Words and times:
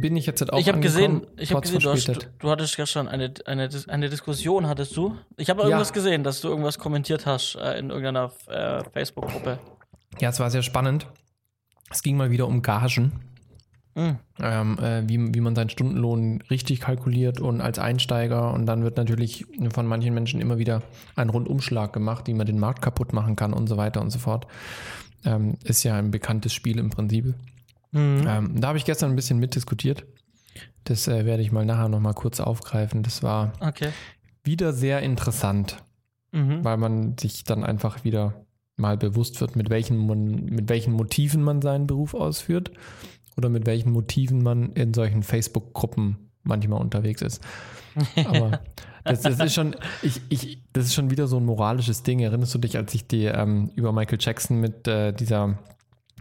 bin, 0.00 0.16
ich 0.16 0.26
jetzt 0.26 0.40
halt 0.40 0.52
auch 0.52 0.58
Ich 0.58 0.68
habe 0.68 0.80
gesehen, 0.80 1.26
ich 1.36 1.52
habe 1.52 1.60
gesehen, 1.62 1.80
du, 1.80 1.90
hast, 1.90 2.28
du 2.38 2.50
hattest 2.50 2.76
gestern 2.76 3.08
eine, 3.08 3.32
eine, 3.46 3.68
eine 3.88 4.08
Diskussion, 4.08 4.66
hattest 4.66 4.96
du? 4.96 5.16
Ich 5.36 5.50
habe 5.50 5.60
Ja. 5.62 5.68
irgendwas 5.68 5.92
gesehen, 5.92 6.24
dass 6.24 6.40
du 6.40 6.48
irgendwas 6.48 6.78
kommentiert 6.78 7.26
hast 7.26 7.56
äh, 7.56 7.78
in 7.78 7.90
irgendeiner 7.90 8.32
äh, 8.48 8.82
Facebook-Gruppe. 8.92 9.58
Ja, 10.20 10.30
es 10.30 10.40
war 10.40 10.50
sehr 10.50 10.62
spannend. 10.62 11.06
Es 11.90 12.02
ging 12.02 12.16
mal 12.16 12.30
wieder 12.30 12.46
um 12.46 12.62
Gagen. 12.62 13.12
Mhm. 13.96 14.18
ähm, 14.40 14.78
äh, 14.78 15.02
wie, 15.08 15.34
wie 15.34 15.40
man 15.40 15.56
seinen 15.56 15.68
Stundenlohn 15.68 16.42
richtig 16.48 16.78
kalkuliert 16.80 17.40
und 17.40 17.60
als 17.60 17.80
Einsteiger. 17.80 18.52
Und 18.54 18.66
dann 18.66 18.84
wird 18.84 18.96
natürlich 18.96 19.46
von 19.74 19.86
manchen 19.86 20.14
Menschen 20.14 20.40
immer 20.40 20.58
wieder 20.58 20.82
ein 21.16 21.28
Rundumschlag 21.28 21.92
gemacht, 21.92 22.28
wie 22.28 22.34
man 22.34 22.46
den 22.46 22.60
Markt 22.60 22.82
kaputt 22.82 23.12
machen 23.12 23.34
kann 23.34 23.52
und 23.52 23.66
so 23.66 23.76
weiter 23.76 24.00
und 24.00 24.10
so 24.10 24.20
fort. 24.20 24.46
Ähm, 25.24 25.56
ist 25.64 25.82
ja 25.82 25.96
ein 25.96 26.12
bekanntes 26.12 26.52
Spiel 26.54 26.78
im 26.78 26.90
Prinzip. 26.90 27.34
Mhm. 27.92 28.24
Ähm, 28.26 28.60
da 28.60 28.68
habe 28.68 28.78
ich 28.78 28.84
gestern 28.84 29.10
ein 29.10 29.16
bisschen 29.16 29.38
mitdiskutiert. 29.38 30.04
Das 30.84 31.08
äh, 31.08 31.24
werde 31.26 31.42
ich 31.42 31.52
mal 31.52 31.64
nachher 31.64 31.88
nochmal 31.88 32.14
kurz 32.14 32.40
aufgreifen. 32.40 33.02
Das 33.02 33.22
war 33.22 33.52
Okay. 33.60 33.90
wieder 34.44 34.72
sehr 34.72 35.00
interessant, 35.02 35.76
Mhm. 36.32 36.64
weil 36.64 36.76
man 36.76 37.18
sich 37.18 37.44
dann 37.44 37.64
einfach 37.64 38.04
wieder 38.04 38.44
mal 38.76 38.96
bewusst 38.96 39.40
wird, 39.40 39.56
mit 39.56 39.68
welchen, 39.68 40.06
mit 40.46 40.68
welchen 40.68 40.92
Motiven 40.94 41.42
man 41.42 41.60
seinen 41.60 41.86
Beruf 41.86 42.14
ausführt 42.14 42.70
oder 43.36 43.48
mit 43.48 43.66
welchen 43.66 43.92
Motiven 43.92 44.42
man 44.42 44.72
in 44.72 44.94
solchen 44.94 45.22
Facebook-Gruppen 45.22 46.30
manchmal 46.42 46.80
unterwegs 46.80 47.20
ist. 47.20 47.42
Aber 48.24 48.60
das, 49.04 49.20
das 49.22 49.38
ist 49.40 49.54
schon, 49.54 49.76
ich, 50.02 50.20
ich, 50.30 50.62
das 50.72 50.86
ist 50.86 50.94
schon 50.94 51.10
wieder 51.10 51.26
so 51.26 51.36
ein 51.36 51.44
moralisches 51.44 52.02
Ding. 52.04 52.20
Erinnerst 52.20 52.54
du 52.54 52.58
dich, 52.58 52.76
als 52.78 52.94
ich 52.94 53.06
die 53.06 53.24
ähm, 53.24 53.70
über 53.74 53.92
Michael 53.92 54.18
Jackson 54.20 54.60
mit 54.60 54.88
äh, 54.88 55.12
dieser 55.12 55.58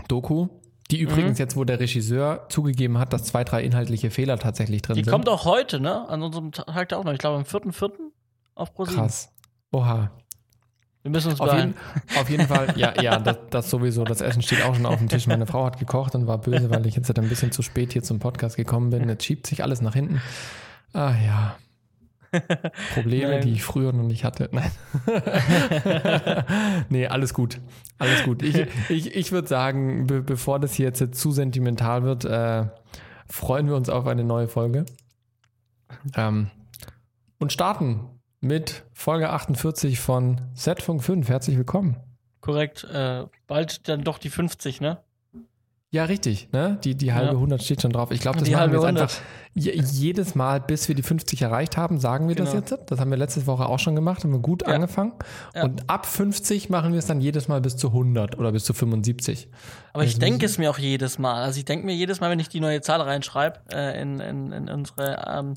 Doku, 0.10 0.48
die 0.92 1.00
übrigens 1.00 1.38
jetzt, 1.38 1.56
wo 1.56 1.64
der 1.64 1.80
Regisseur 1.80 2.48
zugegeben 2.50 2.98
hat, 2.98 3.14
dass 3.14 3.24
zwei, 3.24 3.44
drei 3.44 3.64
inhaltliche 3.64 4.10
Fehler 4.10 4.40
tatsächlich 4.40 4.82
drin 4.82 4.96
Die 4.96 5.04
sind. 5.04 5.12
kommt 5.12 5.30
auch 5.30 5.46
heute, 5.46 5.80
ne? 5.80 6.08
An 6.10 6.22
unserem 6.24 6.52
Tag 6.52 6.90
da 6.90 6.98
auch 6.98 7.04
noch. 7.04 7.14
Ich 7.14 7.20
glaube 7.20 7.38
am 7.38 7.44
4.4. 7.44 7.92
auf 8.56 8.74
ProSieben. 8.74 9.02
Krass. 9.02 9.30
Oha. 9.72 10.12
Wir 11.04 11.12
müssen 11.12 11.32
uns 11.32 11.40
Auf 11.40 11.54
jeden, 11.54 11.74
beeilen. 11.74 12.20
auf 12.20 12.30
jeden 12.30 12.48
Fall, 12.48 12.74
ja, 12.76 13.02
ja, 13.02 13.20
das, 13.20 13.38
das 13.50 13.70
sowieso. 13.70 14.04
Das 14.04 14.20
Essen 14.20 14.42
steht 14.42 14.64
auch 14.64 14.76
schon 14.76 14.86
auf 14.86 14.98
dem 14.98 15.08
Tisch. 15.08 15.28
Meine 15.28 15.46
Frau 15.46 15.66
hat 15.66 15.80
gekocht 15.80 16.14
und 16.14 16.28
war 16.28 16.38
böse, 16.40 16.70
weil 16.70 16.86
ich 16.88 16.96
jetzt 16.96 17.18
ein 17.18 17.30
bisschen 17.30 17.52
zu 17.54 17.62
spät 17.62 17.94
hier 17.94 18.04
zum 18.04 18.20
Podcast 18.20 18.58
gekommen 18.58 18.90
bin. 18.90 19.08
Jetzt 19.08 19.24
schiebt 19.24 19.48
sich 19.48 19.64
alles 19.64 19.82
nach 19.82 19.94
hinten. 19.94 20.22
Ah 20.92 21.14
ja. 21.26 21.56
Probleme, 22.94 23.32
Nein. 23.32 23.42
die 23.42 23.54
ich 23.54 23.64
früher 23.64 23.92
noch 23.92 24.04
nicht 24.04 24.24
hatte. 24.24 24.50
Nein. 24.52 24.72
nee, 26.90 27.08
alles 27.08 27.34
gut. 27.34 27.60
Alles 27.98 28.24
gut. 28.24 28.44
Ich, 28.44 28.68
ich, 28.90 29.16
ich 29.16 29.32
würde 29.32 29.48
sagen, 29.48 30.08
be 30.08 30.22
bevor 30.22 30.60
das 30.60 30.74
hier 30.74 30.88
jetzt 30.88 31.16
zu 31.16 31.32
sentimental 31.32 32.04
wird, 32.04 32.26
äh, 32.26 32.66
freuen 33.28 33.68
wir 33.68 33.76
uns 33.76 33.90
auf 33.90 34.06
eine 34.08 34.24
neue 34.24 34.48
Folge. 34.48 34.86
Ähm, 36.16 36.50
und 37.40 37.52
starten 37.52 38.02
mit 38.42 38.84
Folge 38.94 39.30
48 39.30 40.00
von 40.00 40.42
Setfunk 40.54 41.04
5. 41.04 41.28
Herzlich 41.28 41.58
willkommen. 41.58 41.98
Korrekt. 42.42 42.86
Äh, 42.86 43.26
bald 43.48 43.88
dann 43.88 44.04
doch 44.04 44.18
die 44.18 44.30
50, 44.30 44.82
ne? 44.82 45.00
Ja, 45.92 46.04
richtig. 46.06 46.50
Ne? 46.52 46.78
Die, 46.84 46.96
die 46.96 47.14
halbe 47.14 47.32
Ja. 47.32 47.34
100 47.34 47.64
steht 47.64 47.82
schon 47.82 47.92
drauf. 47.92 48.12
Ich 48.12 48.22
glaube, 48.22 48.38
das 48.38 48.48
Die 48.48 48.54
machen 48.54 48.72
wir 48.72 48.80
halbe 48.80 48.88
jetzt 48.88 49.02
einfach 49.02 49.12
je, 49.18 49.22
jedes 49.60 50.36
Mal, 50.36 50.60
bis 50.62 50.88
wir 50.88 50.96
die 50.96 51.04
50 51.04 51.42
erreicht 51.42 51.78
haben, 51.78 52.00
sagen 52.00 52.28
wir 52.28 52.36
das 52.36 52.52
Genau. 52.52 52.62
jetzt. 52.62 52.78
Das 52.92 53.00
haben 53.00 53.12
wir 53.12 53.18
letzte 53.18 53.46
Woche 53.48 53.66
auch 53.68 53.80
schon 53.80 53.96
gemacht, 53.96 54.24
haben 54.24 54.32
wir 54.32 54.40
gut 54.40 54.64
Ja. 54.68 54.74
angefangen. 54.74 55.14
Ja. 55.56 55.64
Und 55.66 55.90
ab 55.90 56.06
50 56.06 56.70
machen 56.70 56.92
wir 56.94 57.00
es 57.00 57.06
dann 57.06 57.22
jedes 57.22 57.48
Mal 57.48 57.62
bis 57.62 57.78
zu 57.78 57.92
100 57.92 58.38
oder 58.40 58.52
bis 58.52 58.64
zu 58.64 58.74
75. 58.74 59.48
Aber 59.94 60.04
ich 60.04 60.10
Also 60.12 60.20
denke 60.20 60.40
das- 60.46 60.52
es 60.52 60.58
mir 60.58 60.70
auch 60.70 60.78
jedes 60.78 61.20
Mal. 61.20 61.42
Also 61.44 61.58
ich 61.60 61.66
denke 61.66 61.86
mir 61.86 61.94
jedes 61.96 62.20
Mal, 62.22 62.30
wenn 62.30 62.40
ich 62.40 62.50
die 62.50 62.60
neue 62.60 62.82
Zahl 62.82 63.02
reinschreibe 63.02 63.60
äh, 63.74 64.02
in, 64.02 64.20
in, 64.20 64.52
in 64.52 64.70
unsere 64.70 65.26
ähm, 65.28 65.54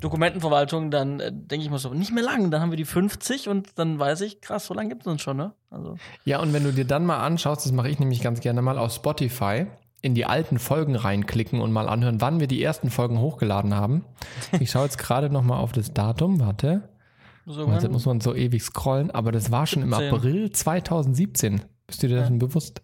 Dokumentenverwaltung, 0.00 0.90
dann 0.90 1.20
äh, 1.20 1.30
denke 1.32 1.64
ich 1.64 1.70
mir 1.70 1.78
so, 1.78 1.92
nicht 1.94 2.12
mehr 2.12 2.22
lang, 2.24 2.50
dann 2.50 2.60
haben 2.60 2.70
wir 2.70 2.76
die 2.76 2.84
50 2.84 3.48
und 3.48 3.68
dann 3.76 3.98
weiß 3.98 4.20
ich, 4.22 4.40
krass, 4.40 4.66
so 4.66 4.74
lange 4.74 4.88
gibt 4.90 5.02
es 5.02 5.06
uns 5.06 5.22
schon, 5.22 5.36
ne? 5.36 5.52
Also, 5.70 5.96
Ja, 6.24 6.40
und 6.40 6.52
wenn 6.52 6.64
du 6.64 6.72
dir 6.72 6.84
dann 6.84 7.04
mal 7.06 7.18
anschaust, 7.18 7.64
das 7.66 7.72
mache 7.72 7.88
ich 7.88 7.98
nämlich 7.98 8.22
ganz 8.22 8.40
gerne 8.40 8.62
mal 8.62 8.78
auf 8.78 8.92
Spotify, 8.92 9.66
in 10.02 10.14
die 10.14 10.24
alten 10.26 10.58
Folgen 10.58 10.94
reinklicken 10.94 11.60
und 11.60 11.72
mal 11.72 11.88
anhören, 11.88 12.20
wann 12.20 12.38
wir 12.40 12.46
die 12.46 12.62
ersten 12.62 12.90
Folgen 12.90 13.18
hochgeladen 13.20 13.74
haben. 13.74 14.04
Ich 14.60 14.70
schaue 14.70 14.84
jetzt 14.84 14.98
gerade 14.98 15.30
noch 15.30 15.42
mal 15.42 15.58
auf 15.58 15.72
das 15.72 15.92
Datum, 15.94 16.38
warte. 16.40 16.88
so 17.46 17.66
Jetzt 17.72 17.90
muss 17.90 18.06
man 18.06 18.20
so 18.20 18.34
ewig 18.34 18.62
scrollen, 18.62 19.10
aber 19.10 19.32
das 19.32 19.50
war 19.50 19.66
schon 19.66 19.82
im 19.82 19.92
17. 19.92 20.14
April 20.14 20.50
2017. 20.52 21.62
Bist 21.86 22.02
du 22.02 22.08
dir 22.08 22.16
das 22.16 22.28
Ja. 22.30 22.36
bewusst? 22.36 22.82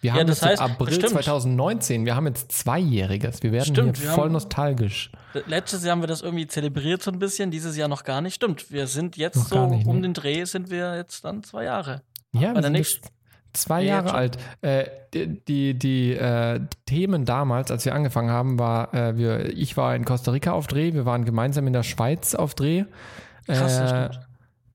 Wir 0.00 0.08
Ja, 0.12 0.20
haben 0.20 0.26
das 0.26 0.40
jetzt 0.42 0.60
heißt, 0.60 0.62
April 0.62 0.92
stimmt. 0.94 1.10
2019, 1.12 2.04
wir 2.04 2.14
haben 2.14 2.26
jetzt 2.26 2.52
Zweijähriges. 2.52 3.42
Wir 3.42 3.52
werden 3.52 3.72
Stimmt, 3.74 3.96
hier 3.96 4.08
wir 4.08 4.12
voll 4.14 4.24
haben- 4.24 4.32
nostalgisch. 4.32 5.10
Letztes 5.46 5.82
Jahr 5.82 5.92
haben 5.92 6.02
wir 6.02 6.08
das 6.08 6.20
irgendwie 6.20 6.46
zelebriert 6.46 7.02
so 7.02 7.10
ein 7.10 7.18
bisschen, 7.18 7.50
dieses 7.50 7.76
Jahr 7.76 7.88
noch 7.88 8.04
gar 8.04 8.20
nicht. 8.20 8.34
Stimmt, 8.34 8.70
wir 8.70 8.86
sind 8.86 9.16
jetzt 9.16 9.36
Noch 9.36 9.46
so 9.48 9.66
nicht, 9.68 9.86
um 9.86 9.96
ne? 9.96 10.02
den 10.02 10.14
Dreh 10.14 10.44
sind 10.44 10.70
wir 10.70 10.96
jetzt 10.96 11.24
dann 11.24 11.42
zwei 11.42 11.64
Jahre. 11.64 12.02
Ja, 12.32 12.48
Bei 12.48 12.56
wir 12.56 12.60
der 12.62 12.70
nächsten- 12.70 13.08
zwei 13.54 13.82
Ja, 13.82 13.96
Jahre 13.96 14.14
alt. 14.14 14.38
Äh, 14.62 14.84
die 15.14 15.78
die, 15.78 16.12
äh, 16.12 16.60
Themen 16.86 17.24
damals, 17.24 17.70
als 17.70 17.84
wir 17.84 17.94
angefangen 17.94 18.30
haben, 18.30 18.58
war, 18.58 18.92
äh, 18.94 19.16
wir, 19.16 19.56
ich 19.56 19.76
war 19.76 19.94
in 19.94 20.04
Costa 20.04 20.32
Rica 20.32 20.52
auf 20.52 20.66
Dreh, 20.66 20.92
wir 20.92 21.06
waren 21.06 21.24
gemeinsam 21.24 21.66
in 21.66 21.72
der 21.72 21.82
Schweiz 21.82 22.34
auf 22.34 22.54
Dreh. 22.54 22.84
Krass, 23.46 23.78
Äh. 23.78 24.10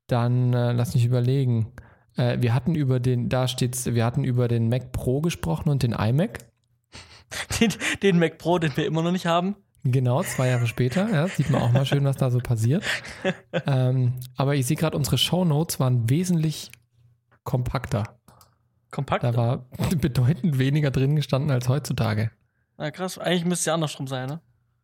Dann 0.08 0.54
äh, 0.54 0.72
lass 0.72 0.96
mich 0.96 1.06
überlegen. 1.06 1.72
Äh, 2.18 2.42
wir 2.42 2.54
hatten 2.56 2.74
über 2.74 3.00
den, 3.00 3.30
da 3.30 3.48
steht's, 3.48 3.86
wir 3.86 4.06
hatten 4.06 4.24
über 4.24 4.48
den 4.48 4.70
Mac 4.70 4.92
Pro 4.92 5.22
gesprochen 5.22 5.70
und 5.70 5.84
den 5.84 5.94
iMac. 5.94 6.40
Den, 7.60 7.72
den 8.02 8.18
Mac 8.18 8.40
Pro, 8.40 8.58
den 8.58 8.76
wir 8.76 8.88
immer 8.88 9.04
noch 9.04 9.12
nicht 9.12 9.28
haben. 9.28 9.56
Genau, 9.84 10.24
zwei 10.24 10.48
Jahre 10.48 10.66
später. 10.66 11.08
Ja, 11.10 11.28
sieht 11.28 11.52
man 11.52 11.62
auch 11.62 11.72
mal 11.72 11.86
schön, 11.86 12.04
was 12.04 12.18
da 12.18 12.32
so 12.32 12.40
passiert. 12.40 12.84
ähm, 13.68 14.14
aber 14.36 14.56
ich 14.56 14.66
sehe 14.66 14.76
gerade, 14.76 14.98
unsere 14.98 15.20
Shownotes 15.20 15.80
waren 15.80 16.10
wesentlich 16.10 16.72
kompakter. 17.44 18.19
Kompakt. 18.92 19.24
Da 19.24 19.36
war 19.36 19.66
bedeutend 19.98 20.60
weniger 20.60 20.92
drin 20.92 21.16
gestanden 21.16 21.52
als 21.52 21.70
heutzutage. 21.70 22.32
Na 22.78 22.92
krass, 22.92 23.18
eigentlich 23.18 23.46
müsste 23.46 23.62
es 23.62 23.66
ja 23.66 23.74
andersrum 23.74 24.08
sein, 24.08 24.30
ne? 24.30 24.42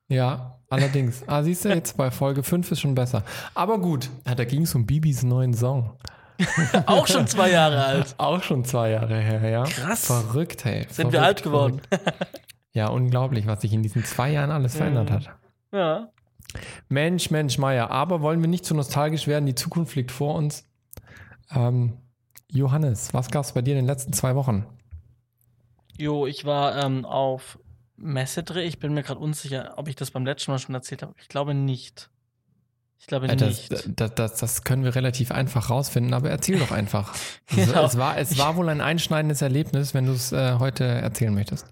Ja, 0.07 0.59
allerdings. 0.69 1.23
Ah, 1.27 1.41
siehst 1.41 1.66
du, 1.66 1.69
jetzt 1.69 1.97
bei 1.97 2.11
Folge 2.11 2.43
5 2.43 2.71
ist 2.71 2.81
schon 2.81 2.93
besser. 2.93 3.23
Aber 3.55 3.79
gut, 3.79 4.09
ja, 4.27 4.35
da 4.35 4.45
ging 4.45 4.63
es 4.63 4.75
um 4.75 4.85
Bibis 4.85 5.23
neuen 5.23 5.53
Song. 5.53 5.97
Auch 6.85 7.07
schon 7.07 7.25
zwei 7.27 7.49
Jahre 7.49 7.83
alt. 7.83 8.13
Auch 8.17 8.43
schon 8.43 8.66
zwei 8.66 8.91
Jahre 8.91 9.19
her, 9.19 9.49
ja. 9.49 9.63
Krass. 9.63 10.05
Verrückt, 10.05 10.66
hey. 10.66 10.81
Sind 10.81 10.93
verrückt, 10.93 11.13
wir 11.13 11.23
alt 11.23 11.43
geworden. 11.43 11.81
Ja, 12.73 12.87
unglaublich, 12.89 13.47
was 13.47 13.61
sich 13.61 13.73
in 13.73 13.81
diesen 13.81 14.03
zwei 14.03 14.31
Jahren 14.31 14.51
alles 14.51 14.75
verändert 14.75 15.09
hat. 15.09 15.29
Ja. 15.72 16.09
Mensch, 16.89 17.31
Mensch, 17.31 17.57
Meier. 17.57 17.89
Aber 17.89 18.22
wollen 18.22 18.41
wir 18.41 18.49
nicht 18.49 18.66
zu 18.66 18.75
nostalgisch 18.75 19.27
werden? 19.27 19.45
Die 19.45 19.55
Zukunft 19.55 19.95
liegt 19.95 20.11
vor 20.11 20.35
uns. 20.35 20.67
Ähm, 21.53 21.97
Johannes, 22.55 23.13
was 23.13 23.29
gab 23.29 23.43
es 23.45 23.51
bei 23.53 23.61
dir 23.61 23.71
in 23.71 23.77
den 23.79 23.85
letzten 23.85 24.13
zwei 24.13 24.35
Wochen? 24.35 24.66
Jo, 25.97 26.25
ich 26.25 26.45
war 26.45 26.83
ähm, 26.83 27.05
auf 27.05 27.59
Messedreh. 27.97 28.63
Ich 28.66 28.79
bin 28.79 28.93
mir 28.93 29.03
gerade 29.03 29.19
unsicher, 29.19 29.73
ob 29.77 29.88
ich 29.88 29.95
das 29.95 30.11
beim 30.11 30.25
letzten 30.25 30.51
Mal 30.51 30.59
schon 30.59 30.75
erzählt 30.75 31.01
habe. 31.03 31.13
Ich 31.21 31.27
glaube 31.29 31.53
nicht. 31.53 32.09
Ich 32.97 33.07
glaube 33.07 33.27
Äh, 33.27 33.35
Das, 33.35 33.69
nicht. 33.69 33.99
das, 33.99 34.16
das, 34.16 34.35
das 34.38 34.63
können 34.63 34.83
wir 34.83 34.95
relativ 34.95 35.31
einfach 35.31 35.69
rausfinden, 35.69 36.13
aber 36.13 36.29
erzähl 36.29 36.57
doch 36.59 36.71
einfach. 36.71 37.13
Es- 37.49 37.67
Genau. 37.67 37.85
es, 37.85 37.97
war, 37.97 38.17
es 38.17 38.38
war 38.38 38.55
wohl 38.55 38.69
ein 38.69 38.81
einschneidendes 38.81 39.41
Erlebnis, 39.41 39.93
wenn 39.93 40.05
du 40.05 40.13
es 40.13 40.31
äh, 40.31 40.55
heute 40.59 40.83
erzählen 40.85 41.33
möchtest. 41.33 41.67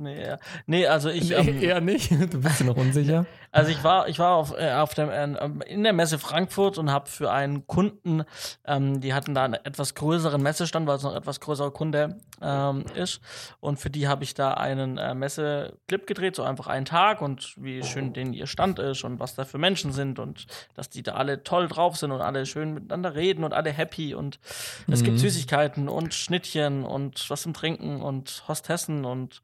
Nee, 0.00 0.24
ja. 0.26 0.38
nee, 0.66 0.86
also 0.86 1.10
ich. 1.10 1.30
ähm, 1.30 1.60
eher 1.62 1.80
nicht. 1.80 2.10
Du 2.30 2.40
bist 2.40 2.60
dir 2.60 2.64
noch 2.64 2.76
unsicher. 2.76 3.26
Also 3.52 3.72
ich 3.72 3.82
war, 3.82 4.06
ich 4.06 4.20
war 4.20 4.36
auf, 4.36 4.54
äh, 4.56 4.70
auf 4.74 4.94
dem, 4.94 5.10
äh, 5.10 5.26
in 5.66 5.82
der 5.82 5.92
Messe 5.92 6.20
Frankfurt 6.20 6.78
und 6.78 6.92
habe 6.92 7.08
für 7.08 7.32
einen 7.32 7.66
Kunden, 7.66 8.22
ähm, 8.64 9.00
die 9.00 9.12
hatten 9.12 9.34
da 9.34 9.42
einen 9.42 9.54
etwas 9.54 9.96
größeren 9.96 10.40
Messestand, 10.40 10.86
weil 10.86 10.98
es 10.98 11.02
noch 11.02 11.10
ein 11.10 11.16
etwas 11.16 11.40
größerer 11.40 11.72
Kunde 11.72 12.20
ähm, 12.40 12.84
ist. 12.94 13.20
Und 13.58 13.80
für 13.80 13.90
die 13.90 14.06
habe 14.06 14.22
ich 14.22 14.34
da 14.34 14.54
einen 14.54 14.98
äh, 14.98 15.16
Messeclip 15.16 16.06
gedreht, 16.06 16.36
so 16.36 16.44
einfach 16.44 16.68
einen 16.68 16.84
Tag 16.84 17.22
und 17.22 17.54
wie 17.56 17.82
schön 17.82 18.12
den 18.12 18.34
ihr 18.34 18.46
Stand 18.46 18.78
ist 18.78 19.02
und 19.02 19.18
was 19.18 19.34
da 19.34 19.44
für 19.44 19.58
Menschen 19.58 19.90
sind 19.92 20.20
und 20.20 20.46
dass 20.76 20.88
die 20.88 21.02
da 21.02 21.14
alle 21.14 21.42
toll 21.42 21.66
drauf 21.66 21.96
sind 21.96 22.12
und 22.12 22.20
alle 22.20 22.46
schön 22.46 22.72
miteinander 22.74 23.16
reden 23.16 23.42
und 23.42 23.52
alle 23.52 23.70
happy 23.72 24.14
und 24.14 24.38
es 24.86 25.02
gibt 25.02 25.16
Mhm. 25.16 25.18
Süßigkeiten 25.22 25.88
und 25.88 26.14
Schnittchen 26.14 26.84
und 26.84 27.28
was 27.28 27.42
zum 27.42 27.52
Trinken 27.52 28.00
und 28.00 28.44
Hostessen 28.46 29.04
und 29.04 29.42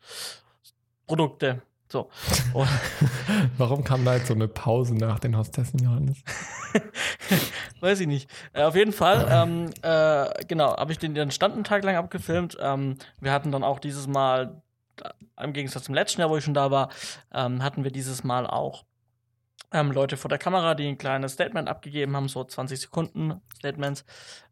Produkte. 1.07 1.63
So. 1.89 2.11
Warum 3.59 3.85
kam 3.85 4.05
da 4.05 4.15
jetzt 4.17 4.27
so 4.27 4.35
eine 4.35 4.49
Pause 4.49 4.95
nach 4.97 5.21
den 5.21 5.37
Hostessen, 5.37 5.79
Johannes? 5.83 6.19
Weiß 7.81 8.01
ich 8.01 8.09
nicht. 8.09 8.29
Äh, 8.53 8.65
auf 8.65 8.75
jeden 8.75 8.93
Fall, 8.93 9.27
ähm, 9.31 9.71
äh, 9.83 10.45
genau, 10.47 10.77
habe 10.77 10.91
ich 10.91 10.99
den, 10.99 11.15
den 11.15 11.31
Stand 11.31 11.55
einen 11.55 11.65
Tag 11.65 11.85
lang 11.85 11.95
abgefilmt. 11.97 12.57
Ähm, 12.61 12.97
wir 13.21 13.31
hatten 13.33 13.53
dann 13.53 13.63
auch 13.63 13.79
dieses 13.79 14.09
Mal, 14.09 14.63
äh, 15.01 15.45
im 15.45 15.53
Gegensatz 15.53 15.85
zum 15.85 15.95
letzten 15.95 16.21
Jahr, 16.21 16.31
wo 16.31 16.37
ich 16.37 16.45
schon 16.45 16.55
da 16.55 16.73
war, 16.73 16.89
ähm, 17.33 17.63
hatten 17.63 17.85
wir 17.85 17.93
dieses 17.93 18.25
Mal 18.25 18.49
auch 18.49 18.85
ähm, 19.73 19.93
Leute 19.93 20.17
vor 20.17 20.29
der 20.29 20.39
Kamera, 20.39 20.75
die 20.75 20.89
ein 20.89 20.99
kleines 20.99 21.35
Statement 21.35 21.69
abgegeben 21.69 22.17
haben, 22.17 22.29
so 22.29 22.43
20 22.43 22.81
Sekunden 22.81 23.41
Statements. 23.57 24.05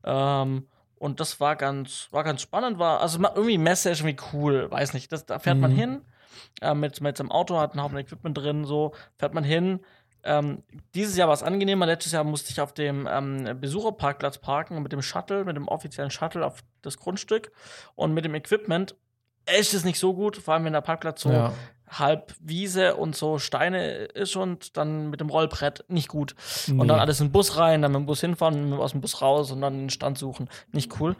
Ähm, 0.04 0.68
und 0.96 1.18
das 1.18 1.40
war 1.40 1.56
ganz, 1.56 2.08
war 2.12 2.22
ganz 2.22 2.42
spannend, 2.42 2.78
war, 2.78 3.00
also 3.00 3.18
irgendwie 3.20 3.58
Messe 3.58 3.90
ist 3.90 4.00
irgendwie 4.02 4.22
cool, 4.32 4.70
weiß 4.70 4.94
nicht. 4.94 5.10
Das, 5.10 5.26
da 5.26 5.40
fährt 5.40 5.58
man 5.58 5.72
Mhm. 5.72 5.76
hin 5.76 6.02
äh, 6.60 6.74
mit, 6.74 7.00
mit 7.00 7.16
seinem 7.16 7.30
Auto, 7.32 7.58
hat 7.58 7.72
einen 7.72 7.82
Haufen 7.82 7.98
Equipment 7.98 8.36
drin, 8.36 8.64
so 8.64 8.92
fährt 9.16 9.34
man 9.34 9.44
hin. 9.44 9.80
Ähm, 10.24 10.62
dieses 10.94 11.16
Jahr 11.16 11.28
war 11.28 11.34
es 11.34 11.42
angenehmer. 11.42 11.86
Letztes 11.86 12.12
Jahr 12.12 12.24
musste 12.24 12.50
ich 12.50 12.60
auf 12.60 12.72
dem 12.72 13.06
ähm, 13.10 13.60
Besucherparkplatz 13.60 14.38
parken 14.38 14.82
mit 14.82 14.92
dem 14.92 15.02
Shuttle, 15.02 15.44
mit 15.44 15.56
dem 15.56 15.68
offiziellen 15.68 16.10
Shuttle 16.10 16.44
auf 16.46 16.64
das 16.82 16.96
Grundstück 16.98 17.52
und 17.94 18.14
mit 18.14 18.24
dem 18.24 18.34
Equipment. 18.34 18.96
Echt 19.44 19.74
ist 19.74 19.84
nicht 19.84 19.98
so 19.98 20.14
gut, 20.14 20.38
vor 20.38 20.54
allem 20.54 20.64
wenn 20.64 20.72
der 20.72 20.80
Parkplatz 20.80 21.20
so 21.20 21.30
Ja. 21.30 21.52
halb 21.86 22.34
Wiese 22.40 22.96
und 22.96 23.14
so 23.14 23.38
Steine 23.38 23.86
ist 24.06 24.34
und 24.36 24.78
dann 24.78 25.10
mit 25.10 25.20
dem 25.20 25.28
Rollbrett 25.28 25.84
nicht 25.88 26.08
gut. 26.08 26.34
Nee. 26.66 26.80
Und 26.80 26.88
dann 26.88 26.98
alles 26.98 27.20
in 27.20 27.26
den 27.26 27.32
Bus 27.32 27.58
rein, 27.58 27.82
dann 27.82 27.92
mit 27.92 28.00
dem 28.00 28.06
Bus 28.06 28.22
hinfahren, 28.22 28.72
aus 28.72 28.92
dem 28.92 29.02
Bus 29.02 29.20
raus 29.20 29.50
und 29.50 29.60
dann 29.60 29.76
den 29.78 29.90
Stand 29.90 30.16
suchen. 30.16 30.48
Nicht 30.72 30.98
cool. 30.98 31.14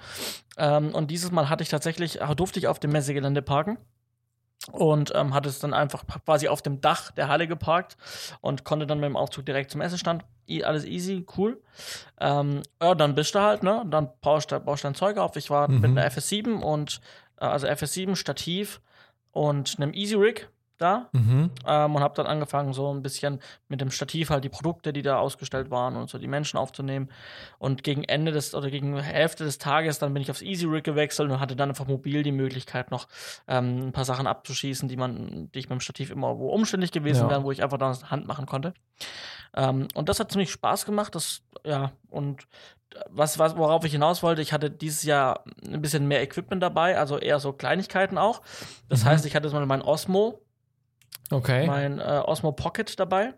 Ähm, 0.56 0.94
und 0.94 1.10
dieses 1.10 1.30
Mal 1.30 1.50
hatte 1.50 1.62
ich 1.62 1.68
tatsächlich, 1.68 2.20
durfte 2.36 2.58
ich 2.58 2.66
auf 2.68 2.78
dem 2.80 2.92
Messegelände 2.92 3.42
parken 3.42 3.76
und 4.72 5.12
ähm, 5.14 5.34
hatte 5.34 5.48
es 5.48 5.58
dann 5.58 5.74
einfach 5.74 6.04
quasi 6.24 6.48
auf 6.48 6.62
dem 6.62 6.80
Dach 6.80 7.10
der 7.12 7.28
Halle 7.28 7.46
geparkt 7.46 7.96
und 8.40 8.64
konnte 8.64 8.86
dann 8.86 8.98
mit 9.00 9.08
dem 9.08 9.16
Aufzug 9.16 9.44
direkt 9.46 9.70
zum 9.70 9.80
Messestand. 9.80 10.24
I 10.48 10.64
alles 10.64 10.84
easy, 10.84 11.24
cool. 11.36 11.62
Ähm, 12.20 12.62
ja, 12.80 12.94
dann 12.94 13.14
bist 13.14 13.34
du 13.34 13.40
halt, 13.40 13.62
ne? 13.62 13.84
Dann 13.86 14.10
baust 14.20 14.52
du 14.52 14.60
baust 14.60 14.84
dein 14.84 14.94
Zeug 14.94 15.16
auf. 15.18 15.36
Ich 15.36 15.50
war 15.50 15.68
Mhm. 15.70 15.80
mit 15.80 15.90
einer 15.90 16.06
FS7 16.10 16.60
und 16.60 17.00
äh, 17.40 17.44
also 17.46 17.66
FS7, 17.66 18.14
Stativ 18.16 18.80
und 19.32 19.76
einem 19.78 19.92
Easy 19.94 20.14
Rig 20.14 20.48
da 20.78 21.08
Mhm. 21.12 21.50
ähm, 21.66 21.94
und 21.94 22.02
habe 22.02 22.14
dann 22.14 22.26
angefangen, 22.26 22.72
so 22.72 22.92
ein 22.92 23.02
bisschen 23.02 23.40
mit 23.68 23.80
dem 23.80 23.90
Stativ 23.90 24.30
halt 24.30 24.44
die 24.44 24.48
Produkte, 24.48 24.92
die 24.92 25.02
da 25.02 25.18
ausgestellt 25.18 25.70
waren 25.70 25.96
und 25.96 26.10
so 26.10 26.18
die 26.18 26.26
Menschen 26.28 26.56
aufzunehmen. 26.58 27.10
Und 27.58 27.82
gegen 27.84 28.04
Ende 28.04 28.32
des 28.32 28.54
oder 28.54 28.70
gegen 28.70 28.98
Hälfte 28.98 29.44
des 29.44 29.58
Tages, 29.58 29.98
dann 29.98 30.12
bin 30.12 30.22
ich 30.22 30.30
aufs 30.30 30.42
Easy 30.42 30.66
Rig 30.66 30.84
gewechselt 30.84 31.30
und 31.30 31.40
hatte 31.40 31.56
dann 31.56 31.68
einfach 31.68 31.86
mobil 31.86 32.22
die 32.22 32.32
Möglichkeit, 32.32 32.90
noch 32.90 33.06
ähm, 33.46 33.88
ein 33.88 33.92
paar 33.92 34.04
Sachen 34.04 34.26
abzuschießen, 34.26 34.88
die 34.88 34.96
man, 34.96 35.50
die 35.52 35.58
ich 35.60 35.68
mit 35.68 35.78
dem 35.78 35.80
Stativ 35.80 36.10
immer 36.10 36.38
wo 36.38 36.48
umständlich 36.50 36.92
gewesen 36.92 37.24
Ja. 37.24 37.30
wären, 37.30 37.44
wo 37.44 37.52
ich 37.52 37.62
einfach 37.62 37.78
dann 37.78 37.94
Hand 38.10 38.26
machen 38.26 38.46
konnte. 38.46 38.74
Ähm, 39.54 39.88
und 39.94 40.08
das 40.08 40.20
hat 40.20 40.30
ziemlich 40.32 40.50
Spaß 40.50 40.84
gemacht. 40.84 41.14
Das, 41.14 41.42
ja, 41.64 41.92
und 42.10 42.46
was, 43.10 43.38
was, 43.38 43.56
worauf 43.56 43.84
ich 43.84 43.92
hinaus 43.92 44.22
wollte, 44.22 44.40
ich 44.42 44.52
hatte 44.52 44.70
dieses 44.70 45.02
Jahr 45.02 45.44
ein 45.64 45.82
bisschen 45.82 46.06
mehr 46.06 46.22
Equipment 46.22 46.62
dabei, 46.62 46.96
also 46.98 47.18
eher 47.18 47.40
so 47.40 47.52
Kleinigkeiten 47.52 48.18
auch. 48.18 48.40
Das 48.88 49.02
Mhm. 49.02 49.08
heißt, 49.08 49.26
ich 49.26 49.34
hatte 49.34 49.46
jetzt 49.48 49.54
mal 49.54 49.66
mein 49.66 49.82
Osmo, 49.82 50.40
Okay. 51.30 51.66
mein 51.66 51.98
äh, 51.98 52.22
Osmo 52.24 52.52
Pocket 52.52 52.98
dabei 52.98 53.34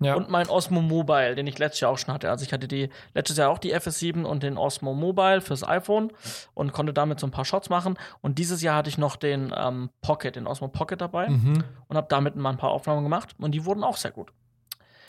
ja. 0.00 0.14
und 0.14 0.28
mein 0.28 0.48
Osmo 0.48 0.80
Mobile, 0.80 1.34
den 1.34 1.46
ich 1.46 1.58
letztes 1.58 1.80
Jahr 1.80 1.90
auch 1.90 1.98
schon 1.98 2.12
hatte. 2.12 2.30
Also 2.30 2.44
ich 2.44 2.52
hatte 2.52 2.68
die 2.68 2.90
letztes 3.14 3.36
Jahr 3.36 3.50
auch 3.50 3.58
die 3.58 3.74
FS7 3.74 4.24
und 4.24 4.42
den 4.42 4.58
Osmo 4.58 4.94
Mobile 4.94 5.40
fürs 5.40 5.66
iPhone 5.66 6.12
und 6.54 6.72
konnte 6.72 6.92
damit 6.92 7.20
so 7.20 7.26
ein 7.26 7.30
paar 7.30 7.44
Shots 7.44 7.70
machen. 7.70 7.98
Und 8.20 8.38
dieses 8.38 8.62
Jahr 8.62 8.76
hatte 8.76 8.90
ich 8.90 8.98
noch 8.98 9.16
den 9.16 9.52
ähm, 9.56 9.90
Pocket, 10.02 10.36
den 10.36 10.46
Osmo 10.46 10.68
Pocket 10.68 11.00
dabei 11.00 11.28
mhm. 11.28 11.64
und 11.88 11.96
habe 11.96 12.06
damit 12.08 12.36
mal 12.36 12.50
ein 12.50 12.58
paar 12.58 12.70
Aufnahmen 12.70 13.02
gemacht 13.02 13.34
und 13.38 13.52
die 13.52 13.64
wurden 13.64 13.84
auch 13.84 13.96
sehr 13.96 14.10
gut. 14.10 14.32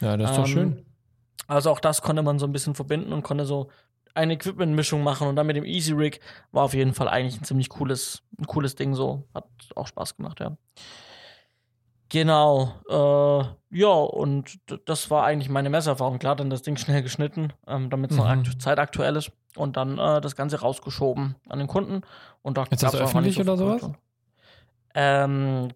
ja, 0.02 0.18
das 0.18 0.32
ist 0.32 0.38
doch 0.38 0.46
Ähm, 0.46 0.52
schön. 0.52 0.86
Also 1.48 1.70
auch 1.70 1.80
das 1.80 2.02
konnte 2.02 2.24
man 2.24 2.40
so 2.40 2.46
ein 2.46 2.52
bisschen 2.52 2.76
verbinden 2.76 3.14
und 3.14 3.24
konnte 3.24 3.46
so 3.46 3.70
eine 4.16 4.34
Equipment-Mischung 4.34 5.04
machen 5.04 5.28
und 5.28 5.36
dann 5.36 5.46
mit 5.46 5.58
dem 5.58 5.66
Easy 5.66 5.92
Rig 5.92 6.22
war 6.52 6.64
auf 6.64 6.74
jeden 6.74 6.94
Fall 6.94 7.10
eigentlich 7.10 7.40
ein 7.40 7.44
ziemlich 7.44 7.70
cooles, 7.70 8.24
ein 8.40 8.48
cooles 8.48 8.76
Ding 8.76 8.96
so. 8.96 9.28
Hat 9.34 9.46
auch 9.76 9.88
Spaß 9.88 10.16
gemacht, 10.16 10.40
ja. 10.40 10.58
Genau, 12.10 12.72
äh, 12.88 13.46
ja, 13.78 13.88
und 13.88 14.60
das 14.88 15.10
war 15.10 15.24
eigentlich 15.26 15.50
meine 15.50 15.70
Messerfahrung. 15.70 16.20
Klar, 16.20 16.36
dann 16.36 16.50
das 16.50 16.62
Ding 16.62 16.78
schnell 16.78 17.02
geschnitten, 17.02 17.52
ähm, 17.68 17.90
damit 17.90 18.12
es 18.12 18.18
noch 18.18 18.26
Mhm. 18.26 18.32
aktu 18.32 18.52
zeitaktuell 18.58 19.16
ist 19.16 19.32
und 19.56 19.76
dann 19.76 19.98
äh, 19.98 20.22
das 20.22 20.36
Ganze 20.36 20.62
rausgeschoben 20.62 21.36
an 21.50 21.60
den 21.60 21.68
Kunden. 21.68 22.02
Und 22.42 22.58
da 22.58 22.64
Ist 22.70 22.84
das 22.84 22.96
öffentlich 22.96 23.38
nicht 23.38 23.48
oder 23.48 23.58
sowas? 23.58 23.90
Ähm, 24.94 25.70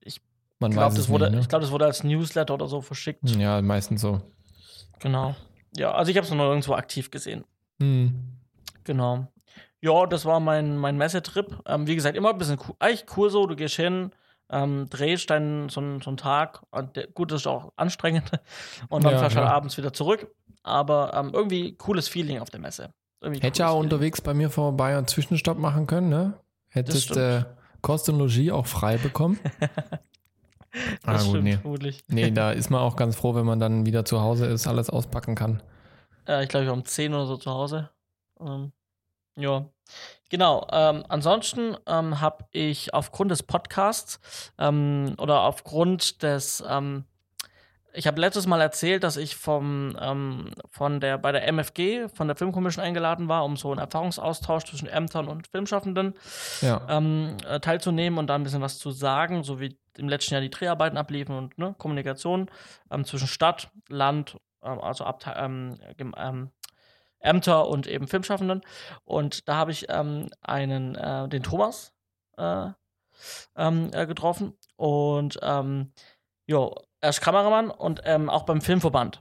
ich 0.00 0.20
glaube, 0.58 0.94
das, 0.94 1.08
wurde, 1.08 1.30
nie, 1.30 1.36
ne? 1.36 1.40
ich 1.40 1.48
glaub, 1.48 1.62
das 1.62 1.70
wurde 1.70 1.86
als 1.86 2.04
Newsletter 2.04 2.54
oder 2.54 2.66
so 2.68 2.82
verschickt. 2.82 3.28
Ja, 3.36 3.60
meistens 3.62 4.02
so. 4.02 4.20
Genau. 5.00 5.34
Ja, 5.76 5.92
also 5.92 6.10
ich 6.10 6.16
habe 6.16 6.26
es 6.26 6.30
noch 6.30 6.36
nirgendwo 6.36 6.74
aktiv 6.74 7.10
gesehen. 7.10 7.44
Mhm. 7.78 8.36
Genau. 8.84 9.26
Ja, 9.80 10.06
das 10.06 10.26
war 10.26 10.40
mein, 10.40 10.76
mein 10.76 10.98
Messetrip. 10.98 11.62
Ähm, 11.66 11.86
wie 11.86 11.94
gesagt, 11.96 12.16
immer 12.16 12.30
ein 12.30 12.38
bisschen 12.38 12.58
cool, 12.68 12.74
eigentlich 12.78 13.06
cool 13.16 13.30
so. 13.30 13.46
Du 13.46 13.56
gehst 13.56 13.76
hin, 13.76 14.10
ähm, 14.50 14.88
drehst 14.90 15.30
dann 15.30 15.68
so, 15.68 15.80
einen- 15.80 16.00
so 16.00 16.10
einen 16.10 16.16
Tag. 16.16 16.62
Und 16.70 16.96
der, 16.96 17.06
gut, 17.08 17.30
das 17.32 17.42
ist 17.42 17.46
auch 17.46 17.72
anstrengend. 17.76 18.30
Und 18.88 19.04
dann 19.04 19.12
Ja, 19.12 19.18
fährst 19.18 19.36
du 19.36 19.40
halt 19.40 19.46
klar. 19.46 19.56
abends 19.56 19.76
wieder 19.78 19.92
zurück. 19.92 20.30
Aber 20.62 21.14
ähm, 21.14 21.30
irgendwie 21.32 21.76
cooles 21.76 22.08
Feeling 22.08 22.40
auf 22.40 22.50
der 22.50 22.60
Messe. 22.60 22.92
Hätte 23.22 23.60
ja 23.60 23.68
auch 23.68 23.72
Feeling. 23.72 23.84
unterwegs 23.84 24.20
bei 24.20 24.34
mir 24.34 24.50
vorbei 24.50 24.96
einen 24.96 25.06
Zwischenstopp 25.06 25.58
machen 25.58 25.86
können, 25.86 26.08
ne? 26.08 26.34
Hättest 26.68 27.16
äh, 27.16 27.44
Kost 27.82 28.08
und 28.08 28.18
Logis 28.18 28.50
auch 28.52 28.66
frei 28.66 28.96
bekommen. 28.98 29.38
ah, 31.04 31.12
Das 31.12 31.24
gut, 31.24 31.40
stimmt, 31.40 31.64
nee. 31.82 31.94
Nee, 32.08 32.30
da 32.30 32.52
ist 32.52 32.70
man 32.70 32.80
auch 32.80 32.96
ganz 32.96 33.16
froh, 33.16 33.34
wenn 33.34 33.46
man 33.46 33.58
dann 33.60 33.86
wieder 33.86 34.04
zu 34.04 34.20
Hause 34.20 34.46
ist, 34.46 34.66
alles 34.66 34.90
auspacken 34.90 35.34
kann. 35.34 35.62
Äh, 36.26 36.42
ich 36.44 36.48
glaube, 36.48 36.64
ich 36.64 36.68
war 36.68 36.76
um 36.76 36.84
10 36.84 37.14
oder 37.14 37.26
so 37.26 37.36
zu 37.36 37.50
Hause. 37.50 37.90
Ähm, 38.40 38.72
ja. 39.36 39.66
Genau. 40.30 40.66
Ähm, 40.72 41.04
ansonsten 41.08 41.76
ähm, 41.86 42.20
habe 42.20 42.44
ich 42.52 42.94
aufgrund 42.94 43.32
des 43.32 43.42
Podcasts 43.42 44.20
ähm, 44.58 45.14
oder 45.18 45.40
aufgrund 45.42 46.22
des, 46.22 46.64
ähm, 46.66 47.04
ich 47.92 48.06
habe 48.06 48.20
letztes 48.20 48.46
Mal 48.46 48.60
erzählt, 48.60 49.02
dass 49.02 49.16
ich 49.16 49.34
vom, 49.34 49.96
ähm, 50.00 50.52
von 50.70 51.00
der, 51.00 51.18
bei 51.18 51.32
der 51.32 51.48
MFG, 51.48 52.08
von 52.14 52.28
der 52.28 52.36
Filmkommission 52.36 52.84
eingeladen 52.84 53.26
war, 53.26 53.44
um 53.44 53.56
so 53.56 53.72
einen 53.72 53.80
Erfahrungsaustausch 53.80 54.64
zwischen 54.64 54.86
Ämtern 54.86 55.26
und 55.26 55.48
Filmschaffenden 55.48 56.14
Ja. 56.60 56.80
ähm, 56.88 57.36
äh, 57.48 57.58
teilzunehmen 57.58 58.20
und 58.20 58.28
da 58.28 58.36
ein 58.36 58.44
bisschen 58.44 58.62
was 58.62 58.78
zu 58.78 58.92
sagen, 58.92 59.42
so 59.42 59.58
wie 59.58 59.76
im 59.98 60.08
letzten 60.08 60.34
Jahr 60.34 60.40
die 60.40 60.50
Dreharbeiten 60.50 60.96
abliefen 60.96 61.36
und 61.36 61.58
ne, 61.58 61.74
Kommunikation 61.76 62.48
zwischen 63.02 63.26
Stadt, 63.26 63.68
Land, 63.88 64.36
ähm, 64.62 64.80
also 64.80 65.04
Abte 65.04 65.34
ähm, 65.36 65.76
ähm, 66.16 66.50
Ämter 67.20 67.68
und 67.68 67.86
eben 67.86 68.08
Filmschaffenden. 68.08 68.62
Und 69.04 69.48
da 69.48 69.56
habe 69.56 69.70
ich 69.70 69.86
ähm, 69.88 70.28
einen, 70.40 70.94
äh, 70.94 71.28
den 71.28 71.42
Thomas 71.42 71.92
äh, 72.36 72.68
ähm, 73.56 73.90
äh, 73.92 74.06
getroffen 74.06 74.54
und 74.76 75.38
ähm, 75.42 75.92
jo, 76.46 76.74
er 77.00 77.10
ist 77.10 77.20
Kameramann 77.20 77.70
und 77.70 78.00
ähm, 78.04 78.28
auch 78.28 78.44
beim 78.44 78.60
Filmverband. 78.60 79.20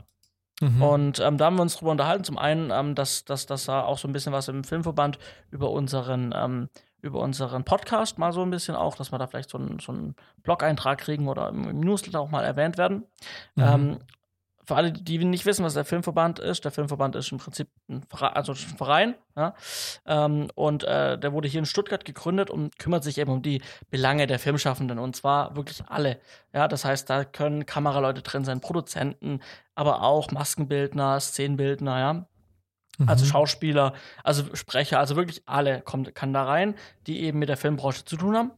Mhm. 0.62 0.82
Und 0.82 1.20
ähm, 1.20 1.38
da 1.38 1.46
haben 1.46 1.56
wir 1.56 1.62
uns 1.62 1.78
drüber 1.78 1.92
unterhalten. 1.92 2.24
Zum 2.24 2.38
einen, 2.38 2.72
ähm, 2.72 2.96
dass, 2.96 3.24
dass, 3.26 3.46
dass 3.46 3.66
da 3.66 3.84
auch 3.84 3.98
so 3.98 4.08
ein 4.08 4.14
bisschen 4.14 4.34
was 4.34 4.48
im 4.48 4.64
Filmverband 4.64 5.18
über 5.52 5.70
unseren, 5.72 6.34
ähm, 6.36 6.70
über 7.02 7.20
unseren 7.20 7.64
Podcast 7.64 8.18
mal 8.18 8.34
so 8.34 8.42
ein 8.42 8.50
bisschen 8.50 8.76
auch, 8.76 8.96
dass 8.96 9.12
wir 9.12 9.18
da 9.18 9.28
vielleicht 9.28 9.50
so 9.50 9.58
einen, 9.58 9.80
so 9.80 9.94
einen 9.94 10.16
Blog-Eintrag 10.44 11.00
kriegen 11.00 11.28
oder 11.30 11.50
im, 11.50 11.70
im 11.70 11.80
Newsletter 11.80 12.20
auch 12.20 12.30
mal 12.30 12.44
erwähnt 12.44 12.78
werden. 12.78 13.06
Mhm. 13.56 14.00
Für 14.70 14.76
alle, 14.76 14.92
die 14.92 15.18
nicht 15.18 15.48
wissen, 15.48 15.66
was 15.66 15.74
der 15.74 15.84
Filmverband 15.84 16.38
ist, 16.38 16.64
der 16.64 16.70
Filmverband 16.72 17.16
ist 17.16 17.32
im 17.32 17.40
Prinzip 17.40 17.70
ein 17.90 18.04
Verein, 18.04 18.34
also 18.34 18.52
ein 18.52 18.78
Verein 18.78 19.16
ja? 19.36 19.56
ähm, 20.06 20.48
und 20.54 20.84
äh, 20.84 21.18
der 21.18 21.34
wurde 21.34 21.48
hier 21.48 21.58
in 21.58 21.66
Stuttgart 21.66 22.06
gegründet 22.06 22.52
und 22.52 22.78
kümmert 22.78 23.04
sich 23.04 23.18
eben 23.18 23.32
um 23.32 23.42
die 23.42 23.64
Belange 23.90 24.28
der 24.28 24.38
Filmschaffenden 24.38 25.00
und 25.00 25.16
zwar 25.16 25.56
wirklich 25.56 25.82
alle. 25.88 26.20
Ja, 26.54 26.68
das 26.68 26.86
heißt, 26.86 27.10
da 27.10 27.24
können 27.26 27.66
Kameraleute 27.66 28.22
drin 28.22 28.46
sein, 28.46 28.62
Produzenten, 28.62 29.40
aber 29.74 30.04
auch 30.04 30.30
Maskenbildner, 30.30 31.20
Szenenbildner, 31.20 32.00
ja, 32.00 32.28
also 33.08 33.26
Mhm. 33.26 33.30
Schauspieler, 33.30 33.94
also 34.24 34.56
Sprecher, 34.56 35.00
also 35.00 35.16
wirklich 35.16 35.42
alle 35.48 35.82
kommt, 35.82 36.14
kann 36.14 36.32
da 36.32 36.44
rein, 36.44 36.76
die 37.08 37.22
eben 37.22 37.40
mit 37.40 37.50
der 37.50 37.58
Filmbranche 37.58 38.06
zu 38.06 38.18
tun 38.18 38.38
haben. 38.38 38.52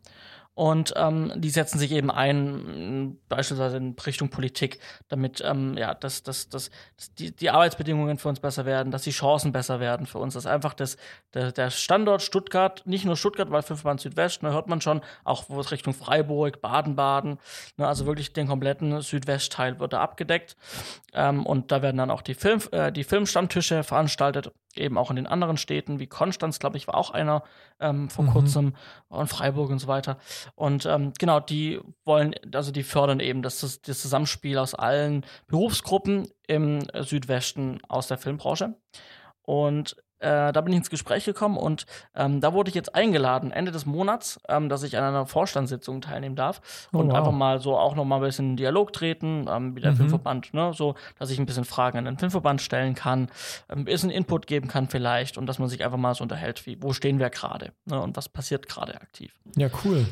Und 0.54 0.94
ähm, 0.98 1.32
die 1.38 1.50
setzen 1.50 1.80
sich 1.80 1.92
eben 1.94 2.12
ein, 2.12 3.18
beispielsweise 3.30 3.78
in 3.78 3.96
Richtung 4.06 4.30
Politik, 4.30 4.80
damit 5.08 5.42
ähm, 5.46 5.78
ja, 5.78 5.94
dass, 5.94 6.24
dass, 6.24 6.50
dass, 6.50 6.70
die, 7.18 7.34
die 7.34 7.50
Arbeitsbedingungen 7.50 8.18
für 8.18 8.28
uns 8.28 8.42
besser 8.42 8.66
werden, 8.66 8.92
dass 8.92 9.04
die 9.04 9.12
Chancen 9.12 9.54
besser 9.54 9.80
werden 9.80 10.06
für 10.06 10.18
uns. 10.18 10.34
Dass 10.34 10.46
einfach 10.46 10.74
das, 10.74 10.98
der, 11.34 11.54
der 11.54 11.70
Standort 11.70 12.22
Stuttgart, 12.22 12.84
nicht 12.86 13.06
nur 13.06 13.16
Stuttgart, 13.16 13.50
weil 13.50 13.62
Fünfbahn 13.62 13.98
Südwest, 13.98 14.44
ne, 14.44 14.52
hört 14.52 14.68
man 14.68 14.82
schon, 14.82 15.02
auch 15.24 15.50
Richtung 15.72 15.94
Freiburg, 15.94 16.62
Baden-Baden, 16.62 17.40
ne, 17.78 17.88
also 17.88 18.06
wirklich 18.06 18.34
den 18.34 18.48
kompletten 18.48 19.00
Südwestteil 19.02 19.80
wird 19.80 19.94
da 19.94 20.02
abgedeckt. 20.02 20.58
Ähm, 21.14 21.46
und 21.46 21.72
da 21.72 21.82
werden 21.82 21.98
dann 21.98 22.12
auch 22.12 22.22
die, 22.22 22.34
Film, 22.34 22.62
äh, 22.72 22.92
die 22.92 23.06
Filmstammtische 23.06 23.84
veranstaltet, 23.84 24.52
eben 24.78 24.98
auch 24.98 25.10
in 25.10 25.16
den 25.16 25.28
anderen 25.28 25.58
Städten, 25.58 26.00
wie 26.00 26.08
Konstanz, 26.08 26.60
glaube 26.60 26.78
ich, 26.78 26.88
war 26.88 26.96
auch 26.96 27.12
einer 27.12 27.44
ähm, 27.80 28.10
vor 28.10 28.26
Mhm. 28.26 28.30
kurzem 28.30 28.76
und 29.10 29.28
Freiburg 29.28 29.70
und 29.70 29.80
so 29.80 29.88
weiter. 29.88 30.18
Und 30.56 30.86
ähm, 30.86 31.14
genau, 31.18 31.40
die 31.40 31.80
wollen, 32.06 32.36
also 32.54 32.72
die 32.72 32.84
fördern 32.84 33.20
eben 33.20 33.42
das, 33.42 33.60
das, 33.60 34.02
Zusammenspiel 34.02 34.58
aus 34.58 34.74
allen 34.74 35.26
Berufsgruppen 35.48 36.28
im 36.48 36.80
Südwesten 37.02 37.80
aus 37.88 38.08
der 38.08 38.18
Filmbranche. 38.18 38.76
Und 39.44 39.96
äh, 40.22 40.52
da 40.54 40.62
bin 40.62 40.74
ich 40.74 40.78
ins 40.78 40.90
Gespräch 40.90 41.26
gekommen 41.26 41.58
und 41.58 41.86
ähm, 42.16 42.42
da 42.42 42.54
wurde 42.54 42.70
ich 42.70 42.76
jetzt 42.76 42.96
eingeladen, 42.96 43.52
Ende 43.52 43.72
des 43.72 43.86
Monats, 43.86 44.40
ähm, 44.48 44.70
dass 44.70 44.84
ich 44.84 44.98
an 44.98 45.04
einer 45.04 45.26
Vorstandssitzung 45.26 46.02
teilnehmen 46.02 46.36
darf 46.36 46.62
Oh, 46.94 47.00
und 47.00 47.10
wow. 47.10 47.18
einfach 47.18 47.32
mal 47.32 47.60
so 47.60 47.78
auch 47.78 47.96
noch 47.96 48.06
mal 48.06 48.18
ein 48.18 48.22
bisschen 48.22 48.52
in 48.52 48.58
Dialog 48.58 48.94
treten, 48.94 49.46
ähm, 49.50 49.76
wie 49.76 49.82
der 49.82 49.92
Mhm. 49.92 49.98
Filmverband, 49.98 50.54
ne, 50.54 50.72
so, 50.74 50.96
dass 51.20 51.30
ich 51.32 51.40
ein 51.40 51.46
bisschen 51.46 51.66
Fragen 51.66 51.98
an 51.98 52.06
den 52.06 52.18
Filmverband 52.18 52.62
stellen 52.62 52.96
kann, 52.96 53.30
ein 53.68 53.86
bisschen 53.86 54.10
Input 54.10 54.48
geben 54.48 54.68
kann 54.68 54.88
vielleicht 54.88 55.38
und 55.38 55.46
dass 55.48 55.60
man 55.60 55.68
sich 55.68 55.84
einfach 55.84 55.98
mal 55.98 56.14
so 56.16 56.24
unterhält, 56.24 56.66
wie, 56.66 56.82
wo 56.82 56.94
stehen 56.94 57.20
wir 57.20 57.30
gerade 57.30 57.72
ne, 57.86 58.00
und 58.02 58.16
was 58.18 58.30
passiert 58.30 58.68
gerade 58.68 58.96
aktiv. 59.02 59.34
Ja, 59.58 59.70
cool. 59.84 60.06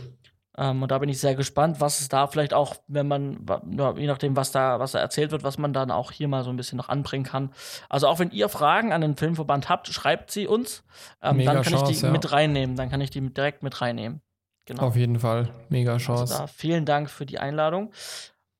Ähm, 0.57 0.81
und 0.81 0.91
da 0.91 0.97
bin 0.97 1.09
ich 1.09 1.19
sehr 1.19 1.35
gespannt, 1.35 1.79
was 1.79 2.01
es 2.01 2.09
da 2.09 2.27
vielleicht 2.27 2.53
auch, 2.53 2.75
wenn 2.87 3.07
man, 3.07 3.45
ja, 3.77 3.93
je 3.93 4.07
nachdem, 4.07 4.35
was 4.35 4.51
da, 4.51 4.79
was 4.79 4.93
da 4.93 4.99
erzählt 4.99 5.31
wird, 5.31 5.43
was 5.43 5.57
man 5.57 5.73
dann 5.73 5.91
auch 5.91 6.11
hier 6.11 6.27
mal 6.27 6.43
so 6.43 6.49
ein 6.49 6.57
bisschen 6.57 6.77
noch 6.77 6.89
anbringen 6.89 7.25
kann. 7.25 7.51
Also 7.87 8.07
auch 8.07 8.19
wenn 8.19 8.31
ihr 8.31 8.49
Fragen 8.49 8.91
an 8.91 9.01
den 9.01 9.15
Filmverband 9.15 9.69
habt, 9.69 9.87
schreibt 9.87 10.31
sie 10.31 10.47
uns. 10.47 10.83
Ähm, 11.21 11.43
dann 11.45 11.61
kann 11.61 11.63
Chance, 11.63 11.91
ich 11.91 11.99
die 11.99 12.05
ja. 12.05 12.11
mit 12.11 12.31
reinnehmen. 12.31 12.75
Dann 12.75 12.89
kann 12.89 13.01
ich 13.01 13.09
die 13.09 13.21
direkt 13.21 13.63
mit 13.63 13.79
reinnehmen. 13.81 14.21
Genau. 14.65 14.83
Auf 14.83 14.95
jeden 14.95 15.19
Fall. 15.19 15.49
Mega 15.69 15.93
also 15.93 16.05
Chance. 16.05 16.21
Also 16.21 16.37
da, 16.39 16.47
vielen 16.47 16.85
Dank 16.85 17.09
für 17.09 17.25
die 17.25 17.39
Einladung. 17.39 17.91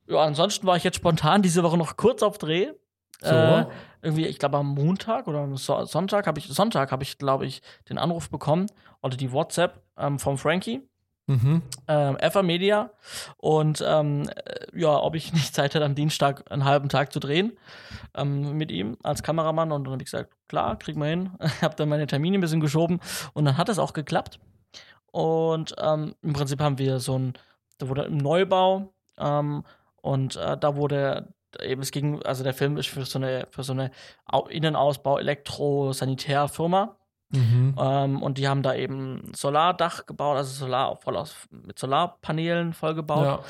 Ja, 0.08 0.19
ansonsten 0.19 0.65
war 0.65 0.75
ich 0.75 0.84
jetzt 0.84 0.98
spontan 0.98 1.41
diese 1.41 1.63
Woche 1.63 1.77
noch 1.77 1.98
kurz 1.98 2.24
auf 2.24 2.38
Dreh. 2.38 2.72
So. 3.22 3.29
Äh, 3.29 3.65
irgendwie, 4.01 4.25
ich 4.25 4.39
glaube 4.39 4.58
am 4.58 4.74
Montag 4.74 5.27
oder 5.27 5.39
am 5.39 5.58
Sonntag 5.58 6.25
habe 6.25 6.39
ich, 6.39 6.48
Sonntag 6.48 6.91
habe 6.91 7.03
ich, 7.03 7.17
glaube 7.17 7.46
ich, 7.46 7.62
den 7.89 7.98
Anruf 7.98 8.29
bekommen 8.29 8.67
oder 9.01 9.17
die 9.17 9.31
WhatsApp 9.31 9.84
ähm, 9.98 10.19
vom 10.19 10.38
Frankie. 10.38 10.88
Mhm. 11.29 11.62
Ähm, 11.88 12.17
FA 12.31 12.41
Media 12.41 12.89
und 13.38 13.83
ähm, 13.88 14.27
äh, 14.29 14.79
ja, 14.79 15.00
ob 15.00 15.13
ich 15.13 15.31
nicht 15.33 15.53
Zeit 15.53 15.75
hätte, 15.75 15.86
am 15.86 15.93
Dienstag 15.93 16.51
einen 16.51 16.65
halben 16.65 16.89
Tag 16.89 17.13
zu 17.13 17.19
drehen 17.19 17.55
ähm, 18.15 18.57
mit 18.57 18.71
ihm 18.71 18.98
als 19.03 19.21
Kameramann 19.21 19.71
und 19.71 19.83
dann 19.83 19.93
habe 19.93 20.01
ich 20.01 20.07
gesagt, 20.07 20.33
klar, 20.48 20.79
kriegen 20.79 21.00
wir 21.00 21.07
hin. 21.07 21.29
habe 21.62 21.75
dann 21.75 21.88
meine 21.88 22.07
Termine 22.07 22.39
ein 22.39 22.41
bisschen 22.41 22.62
geschoben 22.62 23.00
und 23.33 23.45
dann 23.45 23.57
hat 23.57 23.69
es 23.69 23.77
auch 23.77 23.93
geklappt. 23.93 24.39
Und 25.12 25.75
ähm, 25.79 26.15
im 26.24 26.33
Prinzip 26.33 26.59
haben 26.62 26.79
wir 26.79 27.00
so 27.00 27.19
ein, 27.19 27.33
da 27.77 27.88
wurde 27.89 28.05
im 28.05 28.17
Neubau 28.17 28.91
ähm, 29.19 29.63
und 30.01 30.36
äh, 30.36 30.57
da 30.57 30.75
wurde 30.75 31.31
eben 31.62 31.83
es 31.83 31.91
ging, 31.91 32.24
also 32.24 32.43
der 32.43 32.55
Film 32.55 32.75
ist 32.77 32.89
für 32.89 33.05
so 33.05 33.19
eine, 33.19 33.48
für 33.51 33.62
so 33.62 33.74
eine 33.74 33.91
Innenausbau 34.50 35.19
Elektro-Sanitärfirma. 35.19 36.95
Mhm. 37.31 37.75
Ähm, 37.77 38.24
und 38.24 38.39
die 38.39 38.48
haben 38.48 38.63
da 38.63 38.74
eben 38.74 39.31
Solardach 39.36 40.07
gebaut, 40.07 40.38
also 40.38 40.51
Solar 40.51 40.95
voll 40.95 41.15
aus, 41.15 41.36
mit 41.51 41.77
Solarpanelen 41.77 42.74
vollgebaut. 42.74 43.43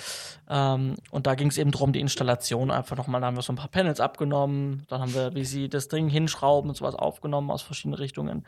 Ja. 0.50 0.76
Ähm, 0.76 0.96
und 1.12 1.28
da 1.28 1.36
ging 1.36 1.48
es 1.48 1.58
eben 1.58 1.72
darum, 1.72 1.94
die 1.94 2.02
Installation 2.02 2.72
einfach 2.72 2.98
nochmal, 2.98 3.22
da 3.22 3.28
haben 3.28 3.38
wir 3.38 3.42
so 3.42 3.54
ein 3.54 3.58
paar 3.58 3.70
Panels 3.70 4.02
abgenommen, 4.02 4.84
dann 4.90 5.02
haben 5.02 5.14
wir, 5.14 5.34
wie 5.34 5.46
sie 5.46 5.70
das 5.70 5.88
Ding 5.88 6.10
hinschrauben 6.10 6.70
und 6.70 6.76
sowas 6.76 6.96
aufgenommen 6.96 7.52
aus 7.52 7.62
verschiedenen 7.62 7.98
Richtungen. 7.98 8.46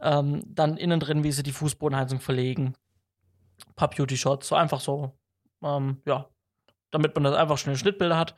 Ähm, 0.00 0.42
dann 0.46 0.76
innen 0.76 1.00
drin, 1.00 1.24
wie 1.24 1.32
sie 1.32 1.42
die 1.42 1.52
Fußbodenheizung 1.52 2.20
verlegen. 2.20 2.74
Ein 3.66 3.74
paar 3.76 3.88
Beauty-Shots, 3.88 4.48
so 4.48 4.56
einfach 4.56 4.80
so, 4.80 5.12
ähm, 5.62 6.02
ja, 6.04 6.28
damit 6.90 7.14
man 7.14 7.24
das 7.24 7.34
einfach 7.34 7.56
schnell 7.56 7.76
Schnittbilder 7.76 8.18
hat. 8.18 8.34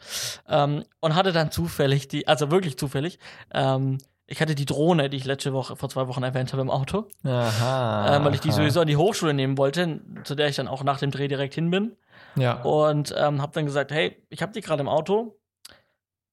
Ähm, 0.48 0.84
und 1.00 1.16
hatte 1.16 1.32
dann 1.32 1.50
zufällig 1.50 2.06
die, 2.06 2.28
also 2.28 2.52
wirklich 2.52 2.78
zufällig, 2.78 3.18
ähm, 3.52 3.98
ich 4.30 4.42
hatte 4.42 4.54
die 4.54 4.66
Drohne, 4.66 5.08
die 5.08 5.16
ich 5.16 5.24
letzte 5.24 5.54
Woche, 5.54 5.74
vor 5.74 5.88
zwei 5.88 6.06
Wochen 6.06 6.22
erwähnt 6.22 6.52
habe 6.52 6.60
im 6.60 6.70
Auto. 6.70 7.08
Aha. 7.24 8.14
Ähm, 8.14 8.24
weil 8.26 8.34
ich 8.34 8.42
die 8.42 8.52
sowieso 8.52 8.82
an 8.82 8.86
die 8.86 8.98
Hochschule 8.98 9.32
nehmen 9.32 9.56
wollte, 9.56 10.02
zu 10.24 10.34
der 10.34 10.48
ich 10.48 10.56
dann 10.56 10.68
auch 10.68 10.84
nach 10.84 10.98
dem 10.98 11.10
Dreh 11.10 11.28
direkt 11.28 11.54
hin 11.54 11.70
bin. 11.70 11.96
Ja. 12.36 12.60
Und 12.60 13.14
ähm, 13.16 13.40
habe 13.40 13.52
dann 13.54 13.64
gesagt, 13.64 13.90
hey, 13.90 14.22
ich 14.28 14.42
habe 14.42 14.52
die 14.52 14.60
gerade 14.60 14.82
im 14.82 14.88
Auto. 14.88 15.38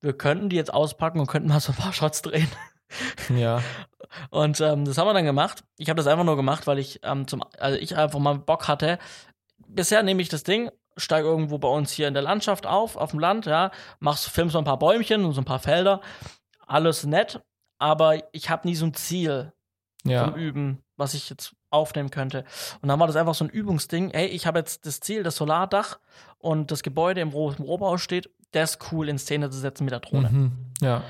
Wir 0.02 0.12
könnten 0.12 0.50
die 0.50 0.58
jetzt 0.58 0.74
auspacken 0.74 1.22
und 1.22 1.28
könnten 1.28 1.48
mal 1.48 1.62
so 1.62 1.72
ein 1.72 1.78
paar 1.78 1.94
Shots 1.94 2.22
drehen. 2.22 2.50
Ja. 3.36 3.64
Und 4.30 4.62
ähm, 4.62 4.86
das 4.86 5.00
haben 5.00 5.08
wir 5.08 5.14
dann 5.16 5.26
gemacht. 5.26 5.64
Ich 5.78 5.90
habe 5.90 5.98
das 5.98 6.06
einfach 6.06 6.24
nur 6.24 6.36
gemacht, 6.36 6.68
weil 6.68 6.78
ich 6.78 7.00
ähm, 7.04 7.28
zum, 7.28 7.44
also 7.58 7.78
ich 7.80 7.98
einfach 7.98 8.20
mal 8.20 8.38
Bock 8.38 8.68
hatte. 8.68 9.00
Bisher 9.68 10.04
nehme 10.04 10.22
ich 10.22 10.30
das 10.30 10.44
Ding, 10.44 10.70
steige 10.96 11.28
irgendwo 11.28 11.58
bei 11.58 11.68
uns 11.68 11.92
hier 11.92 12.08
in 12.08 12.14
der 12.14 12.22
Landschaft 12.22 12.68
auf, 12.68 12.96
auf 12.96 13.10
dem 13.10 13.20
Land, 13.20 13.48
ja, 13.48 13.72
machst, 14.00 14.30
filmst 14.30 14.54
so 14.54 14.60
ein 14.60 14.66
paar 14.66 14.78
Bäumchen 14.78 15.26
und 15.26 15.34
so 15.34 15.42
ein 15.42 15.46
paar 15.46 15.60
Felder. 15.60 16.00
Alles 16.68 17.06
nett, 17.06 17.42
aber 17.78 18.34
ich 18.34 18.50
habe 18.50 18.68
nie 18.68 18.76
so 18.76 18.86
ein 18.86 18.94
Ziel 18.94 19.54
ja. 20.04 20.26
zum 20.26 20.36
Üben, 20.36 20.84
was 20.98 21.14
ich 21.14 21.30
jetzt 21.30 21.56
aufnehmen 21.70 22.10
könnte. 22.10 22.46
Und 22.82 22.90
dann 22.90 23.00
war 23.00 23.08
das 23.08 23.16
einfach 23.16 23.36
so 23.36 23.46
ein 23.46 23.50
Übungsding. 23.50 24.12
Hey, 24.12 24.28
ich 24.28 24.48
habe 24.48 24.60
jetzt 24.60 24.86
das 24.86 25.00
Ziel, 25.00 25.24
das 25.24 25.36
Solardach 25.36 26.00
und 26.38 26.72
das 26.72 26.84
Gebäude, 26.84 27.22
im, 27.22 27.34
wo 27.34 27.52
im 27.52 27.64
Rohbau 27.64 27.98
steht, 27.98 28.30
das 28.52 28.80
cool 28.92 29.10
in 29.10 29.18
Szene 29.18 29.50
zu 29.50 29.58
setzen 29.58 29.84
mit 29.84 29.92
der 29.92 30.00
Drohne. 30.00 30.30
Mhm. 30.30 30.52
Ja. 30.82 31.04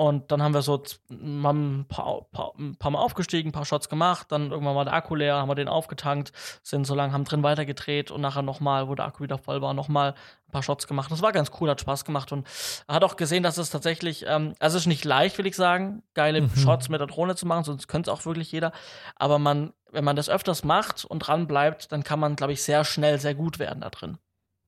Und 0.00 0.32
dann 0.32 0.42
haben 0.42 0.54
wir 0.54 0.62
so 0.62 0.82
ein 1.10 1.84
paar, 1.86 2.22
paar, 2.32 2.52
ein 2.58 2.74
paar 2.76 2.90
Mal 2.90 3.00
aufgestiegen, 3.00 3.50
ein 3.50 3.52
paar 3.52 3.66
Shots 3.66 3.90
gemacht, 3.90 4.32
dann 4.32 4.50
irgendwann 4.50 4.74
mal 4.74 4.86
der 4.86 4.94
Akku 4.94 5.14
leer, 5.14 5.34
haben 5.34 5.50
wir 5.50 5.54
den 5.54 5.68
aufgetankt, 5.68 6.32
sind 6.62 6.86
so 6.86 6.94
lange, 6.94 7.12
haben 7.12 7.24
drin 7.24 7.42
weitergedreht 7.42 8.10
und 8.10 8.22
nachher 8.22 8.40
nochmal, 8.40 8.88
wo 8.88 8.94
der 8.94 9.04
Akku 9.04 9.22
wieder 9.22 9.36
voll 9.36 9.60
war, 9.60 9.74
nochmal 9.74 10.12
ein 10.48 10.52
paar 10.52 10.62
Shots 10.62 10.86
gemacht. 10.86 11.12
Das 11.12 11.20
war 11.20 11.32
ganz 11.32 11.50
cool, 11.60 11.68
hat 11.68 11.82
Spaß 11.82 12.06
gemacht 12.06 12.32
und 12.32 12.48
hat 12.88 13.04
auch 13.04 13.16
gesehen, 13.16 13.42
dass 13.42 13.58
es 13.58 13.68
tatsächlich, 13.68 14.24
ähm, 14.26 14.54
also 14.58 14.78
es 14.78 14.84
ist 14.84 14.86
nicht 14.86 15.04
leicht, 15.04 15.36
will 15.36 15.46
ich 15.46 15.54
sagen, 15.54 16.02
geile 16.14 16.40
mhm. 16.40 16.56
Shots 16.56 16.88
mit 16.88 16.98
der 16.98 17.06
Drohne 17.06 17.36
zu 17.36 17.44
machen, 17.44 17.64
sonst 17.64 17.86
könnte 17.86 18.10
es 18.10 18.16
auch 18.18 18.24
wirklich 18.24 18.50
jeder. 18.52 18.72
Aber 19.16 19.38
man, 19.38 19.74
wenn 19.92 20.04
man 20.04 20.16
das 20.16 20.30
öfters 20.30 20.64
macht 20.64 21.04
und 21.04 21.18
dran 21.18 21.46
bleibt, 21.46 21.92
dann 21.92 22.04
kann 22.04 22.18
man, 22.18 22.36
glaube 22.36 22.54
ich, 22.54 22.62
sehr 22.62 22.86
schnell 22.86 23.20
sehr 23.20 23.34
gut 23.34 23.58
werden 23.58 23.82
da 23.82 23.90
drin. 23.90 24.16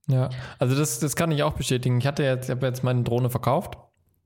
Ja, 0.08 0.28
also 0.58 0.76
das, 0.76 0.98
das 0.98 1.16
kann 1.16 1.32
ich 1.32 1.42
auch 1.42 1.54
bestätigen. 1.54 1.96
Ich 1.96 2.06
hatte 2.06 2.22
jetzt, 2.22 2.50
ich 2.50 2.54
habe 2.54 2.66
jetzt 2.66 2.84
meine 2.84 3.02
Drohne 3.02 3.30
verkauft 3.30 3.78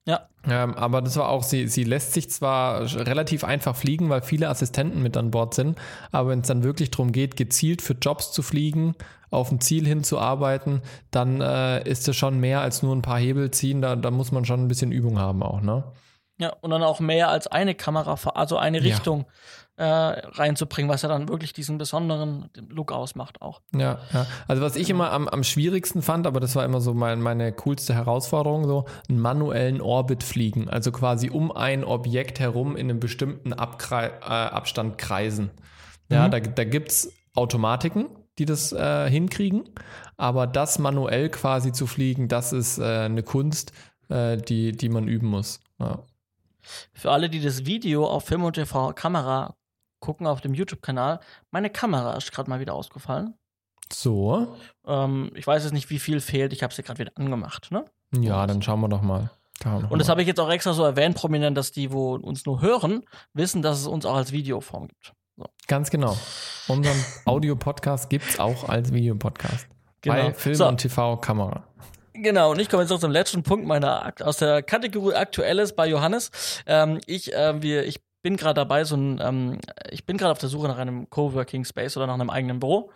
ja. 0.06 0.28
Ähm, 0.48 0.74
aber 0.74 1.02
das 1.02 1.16
war 1.16 1.28
auch, 1.28 1.42
sie, 1.42 1.66
sie 1.66 1.82
lässt 1.82 2.12
sich 2.12 2.30
zwar 2.30 2.82
relativ 2.94 3.42
einfach 3.42 3.74
fliegen, 3.74 4.08
weil 4.08 4.22
viele 4.22 4.48
Assistenten 4.48 5.02
mit 5.02 5.16
an 5.16 5.32
Bord 5.32 5.54
sind, 5.54 5.78
aber 6.12 6.30
wenn 6.30 6.40
es 6.40 6.46
dann 6.46 6.62
wirklich 6.62 6.90
darum 6.92 7.10
geht, 7.10 7.36
gezielt 7.36 7.82
für 7.82 7.94
Jobs 7.94 8.30
zu 8.30 8.42
fliegen, 8.42 8.94
auf 9.30 9.50
ein 9.50 9.60
Ziel 9.60 9.86
hinzuarbeiten, 9.86 10.82
dann 11.10 11.40
äh, 11.40 11.82
ist 11.88 12.06
es 12.06 12.14
schon 12.16 12.38
mehr 12.38 12.60
als 12.60 12.82
nur 12.84 12.94
ein 12.94 13.02
paar 13.02 13.18
Hebel 13.18 13.50
ziehen, 13.50 13.82
da, 13.82 13.96
da 13.96 14.12
muss 14.12 14.30
man 14.30 14.44
schon 14.44 14.60
ein 14.60 14.68
bisschen 14.68 14.92
Übung 14.92 15.18
haben 15.18 15.42
auch, 15.42 15.60
ne? 15.60 15.84
Ja, 16.38 16.52
und 16.60 16.70
dann 16.70 16.82
auch 16.82 17.00
mehr 17.00 17.30
als 17.30 17.46
eine 17.46 17.74
Kamera, 17.74 18.14
also 18.34 18.58
eine 18.58 18.82
Richtung. 18.82 19.20
Ja 19.20 19.26
äh, 19.76 19.84
reinzubringen, 19.84 20.90
was 20.90 21.02
ja 21.02 21.08
dann 21.08 21.28
wirklich 21.28 21.52
diesen 21.52 21.78
besonderen 21.78 22.48
Look 22.68 22.92
ausmacht 22.92 23.42
auch. 23.42 23.60
Ja, 23.74 23.98
ja. 24.12 24.26
Also 24.48 24.62
was 24.62 24.76
ich 24.76 24.88
immer 24.88 25.12
am, 25.12 25.28
am 25.28 25.44
schwierigsten 25.44 26.02
fand, 26.02 26.26
aber 26.26 26.40
das 26.40 26.56
war 26.56 26.64
immer 26.64 26.80
so 26.80 26.94
mein, 26.94 27.20
meine 27.20 27.52
coolste 27.52 27.94
Herausforderung, 27.94 28.66
so 28.66 28.86
einen 29.08 29.20
manuellen 29.20 29.80
Orbit 29.80 30.22
fliegen. 30.22 30.70
Also 30.70 30.92
quasi 30.92 31.30
um 31.30 31.52
ein 31.52 31.84
Objekt 31.84 32.40
herum 32.40 32.76
in 32.76 32.90
einem 32.90 33.00
bestimmten 33.00 33.52
Abkre 33.52 34.12
äh, 34.22 34.24
Abstand 34.24 34.98
kreisen. 34.98 35.50
Ja, 36.08 36.26
mhm. 36.26 36.30
da, 36.30 36.40
da 36.40 36.64
gibt 36.64 36.90
es 36.90 37.12
Automatiken, 37.34 38.06
die 38.38 38.46
das 38.46 38.72
äh, 38.72 39.10
hinkriegen, 39.10 39.68
aber 40.16 40.46
das 40.46 40.78
manuell 40.78 41.28
quasi 41.28 41.72
zu 41.72 41.86
fliegen, 41.86 42.28
das 42.28 42.52
ist 42.52 42.78
äh, 42.78 42.82
eine 42.82 43.22
Kunst, 43.22 43.72
äh, 44.08 44.36
die, 44.38 44.72
die 44.72 44.88
man 44.88 45.08
üben 45.08 45.26
muss. 45.26 45.60
Ja. 45.78 46.02
Für 46.94 47.12
alle, 47.12 47.28
die 47.28 47.40
das 47.40 47.66
Video 47.66 48.06
auf 48.06 48.24
Film 48.24 48.44
und 48.44 48.54
TV 48.54 48.92
Kamera 48.92 49.55
gucken 50.06 50.28
auf 50.28 50.40
dem 50.40 50.54
YouTube-Kanal. 50.54 51.18
Meine 51.50 51.68
Kamera 51.68 52.16
ist 52.16 52.30
gerade 52.30 52.48
mal 52.48 52.60
wieder 52.60 52.74
ausgefallen. 52.74 53.34
So. 53.92 54.56
Ähm, 54.86 55.32
ich 55.34 55.44
weiß 55.44 55.64
jetzt 55.64 55.72
nicht, 55.72 55.90
wie 55.90 55.98
viel 55.98 56.20
fehlt. 56.20 56.52
Ich 56.52 56.62
habe 56.62 56.72
sie 56.72 56.84
gerade 56.84 57.00
wieder 57.00 57.12
angemacht. 57.16 57.72
Ne? 57.72 57.84
Ja, 58.12 58.46
dann 58.46 58.62
schauen 58.62 58.80
wir 58.80 58.88
doch 58.88 59.02
mal. 59.02 59.30
Und 59.64 59.98
das 59.98 60.08
habe 60.08 60.20
ich 60.20 60.28
jetzt 60.28 60.38
auch 60.38 60.50
extra 60.50 60.74
so 60.74 60.84
erwähnt, 60.84 61.16
prominent, 61.16 61.56
dass 61.56 61.72
die, 61.72 61.90
wo 61.90 62.14
uns 62.14 62.46
nur 62.46 62.60
hören, 62.60 63.02
wissen, 63.32 63.62
dass 63.62 63.80
es 63.80 63.86
uns 63.86 64.06
auch 64.06 64.14
als 64.14 64.30
Videoform 64.30 64.86
gibt. 64.86 65.12
So. 65.36 65.46
Ganz 65.66 65.90
genau. 65.90 66.16
Unseren 66.68 67.04
Audio-Podcast 67.24 68.08
gibt 68.08 68.28
es 68.28 68.38
auch 68.38 68.68
als 68.68 68.92
Videopodcast. 68.92 69.66
Genau. 70.02 70.14
Bei 70.14 70.34
Film 70.34 70.54
so. 70.54 70.68
und 70.68 70.78
TV-Kamera. 70.78 71.64
Genau, 72.12 72.52
und 72.52 72.60
ich 72.60 72.68
komme 72.68 72.82
jetzt 72.82 72.90
noch 72.90 73.00
zum 73.00 73.10
letzten 73.10 73.42
Punkt 73.42 73.66
meiner 73.66 74.12
aus 74.20 74.38
der 74.38 74.62
Kategorie 74.62 75.14
Aktuelles 75.14 75.74
bei 75.74 75.86
Johannes. 75.86 76.30
Ähm, 76.66 77.00
ich, 77.06 77.34
äh, 77.34 77.60
wir, 77.60 77.86
ich 77.86 78.05
bin 78.26 78.36
gerade 78.36 78.54
dabei, 78.54 78.82
so 78.82 78.96
ein, 78.96 79.20
ähm, 79.22 79.58
ich 79.88 80.04
bin 80.04 80.16
gerade 80.16 80.32
auf 80.32 80.38
der 80.38 80.48
Suche 80.48 80.66
nach 80.66 80.78
einem 80.78 81.08
Coworking 81.08 81.64
Space 81.64 81.96
oder 81.96 82.08
nach 82.08 82.14
einem 82.14 82.28
eigenen 82.28 82.58
Büro. 82.58 82.90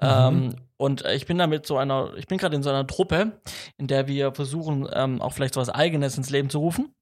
Mhm. 0.00 0.08
Ähm, 0.08 0.56
und 0.76 1.04
ich 1.06 1.26
bin 1.26 1.38
damit 1.38 1.66
so 1.66 1.76
einer, 1.76 2.12
ich 2.16 2.28
bin 2.28 2.38
gerade 2.38 2.54
in 2.54 2.62
so 2.62 2.70
einer 2.70 2.86
Truppe, 2.86 3.32
in 3.78 3.88
der 3.88 4.06
wir 4.06 4.32
versuchen, 4.32 4.86
ähm, 4.92 5.20
auch 5.20 5.32
vielleicht 5.32 5.54
so 5.54 5.60
was 5.60 5.70
Eigenes 5.70 6.16
ins 6.16 6.30
Leben 6.30 6.50
zu 6.50 6.60
rufen. 6.60 6.94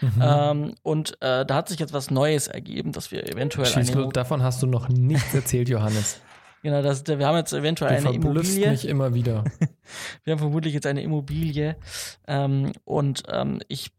Mhm. 0.00 0.22
Ähm, 0.22 0.74
und 0.82 1.20
äh, 1.20 1.44
da 1.44 1.56
hat 1.56 1.68
sich 1.68 1.78
jetzt 1.78 1.92
was 1.92 2.10
Neues 2.10 2.48
ergeben, 2.48 2.92
dass 2.92 3.12
wir 3.12 3.30
eventuell. 3.30 3.66
Schießlo, 3.66 4.12
davon 4.12 4.42
hast 4.42 4.62
du 4.62 4.66
noch 4.66 4.88
nichts 4.88 5.34
erzählt, 5.34 5.68
Johannes. 5.68 6.22
Genau, 6.62 6.82
das, 6.82 7.06
wir 7.06 7.24
haben 7.24 7.36
jetzt 7.36 7.52
eventuell 7.52 8.00
du 8.00 8.08
eine 8.08 8.16
Immobilie. 8.16 8.70
mich 8.70 8.88
immer 8.88 9.14
wieder. 9.14 9.44
wir 10.24 10.32
haben 10.32 10.40
vermutlich 10.40 10.74
jetzt 10.74 10.86
eine 10.86 11.00
Immobilie 11.00 11.76
ähm, 12.26 12.72
und 12.84 13.22
ähm, 13.28 13.60
ich 13.68 13.92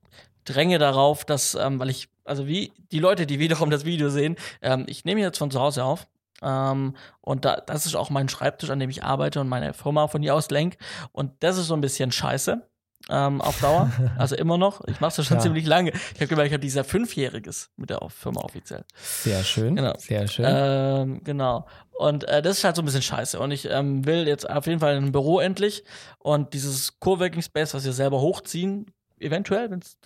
dränge 0.44 0.77
darauf, 0.77 1.24
dass, 1.24 1.56
ähm, 1.56 1.79
weil 1.79 1.89
ich, 1.89 2.10
also 2.27 2.48
wie 2.48 2.72
die 2.91 3.00
Leute, 3.00 3.25
die 3.25 3.39
wiederum 3.39 3.69
das 3.69 3.86
Video 3.86 4.10
sehen, 4.10 4.36
ähm, 4.62 4.86
ich 4.88 5.05
nehme 5.05 5.22
jetzt 5.22 5.38
von 5.38 5.51
zu 5.51 5.60
Hause 5.60 5.84
auf. 5.84 6.07
Ähm, 6.41 6.96
und 7.22 7.46
da, 7.46 7.57
das 7.57 7.86
ist 7.86 7.96
auch 7.96 8.10
mein 8.10 8.29
Schreibtisch, 8.29 8.69
an 8.69 8.79
dem 8.79 8.89
ich 8.89 9.03
arbeite 9.03 9.41
und 9.41 9.50
meine 9.50 9.74
Firma 9.74 10.07
von 10.07 10.22
hier 10.22 10.36
aus 10.36 10.50
lenk. 10.50 10.77
Und 11.12 11.31
das 11.39 11.57
ist 11.57 11.67
so 11.67 11.74
ein 11.74 11.81
bisschen 11.81 12.12
scheiße. 12.12 12.62
Ähm, 13.10 13.41
auf 13.41 13.62
Dauer. 13.62 13.91
Also 14.17 14.36
immer 14.36 14.57
noch. 14.57 14.86
Ich 14.88 15.00
mache 15.00 15.12
es 15.12 15.17
ja 15.17 15.24
schon 15.24 15.38
ja. 15.38 15.43
ziemlich 15.43 15.65
lange. 15.65 15.91
Ich 15.91 16.15
habe 16.15 16.27
gemerkt, 16.27 16.48
ich 16.48 16.53
habe 16.53 16.62
dieser 16.62 16.84
Fünfjähriges 16.84 17.69
mit 17.77 17.89
der 17.89 18.00
Firma 18.10 18.41
offiziell. 18.41 18.84
Sehr 18.96 19.43
schön. 19.43 19.75
Genau. 19.75 19.93
Sehr 19.98 20.27
schön. 20.27 20.46
Ähm, 20.48 21.24
genau. 21.24 21.67
Und 21.91 22.25
äh, 22.25 22.41
das 22.41 22.57
ist 22.57 22.63
halt 22.63 22.75
so 22.75 22.81
ein 22.81 22.86
bisschen 22.86 23.01
scheiße. 23.01 23.39
Und 23.39 23.51
ich 23.51 23.69
ähm, 23.69 24.05
will 24.05 24.27
jetzt 24.27 24.50
auf 24.50 24.67
jeden 24.67 24.79
Fall 24.79 24.98
ein 24.98 25.12
Büro 25.12 25.39
endlich. 25.39 25.84
Und 26.19 26.53
dieses 26.53 27.00
Coworking 27.00 27.41
Space, 27.41 27.74
was 27.74 27.86
wir 27.86 27.93
selber 27.93 28.19
hochziehen, 28.19 28.91
eventuell, 29.19 29.69
wenn 29.71 29.79
es 29.79 29.97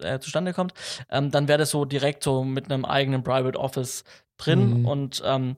äh, 0.00 0.18
zustande 0.20 0.52
kommt, 0.52 0.74
ähm, 1.10 1.30
dann 1.30 1.48
wäre 1.48 1.58
das 1.58 1.70
so 1.70 1.84
direkt 1.84 2.24
so 2.24 2.44
mit 2.44 2.70
einem 2.70 2.84
eigenen 2.84 3.22
Private 3.22 3.58
Office 3.58 4.04
drin. 4.36 4.80
Mhm. 4.80 4.86
Und 4.86 5.22
ähm, 5.24 5.56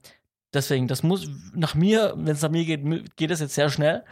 deswegen, 0.54 0.86
das 0.86 1.02
muss 1.02 1.28
nach 1.54 1.74
mir, 1.74 2.12
wenn 2.14 2.34
es 2.34 2.42
nach 2.42 2.50
mir 2.50 2.64
geht, 2.66 3.16
geht 3.16 3.30
es 3.30 3.40
jetzt 3.40 3.54
sehr 3.54 3.70
schnell. 3.70 4.04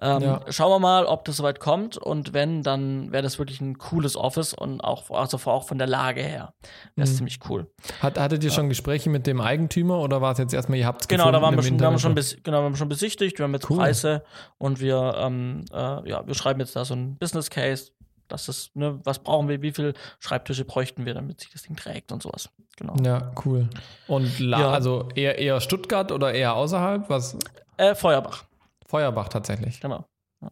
Ähm, 0.00 0.20
Ja. 0.22 0.40
Schauen 0.50 0.70
wir 0.70 0.78
mal, 0.78 1.06
ob 1.06 1.24
das 1.24 1.38
soweit 1.38 1.58
kommt 1.58 1.96
und 1.96 2.34
wenn, 2.34 2.62
dann 2.62 3.12
wäre 3.12 3.22
das 3.22 3.38
wirklich 3.38 3.60
ein 3.62 3.78
cooles 3.78 4.14
Office 4.16 4.52
und 4.52 4.82
auch, 4.82 5.10
also 5.10 5.38
auch 5.50 5.66
von 5.66 5.78
der 5.78 5.86
Lage 5.86 6.20
her. 6.22 6.52
Das 6.96 7.08
ist 7.08 7.14
Mhm. 7.14 7.16
ziemlich 7.18 7.38
cool. 7.48 7.70
Hat, 8.00 8.18
hattet 8.18 8.44
ihr 8.44 8.50
schon 8.50 8.68
Gespräche 8.68 9.08
mit 9.08 9.26
dem 9.26 9.40
Eigentümer 9.40 9.98
oder 10.00 10.20
war 10.20 10.32
es 10.32 10.38
jetzt 10.38 10.52
erstmal, 10.52 10.78
ihr 10.78 10.86
habt 10.86 11.00
es 11.02 11.08
Genau, 11.08 11.30
da 11.30 11.40
waren 11.40 11.56
wir 11.56 11.62
schon, 11.62 11.78
wir 11.80 11.86
haben 11.86 11.98
schon, 11.98 12.14
genau, 12.42 12.60
wir 12.60 12.64
haben 12.66 12.76
schon 12.76 12.88
besichtigt, 12.90 13.38
wir 13.38 13.44
haben 13.44 13.54
jetzt 13.54 13.70
Cool. 13.70 13.78
Preise 13.78 14.22
und 14.58 14.80
wir, 14.80 15.14
ähm, 15.18 15.64
äh, 15.72 16.08
ja, 16.10 16.26
wir 16.26 16.34
schreiben 16.34 16.60
jetzt 16.60 16.76
da 16.76 16.84
so 16.84 16.94
ein 16.94 17.16
Business 17.16 17.48
Case. 17.48 17.92
Das 18.28 18.48
ist, 18.48 18.74
ne, 18.76 18.98
was 19.04 19.18
brauchen 19.20 19.48
wir, 19.48 19.62
wie 19.62 19.72
viele 19.72 19.94
Schreibtische 20.20 20.64
bräuchten 20.64 21.06
wir, 21.06 21.14
damit 21.14 21.40
sich 21.40 21.50
das 21.52 21.62
Ding 21.62 21.76
trägt 21.76 22.12
und 22.12 22.22
sowas. 22.22 22.48
Genau. 22.76 22.94
Ja, 23.02 23.32
cool. 23.44 23.68
Und 24.06 24.38
La 24.38 24.60
Ja. 24.60 24.70
also 24.70 25.08
eher, 25.14 25.38
eher 25.38 25.60
Stuttgart 25.60 26.12
oder 26.12 26.32
eher 26.34 26.54
außerhalb? 26.54 27.08
Was? 27.08 27.36
Äh, 27.76 27.94
Feuerbach, 27.94 28.44
Feuerbach 28.86 29.28
tatsächlich. 29.28 29.80
genau. 29.80 30.04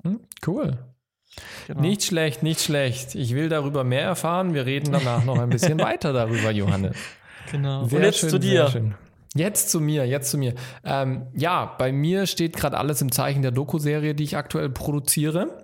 Hm, 0.03 0.21
cool. 0.47 0.79
genau. 1.67 1.81
Nicht 1.81 2.05
schlecht, 2.05 2.43
nicht 2.43 2.61
schlecht. 2.61 3.15
Ich 3.15 3.35
will 3.35 3.49
darüber 3.49 3.85
mehr 3.85 4.03
erfahren. 4.03 4.55
Wir 4.55 4.65
reden 4.67 4.93
danach 4.93 5.25
noch 5.25 5.39
ein 5.39 5.51
bisschen 5.51 5.79
weiter 5.81 6.13
darüber, 6.13 6.51
Johannes. 6.51 6.97
genau. 7.51 7.85
Sehr 7.87 7.99
und 7.99 8.05
jetzt 8.05 8.19
schön, 8.19 8.31
zu 8.31 8.41
sehr 8.41 8.65
dir. 8.65 8.71
schön. 8.71 8.95
Jetzt 9.37 9.71
zu 9.71 9.81
mir, 9.81 10.07
jetzt 10.07 10.31
zu 10.31 10.39
mir. 10.39 10.55
Ähm, 10.85 11.27
ja, 11.35 11.75
bei 11.77 11.91
mir 11.91 12.27
steht 12.27 12.57
gerade 12.57 12.79
alles 12.79 13.03
im 13.03 13.11
Zeichen 13.11 13.43
der 13.43 13.51
Doku-Serie, 13.51 14.15
die 14.15 14.23
ich 14.23 14.37
aktuell 14.37 14.71
produziere. 14.71 15.64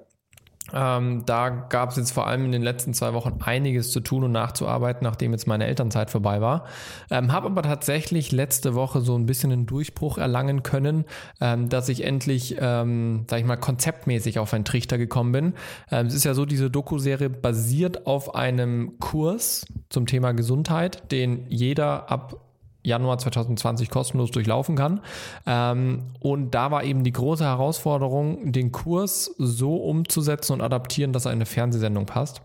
Ähm, 0.73 1.25
da 1.27 1.49
gab 1.49 1.91
es 1.91 1.97
jetzt 1.97 2.13
vor 2.13 2.27
allem 2.27 2.45
in 2.45 2.53
den 2.53 2.63
letzten 2.63 2.95
zwei 2.95 3.13
Wochen 3.13 3.39
einiges 3.45 3.91
zu 3.91 4.01
tun 4.01 4.25
und 4.25 4.33
nachzuarbeiten, 4.33 5.05
nachdem 5.05 5.33
jetzt 5.33 5.47
meine 5.47 5.67
Elternzeit 5.67 6.11
vorbei 6.11 6.41
war. 6.41 6.65
Ähm, 7.11 7.33
Habe 7.33 7.47
aber 7.47 7.63
tatsächlich 7.63 8.33
letzte 8.33 8.75
Woche 8.75 9.01
so 9.01 9.17
ein 9.17 9.27
bisschen 9.27 9.53
einen 9.53 9.67
Durchbruch 9.67 10.19
erlangen 10.19 10.63
können, 10.63 11.05
ähm, 11.41 11.69
dass 11.69 11.89
ich 11.89 12.05
endlich, 12.05 12.57
ähm, 12.61 13.25
sag 13.29 13.41
ich 13.41 13.47
mal, 13.47 13.57
konzeptmäßig 13.57 14.39
auf 14.39 14.53
einen 14.55 14.65
Trichter 14.65 14.99
gekommen 14.99 15.33
bin. 15.33 15.55
Ähm, 15.91 16.07
es 16.07 16.15
ist 16.15 16.25
ja 16.25 16.35
so, 16.35 16.47
diese 16.47 16.71
Doku-Serie 16.71 17.31
basiert 17.31 18.07
auf 18.07 18.35
einem 18.35 18.99
Kurs 18.99 19.67
zum 19.89 20.07
Thema 20.07 20.33
Gesundheit, 20.33 21.11
den 21.13 21.47
jeder 21.49 22.11
ab 22.11 22.50
Januar 22.83 23.19
2020 23.19 23.91
kostenlos 23.91 24.31
durchlaufen 24.31 24.77
kann. 24.77 25.01
Ähm, 25.47 26.05
und 26.21 26.55
da 26.55 26.71
war 26.71 26.85
eben 26.85 27.05
die 27.05 27.13
große 27.13 27.45
Herausforderung, 27.45 28.53
den 28.53 28.73
Kurs 28.73 29.35
so 29.39 29.77
umzusetzen 29.77 30.55
und 30.55 30.61
adaptieren, 30.63 31.13
dass 31.13 31.27
er 31.27 31.33
in 31.33 31.39
eine 31.39 31.47
Fernsehsendung 31.47 32.07
passt. 32.07 32.43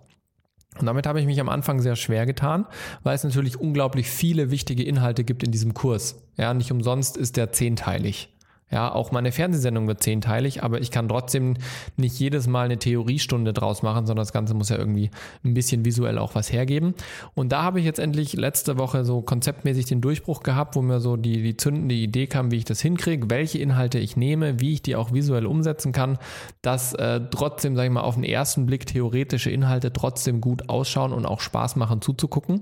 Und 0.78 0.88
damit 0.88 1.08
habe 1.08 1.20
ich 1.20 1.26
mich 1.26 1.40
am 1.40 1.48
Anfang 1.48 1.80
sehr 1.80 1.96
schwer 1.96 2.26
getan, 2.26 2.66
weil 3.04 3.16
es 3.16 3.24
natürlich 3.24 3.60
unglaublich 3.60 4.10
viele 4.10 4.52
wichtige 4.52 4.84
Inhalte 4.84 5.24
gibt 5.24 5.44
in 5.44 5.52
diesem 5.52 5.74
Kurs. 5.74 6.22
Ja, 6.38 6.54
nicht 6.54 6.72
umsonst 6.72 7.16
ist 7.16 7.38
der 7.38 7.54
zehnteilig. 7.54 8.35
Ja, 8.72 8.92
auch 8.92 9.12
meine 9.12 9.32
Fernsehsendung 9.32 9.88
wird 9.88 10.02
zehnteilig, 10.02 10.64
aber 10.64 10.82
ich 10.82 10.90
kann 10.90 11.08
trotzdem 11.08 11.54
nicht 11.98 12.20
jedes 12.20 12.48
Mal 12.48 12.66
eine 12.66 12.80
Theoriestunde 12.80 13.54
draus 13.54 13.84
machen, 13.84 14.08
sondern 14.08 14.24
das 14.24 14.34
Ganze 14.34 14.56
muss 14.56 14.70
ja 14.70 14.78
irgendwie 14.78 15.12
ein 15.44 15.54
bisschen 15.54 15.86
visuell 15.86 16.18
auch 16.18 16.34
was 16.34 16.52
hergeben. 16.52 16.96
Und 17.36 17.52
da 17.52 17.62
habe 17.62 17.80
ich 17.80 17.86
jetzt 17.86 18.00
endlich 18.00 18.34
letzte 18.34 18.80
Woche 18.80 19.06
so 19.06 19.22
konzeptmäßig 19.22 19.86
den 19.86 20.02
Durchbruch 20.02 20.42
gehabt, 20.42 20.76
wo 20.76 20.82
mir 20.82 21.00
so 21.00 21.16
die, 21.16 21.44
die 21.44 21.58
zündende 21.58 21.94
Idee 21.94 22.26
kam, 22.26 22.50
wie 22.50 22.58
ich 22.58 22.66
das 22.66 22.82
hinkriege, 22.82 23.30
welche 23.30 23.60
Inhalte 23.60 24.00
ich 24.00 24.18
nehme, 24.18 24.60
wie 24.60 24.74
ich 24.74 24.82
die 24.82 24.96
auch 24.96 25.14
visuell 25.14 25.46
umsetzen 25.46 25.92
kann, 25.92 26.18
dass 26.64 26.94
äh, 26.96 27.22
trotzdem, 27.30 27.76
sage 27.76 27.88
ich 27.88 27.94
mal, 27.94 28.02
auf 28.02 28.16
den 28.16 28.24
ersten 28.24 28.66
Blick 28.66 28.88
theoretische 28.88 29.52
Inhalte 29.52 29.94
trotzdem 29.94 30.42
gut 30.42 30.70
ausschauen 30.70 31.14
und 31.14 31.28
auch 31.28 31.40
Spaß 31.40 31.76
machen 31.76 32.02
zuzugucken. 32.02 32.62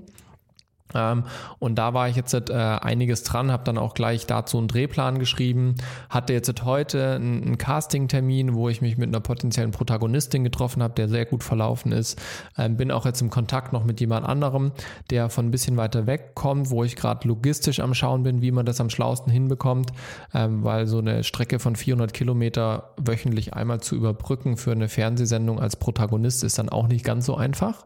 Ähm, 0.94 1.24
und 1.58 1.76
da 1.76 1.94
war 1.94 2.08
ich 2.08 2.16
jetzt 2.16 2.34
äh, 2.34 2.52
einiges 2.52 3.22
dran, 3.22 3.50
habe 3.50 3.64
dann 3.64 3.78
auch 3.78 3.94
gleich 3.94 4.26
dazu 4.26 4.58
einen 4.58 4.68
Drehplan 4.68 5.18
geschrieben, 5.18 5.74
hatte 6.08 6.32
jetzt 6.32 6.64
heute 6.64 7.14
einen, 7.14 7.58
Casting-Termin, 7.58 8.54
wo 8.54 8.68
ich 8.68 8.80
mich 8.80 8.98
mit 8.98 9.08
einer 9.08 9.20
potenziellen 9.20 9.70
Protagonistin 9.70 10.44
getroffen 10.44 10.82
habe, 10.82 10.94
der 10.94 11.08
sehr 11.08 11.24
gut 11.24 11.42
verlaufen 11.42 11.92
ist. 11.92 12.20
Ähm, 12.58 12.76
bin 12.76 12.90
auch 12.90 13.06
jetzt 13.06 13.20
im 13.20 13.30
Kontakt 13.30 13.72
noch 13.72 13.84
mit 13.84 14.00
jemand 14.00 14.26
anderem, 14.26 14.72
der 15.10 15.30
von 15.30 15.46
ein 15.46 15.50
bisschen 15.50 15.76
weiter 15.76 16.06
weg 16.06 16.34
kommt, 16.34 16.70
wo 16.70 16.84
ich 16.84 16.96
gerade 16.96 17.26
logistisch 17.26 17.80
am 17.80 17.94
Schauen 17.94 18.22
bin, 18.22 18.42
wie 18.42 18.50
man 18.50 18.66
das 18.66 18.80
am 18.80 18.90
schlausten 18.90 19.32
hinbekommt, 19.32 19.92
ähm, 20.34 20.64
weil 20.64 20.86
so 20.86 20.98
eine 20.98 21.24
Strecke 21.24 21.58
von 21.58 21.76
400 21.76 22.12
Kilometer 22.12 22.90
wöchentlich 22.96 23.54
einmal 23.54 23.80
zu 23.80 23.96
überbrücken 23.96 24.56
für 24.56 24.72
eine 24.72 24.88
Fernsehsendung 24.88 25.60
als 25.60 25.76
Protagonist 25.76 26.44
ist 26.44 26.58
dann 26.58 26.68
auch 26.68 26.86
nicht 26.86 27.04
ganz 27.04 27.26
so 27.26 27.36
einfach. 27.36 27.84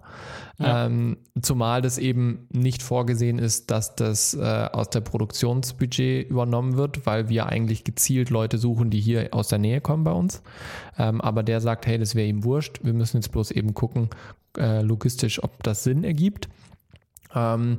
Ja. 0.60 0.86
Ähm, 0.86 1.18
zumal 1.40 1.82
das 1.82 1.98
eben 1.98 2.48
nicht 2.50 2.82
vorgesehen 2.82 3.38
ist, 3.38 3.70
dass 3.70 3.94
das 3.94 4.34
äh, 4.34 4.68
aus 4.72 4.90
der 4.90 5.00
Produktionsbudget 5.00 6.28
übernommen 6.28 6.76
wird, 6.76 7.06
weil 7.06 7.28
wir 7.28 7.46
eigentlich 7.46 7.84
gezielt 7.84 8.30
Leute 8.30 8.58
suchen, 8.58 8.90
die 8.90 9.00
hier 9.00 9.28
aus 9.32 9.46
der 9.46 9.60
Nähe 9.60 9.80
kommen 9.80 10.02
bei 10.02 10.10
uns. 10.10 10.42
Ähm, 10.98 11.20
aber 11.20 11.44
der 11.44 11.60
sagt, 11.60 11.86
hey, 11.86 11.96
das 11.96 12.16
wäre 12.16 12.26
ihm 12.26 12.42
wurscht. 12.42 12.80
Wir 12.82 12.92
müssen 12.92 13.18
jetzt 13.18 13.30
bloß 13.30 13.52
eben 13.52 13.72
gucken, 13.72 14.10
äh, 14.56 14.82
logistisch, 14.82 15.42
ob 15.42 15.62
das 15.62 15.84
Sinn 15.84 16.02
ergibt. 16.02 16.48
Ähm, 17.34 17.78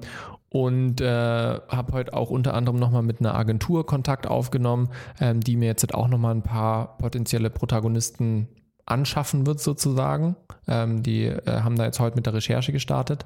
und 0.49 1.01
äh, 1.01 1.05
habe 1.05 1.93
heute 1.93 2.13
auch 2.13 2.29
unter 2.29 2.53
anderem 2.53 2.79
nochmal 2.79 3.03
mit 3.03 3.19
einer 3.19 3.35
Agentur 3.35 3.85
Kontakt 3.85 4.25
aufgenommen, 4.25 4.89
ähm, 5.19 5.41
die 5.41 5.55
mir 5.55 5.67
jetzt 5.67 5.93
auch 5.93 6.07
nochmal 6.07 6.33
ein 6.33 6.43
paar 6.43 6.97
potenzielle 6.97 7.49
Protagonisten 7.49 8.47
anschaffen 8.89 9.45
wird 9.45 9.59
sozusagen. 9.59 10.35
Ähm, 10.67 11.03
die 11.03 11.25
äh, 11.25 11.61
haben 11.61 11.75
da 11.75 11.85
jetzt 11.85 11.99
heute 11.99 12.15
mit 12.15 12.25
der 12.25 12.33
Recherche 12.33 12.71
gestartet. 12.71 13.25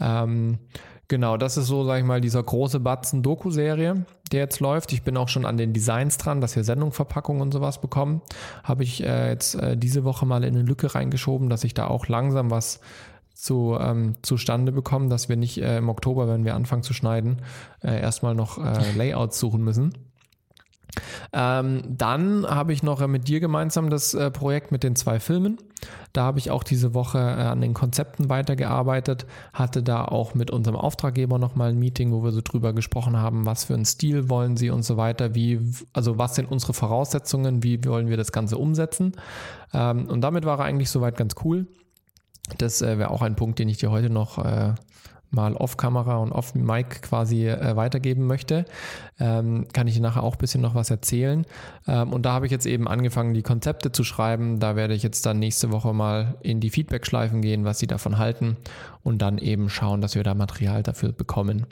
Ähm, 0.00 0.58
genau, 1.08 1.36
das 1.36 1.56
ist 1.56 1.66
so, 1.66 1.84
sag 1.84 1.98
ich 1.98 2.04
mal, 2.04 2.20
dieser 2.20 2.42
große 2.42 2.80
Batzen 2.80 3.22
Doku-Serie, 3.22 4.04
der 4.32 4.40
jetzt 4.40 4.60
läuft. 4.60 4.92
Ich 4.92 5.02
bin 5.02 5.16
auch 5.16 5.28
schon 5.28 5.44
an 5.44 5.56
den 5.56 5.72
Designs 5.72 6.18
dran, 6.18 6.40
dass 6.40 6.56
wir 6.56 6.64
Sendungverpackungen 6.64 7.42
und 7.42 7.52
sowas 7.52 7.80
bekommen. 7.80 8.22
Habe 8.64 8.82
ich 8.82 9.02
äh, 9.02 9.30
jetzt 9.30 9.54
äh, 9.54 9.76
diese 9.76 10.04
Woche 10.04 10.26
mal 10.26 10.44
in 10.44 10.54
eine 10.54 10.64
Lücke 10.64 10.94
reingeschoben, 10.94 11.48
dass 11.48 11.64
ich 11.64 11.74
da 11.74 11.86
auch 11.86 12.08
langsam 12.08 12.50
was 12.50 12.80
zu, 13.34 13.76
ähm, 13.80 14.14
zustande 14.22 14.72
bekommen, 14.72 15.10
dass 15.10 15.28
wir 15.28 15.36
nicht 15.36 15.58
äh, 15.58 15.78
im 15.78 15.88
Oktober, 15.88 16.28
wenn 16.28 16.44
wir 16.44 16.54
anfangen 16.54 16.82
zu 16.82 16.94
schneiden, 16.94 17.42
äh, 17.82 18.00
erstmal 18.00 18.34
noch 18.34 18.58
äh, 18.58 18.92
Layouts 18.96 19.38
suchen 19.38 19.62
müssen. 19.64 19.92
Ähm, 21.32 21.82
dann 21.88 22.46
habe 22.46 22.72
ich 22.72 22.82
noch 22.82 23.00
äh, 23.00 23.08
mit 23.08 23.28
dir 23.28 23.40
gemeinsam 23.40 23.90
das 23.90 24.14
äh, 24.14 24.30
Projekt 24.30 24.72
mit 24.72 24.82
den 24.82 24.96
zwei 24.96 25.20
Filmen. 25.20 25.58
Da 26.12 26.24
habe 26.24 26.38
ich 26.38 26.50
auch 26.50 26.62
diese 26.62 26.94
Woche 26.94 27.18
äh, 27.18 27.22
an 27.22 27.60
den 27.60 27.74
Konzepten 27.74 28.28
weitergearbeitet, 28.28 29.26
hatte 29.52 29.82
da 29.82 30.04
auch 30.04 30.34
mit 30.34 30.50
unserem 30.50 30.76
Auftraggeber 30.76 31.38
nochmal 31.38 31.70
ein 31.70 31.78
Meeting, 31.78 32.12
wo 32.12 32.22
wir 32.22 32.32
so 32.32 32.40
drüber 32.42 32.72
gesprochen 32.72 33.16
haben, 33.16 33.46
was 33.46 33.64
für 33.64 33.74
einen 33.74 33.84
Stil 33.84 34.28
wollen 34.28 34.56
sie 34.56 34.70
und 34.70 34.82
so 34.82 34.96
weiter, 34.96 35.34
wie, 35.34 35.60
also 35.92 36.18
was 36.18 36.34
sind 36.34 36.50
unsere 36.50 36.74
Voraussetzungen, 36.74 37.62
wie 37.62 37.84
wollen 37.84 38.08
wir 38.08 38.16
das 38.16 38.32
Ganze 38.32 38.58
umsetzen. 38.58 39.12
Ähm, 39.72 40.06
und 40.06 40.20
damit 40.20 40.44
war 40.44 40.58
er 40.58 40.64
eigentlich 40.64 40.90
soweit 40.90 41.16
ganz 41.16 41.34
cool. 41.44 41.66
Das 42.58 42.82
äh, 42.82 42.98
wäre 42.98 43.10
auch 43.10 43.22
ein 43.22 43.36
Punkt, 43.36 43.58
den 43.58 43.68
ich 43.68 43.78
dir 43.78 43.90
heute 43.90 44.10
noch 44.10 44.38
äh, 44.38 44.74
mal 45.32 45.54
off-Kamera 45.54 46.16
und 46.18 46.30
off-Mic 46.32 47.02
quasi 47.02 47.48
äh, 47.48 47.74
weitergeben 47.76 48.26
möchte. 48.26 48.64
Ähm, 49.18 49.66
kann 49.72 49.88
ich 49.88 49.98
nachher 49.98 50.22
auch 50.22 50.34
ein 50.34 50.38
bisschen 50.38 50.60
noch 50.60 50.74
was 50.74 50.90
erzählen. 50.90 51.46
Ähm, 51.88 52.12
und 52.12 52.22
da 52.22 52.32
habe 52.32 52.46
ich 52.46 52.52
jetzt 52.52 52.66
eben 52.66 52.86
angefangen, 52.86 53.34
die 53.34 53.42
Konzepte 53.42 53.92
zu 53.92 54.04
schreiben. 54.04 54.60
Da 54.60 54.76
werde 54.76 54.94
ich 54.94 55.02
jetzt 55.02 55.26
dann 55.26 55.38
nächste 55.38 55.72
Woche 55.72 55.92
mal 55.92 56.36
in 56.42 56.60
die 56.60 56.70
Feedback-Schleifen 56.70 57.40
gehen, 57.40 57.64
was 57.64 57.78
sie 57.78 57.86
davon 57.86 58.18
halten 58.18 58.56
und 59.02 59.22
dann 59.22 59.38
eben 59.38 59.68
schauen, 59.68 60.00
dass 60.00 60.14
wir 60.14 60.22
da 60.22 60.34
Material 60.34 60.82
dafür 60.82 61.12
bekommen. 61.12 61.66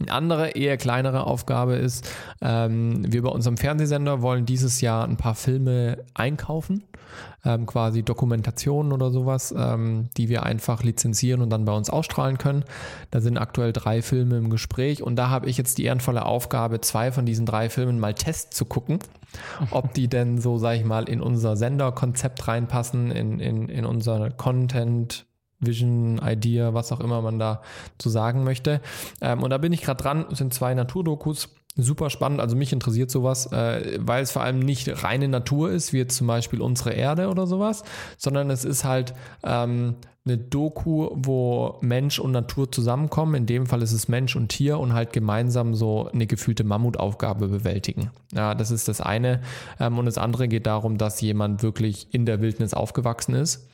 Eine 0.00 0.12
andere, 0.12 0.50
eher 0.50 0.78
kleinere 0.78 1.26
Aufgabe 1.26 1.74
ist, 1.74 2.10
ähm, 2.40 3.04
wir 3.12 3.22
bei 3.22 3.28
unserem 3.28 3.58
Fernsehsender 3.58 4.22
wollen 4.22 4.46
dieses 4.46 4.80
Jahr 4.80 5.06
ein 5.06 5.18
paar 5.18 5.34
Filme 5.34 6.04
einkaufen, 6.14 6.84
ähm, 7.44 7.66
quasi 7.66 8.02
Dokumentationen 8.02 8.92
oder 8.92 9.10
sowas, 9.10 9.54
ähm, 9.56 10.08
die 10.16 10.30
wir 10.30 10.44
einfach 10.44 10.82
lizenzieren 10.82 11.42
und 11.42 11.50
dann 11.50 11.66
bei 11.66 11.72
uns 11.72 11.90
ausstrahlen 11.90 12.38
können. 12.38 12.64
Da 13.10 13.20
sind 13.20 13.36
aktuell 13.36 13.74
drei 13.74 14.00
Filme 14.00 14.38
im 14.38 14.48
Gespräch 14.48 15.02
und 15.02 15.16
da 15.16 15.28
habe 15.28 15.50
ich 15.50 15.58
jetzt 15.58 15.76
die 15.76 15.84
ehrenvolle 15.84 16.24
Aufgabe, 16.24 16.80
zwei 16.80 17.12
von 17.12 17.26
diesen 17.26 17.44
drei 17.44 17.68
Filmen 17.68 18.00
mal 18.00 18.14
Test 18.14 18.54
zu 18.54 18.64
gucken, 18.64 19.00
ob 19.70 19.92
die 19.92 20.08
denn 20.08 20.40
so, 20.40 20.56
sage 20.56 20.78
ich 20.78 20.84
mal, 20.84 21.10
in 21.10 21.20
unser 21.20 21.56
Senderkonzept 21.56 22.48
reinpassen, 22.48 23.10
in, 23.10 23.38
in, 23.38 23.68
in 23.68 23.84
unser 23.84 24.30
Content. 24.30 25.26
Vision, 25.60 26.20
Idea, 26.24 26.74
was 26.74 26.92
auch 26.92 27.00
immer 27.00 27.22
man 27.22 27.38
da 27.38 27.62
zu 27.98 28.08
sagen 28.08 28.44
möchte. 28.44 28.80
Ähm, 29.20 29.42
und 29.42 29.50
da 29.50 29.58
bin 29.58 29.72
ich 29.72 29.82
gerade 29.82 30.02
dran, 30.02 30.26
es 30.30 30.38
sind 30.38 30.54
zwei 30.54 30.74
Naturdokus. 30.74 31.48
Super 31.76 32.10
spannend, 32.10 32.40
also 32.40 32.56
mich 32.56 32.72
interessiert 32.72 33.12
sowas, 33.12 33.52
äh, 33.52 33.98
weil 34.00 34.24
es 34.24 34.32
vor 34.32 34.42
allem 34.42 34.58
nicht 34.58 35.04
reine 35.04 35.28
Natur 35.28 35.70
ist, 35.70 35.92
wie 35.92 35.98
jetzt 35.98 36.16
zum 36.16 36.26
Beispiel 36.26 36.60
unsere 36.60 36.90
Erde 36.90 37.28
oder 37.28 37.46
sowas, 37.46 37.84
sondern 38.18 38.50
es 38.50 38.64
ist 38.64 38.84
halt 38.84 39.14
ähm, 39.44 39.94
eine 40.26 40.36
Doku, 40.36 41.10
wo 41.12 41.78
Mensch 41.80 42.18
und 42.18 42.32
Natur 42.32 42.70
zusammenkommen. 42.70 43.34
In 43.36 43.46
dem 43.46 43.66
Fall 43.66 43.82
ist 43.82 43.92
es 43.92 44.08
Mensch 44.08 44.34
und 44.34 44.48
Tier 44.48 44.78
und 44.78 44.94
halt 44.94 45.12
gemeinsam 45.12 45.74
so 45.74 46.10
eine 46.12 46.26
gefühlte 46.26 46.64
Mammutaufgabe 46.64 47.46
bewältigen. 47.46 48.10
Ja, 48.32 48.54
das 48.56 48.72
ist 48.72 48.88
das 48.88 49.00
eine. 49.00 49.40
Ähm, 49.78 49.96
und 49.96 50.06
das 50.06 50.18
andere 50.18 50.48
geht 50.48 50.66
darum, 50.66 50.98
dass 50.98 51.20
jemand 51.20 51.62
wirklich 51.62 52.08
in 52.12 52.26
der 52.26 52.40
Wildnis 52.40 52.74
aufgewachsen 52.74 53.34
ist 53.34 53.69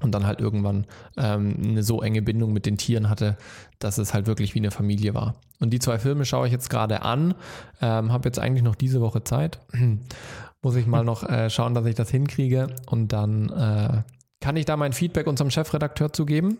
und 0.00 0.12
dann 0.12 0.26
halt 0.26 0.40
irgendwann 0.40 0.86
ähm, 1.16 1.56
eine 1.62 1.82
so 1.82 2.02
enge 2.02 2.22
Bindung 2.22 2.52
mit 2.52 2.66
den 2.66 2.76
Tieren 2.76 3.08
hatte, 3.08 3.36
dass 3.78 3.98
es 3.98 4.14
halt 4.14 4.26
wirklich 4.26 4.54
wie 4.54 4.58
eine 4.58 4.70
Familie 4.70 5.14
war. 5.14 5.34
Und 5.60 5.70
die 5.70 5.78
zwei 5.78 5.98
Filme 5.98 6.24
schaue 6.24 6.46
ich 6.46 6.52
jetzt 6.52 6.70
gerade 6.70 7.02
an, 7.02 7.34
ähm, 7.80 8.12
habe 8.12 8.28
jetzt 8.28 8.38
eigentlich 8.38 8.64
noch 8.64 8.74
diese 8.74 9.00
Woche 9.00 9.24
Zeit. 9.24 9.60
Muss 10.62 10.76
ich 10.76 10.86
mal 10.86 11.04
noch 11.04 11.28
äh, 11.28 11.50
schauen, 11.50 11.74
dass 11.74 11.86
ich 11.86 11.94
das 11.94 12.10
hinkriege 12.10 12.68
und 12.86 13.12
dann 13.12 13.50
äh, 13.50 14.02
kann 14.40 14.56
ich 14.56 14.64
da 14.64 14.76
mein 14.76 14.92
Feedback 14.92 15.26
unserem 15.26 15.50
Chefredakteur 15.50 16.12
zugeben. 16.12 16.58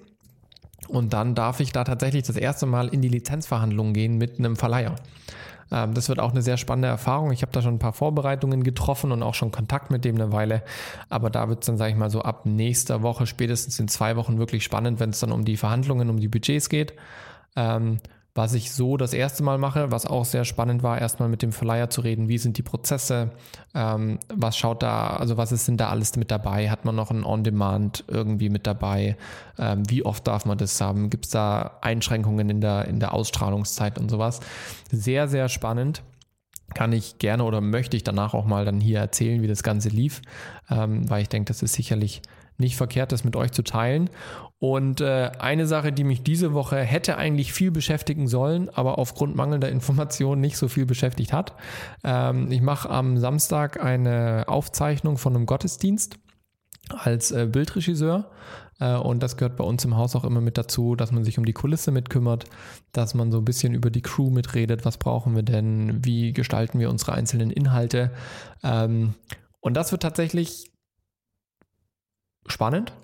Und 0.89 1.13
dann 1.13 1.35
darf 1.35 1.61
ich 1.61 1.73
da 1.73 1.85
tatsächlich 1.85 2.25
das 2.25 2.37
erste 2.37 2.67
Mal 2.67 2.89
in 2.89 3.01
die 3.01 3.09
Lizenzverhandlungen 3.09 3.95
gehen 3.95 4.19
mit 4.19 4.39
einem 4.39 4.57
Verleiher. 4.57 4.97
Ähm, 5.75 5.93
das 5.93 6.09
wird 6.09 6.21
auch 6.21 6.31
eine 6.31 6.41
sehr 6.41 6.57
spannende 6.57 6.89
Erfahrung. 6.89 7.33
Ich 7.33 7.43
habe 7.43 7.51
da 7.53 7.61
schon 7.61 7.75
ein 7.75 7.79
paar 7.81 7.93
Vorbereitungen 7.93 8.63
getroffen 8.63 9.11
und 9.11 9.23
auch 9.23 9.35
schon 9.35 9.51
Kontakt 9.51 9.91
mit 9.91 10.05
dem 10.05 10.15
eine 10.15 10.31
Weile. 10.33 10.63
Aber 11.09 11.29
da 11.31 11.49
wird 11.49 11.61
es 11.63 11.67
dann, 11.67 11.77
sage 11.77 11.91
ich 11.91 11.99
mal, 11.99 12.11
so 12.11 12.23
ab 12.23 12.47
nächster 12.47 13.03
Woche, 13.03 13.27
spätestens 13.27 13.81
in 13.81 13.89
zwei 13.89 14.17
Wochen 14.17 14.39
wirklich 14.39 14.63
spannend, 14.63 15.01
wenn 15.01 15.11
es 15.11 15.19
dann 15.19 15.33
um 15.33 15.45
die 15.45 15.57
Verhandlungen, 15.57 16.09
um 16.09 16.21
die 16.21 16.29
Budgets 16.29 16.69
geht. 16.69 16.95
Was 18.37 18.55
ich 18.55 18.73
so 18.73 18.97
das 18.97 19.15
erste 19.15 19.45
Mal 19.45 19.59
mache, 19.59 19.93
was 19.93 20.07
auch 20.07 20.25
sehr 20.25 20.45
spannend 20.45 20.83
war, 20.83 21.01
erstmal 21.01 21.29
mit 21.29 21.43
dem 21.43 21.53
Verleiher 21.53 21.89
zu 21.89 22.01
reden, 22.01 22.29
wie 22.29 22.39
sind 22.39 22.59
die 22.59 22.63
Prozesse, 22.63 23.31
ähm, 23.75 24.19
was 24.29 24.57
schaut 24.57 24.83
da, 24.83 25.11
also 25.11 25.37
was 25.37 25.53
ist 25.53 25.69
denn 25.69 25.77
da 25.77 25.89
alles 25.89 26.17
mit 26.17 26.33
dabei, 26.33 26.69
hat 26.69 26.85
man 26.85 26.97
noch 26.97 27.13
ein 27.13 27.23
On-Demand 27.23 28.05
irgendwie 28.09 28.49
mit 28.49 28.67
dabei, 28.67 29.17
ähm, 29.57 29.89
wie 29.89 30.05
oft 30.05 30.27
darf 30.27 30.47
man 30.47 30.59
das 30.59 30.81
haben, 30.81 31.11
gibt 31.11 31.27
es 31.27 31.31
da 31.31 31.79
Einschränkungen 31.81 32.51
in 32.51 32.61
der, 32.61 32.87
in 32.89 32.99
der 32.99 33.15
Ausstrahlungszeit 33.15 34.01
und 34.01 34.11
sowas. 34.11 34.41
Sehr, 34.91 35.29
sehr 35.29 35.49
spannend 35.49 36.03
kann 36.75 36.93
ich 36.93 37.19
gerne 37.19 37.45
oder 37.45 37.61
möchte 37.61 37.97
ich 37.97 38.03
danach 38.03 38.35
auch 38.35 38.47
mal 38.47 38.65
dann 38.65 38.81
hier 38.81 38.99
erzählen, 38.99 39.43
wie 39.43 39.47
das 39.47 39.63
Ganze 39.63 39.91
lief, 39.91 40.23
ähm, 40.69 41.09
weil 41.09 41.23
ich 41.23 41.29
denke, 41.29 41.47
das 41.47 41.63
ist 41.63 41.75
sicherlich 41.75 42.21
nicht 42.59 42.77
verkehrt, 42.77 43.13
das 43.13 43.25
mit 43.25 43.37
euch 43.37 43.53
zu 43.53 43.63
teilen. 43.63 44.11
Und 44.67 45.03
äh, 45.03 45.31
eine 45.41 45.67
Sache, 45.67 45.93
die 45.93 46.05
mich 46.05 46.23
diese 46.23 46.55
Woche 46.55 46.79
hätte 46.79 47.19
eigentlich 47.19 47.53
viel 47.53 47.71
beschäftigen 47.71 48.29
sollen, 48.29 48.71
aber 48.71 48.97
aufgrund 48.97 49.37
mangelnder 49.37 49.69
Informationen 49.69 50.41
nicht 50.41 50.57
so 50.57 50.69
viel 50.69 50.87
beschäftigt 50.87 51.35
hat. 51.35 51.55
Ähm, 52.03 52.51
ich 52.51 52.63
mache 52.63 52.89
am 52.89 53.19
Samstag 53.19 53.79
eine 53.85 54.45
Aufzeichnung 54.47 55.19
von 55.19 55.37
einem 55.37 55.45
Gottesdienst 55.45 56.17
als 56.89 57.31
äh, 57.31 57.45
Bildregisseur. 57.45 58.31
Äh, 58.81 58.95
und 58.95 59.23
das 59.23 59.37
gehört 59.37 59.59
bei 59.59 59.65
uns 59.65 59.85
im 59.85 59.99
Haus 59.99 60.17
auch 60.17 60.25
immer 60.25 60.41
mit 60.41 60.57
dazu, 60.57 60.97
dass 60.97 61.13
man 61.13 61.25
sich 61.25 61.37
um 61.37 61.45
die 61.45 61.53
Kulisse 61.53 61.91
mitkümmert, 61.91 62.47
dass 62.93 63.13
man 63.13 63.31
so 63.31 63.37
ein 63.37 63.45
bisschen 63.45 63.75
über 63.75 63.91
die 63.91 64.01
Crew 64.01 64.31
mitredet, 64.31 64.87
was 64.87 64.97
brauchen 64.97 65.35
wir 65.35 65.43
denn, 65.43 66.03
wie 66.07 66.33
gestalten 66.33 66.79
wir 66.79 66.89
unsere 66.89 67.13
einzelnen 67.13 67.51
Inhalte. 67.51 68.13
Ähm, 68.63 69.13
und 69.61 69.75
das 69.75 69.93
wird 69.93 70.01
tatsächlich 70.01 70.73
spannend, 72.47 72.95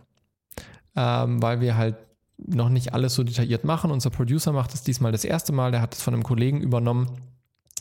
ähm, 0.97 1.43
weil 1.43 1.61
wir 1.61 1.77
halt 1.77 1.97
noch 2.39 2.69
nicht 2.69 2.95
alles 2.95 3.15
so 3.15 3.23
detailliert 3.23 3.65
machen. 3.65 3.91
Unser 3.91 4.11
Producer 4.11 4.53
macht 4.53 4.75
es 4.75 4.83
diesmal 4.83 5.13
das 5.13 5.25
erste 5.25 5.53
Mal, 5.53 5.71
der 5.71 5.83
hat 5.83 5.95
es 5.95 6.03
von 6.03 6.15
einem 6.15 6.23
Kollegen 6.23 6.61
übernommen. 6.61 7.09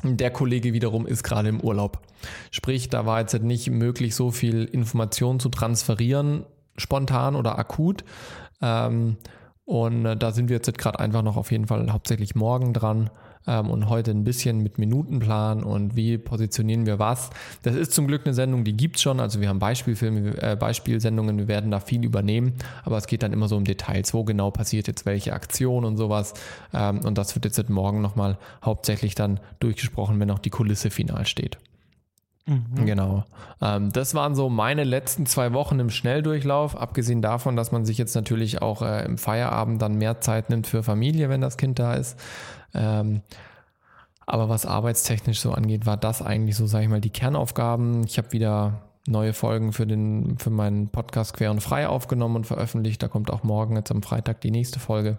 Der 0.04 0.32
Kollege 0.32 0.74
wiederum 0.74 1.06
ist 1.06 1.24
gerade 1.24 1.50
im 1.50 1.60
Urlaub. 1.60 2.02
Sprich, 2.52 2.90
da 2.90 3.06
war 3.06 3.20
jetzt 3.20 3.42
nicht 3.42 3.70
möglich, 3.70 4.16
so 4.16 4.32
viel 4.32 4.66
Information 4.66 5.40
zu 5.40 5.50
transferieren, 5.50 6.46
spontan 6.78 7.36
oder 7.36 7.60
akut. 7.60 8.06
Ähm, 8.62 9.18
und 9.66 10.06
äh, 10.06 10.16
da 10.16 10.32
sind 10.32 10.50
wir 10.50 10.56
jetzt 10.56 10.78
gerade 10.78 11.00
einfach 11.00 11.22
noch 11.22 11.38
auf 11.38 11.52
jeden 11.52 11.68
Fall 11.68 11.92
hauptsächlich 11.92 12.36
morgen 12.36 12.74
dran 12.74 13.10
ähm, 13.48 13.70
und 13.70 13.90
heute 13.90 14.12
ein 14.12 14.24
bisschen 14.24 14.62
mit 14.62 14.78
Minutenplan 14.78 15.64
und 15.64 15.96
wie 15.96 16.18
positionieren 16.18 16.86
wir 16.86 17.00
was. 17.00 17.30
Das 17.64 17.76
ist 17.76 17.94
zum 17.94 18.08
Glück 18.08 18.26
eine 18.26 18.34
Sendung, 18.34 18.64
die 18.64 18.76
gibt 18.76 18.98
es 18.98 19.02
schon. 19.02 19.20
Also 19.20 19.42
wir 19.42 19.50
haben 19.50 19.60
Beispielfilme, 19.60 20.42
äh, 20.42 20.56
Beispielsendungen, 20.56 21.38
wir 21.38 21.48
werden 21.48 21.72
da 21.72 21.80
viel 21.80 22.04
übernehmen, 22.04 22.54
aber 22.84 22.98
es 22.98 23.08
geht 23.08 23.24
dann 23.24 23.34
immer 23.34 23.48
so 23.48 23.58
um 23.58 23.64
Details, 23.64 24.14
wo 24.14 24.24
genau 24.24 24.52
passiert 24.52 24.88
jetzt 24.88 25.06
welche 25.06 25.34
Aktion 25.34 25.86
und 25.86 25.98
sowas. 25.98 26.34
Ähm, 26.74 27.00
und 27.06 27.18
das 27.18 27.36
wird 27.36 27.46
jetzt 27.46 27.70
morgen 27.70 28.02
nochmal 28.02 28.38
hauptsächlich 28.64 29.16
dann 29.16 29.40
durchgesprochen, 29.60 30.20
wenn 30.20 30.32
auch 30.32 30.40
die 30.40 30.50
Kulisse 30.50 30.90
final 30.90 31.26
steht. 31.26 31.58
Mhm. 32.50 32.86
Genau. 32.86 33.26
Ähm, 33.62 33.92
das 33.92 34.16
waren 34.16 34.34
so 34.36 34.50
meine 34.50 34.84
letzten 34.84 35.26
zwei 35.26 35.54
Wochen 35.54 35.80
im 35.80 35.90
Schnelldurchlauf, 35.90 36.76
abgesehen 36.76 37.22
davon, 37.22 37.56
dass 37.56 37.72
man 37.72 37.86
sich 37.86 37.98
jetzt 37.98 38.16
natürlich 38.16 38.62
auch 38.62 38.82
äh, 38.82 39.06
im 39.06 39.18
Feierabend 39.18 39.82
dann 39.82 39.96
mehr 39.96 40.20
Zeit 40.22 40.50
nimmt 40.50 40.66
für 40.66 40.82
Familie, 40.82 41.30
wenn 41.30 41.42
das 41.42 41.58
Kind 41.58 41.78
da 41.78 41.94
ist. 41.94 42.20
Ähm, 42.74 43.22
aber 44.26 44.50
was 44.50 44.66
arbeitstechnisch 44.66 45.40
so 45.40 45.52
angeht, 45.52 45.86
war 45.86 45.98
das 45.98 46.22
eigentlich 46.22 46.56
so, 46.56 46.68
sage 46.68 46.86
ich 46.86 46.90
mal, 46.90 47.02
die 47.02 47.10
Kernaufgaben. 47.10 48.04
Ich 48.06 48.18
habe 48.18 48.32
wieder 48.32 48.82
neue 49.08 49.34
Folgen 49.34 49.74
für, 49.74 49.88
den, 49.88 50.38
für 50.38 50.52
meinen 50.52 50.90
Podcast 50.90 51.36
Quer 51.36 51.52
und 51.52 51.62
Frei 51.62 51.88
aufgenommen 51.88 52.38
und 52.38 52.48
veröffentlicht. 52.48 53.02
Da 53.02 53.08
kommt 53.08 53.32
auch 53.32 53.44
morgen 53.44 53.76
jetzt 53.76 53.92
am 53.92 54.04
Freitag 54.04 54.42
die 54.42 54.52
nächste 54.52 54.80
Folge. 54.80 55.18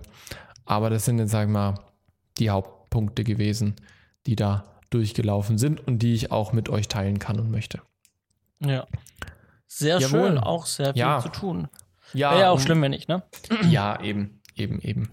Aber 0.65 0.91
das 0.91 1.05
sind 1.05 1.19
jetzt, 1.19 1.33
sage 1.33 1.47
ich 1.47 1.53
mal, 1.53 1.75
die 2.39 2.51
Hauptpunkte 2.51 3.25
gewesen, 3.25 3.75
die 4.27 4.37
da 4.37 4.65
durchgelaufen 4.91 5.59
sind 5.59 5.87
und 5.87 6.01
die 6.01 6.15
ich 6.15 6.31
auch 6.31 6.53
mit 6.53 6.69
euch 6.69 6.89
teilen 6.89 7.19
kann 7.19 7.39
und 7.39 7.51
möchte. 7.51 7.81
Ja. 8.61 8.87
Sehr 9.67 10.01
Jawohl. 10.01 10.09
schön, 10.09 10.39
auch 10.39 10.67
sehr 10.67 10.93
viel 10.93 11.01
ja. 11.01 11.21
zu 11.21 11.29
tun. 11.29 11.69
Ja. 12.13 12.33
Wäre 12.33 12.41
ja 12.41 12.51
auch 12.51 12.61
schlimm, 12.61 12.83
wenn 12.83 12.91
nicht, 12.91 13.09
ne? 13.09 13.23
Ja, 13.69 14.01
eben, 14.01 14.41
eben, 14.57 14.81
eben. 14.81 15.11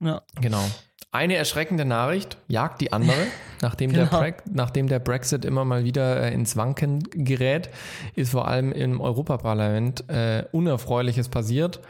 Ja. 0.00 0.22
Genau. 0.40 0.62
Eine 1.10 1.36
erschreckende 1.36 1.86
Nachricht 1.86 2.36
jagt 2.46 2.82
die 2.82 2.92
andere. 2.92 3.16
Nachdem, 3.62 3.90
genau. 3.90 4.20
der, 4.20 4.34
nachdem 4.44 4.86
der 4.86 4.98
Brexit 4.98 5.46
immer 5.46 5.64
mal 5.64 5.82
wieder 5.82 6.22
äh, 6.22 6.34
ins 6.34 6.58
Wanken 6.58 7.02
gerät, 7.10 7.70
ist 8.14 8.32
vor 8.32 8.46
allem 8.46 8.70
im 8.70 9.00
Europaparlament 9.00 10.10
äh, 10.10 10.44
Unerfreuliches 10.52 11.30
passiert. 11.30 11.80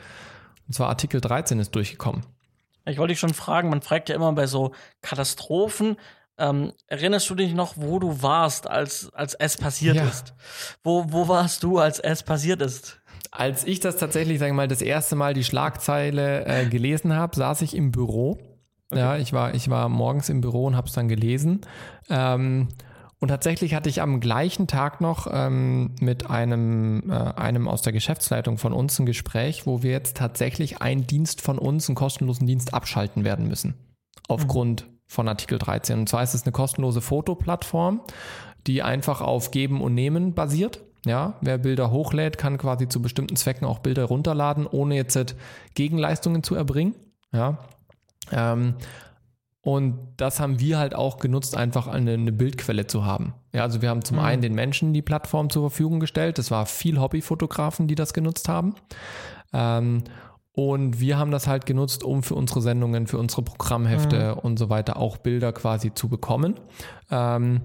Und 0.69 0.75
zwar 0.75 0.89
Artikel 0.89 1.21
13 1.21 1.59
ist 1.59 1.75
durchgekommen. 1.75 2.23
Ich 2.85 2.99
wollte 2.99 3.13
dich 3.13 3.19
schon 3.19 3.35
fragen, 3.35 3.69
man 3.69 3.83
fragt 3.83 4.09
ja 4.09 4.15
immer 4.15 4.33
bei 4.33 4.47
so 4.47 4.73
Katastrophen, 5.03 5.97
ähm, 6.39 6.73
erinnerst 6.87 7.29
du 7.31 7.35
dich 7.35 7.55
noch, 7.55 7.75
wo 7.77 7.99
du 7.99 8.23
warst, 8.23 8.69
als, 8.69 9.11
als 9.15 9.35
es 9.35 9.57
passiert 9.57 9.97
ja. 9.97 10.05
ist? 10.05 10.35
Wo, 10.83 11.07
wo 11.09 11.29
warst 11.29 11.63
du, 11.63 11.79
als 11.79 11.99
es 11.99 12.23
passiert 12.23 12.63
ist? 12.63 13.01
Als 13.31 13.65
ich 13.65 13.81
das 13.81 13.97
tatsächlich, 13.97 14.39
sagen 14.39 14.53
wir 14.53 14.63
mal, 14.63 14.69
das 14.69 14.83
erste 14.83 15.17
Mal 15.17 15.35
die 15.35 15.45
Schlagzeile 15.45 16.47
äh, 16.47 16.67
gelesen 16.67 17.15
habe, 17.15 17.37
saß 17.37 17.63
ich 17.63 17.75
im 17.75 17.93
Büro 17.93 18.39
Okay. 18.91 19.01
Ja, 19.01 19.17
ich 19.17 19.33
war, 19.33 19.55
ich 19.55 19.69
war 19.69 19.89
morgens 19.89 20.29
im 20.29 20.41
Büro 20.41 20.67
und 20.67 20.77
habe 20.77 20.87
es 20.87 20.93
dann 20.93 21.09
gelesen. 21.09 21.63
Ähm, 22.09 22.69
und 23.19 23.29
tatsächlich 23.29 23.75
hatte 23.75 23.89
ich 23.89 24.03
am 24.03 24.21
gleichen 24.21 24.67
Tag 24.67 25.01
noch 25.01 25.27
ähm, 25.33 25.95
mit 26.01 26.31
einem, 26.31 27.11
äh, 27.11 27.15
einem 27.15 27.67
aus 27.67 27.83
der 27.83 27.93
Geschäftsleitung 27.93 28.59
von 28.59 28.73
uns 28.73 28.99
ein 28.99 29.07
Gespräch, 29.07 29.67
wo 29.67 29.83
wir 29.83 29.91
jetzt 29.91 30.17
tatsächlich 30.17 30.83
einen 30.83 31.07
Dienst 31.07 31.41
von 31.41 31.59
uns, 31.59 31.89
einen 31.89 31.97
kostenlosen 31.97 32.47
Dienst 32.47 32.75
abschalten 32.75 33.25
werden 33.25 33.49
müssen. 33.49 33.75
Aufgrund 34.29 34.87
mhm. 34.87 34.96
Von 35.07 35.29
Artikel 35.29 35.59
13. 35.59 36.01
Und 36.01 36.09
zwar 36.09 36.23
ist 36.23 36.35
es 36.35 36.45
eine 36.45 36.53
kostenlose 36.53 37.01
Fotoplattform, 37.01 38.01
die 38.67 38.83
einfach 38.83 39.21
auf 39.21 39.51
Geben 39.51 39.81
und 39.81 39.95
Nehmen 39.95 40.35
basiert. 40.35 40.81
Ja, 41.05 41.35
wer 41.41 41.59
Bilder 41.59 41.93
hochlädt, 41.93 42.37
kann 42.37 42.59
quasi 42.59 42.89
zu 42.89 43.01
bestimmten 43.01 43.37
Zwecken 43.37 43.65
auch 43.65 43.79
Bilder 43.79 44.05
runterladen, 44.05 44.67
ohne 44.67 44.97
jetzt 44.97 45.37
Gegenleistungen 45.75 46.43
zu 46.43 46.57
erbringen. 46.57 46.97
Ja, 47.33 47.59
ähm, 48.33 48.75
und 49.67 49.99
das 50.17 50.39
haben 50.39 50.61
wir 50.61 50.79
halt 50.79 50.95
auch 50.95 51.19
genutzt, 51.19 51.57
einfach 51.57 51.89
eine, 51.89 52.13
eine 52.13 52.31
Bildquelle 52.31 52.87
zu 52.87 53.05
haben. 53.05 53.35
Ja, 53.53 53.63
also 53.63 53.83
wir 53.83 53.89
haben 53.89 54.05
zum 54.05 54.19
mhm. 54.19 54.23
einen 54.23 54.43
den 54.43 54.55
Menschen 54.55 54.93
die 54.93 55.03
Plattform 55.03 55.51
zur 55.51 55.71
Verfügung 55.71 55.99
gestellt. 55.99 56.39
Das 56.39 56.53
war 56.53 56.67
viel 56.67 57.01
Hobbyfotografen, 57.01 57.89
die 57.89 57.97
das 57.97 58.15
genutzt 58.15 58.49
haben. 58.49 58.77
Ähm, 59.53 60.05
und 60.57 61.01
wir 61.01 61.19
haben 61.19 61.31
das 61.31 61.47
halt 61.47 61.67
genutzt, 61.67 62.03
um 62.03 62.23
für 62.23 62.35
unsere 62.35 62.63
Sendungen, 62.63 63.07
für 63.07 63.19
unsere 63.19 63.43
Programmhefte 63.43 64.33
mhm. 64.33 64.39
und 64.39 64.59
so 64.59 64.71
weiter 64.71 64.97
auch 64.97 65.19
Bilder 65.19 65.53
quasi 65.53 65.93
zu 65.93 66.09
bekommen. 66.09 66.55
Ähm, 67.11 67.61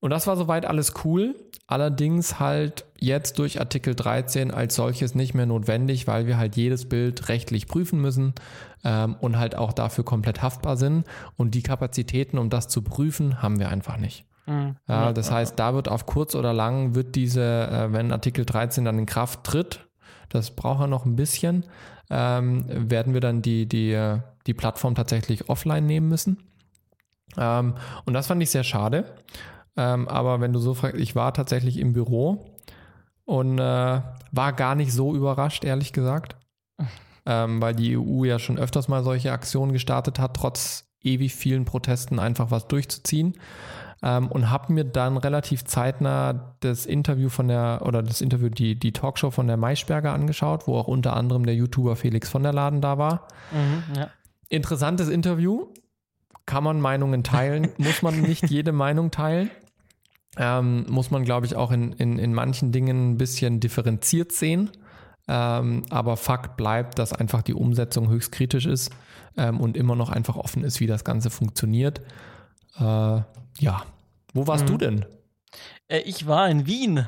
und 0.00 0.10
das 0.10 0.26
war 0.26 0.36
soweit 0.36 0.66
alles 0.66 0.92
cool. 1.02 1.34
Allerdings 1.66 2.38
halt 2.38 2.84
jetzt 2.98 3.38
durch 3.38 3.58
Artikel 3.58 3.94
13 3.94 4.50
als 4.50 4.74
solches 4.74 5.14
nicht 5.14 5.32
mehr 5.32 5.46
notwendig, 5.46 6.06
weil 6.06 6.26
wir 6.26 6.36
halt 6.36 6.56
jedes 6.56 6.90
Bild 6.90 7.30
rechtlich 7.30 7.68
prüfen 7.68 8.02
müssen 8.02 8.34
ähm, 8.84 9.16
und 9.18 9.38
halt 9.38 9.56
auch 9.56 9.72
dafür 9.72 10.04
komplett 10.04 10.42
haftbar 10.42 10.76
sind. 10.76 11.06
Und 11.38 11.54
die 11.54 11.62
Kapazitäten, 11.62 12.36
um 12.36 12.50
das 12.50 12.68
zu 12.68 12.82
prüfen, 12.82 13.40
haben 13.40 13.58
wir 13.58 13.70
einfach 13.70 13.96
nicht. 13.96 14.26
Mhm. 14.44 14.76
Ja, 14.86 15.14
das 15.14 15.30
heißt, 15.30 15.58
da 15.58 15.72
wird 15.72 15.88
auf 15.88 16.04
kurz 16.04 16.34
oder 16.34 16.52
lang 16.52 16.94
wird 16.94 17.14
diese, 17.14 17.42
äh, 17.42 17.92
wenn 17.94 18.12
Artikel 18.12 18.44
13 18.44 18.84
dann 18.84 18.98
in 18.98 19.06
Kraft 19.06 19.42
tritt, 19.42 19.86
das 20.28 20.50
braucht 20.50 20.82
er 20.82 20.86
noch 20.86 21.06
ein 21.06 21.16
bisschen, 21.16 21.64
ähm, 22.10 22.64
werden 22.90 23.14
wir 23.14 23.20
dann 23.20 23.42
die, 23.42 23.66
die, 23.66 23.92
äh, 23.92 24.20
die 24.46 24.54
Plattform 24.54 24.94
tatsächlich 24.94 25.48
offline 25.48 25.86
nehmen 25.86 26.08
müssen. 26.08 26.38
Ähm, 27.36 27.74
und 28.04 28.14
das 28.14 28.26
fand 28.26 28.42
ich 28.42 28.50
sehr 28.50 28.64
schade. 28.64 29.16
Ähm, 29.76 30.08
aber 30.08 30.40
wenn 30.40 30.52
du 30.52 30.58
so 30.58 30.74
fragst, 30.74 31.00
ich 31.00 31.14
war 31.14 31.34
tatsächlich 31.34 31.78
im 31.78 31.92
Büro 31.92 32.56
und 33.24 33.58
äh, 33.58 34.00
war 34.32 34.52
gar 34.54 34.74
nicht 34.74 34.92
so 34.92 35.14
überrascht, 35.14 35.64
ehrlich 35.64 35.92
gesagt 35.92 36.36
ähm, 37.26 37.60
weil 37.60 37.74
die 37.74 37.98
EU 37.98 38.24
ja 38.24 38.38
schon 38.38 38.58
öfters 38.58 38.88
mal 38.88 39.02
solche 39.02 39.32
Aktionen 39.32 39.72
gestartet 39.72 40.18
hat, 40.18 40.34
trotz 40.34 40.84
ewig 41.02 41.34
vielen 41.34 41.64
Protesten 41.64 42.18
einfach 42.18 42.50
was 42.50 42.68
durchzuziehen. 42.68 43.34
Ähm, 44.02 44.28
und 44.28 44.50
habe 44.50 44.72
mir 44.72 44.84
dann 44.84 45.16
relativ 45.16 45.64
zeitnah 45.64 46.54
das 46.60 46.86
Interview 46.86 47.28
von 47.28 47.48
der, 47.48 47.82
oder 47.84 48.02
das 48.02 48.20
Interview, 48.20 48.48
die, 48.48 48.78
die 48.78 48.92
Talkshow 48.92 49.30
von 49.30 49.46
der 49.46 49.56
Maischberger 49.56 50.12
angeschaut, 50.12 50.66
wo 50.66 50.76
auch 50.76 50.88
unter 50.88 51.14
anderem 51.16 51.46
der 51.46 51.54
YouTuber 51.54 51.96
Felix 51.96 52.28
von 52.28 52.42
der 52.42 52.52
Laden 52.52 52.80
da 52.80 52.98
war. 52.98 53.28
Mhm, 53.52 53.96
ja. 53.96 54.10
Interessantes 54.48 55.08
Interview. 55.08 55.66
Kann 56.44 56.62
man 56.62 56.80
Meinungen 56.80 57.24
teilen? 57.24 57.70
muss 57.78 58.02
man 58.02 58.20
nicht 58.20 58.50
jede 58.50 58.72
Meinung 58.72 59.10
teilen? 59.10 59.50
Ähm, 60.36 60.84
muss 60.88 61.10
man, 61.10 61.24
glaube 61.24 61.46
ich, 61.46 61.56
auch 61.56 61.72
in, 61.72 61.92
in, 61.92 62.18
in 62.18 62.34
manchen 62.34 62.70
Dingen 62.70 63.12
ein 63.12 63.16
bisschen 63.16 63.58
differenziert 63.60 64.32
sehen. 64.32 64.70
Ähm, 65.28 65.82
aber 65.90 66.16
Fakt 66.16 66.56
bleibt, 66.56 66.98
dass 66.98 67.12
einfach 67.12 67.42
die 67.42 67.54
Umsetzung 67.54 68.08
höchst 68.08 68.30
kritisch 68.30 68.66
ist 68.66 68.92
ähm, 69.36 69.60
und 69.60 69.76
immer 69.76 69.96
noch 69.96 70.10
einfach 70.10 70.36
offen 70.36 70.62
ist, 70.62 70.78
wie 70.78 70.86
das 70.86 71.04
Ganze 71.04 71.30
funktioniert. 71.30 72.00
Äh, 72.78 73.20
ja. 73.58 73.82
Wo 74.34 74.46
warst 74.46 74.64
Mhm. 74.64 74.68
du 74.68 74.76
denn? 74.78 75.06
Äh, 75.88 75.98
ich 76.00 76.26
war 76.26 76.48
in 76.48 76.66
Wien. 76.66 77.06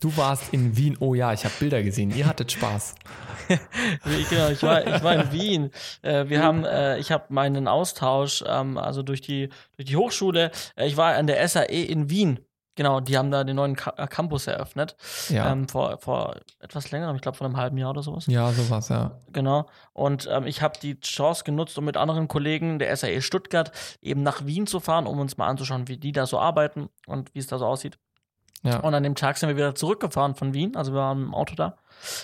Du 0.00 0.16
warst 0.16 0.52
in 0.52 0.76
Wien. 0.76 0.96
Oh 0.98 1.14
ja, 1.14 1.32
ich 1.32 1.44
habe 1.44 1.54
Bilder 1.60 1.82
gesehen. 1.82 2.10
Ihr 2.16 2.26
hattet 2.26 2.52
Spaß. 2.52 2.94
Ich, 3.48 4.30
genau, 4.30 4.48
ich 4.48 4.62
war, 4.62 4.86
ich 4.86 5.02
war 5.02 5.14
in 5.16 5.30
Wien. 5.32 5.70
Äh, 6.00 6.30
wir 6.30 6.42
haben, 6.42 6.64
äh, 6.64 6.96
ich 6.98 7.12
habe 7.12 7.24
meinen 7.28 7.68
Austausch, 7.68 8.42
ähm, 8.46 8.78
also 8.78 9.02
durch 9.02 9.20
die, 9.20 9.50
durch 9.76 9.86
die 9.86 9.96
Hochschule. 9.96 10.50
Äh, 10.76 10.86
ich 10.86 10.96
war 10.96 11.14
an 11.14 11.26
der 11.26 11.46
SAE 11.46 11.66
in 11.84 12.08
Wien. 12.08 12.40
Genau, 12.76 13.00
die 13.00 13.16
haben 13.16 13.30
da 13.30 13.44
den 13.44 13.56
neuen 13.56 13.76
äh, 13.96 14.06
Campus 14.08 14.46
eröffnet. 14.46 14.96
Ja. 15.28 15.50
Ähm, 15.52 15.68
vor, 15.68 15.98
vor 15.98 16.36
etwas 16.58 16.90
längerem, 16.90 17.14
ich 17.14 17.22
glaube 17.22 17.36
vor 17.36 17.46
einem 17.46 17.56
halben 17.56 17.78
Jahr 17.78 17.90
oder 17.90 18.02
sowas. 18.02 18.26
ja, 18.26 18.50
sowas, 18.52 18.88
ja. 18.88 19.12
Genau. 19.32 19.66
Und 19.92 20.28
ähm, 20.30 20.46
ich 20.46 20.60
habe 20.60 20.78
die 20.80 20.98
Chance 21.00 21.44
genutzt, 21.44 21.78
um 21.78 21.84
mit 21.84 21.96
anderen 21.96 22.26
Kollegen 22.26 22.78
der 22.78 22.94
SAE 22.96 23.20
Stuttgart 23.22 23.70
eben 24.02 24.22
nach 24.22 24.44
Wien 24.44 24.66
zu 24.66 24.80
fahren, 24.80 25.06
um 25.06 25.20
uns 25.20 25.36
mal 25.36 25.46
anzuschauen, 25.46 25.86
wie 25.88 25.98
die 25.98 26.12
da 26.12 26.26
so 26.26 26.38
arbeiten 26.38 26.88
und 27.06 27.34
wie 27.34 27.38
es 27.38 27.46
da 27.46 27.58
so 27.58 27.66
aussieht. 27.66 27.98
Ja. 28.64 28.80
Und 28.80 28.94
an 28.94 29.02
dem 29.02 29.14
Tag 29.14 29.36
sind 29.36 29.50
wir 29.50 29.56
wieder 29.56 29.74
zurückgefahren 29.74 30.34
von 30.34 30.54
Wien. 30.54 30.74
Also 30.74 30.92
wir 30.92 31.00
waren 31.00 31.22
im 31.24 31.34
Auto 31.34 31.54
da. 31.54 31.76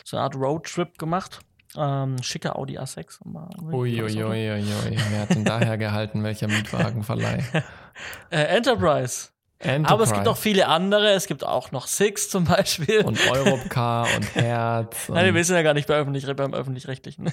So 0.04 0.16
eine 0.16 0.24
Art 0.24 0.34
Roadtrip 0.34 0.98
gemacht. 0.98 1.40
Ähm, 1.76 2.20
schicker 2.22 2.56
Audi 2.56 2.78
A6. 2.78 3.18
War 3.24 3.44
ein 3.44 3.50
tolles 3.50 3.74
Auto. 3.74 3.76
Uiuiuiui. 3.78 4.96
Wer 5.10 5.20
hat 5.20 5.30
denn 5.30 5.44
daher 5.44 5.78
gehalten, 5.78 6.24
welcher 6.24 6.48
Mietwagenverleih? 6.48 7.44
Äh, 8.30 8.44
Enterprise. 8.56 9.28
Enterprise. 9.62 9.92
Aber 9.92 10.02
es 10.04 10.12
gibt 10.12 10.26
auch 10.26 10.36
viele 10.38 10.68
andere. 10.68 11.10
Es 11.10 11.26
gibt 11.26 11.44
auch 11.44 11.70
noch 11.70 11.86
Six 11.86 12.30
zum 12.30 12.44
Beispiel. 12.44 13.04
Und 13.04 13.18
Europcar 13.30 14.06
und 14.16 14.34
Herz. 14.34 15.08
Und, 15.08 15.16
Nein, 15.16 15.34
wir 15.34 15.44
sind 15.44 15.54
ja 15.54 15.62
gar 15.62 15.74
nicht 15.74 15.86
bei 15.86 15.94
öffentlich, 15.94 16.24
beim 16.34 16.54
öffentlich-rechtlichen. 16.54 17.30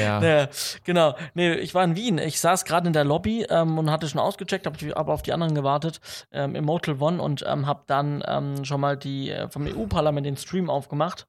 ja. 0.00 0.22
Ja, 0.22 0.48
genau. 0.84 1.14
Nee, 1.34 1.54
ich 1.54 1.72
war 1.74 1.84
in 1.84 1.94
Wien. 1.94 2.18
Ich 2.18 2.40
saß 2.40 2.64
gerade 2.64 2.88
in 2.88 2.92
der 2.92 3.04
Lobby 3.04 3.46
ähm, 3.48 3.78
und 3.78 3.90
hatte 3.90 4.08
schon 4.08 4.20
ausgecheckt, 4.20 4.66
habe 4.66 4.96
aber 4.96 5.12
auf 5.12 5.22
die 5.22 5.32
anderen 5.32 5.54
gewartet 5.54 6.00
ähm, 6.32 6.56
im 6.56 6.64
Motel 6.64 7.00
One 7.00 7.22
und 7.22 7.44
ähm, 7.46 7.66
habe 7.66 7.82
dann 7.86 8.24
ähm, 8.26 8.64
schon 8.64 8.80
mal 8.80 8.96
die 8.96 9.30
äh, 9.30 9.48
vom 9.48 9.66
EU-Parlament 9.66 10.26
den 10.26 10.36
Stream 10.36 10.68
aufgemacht 10.68 11.28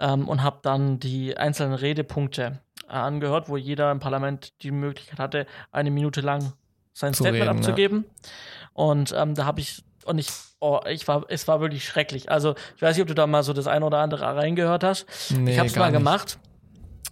ähm, 0.00 0.28
und 0.28 0.42
habe 0.42 0.58
dann 0.62 0.98
die 0.98 1.36
einzelnen 1.36 1.74
Redepunkte 1.74 2.58
äh, 2.88 2.92
angehört, 2.92 3.48
wo 3.48 3.56
jeder 3.56 3.92
im 3.92 4.00
Parlament 4.00 4.60
die 4.62 4.72
Möglichkeit 4.72 5.20
hatte, 5.20 5.46
eine 5.70 5.92
Minute 5.92 6.20
lang 6.20 6.52
sein 6.98 7.14
Zu 7.14 7.22
Statement 7.22 7.68
reden, 7.78 8.04
ja. 8.04 8.30
Und 8.78 9.12
ähm, 9.16 9.34
da 9.34 9.44
habe 9.44 9.60
ich 9.60 9.82
und 10.04 10.18
ich, 10.18 10.28
oh, 10.60 10.78
ich 10.88 11.08
war, 11.08 11.24
es 11.28 11.48
war 11.48 11.60
wirklich 11.60 11.84
schrecklich. 11.84 12.30
Also 12.30 12.54
ich 12.76 12.82
weiß 12.82 12.94
nicht, 12.96 13.02
ob 13.02 13.08
du 13.08 13.14
da 13.14 13.26
mal 13.26 13.42
so 13.42 13.52
das 13.52 13.66
eine 13.66 13.84
oder 13.84 13.98
andere 13.98 14.24
reingehört 14.36 14.84
hast. 14.84 15.04
Nee, 15.36 15.50
ich 15.50 15.58
habe 15.58 15.66
es 15.66 15.74
mal 15.74 15.90
gemacht. 15.90 16.38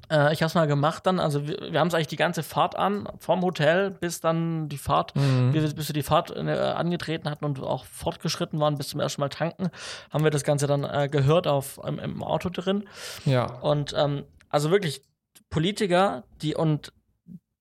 Äh, 0.08 0.32
ich 0.32 0.40
habe 0.42 0.46
es 0.46 0.54
mal 0.54 0.68
gemacht 0.68 1.04
dann. 1.06 1.18
Also 1.18 1.48
wir, 1.48 1.72
wir 1.72 1.80
haben 1.80 1.88
es 1.88 1.94
eigentlich 1.94 2.06
die 2.06 2.16
ganze 2.16 2.44
Fahrt 2.44 2.76
an, 2.76 3.08
vom 3.18 3.42
Hotel 3.42 3.90
bis 3.90 4.20
dann 4.20 4.68
die 4.68 4.78
Fahrt, 4.78 5.14
Mhm. 5.16 5.50
bis, 5.52 5.74
bis 5.74 5.88
wir 5.88 5.94
die 5.94 6.04
Fahrt 6.04 6.30
äh, 6.30 6.40
angetreten 6.40 7.28
hatten 7.28 7.44
und 7.44 7.60
auch 7.60 7.84
fortgeschritten 7.84 8.60
waren 8.60 8.78
bis 8.78 8.88
zum 8.90 9.00
ersten 9.00 9.20
Mal 9.20 9.28
tanken, 9.28 9.70
haben 10.10 10.22
wir 10.22 10.30
das 10.30 10.44
Ganze 10.44 10.68
dann 10.68 10.84
äh, 10.84 11.08
gehört 11.10 11.48
auf, 11.48 11.80
im, 11.84 11.98
im 11.98 12.22
Auto 12.22 12.48
drin. 12.48 12.88
Ja. 13.24 13.46
Und 13.60 13.92
ähm, 13.98 14.22
also 14.48 14.70
wirklich 14.70 15.02
Politiker, 15.50 16.22
die 16.40 16.54
und 16.54 16.92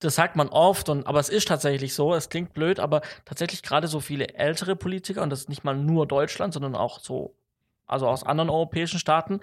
das 0.06 0.16
sagt 0.16 0.36
man 0.36 0.48
oft, 0.50 0.88
und, 0.90 1.06
aber 1.08 1.20
es 1.20 1.30
ist 1.30 1.48
tatsächlich 1.48 1.94
so, 1.94 2.14
es 2.14 2.30
klingt 2.30 2.54
blöd, 2.54 2.80
aber 2.80 3.02
tatsächlich 3.26 3.62
gerade 3.64 3.88
so 3.88 4.00
viele 4.00 4.30
ältere 4.36 4.76
Politiker, 4.76 5.22
und 5.24 5.30
das 5.30 5.42
ist 5.42 5.50
nicht 5.50 5.64
mal 5.64 5.76
nur 5.76 6.08
Deutschland, 6.08 6.54
sondern 6.54 6.76
auch 6.76 7.00
so, 7.00 7.36
also 7.88 8.08
aus 8.08 8.24
anderen 8.24 8.50
europäischen 8.50 9.00
Staaten, 9.00 9.40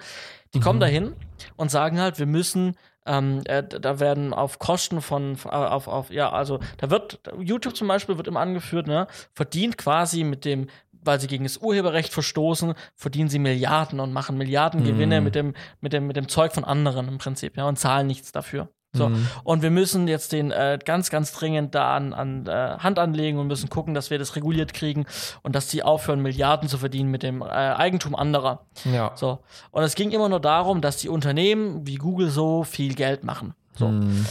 die 0.55 0.59
Mhm. 0.59 0.62
kommen 0.62 0.81
dahin 0.81 1.14
und 1.57 1.70
sagen 1.70 2.01
halt, 2.01 2.18
wir 2.18 2.27
müssen, 2.27 2.77
ähm, 3.07 3.42
äh, 3.46 3.62
da 3.64 3.98
werden 4.01 4.33
auf 4.33 4.59
Kosten 4.59 5.01
von, 5.03 5.37
äh, 5.44 5.48
auf, 5.48 5.88
auf, 5.88 6.11
ja, 6.11 6.31
also 6.31 6.61
da 6.79 6.90
wird, 6.90 7.20
YouTube 7.40 7.77
zum 7.77 7.88
Beispiel 7.88 8.16
wird 8.16 8.29
immer 8.29 8.40
angeführt, 8.40 8.87
ne, 8.87 9.07
verdient 9.35 9.77
quasi 9.79 10.22
mit 10.25 10.44
dem, 10.44 10.68
weil 11.05 11.18
sie 11.20 11.27
gegen 11.27 11.42
das 11.42 11.57
Urheberrecht 11.59 12.12
verstoßen, 12.12 12.75
verdienen 12.94 13.29
sie 13.29 13.40
Milliarden 13.40 13.98
und 13.98 14.12
machen 14.12 14.38
Milliarden 14.38 14.85
Gewinne 14.85 15.18
Mhm. 15.20 15.25
mit 15.25 15.35
dem, 15.35 15.55
mit 15.81 15.92
dem, 15.92 16.07
mit 16.07 16.16
dem 16.16 16.29
Zeug 16.29 16.53
von 16.53 16.64
anderen 16.64 17.09
im 17.09 17.18
Prinzip, 17.18 17.57
ja, 17.57 17.64
und 17.66 17.77
zahlen 17.77 18.07
nichts 18.07 18.31
dafür. 18.31 18.68
So. 18.94 19.09
Mhm. 19.09 19.26
Und 19.42 19.62
wir 19.62 19.70
müssen 19.70 20.07
jetzt 20.07 20.33
den 20.33 20.50
äh, 20.50 20.78
ganz, 20.85 21.09
ganz 21.09 21.33
dringend 21.33 21.74
da 21.74 21.96
an, 21.96 22.12
an 22.12 22.46
äh, 22.46 22.76
Hand 22.78 22.98
anlegen 22.98 23.38
und 23.38 23.46
müssen 23.46 23.70
gucken, 23.70 23.94
dass 23.94 24.11
wir 24.11 24.18
das 24.18 24.37
reguliert 24.37 24.74
kriegen 24.74 25.07
und 25.42 25.55
dass 25.55 25.68
die 25.68 25.83
aufhören, 25.83 26.20
Milliarden 26.20 26.68
zu 26.68 26.76
verdienen 26.76 27.11
mit 27.11 27.22
dem 27.22 27.40
äh, 27.40 27.46
Eigentum 27.46 28.14
anderer. 28.14 28.66
Ja. 28.85 29.12
So. 29.14 29.38
Und 29.70 29.83
es 29.83 29.94
ging 29.94 30.11
immer 30.11 30.28
nur 30.28 30.40
darum, 30.40 30.83
dass 30.83 30.98
die 30.98 31.09
Unternehmen 31.09 31.87
wie 31.87 31.94
Google 31.94 32.28
so 32.28 32.64
viel 32.64 32.94
Geld 32.94 33.24
machen. 33.24 33.55
So. 33.74 33.88
Mhm. 33.88 34.26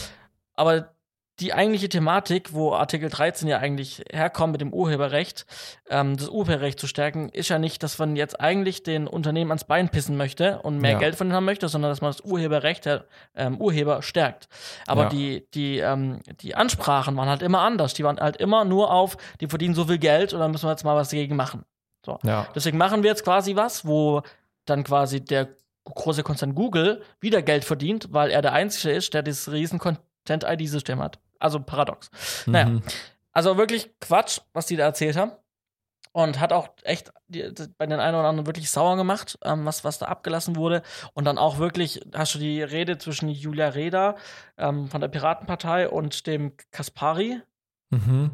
Aber 0.54 0.92
die 1.40 1.54
eigentliche 1.54 1.88
Thematik, 1.88 2.52
wo 2.52 2.72
Artikel 2.74 3.08
13 3.08 3.48
ja 3.48 3.58
eigentlich 3.58 4.04
herkommt 4.12 4.52
mit 4.52 4.60
dem 4.60 4.72
Urheberrecht, 4.72 5.46
ähm, 5.88 6.16
das 6.16 6.28
Urheberrecht 6.28 6.78
zu 6.78 6.86
stärken, 6.86 7.30
ist 7.30 7.48
ja 7.48 7.58
nicht, 7.58 7.82
dass 7.82 7.98
man 7.98 8.16
jetzt 8.16 8.38
eigentlich 8.40 8.82
den 8.82 9.06
Unternehmen 9.06 9.50
ans 9.50 9.64
Bein 9.64 9.88
pissen 9.88 10.16
möchte 10.16 10.60
und 10.60 10.78
mehr 10.78 10.92
Ja. 10.92 10.98
Geld 10.98 11.16
von 11.16 11.26
ihnen 11.28 11.34
haben 11.34 11.46
möchte, 11.46 11.68
sondern 11.68 11.90
dass 11.90 12.02
man 12.02 12.10
das 12.12 12.20
Urheberrecht 12.20 12.84
der 12.84 13.06
ähm, 13.34 13.58
Urheber 13.60 14.02
stärkt. 14.02 14.48
Aber 14.86 15.04
Ja. 15.04 15.08
die, 15.08 15.46
die, 15.54 15.78
ähm, 15.78 16.20
die 16.42 16.54
Ansprachen 16.54 17.16
waren 17.16 17.28
halt 17.30 17.42
immer 17.42 17.60
anders. 17.60 17.94
Die 17.94 18.04
waren 18.04 18.20
halt 18.20 18.36
immer 18.36 18.64
nur 18.64 18.92
auf, 18.92 19.16
die 19.40 19.46
verdienen 19.48 19.74
so 19.74 19.86
viel 19.86 19.98
Geld 19.98 20.34
und 20.34 20.40
dann 20.40 20.50
müssen 20.50 20.66
wir 20.66 20.70
jetzt 20.72 20.84
mal 20.84 20.96
was 20.96 21.08
dagegen 21.08 21.34
machen. 21.34 21.64
So. 22.04 22.18
Ja. 22.24 22.46
Deswegen 22.54 22.76
machen 22.78 23.02
wir 23.02 23.10
jetzt 23.10 23.24
quasi 23.24 23.56
was, 23.56 23.86
wo 23.86 24.22
dann 24.66 24.84
quasi 24.84 25.24
der 25.24 25.48
große 25.84 26.22
Konzern 26.22 26.54
Google 26.54 27.02
wieder 27.20 27.42
Geld 27.42 27.64
verdient, 27.64 28.08
weil 28.12 28.30
er 28.30 28.42
der 28.42 28.52
Einzige 28.52 28.94
ist, 28.94 29.14
der 29.14 29.22
dieses 29.22 29.50
riesen 29.50 29.78
Content-ID-System 30.26 31.00
hat. 31.00 31.18
Also 31.38 31.60
paradox. 31.60 32.10
Naja, 32.46 32.66
Mhm. 32.66 32.82
also 33.32 33.56
wirklich 33.56 33.90
Quatsch, 34.00 34.40
was 34.52 34.66
die 34.66 34.76
da 34.76 34.84
erzählt 34.84 35.16
haben. 35.16 35.32
Und 36.14 36.38
hat 36.40 36.52
auch 36.52 36.68
echt 36.82 37.10
bei 37.78 37.86
den 37.86 37.98
einen 37.98 38.14
oder 38.16 38.28
anderen 38.28 38.46
wirklich 38.46 38.68
sauer 38.70 38.96
gemacht, 38.96 39.38
ähm, 39.44 39.64
was, 39.64 39.82
was 39.82 39.98
da 39.98 40.06
abgelassen 40.06 40.56
wurde. 40.56 40.82
Und 41.14 41.24
dann 41.24 41.38
auch 41.38 41.56
wirklich, 41.56 42.02
hast 42.12 42.34
du 42.34 42.38
die 42.38 42.62
Rede 42.62 42.98
zwischen 42.98 43.30
Julia 43.30 43.68
Reda 43.68 44.16
ähm, 44.58 44.88
von 44.88 45.00
der 45.00 45.08
Piratenpartei 45.08 45.88
und 45.88 46.26
dem 46.26 46.52
Kaspari, 46.70 47.40
Mhm. 47.88 48.30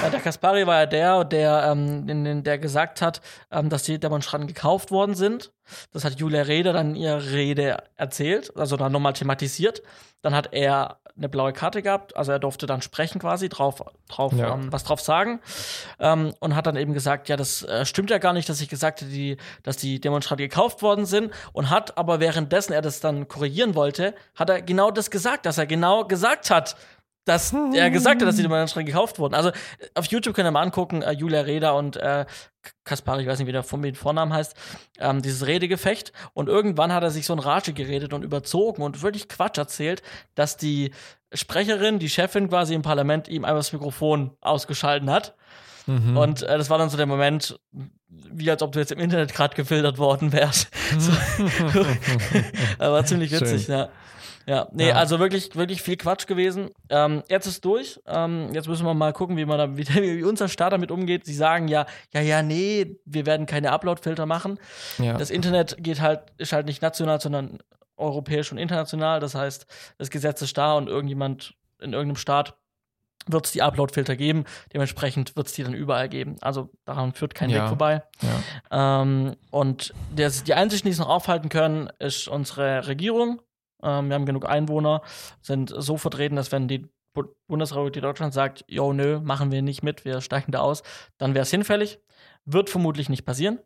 Ja, 0.00 0.10
der 0.10 0.20
Kaspari 0.20 0.66
war 0.66 0.80
ja 0.80 0.86
der, 0.86 1.24
der, 1.24 1.68
ähm, 1.70 2.42
der 2.44 2.58
gesagt 2.58 3.00
hat, 3.02 3.20
ähm, 3.50 3.68
dass 3.68 3.82
die 3.84 3.98
Demonstranten 3.98 4.46
gekauft 4.46 4.90
worden 4.90 5.14
sind. 5.14 5.52
Das 5.92 6.04
hat 6.04 6.18
Julia 6.18 6.42
Reda 6.42 6.72
dann 6.72 6.90
in 6.90 6.96
ihrer 6.96 7.24
Rede 7.30 7.78
erzählt, 7.96 8.56
also 8.56 8.76
dann 8.76 8.92
nochmal 8.92 9.14
thematisiert. 9.14 9.82
Dann 10.22 10.34
hat 10.34 10.52
er 10.52 10.98
eine 11.16 11.28
blaue 11.28 11.52
Karte 11.52 11.82
gehabt, 11.82 12.14
also 12.14 12.32
er 12.32 12.38
durfte 12.38 12.66
dann 12.66 12.82
sprechen 12.82 13.20
quasi, 13.20 13.48
drauf, 13.48 13.82
drauf 14.08 14.32
Ja. 14.34 14.54
ähm, 14.54 14.70
was 14.70 14.84
drauf 14.84 15.00
sagen. 15.00 15.40
Ähm, 15.98 16.34
und 16.40 16.54
hat 16.54 16.66
dann 16.66 16.76
eben 16.76 16.92
gesagt, 16.92 17.28
ja, 17.28 17.36
das 17.36 17.62
äh, 17.62 17.86
stimmt 17.86 18.10
ja 18.10 18.18
gar 18.18 18.32
nicht, 18.34 18.48
dass 18.48 18.60
ich 18.60 18.68
gesagt 18.68 19.00
hätte, 19.00 19.10
die, 19.10 19.38
dass 19.62 19.78
die 19.78 19.98
Demonstranten 20.00 20.46
gekauft 20.46 20.82
worden 20.82 21.06
sind. 21.06 21.32
Und 21.52 21.70
hat 21.70 21.96
aber 21.96 22.20
währenddessen 22.20 22.72
er 22.74 22.82
das 22.82 23.00
dann 23.00 23.28
korrigieren 23.28 23.74
wollte, 23.74 24.14
hat 24.34 24.50
er 24.50 24.60
genau 24.60 24.90
das 24.90 25.10
gesagt, 25.10 25.46
dass 25.46 25.56
er 25.58 25.66
genau 25.66 26.04
gesagt 26.04 26.50
hat, 26.50 26.76
dass 27.26 27.52
er 27.52 27.90
gesagt 27.90 28.22
hat, 28.22 28.28
dass 28.28 28.36
die 28.36 28.42
Demonstranten 28.42 28.86
gekauft 28.86 29.18
wurden. 29.18 29.34
Also 29.34 29.50
äh, 29.50 29.52
auf 29.94 30.06
YouTube 30.06 30.34
könnt 30.34 30.46
ihr 30.46 30.52
mal 30.52 30.62
angucken, 30.62 31.02
äh, 31.02 31.10
Julia 31.10 31.40
Reda 31.40 31.72
und 31.72 31.96
äh, 31.96 32.24
Kaspari, 32.84 33.22
ich 33.22 33.28
weiß 33.28 33.40
nicht, 33.40 33.48
wie 33.48 33.52
der 33.52 33.64
vor 33.64 33.78
mit 33.78 33.96
Vornamen 33.96 34.32
heißt, 34.32 34.54
ähm, 35.00 35.22
dieses 35.22 35.46
Redegefecht. 35.46 36.12
Und 36.34 36.48
irgendwann 36.48 36.92
hat 36.92 37.02
er 37.02 37.10
sich 37.10 37.26
so 37.26 37.32
in 37.32 37.40
Rage 37.40 37.72
geredet 37.72 38.12
und 38.12 38.22
überzogen 38.22 38.82
und 38.82 39.02
wirklich 39.02 39.28
Quatsch 39.28 39.58
erzählt, 39.58 40.02
dass 40.36 40.56
die 40.56 40.92
Sprecherin, 41.32 41.98
die 41.98 42.08
Chefin 42.08 42.48
quasi 42.48 42.74
im 42.74 42.82
Parlament 42.82 43.26
ihm 43.26 43.44
einfach 43.44 43.58
das 43.58 43.72
Mikrofon 43.72 44.30
ausgeschalten 44.40 45.10
hat. 45.10 45.34
Mhm. 45.86 46.16
Und 46.16 46.42
äh, 46.42 46.56
das 46.58 46.70
war 46.70 46.78
dann 46.78 46.90
so 46.90 46.96
der 46.96 47.06
Moment, 47.06 47.58
wie 48.08 48.50
als 48.50 48.62
ob 48.62 48.70
du 48.70 48.78
jetzt 48.78 48.92
im 48.92 49.00
Internet 49.00 49.34
gerade 49.34 49.56
gefiltert 49.56 49.98
worden 49.98 50.32
wärst. 50.32 50.68
so. 50.98 51.10
Aber 52.78 52.92
war 52.92 53.04
ziemlich 53.04 53.32
witzig, 53.32 53.64
Schön. 53.64 53.74
ja. 53.74 53.88
Ja, 54.46 54.68
nee, 54.72 54.88
Ja. 54.88 54.94
also 54.94 55.18
wirklich, 55.18 55.56
wirklich 55.56 55.82
viel 55.82 55.96
Quatsch 55.96 56.26
gewesen. 56.28 56.70
Ähm, 56.88 57.22
jetzt 57.28 57.46
ist 57.46 57.64
durch. 57.64 58.00
Ähm, 58.06 58.50
jetzt 58.52 58.68
müssen 58.68 58.86
wir 58.86 58.94
mal 58.94 59.12
gucken, 59.12 59.36
wie 59.36 59.44
man 59.44 59.58
da, 59.58 59.76
wie, 59.76 59.86
wie 60.18 60.22
unser 60.22 60.48
Staat 60.48 60.72
damit 60.72 60.90
umgeht. 60.92 61.26
Sie 61.26 61.34
sagen 61.34 61.66
ja, 61.68 61.86
ja, 62.12 62.20
ja, 62.20 62.42
nee, 62.42 62.96
wir 63.04 63.26
werden 63.26 63.46
keine 63.46 63.72
Upload-Filter 63.72 64.24
machen. 64.26 64.58
ja. 64.98 65.14
Das 65.18 65.30
Internet 65.30 65.76
geht 65.80 66.00
halt, 66.00 66.20
ist 66.38 66.52
halt 66.52 66.66
nicht 66.66 66.80
national, 66.80 67.20
sondern 67.20 67.58
europäisch 67.96 68.52
und 68.52 68.58
international. 68.58 69.18
Das 69.20 69.34
heißt, 69.34 69.66
das 69.98 70.10
Gesetz 70.10 70.42
ist 70.42 70.56
da 70.56 70.74
und 70.74 70.88
irgendjemand 70.88 71.54
in 71.80 71.92
irgendeinem 71.92 72.16
Staat 72.16 72.54
wird 73.28 73.46
es 73.46 73.52
die 73.52 73.62
Upload-Filter 73.62 74.14
geben. 74.14 74.44
Dementsprechend 74.72 75.34
wird 75.34 75.48
es 75.48 75.54
die 75.54 75.64
dann 75.64 75.74
überall 75.74 76.08
geben. 76.08 76.36
Also 76.40 76.70
daran 76.84 77.12
führt 77.12 77.34
kein 77.34 77.50
Ja. 77.50 77.62
Weg 77.62 77.68
vorbei. 77.68 78.02
Ja. 78.70 79.02
Ähm, 79.02 79.34
und 79.50 79.92
das, 80.14 80.44
die 80.44 80.54
Einzigen, 80.54 80.84
die 80.84 80.92
es 80.92 80.98
noch 81.00 81.08
aufhalten 81.08 81.48
können, 81.48 81.90
ist 81.98 82.28
unsere 82.28 82.86
Regierung. 82.86 83.40
Ähm, 83.86 84.08
wir 84.08 84.14
haben 84.14 84.26
genug 84.26 84.46
Einwohner, 84.48 85.00
sind 85.40 85.72
so 85.74 85.96
vertreten, 85.96 86.36
dass 86.36 86.52
wenn 86.52 86.68
die 86.68 86.88
Bu- 87.14 87.34
Bundesrepublik 87.46 88.02
Deutschland 88.02 88.34
sagt, 88.34 88.64
jo, 88.68 88.92
nö, 88.92 89.20
machen 89.20 89.50
wir 89.50 89.62
nicht 89.62 89.82
mit, 89.82 90.04
wir 90.04 90.20
steigen 90.20 90.52
da 90.52 90.58
aus, 90.60 90.82
dann 91.16 91.32
wäre 91.34 91.44
es 91.44 91.50
hinfällig. 91.50 91.98
Wird 92.44 92.68
vermutlich 92.70 93.08
nicht 93.08 93.24
passieren. 93.24 93.58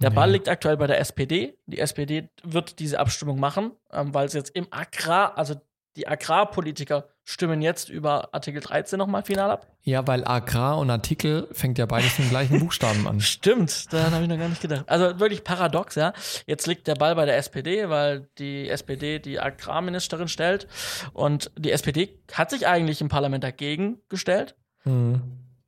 Der 0.00 0.10
Nee. 0.10 0.16
Ball 0.16 0.30
liegt 0.30 0.48
aktuell 0.48 0.76
bei 0.76 0.86
der 0.86 0.98
SPD. 1.00 1.58
Die 1.66 1.78
SPD 1.80 2.30
wird 2.42 2.78
diese 2.78 2.98
Abstimmung 3.00 3.38
machen, 3.38 3.72
ähm, 3.92 4.14
weil 4.14 4.26
es 4.26 4.32
jetzt 4.32 4.50
im 4.56 4.66
Agrar, 4.70 5.36
also 5.36 5.54
die 5.96 6.08
Agrarpolitiker 6.08 7.08
stimmen 7.24 7.62
jetzt 7.62 7.88
über 7.88 8.34
Artikel 8.34 8.60
13 8.60 8.98
nochmal 8.98 9.22
final 9.22 9.50
ab. 9.50 9.66
ja, 9.82 10.06
weil 10.06 10.26
Agrar 10.26 10.78
und 10.78 10.90
Artikel 10.90 11.48
fängt 11.52 11.78
ja 11.78 11.86
beides 11.86 12.18
mit 12.18 12.26
den 12.26 12.30
gleichen 12.30 12.58
Buchstaben 12.58 13.06
an. 13.06 13.20
Stimmt, 13.22 13.92
daran 13.92 14.12
habe 14.12 14.24
ich 14.24 14.28
noch 14.28 14.38
gar 14.38 14.48
nicht 14.48 14.60
gedacht. 14.60 14.84
Also 14.88 15.20
wirklich 15.20 15.44
paradox, 15.44 15.94
ja. 15.94 16.12
Jetzt 16.46 16.66
liegt 16.66 16.86
der 16.86 16.96
Ball 16.96 17.14
bei 17.14 17.24
der 17.26 17.36
SPD, 17.38 17.88
weil 17.88 18.28
die 18.38 18.68
SPD 18.68 19.18
die 19.20 19.40
Agrarministerin 19.40 20.28
stellt. 20.28 20.66
Und 21.12 21.50
die 21.56 21.70
SPD 21.70 22.18
hat 22.32 22.50
sich 22.50 22.66
eigentlich 22.66 23.00
im 23.00 23.08
Parlament 23.08 23.44
dagegen 23.44 24.00
gestellt. 24.08 24.54
Mhm. 24.84 25.22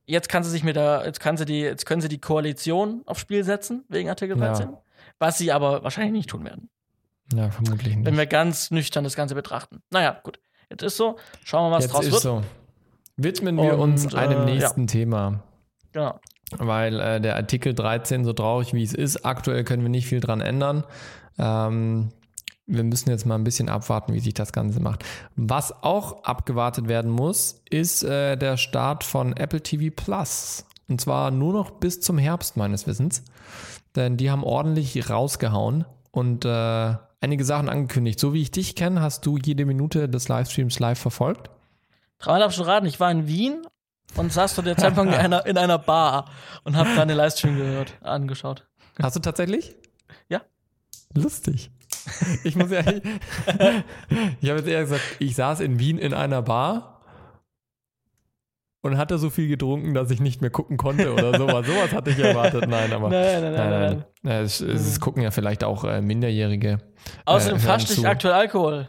Jetzt 0.06 0.28
kann 0.28 0.44
sie 0.44 0.50
sich 0.50 0.62
mit 0.62 0.76
der, 0.76 1.02
jetzt 1.06 1.20
kann 1.20 1.36
sie 1.36 1.44
die, 1.46 1.60
jetzt 1.60 1.86
können 1.86 2.00
sie 2.00 2.08
die 2.08 2.20
Koalition 2.20 3.02
aufs 3.06 3.20
Spiel 3.20 3.44
setzen, 3.44 3.84
wegen 3.88 4.08
Artikel 4.08 4.38
Ja. 4.38 4.46
13. 4.48 4.76
Was 5.18 5.38
sie 5.38 5.50
aber 5.52 5.82
wahrscheinlich 5.82 6.12
nicht 6.12 6.28
tun 6.30 6.44
werden. 6.44 6.68
Ja, 7.34 7.50
vermutlich 7.50 7.96
nicht. 7.96 8.06
Wenn 8.06 8.16
wir 8.16 8.26
ganz 8.26 8.70
nüchtern 8.70 9.04
das 9.04 9.16
Ganze 9.16 9.34
betrachten. 9.34 9.82
Naja, 9.90 10.20
gut. 10.22 10.38
Jetzt 10.70 10.82
ist 10.82 10.96
so. 10.96 11.16
Schauen 11.44 11.64
wir 11.64 11.70
mal, 11.70 11.76
was 11.76 11.84
Jetzt 11.84 11.94
draus 11.94 12.06
ist 12.06 12.12
wird. 12.12 12.22
so. 12.22 12.42
Widmen 13.16 13.56
wir 13.56 13.78
uns 13.78 14.14
einem 14.14 14.42
äh, 14.42 14.52
nächsten 14.52 14.86
Thema. 14.86 15.42
Genau. 15.92 16.20
Weil 16.56 17.00
äh, 17.00 17.20
der 17.20 17.36
Artikel 17.36 17.74
13, 17.74 18.24
so 18.24 18.32
traurig 18.32 18.72
wie 18.74 18.82
es 18.82 18.92
ist, 18.92 19.24
aktuell 19.24 19.64
können 19.64 19.82
wir 19.82 19.88
nicht 19.88 20.06
viel 20.06 20.20
dran 20.20 20.40
ändern. 20.40 20.84
Ähm, 21.38 22.10
wir 22.66 22.84
müssen 22.84 23.10
jetzt 23.10 23.26
mal 23.26 23.36
ein 23.36 23.44
bisschen 23.44 23.68
abwarten, 23.68 24.12
wie 24.12 24.20
sich 24.20 24.34
das 24.34 24.52
Ganze 24.52 24.80
macht. 24.80 25.04
Was 25.36 25.82
auch 25.82 26.24
abgewartet 26.24 26.88
werden 26.88 27.10
muss, 27.10 27.62
ist 27.70 28.02
äh, 28.02 28.36
der 28.36 28.56
Start 28.56 29.04
von 29.04 29.36
Apple 29.36 29.62
TV 29.62 29.94
Plus. 29.94 30.66
Und 30.88 31.00
zwar 31.00 31.30
nur 31.30 31.52
noch 31.52 31.70
bis 31.70 32.00
zum 32.00 32.18
Herbst 32.18 32.56
meines 32.56 32.86
Wissens. 32.86 33.24
Denn 33.94 34.16
die 34.16 34.30
haben 34.30 34.44
ordentlich 34.44 35.08
rausgehauen 35.08 35.84
und 36.10 36.44
äh, 36.44 36.94
einige 37.20 37.44
Sachen 37.44 37.68
angekündigt. 37.68 38.20
So 38.20 38.32
wie 38.32 38.42
ich 38.42 38.50
dich 38.50 38.74
kenne, 38.74 39.00
hast 39.00 39.26
du 39.26 39.38
jede 39.38 39.64
Minute 39.64 40.08
des 40.08 40.28
Livestreams 40.28 40.78
live 40.78 40.98
verfolgt. 40.98 41.50
Dreimal 42.18 42.40
darfst 42.40 42.58
du 42.58 42.62
raten, 42.62 42.86
ich 42.86 43.00
war 43.00 43.10
in 43.10 43.26
Wien 43.26 43.66
und 44.16 44.32
saß 44.32 44.54
zu 44.54 44.62
der 44.62 44.76
Zeitpunkt 44.76 45.12
in 45.12 45.18
einer, 45.18 45.46
in 45.46 45.58
einer 45.58 45.78
Bar 45.78 46.30
und 46.64 46.76
habe 46.76 46.90
da 46.94 47.02
eine 47.02 47.14
Livestream 47.14 47.56
gehört, 47.56 47.94
angeschaut. 48.02 48.66
Hast 49.00 49.16
du 49.16 49.20
tatsächlich? 49.20 49.76
Ja. 50.28 50.42
Lustig. 51.14 51.70
Ich 52.44 52.56
muss 52.56 52.70
ja. 52.70 52.80
ich 54.40 54.48
habe 54.48 54.58
jetzt 54.58 54.68
eher 54.68 54.82
gesagt, 54.82 55.02
ich 55.18 55.34
saß 55.34 55.60
in 55.60 55.78
Wien 55.78 55.98
in 55.98 56.14
einer 56.14 56.40
Bar 56.42 56.95
und 58.86 58.98
hatte 58.98 59.18
so 59.18 59.30
viel 59.30 59.48
getrunken, 59.48 59.94
dass 59.94 60.10
ich 60.10 60.20
nicht 60.20 60.40
mehr 60.40 60.50
gucken 60.50 60.76
konnte 60.76 61.12
oder 61.12 61.36
sowas. 61.38 61.66
sowas 61.68 61.92
hatte 61.92 62.10
ich 62.10 62.18
erwartet. 62.18 62.68
Nein, 62.68 62.92
aber. 62.92 63.08
Nein, 63.10 63.42
nein, 63.42 63.52
nein, 63.52 63.70
nein. 63.70 64.04
nein. 64.22 64.32
Äh, 64.32 64.42
Es, 64.42 64.60
es, 64.60 64.86
es 64.86 65.00
gucken 65.00 65.22
ja 65.22 65.30
vielleicht 65.30 65.64
auch 65.64 65.84
äh, 65.84 66.00
Minderjährige. 66.00 66.78
Außerdem 67.24 67.58
äh, 67.58 67.60
hören 67.60 67.70
fasst 67.70 67.90
dich 67.90 68.00
zu. 68.00 68.06
aktuell 68.06 68.34
Alkohol. 68.34 68.88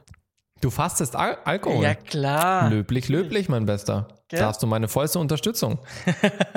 Du 0.62 0.70
fastest 0.72 1.16
Al 1.16 1.38
Alkohol. 1.46 1.84
Ja, 1.84 1.94
klar. 1.94 2.70
Löblich, 2.70 3.10
löblich, 3.10 3.48
mein 3.50 3.66
Bester. 3.66 4.08
Gell? 4.28 4.40
Da 4.40 4.48
hast 4.48 4.64
du 4.64 4.68
meine 4.68 4.88
vollste 4.88 5.20
Unterstützung. 5.20 5.80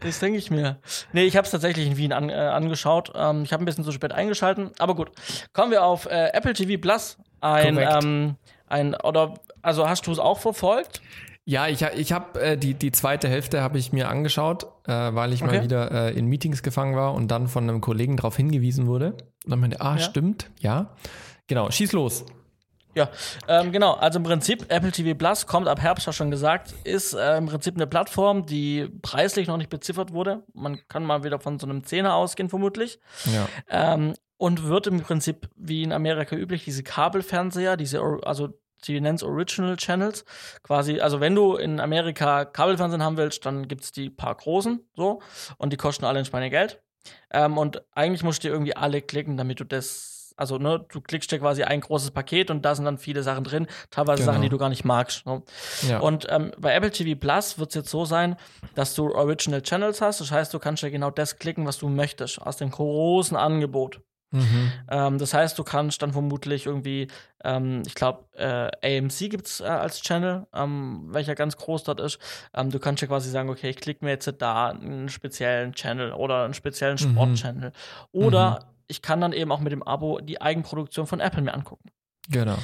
Das 0.00 0.20
denke 0.20 0.38
ich 0.38 0.50
mir. 0.50 0.78
Nee, 1.12 1.24
ich 1.24 1.36
habe 1.36 1.44
es 1.44 1.50
tatsächlich 1.50 1.86
in 1.86 1.96
Wien 1.96 2.12
an, 2.12 2.30
äh, 2.30 2.34
angeschaut. 2.34 3.12
Ähm, 3.14 3.42
ich 3.42 3.52
habe 3.52 3.62
ein 3.62 3.66
bisschen 3.66 3.84
zu 3.84 3.92
spät 3.92 4.12
eingeschalten, 4.12 4.70
aber 4.78 4.94
gut. 4.94 5.10
Kommen 5.52 5.70
wir 5.70 5.84
auf 5.84 6.06
äh, 6.06 6.28
Apple 6.32 6.54
TV 6.54 6.80
Plus. 6.80 7.18
Ein, 7.40 7.78
ähm, 7.78 8.36
ein, 8.68 8.94
oder, 8.94 9.34
also 9.62 9.88
hast 9.88 10.06
du 10.06 10.12
es 10.12 10.18
auch 10.18 10.38
verfolgt? 10.38 11.02
Ja, 11.50 11.66
ich, 11.66 11.80
ich 11.80 12.12
habe 12.12 12.38
äh, 12.42 12.58
die, 12.58 12.74
die 12.74 12.92
zweite 12.92 13.26
Hälfte 13.26 13.62
habe 13.62 13.78
ich 13.78 13.90
mir 13.90 14.10
angeschaut, 14.10 14.64
äh, 14.86 14.92
weil 14.92 15.32
ich 15.32 15.40
mal 15.40 15.48
Okay. 15.48 15.62
wieder 15.64 15.90
äh, 15.90 16.12
in 16.12 16.26
Meetings 16.26 16.62
gefangen 16.62 16.94
war 16.94 17.14
und 17.14 17.28
dann 17.30 17.48
von 17.48 17.64
einem 17.64 17.80
Kollegen 17.80 18.18
darauf 18.18 18.36
hingewiesen 18.36 18.86
wurde. 18.86 19.12
Und 19.44 19.50
dann 19.52 19.60
meinte, 19.60 19.80
ah, 19.80 19.92
Ja. 19.94 19.98
stimmt, 19.98 20.50
ja. 20.60 20.90
Genau, 21.46 21.70
schieß 21.70 21.92
los. 21.92 22.26
Ja, 22.94 23.08
ähm, 23.48 23.72
genau. 23.72 23.94
Also 23.94 24.18
im 24.18 24.24
Prinzip, 24.24 24.66
Apple 24.70 24.92
TV 24.92 25.16
Plus 25.16 25.46
kommt 25.46 25.68
ab 25.68 25.80
Herbst, 25.80 26.06
hast 26.06 26.16
schon 26.16 26.30
gesagt, 26.30 26.74
ist 26.84 27.14
äh, 27.14 27.38
im 27.38 27.46
Prinzip 27.46 27.76
eine 27.76 27.86
Plattform, 27.86 28.44
die 28.44 28.86
preislich 29.00 29.48
noch 29.48 29.56
nicht 29.56 29.70
beziffert 29.70 30.12
wurde. 30.12 30.42
Man 30.52 30.78
kann 30.88 31.02
mal 31.02 31.24
wieder 31.24 31.40
von 31.40 31.58
so 31.58 31.66
einem 31.66 31.82
Zehner 31.82 32.14
ausgehen, 32.14 32.50
vermutlich. 32.50 32.98
Ja. 33.24 33.48
Ähm, 33.70 34.12
und 34.36 34.64
wird 34.64 34.86
im 34.86 35.00
Prinzip, 35.00 35.48
wie 35.56 35.82
in 35.82 35.92
Amerika 35.92 36.36
üblich, 36.36 36.64
diese 36.66 36.82
Kabelfernseher, 36.82 37.78
diese, 37.78 38.02
also 38.24 38.50
sie 38.82 39.00
nennt 39.00 39.22
Original 39.22 39.76
Channels, 39.76 40.24
quasi, 40.62 41.00
also 41.00 41.20
wenn 41.20 41.34
du 41.34 41.56
in 41.56 41.80
Amerika 41.80 42.44
Kabelfernsehen 42.44 43.02
haben 43.02 43.16
willst, 43.16 43.44
dann 43.46 43.68
gibt 43.68 43.84
es 43.84 43.92
die 43.92 44.10
paar 44.10 44.34
großen, 44.34 44.80
so, 44.94 45.20
und 45.56 45.72
die 45.72 45.76
kosten 45.76 46.04
alle 46.04 46.18
ein 46.18 46.24
Schweinegeld. 46.24 46.80
Ähm, 47.32 47.56
und 47.58 47.82
eigentlich 47.94 48.22
musst 48.22 48.42
du 48.44 48.48
dir 48.48 48.54
irgendwie 48.54 48.76
alle 48.76 49.00
klicken, 49.00 49.36
damit 49.36 49.60
du 49.60 49.64
das, 49.64 50.34
also 50.36 50.58
ne, 50.58 50.84
du 50.90 51.00
klickst 51.00 51.32
dir 51.32 51.38
quasi 51.38 51.62
ein 51.62 51.80
großes 51.80 52.10
Paket 52.10 52.50
und 52.50 52.62
da 52.64 52.74
sind 52.74 52.84
dann 52.84 52.98
viele 52.98 53.22
Sachen 53.22 53.44
drin, 53.44 53.66
teilweise 53.90 54.22
Genau. 54.22 54.32
Sachen, 54.32 54.42
die 54.42 54.48
du 54.50 54.58
gar 54.58 54.68
nicht 54.68 54.84
magst. 54.84 55.24
Ne? 55.26 55.42
ja. 55.88 56.00
Und 56.00 56.26
ähm, 56.28 56.52
bei 56.58 56.74
Apple 56.74 56.90
TV 56.90 57.18
Plus 57.18 57.58
wird 57.58 57.70
es 57.70 57.74
jetzt 57.76 57.90
so 57.90 58.04
sein, 58.04 58.36
dass 58.74 58.94
du 58.94 59.10
Original 59.12 59.62
Channels 59.62 60.00
hast. 60.00 60.20
Das 60.20 60.30
heißt, 60.30 60.52
du 60.52 60.58
kannst 60.58 60.82
ja 60.82 60.90
genau 60.90 61.10
das 61.10 61.38
klicken, 61.38 61.66
was 61.66 61.78
du 61.78 61.88
möchtest, 61.88 62.40
aus 62.42 62.56
dem 62.58 62.70
großen 62.70 63.36
Angebot. 63.36 64.00
Mhm. 64.30 64.72
Ähm, 64.90 65.18
das 65.18 65.34
heißt, 65.34 65.58
du 65.58 65.64
kannst 65.64 66.02
dann 66.02 66.12
vermutlich 66.12 66.66
irgendwie, 66.66 67.08
ähm, 67.44 67.82
ich 67.86 67.94
glaube, 67.94 68.24
äh, 68.36 68.98
AMC 68.98 69.30
gibt 69.30 69.46
es 69.46 69.60
äh, 69.60 69.64
als 69.64 70.00
Channel, 70.02 70.46
ähm, 70.54 71.06
welcher 71.08 71.34
ganz 71.34 71.56
groß 71.56 71.84
dort 71.84 72.00
ist. 72.00 72.18
Ähm, 72.54 72.70
du 72.70 72.78
kannst 72.78 73.02
ja 73.02 73.08
quasi 73.08 73.30
sagen, 73.30 73.48
okay, 73.48 73.70
ich 73.70 73.76
klicke 73.76 74.04
mir 74.04 74.10
jetzt 74.12 74.32
da 74.38 74.68
einen 74.70 75.08
speziellen 75.08 75.72
Channel 75.72 76.12
oder 76.12 76.44
einen 76.44 76.54
speziellen 76.54 76.98
Mhm. 77.00 77.12
Sport-Channel. 77.12 77.72
Oder 78.12 78.60
ich 78.86 79.02
kann 79.02 79.20
dann 79.20 79.32
eben 79.32 79.52
auch 79.52 79.60
mit 79.60 79.72
dem 79.72 79.82
Abo 79.82 80.20
die 80.20 80.40
Eigenproduktion 80.40 81.06
von 81.06 81.20
Apple 81.20 81.42
mir 81.42 81.54
angucken 81.54 81.90
Genau. 82.30 82.56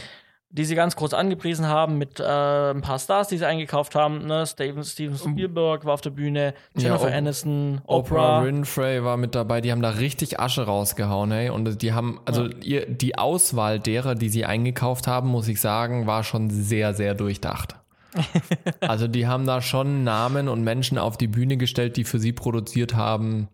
Die 0.56 0.64
sie 0.64 0.76
ganz 0.76 0.94
groß 0.94 1.14
angepriesen 1.14 1.66
haben 1.66 1.98
mit 1.98 2.20
äh, 2.20 2.70
ein 2.70 2.80
paar 2.80 3.00
Stars, 3.00 3.26
die 3.26 3.38
sie 3.38 3.44
eingekauft 3.46 3.96
haben. 3.96 4.24
Ne? 4.24 4.46
Steven, 4.46 4.84
Steven 4.84 5.18
Spielberg 5.18 5.84
war 5.84 5.94
auf 5.94 6.00
der 6.00 6.10
Bühne, 6.10 6.54
Ja, 6.76 6.82
Jennifer 6.82 7.08
Op- 7.08 7.12
Aniston, 7.12 7.80
Oprah 7.86 8.38
Oprah. 8.38 8.44
Winfrey 8.44 9.02
war 9.02 9.16
mit 9.16 9.34
dabei, 9.34 9.60
die 9.60 9.72
haben 9.72 9.82
da 9.82 9.90
richtig 9.90 10.38
Asche 10.38 10.62
rausgehauen, 10.62 11.32
hey. 11.32 11.50
Und 11.50 11.82
die 11.82 11.92
haben, 11.92 12.20
also 12.24 12.46
ihr, 12.62 12.86
die 12.86 13.18
Auswahl 13.18 13.80
derer, 13.80 14.14
die 14.14 14.28
sie 14.28 14.44
eingekauft 14.44 15.08
haben, 15.08 15.28
muss 15.28 15.48
ich 15.48 15.60
sagen, 15.60 16.06
war 16.06 16.22
schon 16.22 16.50
sehr, 16.50 16.94
sehr 16.94 17.14
durchdacht. 17.14 17.74
also 18.80 19.08
die 19.08 19.26
haben 19.26 19.46
da 19.46 19.60
schon 19.60 20.04
Namen 20.04 20.48
und 20.48 20.62
Menschen 20.62 20.98
auf 20.98 21.16
die 21.16 21.26
Bühne 21.26 21.56
gestellt, 21.56 21.96
die 21.96 22.04
für 22.04 22.20
sie 22.20 22.32
produziert 22.32 22.94
haben, 22.94 23.48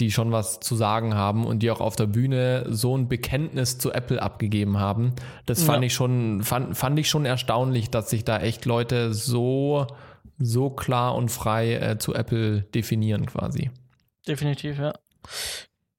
die 0.00 0.10
schon 0.10 0.32
was 0.32 0.58
zu 0.60 0.74
sagen 0.74 1.14
haben 1.14 1.46
und 1.46 1.60
die 1.60 1.70
auch 1.70 1.80
auf 1.80 1.96
der 1.96 2.06
Bühne 2.06 2.66
so 2.68 2.96
ein 2.96 3.08
Bekenntnis 3.08 3.78
zu 3.78 3.92
Apple 3.92 4.20
abgegeben 4.22 4.78
haben. 4.78 5.12
Das 5.46 5.62
fand 5.62 5.82
Ja. 5.82 5.86
ich 5.86 5.94
schon, 5.94 6.42
fand, 6.42 6.76
fand 6.76 6.98
ich 6.98 7.08
schon 7.08 7.24
erstaunlich, 7.24 7.90
dass 7.90 8.10
sich 8.10 8.24
da 8.24 8.38
echt 8.38 8.64
Leute 8.64 9.12
so, 9.14 9.86
so 10.38 10.70
klar 10.70 11.14
und 11.14 11.30
frei 11.30 11.74
äh, 11.74 11.98
zu 11.98 12.14
Apple 12.14 12.62
definieren 12.74 13.26
quasi. 13.26 13.70
Definitiv, 14.26 14.78
ja. 14.78 14.92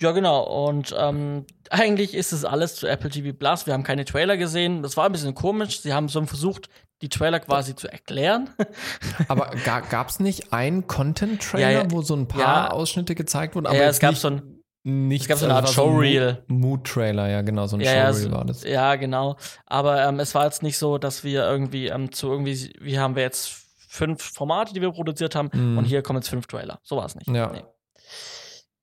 Ja, 0.02 0.12
genau. 0.12 0.44
Und 0.68 0.94
ähm, 0.98 1.46
eigentlich 1.70 2.14
ist 2.14 2.34
es 2.34 2.44
alles 2.44 2.76
zu 2.76 2.88
Apple 2.88 3.10
TV 3.10 3.32
Plus. 3.38 3.68
Wir 3.68 3.74
haben 3.74 3.84
keine 3.84 4.04
Trailer 4.06 4.36
gesehen. 4.38 4.82
Das 4.82 4.98
war 4.98 5.06
ein 5.06 5.12
bisschen 5.12 5.36
komisch. 5.36 5.80
Sie 5.82 5.94
haben 5.94 6.10
so 6.10 6.26
versucht, 6.26 6.68
die 7.02 7.10
Trailer 7.10 7.40
quasi 7.40 7.76
zu 7.76 7.88
erklären. 7.92 8.50
Aber 9.28 9.52
ga, 9.66 9.82
gab 9.82 10.10
es 10.10 10.20
nicht 10.20 10.54
einen 10.54 10.88
Content-Trailer, 10.88 11.70
Ja, 11.72 11.82
ja. 11.84 11.92
wo 11.92 12.02
so 12.02 12.16
ein 12.16 12.28
paar 12.28 12.40
Ja. 12.42 12.72
Ausschnitte 12.72 13.16
gezeigt 13.16 13.56
wurden? 13.56 13.66
ja, 13.74 13.84
es 13.84 14.00
gab 14.00 14.12
nicht, 14.12 14.22
so 14.22 14.30
ein, 14.30 14.64
nicht, 14.84 15.24
es 15.24 15.28
gab 15.28 15.38
so 15.38 15.46
eine 15.46 15.56
Art 15.56 15.70
Showreel. 15.70 16.44
ein 16.50 16.56
Mo- 16.58 16.68
Mood-Trailer, 16.70 17.28
ja, 17.30 17.42
genau, 17.42 17.68
so 17.68 17.76
ein 17.78 17.84
Showreel 17.84 18.32
war 18.32 18.46
das. 18.46 18.64
ja, 18.64 18.96
genau. 18.96 19.36
Aber 19.66 20.02
ähm, 20.08 20.20
es 20.20 20.34
war 20.36 20.46
jetzt 20.46 20.64
nicht 20.64 20.78
so, 20.78 20.98
dass 20.98 21.24
wir 21.24 21.44
irgendwie 21.44 21.88
ähm, 21.88 22.12
zu 22.12 22.30
irgendwie, 22.32 22.74
wie 22.80 23.00
haben 23.00 23.16
wir 23.16 23.24
jetzt 23.24 23.50
fünf 23.90 24.24
Formate, 24.24 24.74
die 24.74 24.82
wir 24.82 24.92
produziert 24.92 25.36
haben 25.36 25.50
Mhm. 25.54 25.78
und 25.78 25.86
hier 25.86 26.02
kommen 26.04 26.20
jetzt 26.20 26.30
fünf 26.30 26.48
Trailer. 26.48 26.80
So 26.84 26.98
war 26.98 27.06
es 27.06 27.16
nicht. 27.16 27.28
Ja. 27.28 27.52
Nee. 27.52 27.64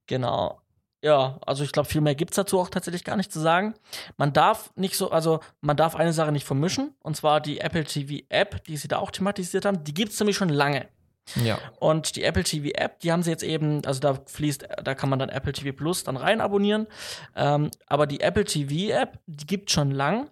Genau. 0.07 0.61
Ja, 1.03 1.39
also 1.47 1.65
ich 1.65 1.73
glaube, 1.73 1.89
viel 1.89 2.03
mehr 2.03 2.15
gibt 2.15 2.33
es 2.33 2.37
dazu 2.37 2.59
auch 2.59 2.69
tatsächlich 2.69 3.05
gar 3.05 3.17
nicht 3.17 3.33
zu 3.33 3.41
sagen. 3.41 3.75
Man 4.19 4.33
darf 4.33 4.71
nicht 4.77 4.97
so, 4.97 5.11
also 5.11 5.41
man 5.63 5.77
darf 5.77 5.97
eine 5.97 6.13
Sache 6.13 6.31
nicht 6.31 6.47
vermischen, 6.47 6.95
und 7.03 7.17
zwar 7.17 7.41
die 7.41 7.61
Apple 7.61 7.85
TV 7.85 8.25
App, 8.29 8.63
die 8.65 8.77
sie 8.77 8.89
da 8.89 8.99
auch 8.99 9.11
thematisiert 9.11 9.65
haben, 9.65 9.83
die 9.83 9.95
gibt 9.95 10.13
es 10.13 10.21
nämlich 10.21 10.37
schon 10.37 10.51
lange. 10.51 10.89
Ja. 11.37 11.59
Und 11.79 12.17
die 12.17 12.25
Apple 12.25 12.45
TV 12.45 12.69
App, 12.75 13.01
die 13.01 13.13
haben 13.13 13.23
sie 13.23 13.31
jetzt 13.31 13.43
eben, 13.43 13.85
also 13.87 14.01
da 14.01 14.19
fließt, 14.27 14.69
da 14.83 14.95
kann 14.95 15.09
man 15.09 15.19
dann 15.19 15.29
Apple 15.29 15.53
TV 15.53 15.75
Plus 15.75 16.05
dann 16.05 16.17
rein 16.17 16.41
abonnieren. 16.41 16.87
Ähm, 17.35 17.71
aber 17.87 18.07
die 18.07 18.21
Apple 18.21 18.45
TV 18.45 18.93
App, 18.93 19.19
die 19.27 19.47
gibt 19.47 19.71
schon 19.71 19.91
lang 19.91 20.31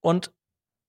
und 0.00 0.30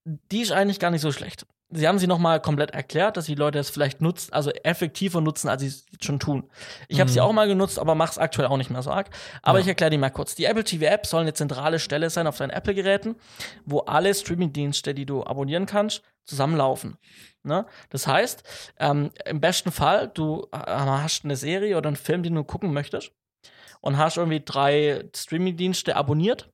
die 0.06 0.42
ist 0.42 0.52
eigentlich 0.52 0.80
gar 0.80 0.92
nicht 0.92 1.02
so 1.02 1.12
schlecht. 1.12 1.46
Sie 1.74 1.88
haben 1.88 2.00
sie 2.00 2.08
nochmal 2.08 2.42
komplett 2.42 2.72
erklärt, 2.72 3.18
dass 3.18 3.26
die 3.26 3.36
Leute 3.36 3.60
es 3.60 3.70
vielleicht 3.70 4.02
nutzen, 4.02 4.34
also 4.34 4.52
effektiver 4.52 5.22
nutzen, 5.22 5.50
als 5.50 5.62
sie 5.62 5.68
es 5.68 5.86
schon 6.02 6.20
tun. 6.20 6.50
Ich 6.88 7.00
habe 7.00 7.10
sie 7.10 7.22
auch 7.22 7.34
mal 7.34 7.48
genutzt, 7.48 7.80
aber 7.80 7.96
mache 7.96 8.12
es 8.12 8.18
aktuell 8.18 8.48
auch 8.48 8.58
nicht 8.58 8.70
mehr 8.70 8.82
so 8.82 8.92
arg. 8.92 9.10
Aber 9.42 9.58
Ja. 9.60 9.64
ich 9.64 9.68
erkläre 9.68 9.92
die 9.92 9.98
mal 9.98 10.10
kurz. 10.10 10.36
Die 10.36 10.46
Apple 10.46 10.64
TV 10.64 10.86
App 10.86 11.06
soll 11.06 11.22
eine 11.22 11.34
zentrale 11.34 11.80
Stelle 11.80 12.10
sein 12.10 12.28
auf 12.28 12.38
deinen 12.38 12.52
Apple-Geräten, 12.52 13.16
wo 13.66 13.80
alle 13.80 14.14
Streaming-Dienste, 14.14 14.94
die 14.94 15.06
du 15.06 15.24
abonnieren 15.24 15.66
kannst, 15.66 16.02
zusammenlaufen. 16.26 16.98
Ne? 17.44 17.66
Das 17.90 18.08
heißt, 18.08 18.44
ähm, 18.80 19.12
im 19.26 19.42
besten 19.42 19.72
Fall, 19.72 20.08
du 20.14 20.48
äh, 20.54 20.58
hast 20.58 21.26
eine 21.26 21.36
Serie 21.36 21.78
oder 21.78 21.88
einen 21.88 21.98
Film, 21.98 22.24
den 22.24 22.36
du 22.36 22.44
gucken 22.44 22.72
möchtest 22.74 23.12
und 23.82 23.98
hast 23.98 24.18
irgendwie 24.18 24.42
drei 24.44 25.04
Streaming-Dienste 25.16 25.96
abonniert, 25.96 26.50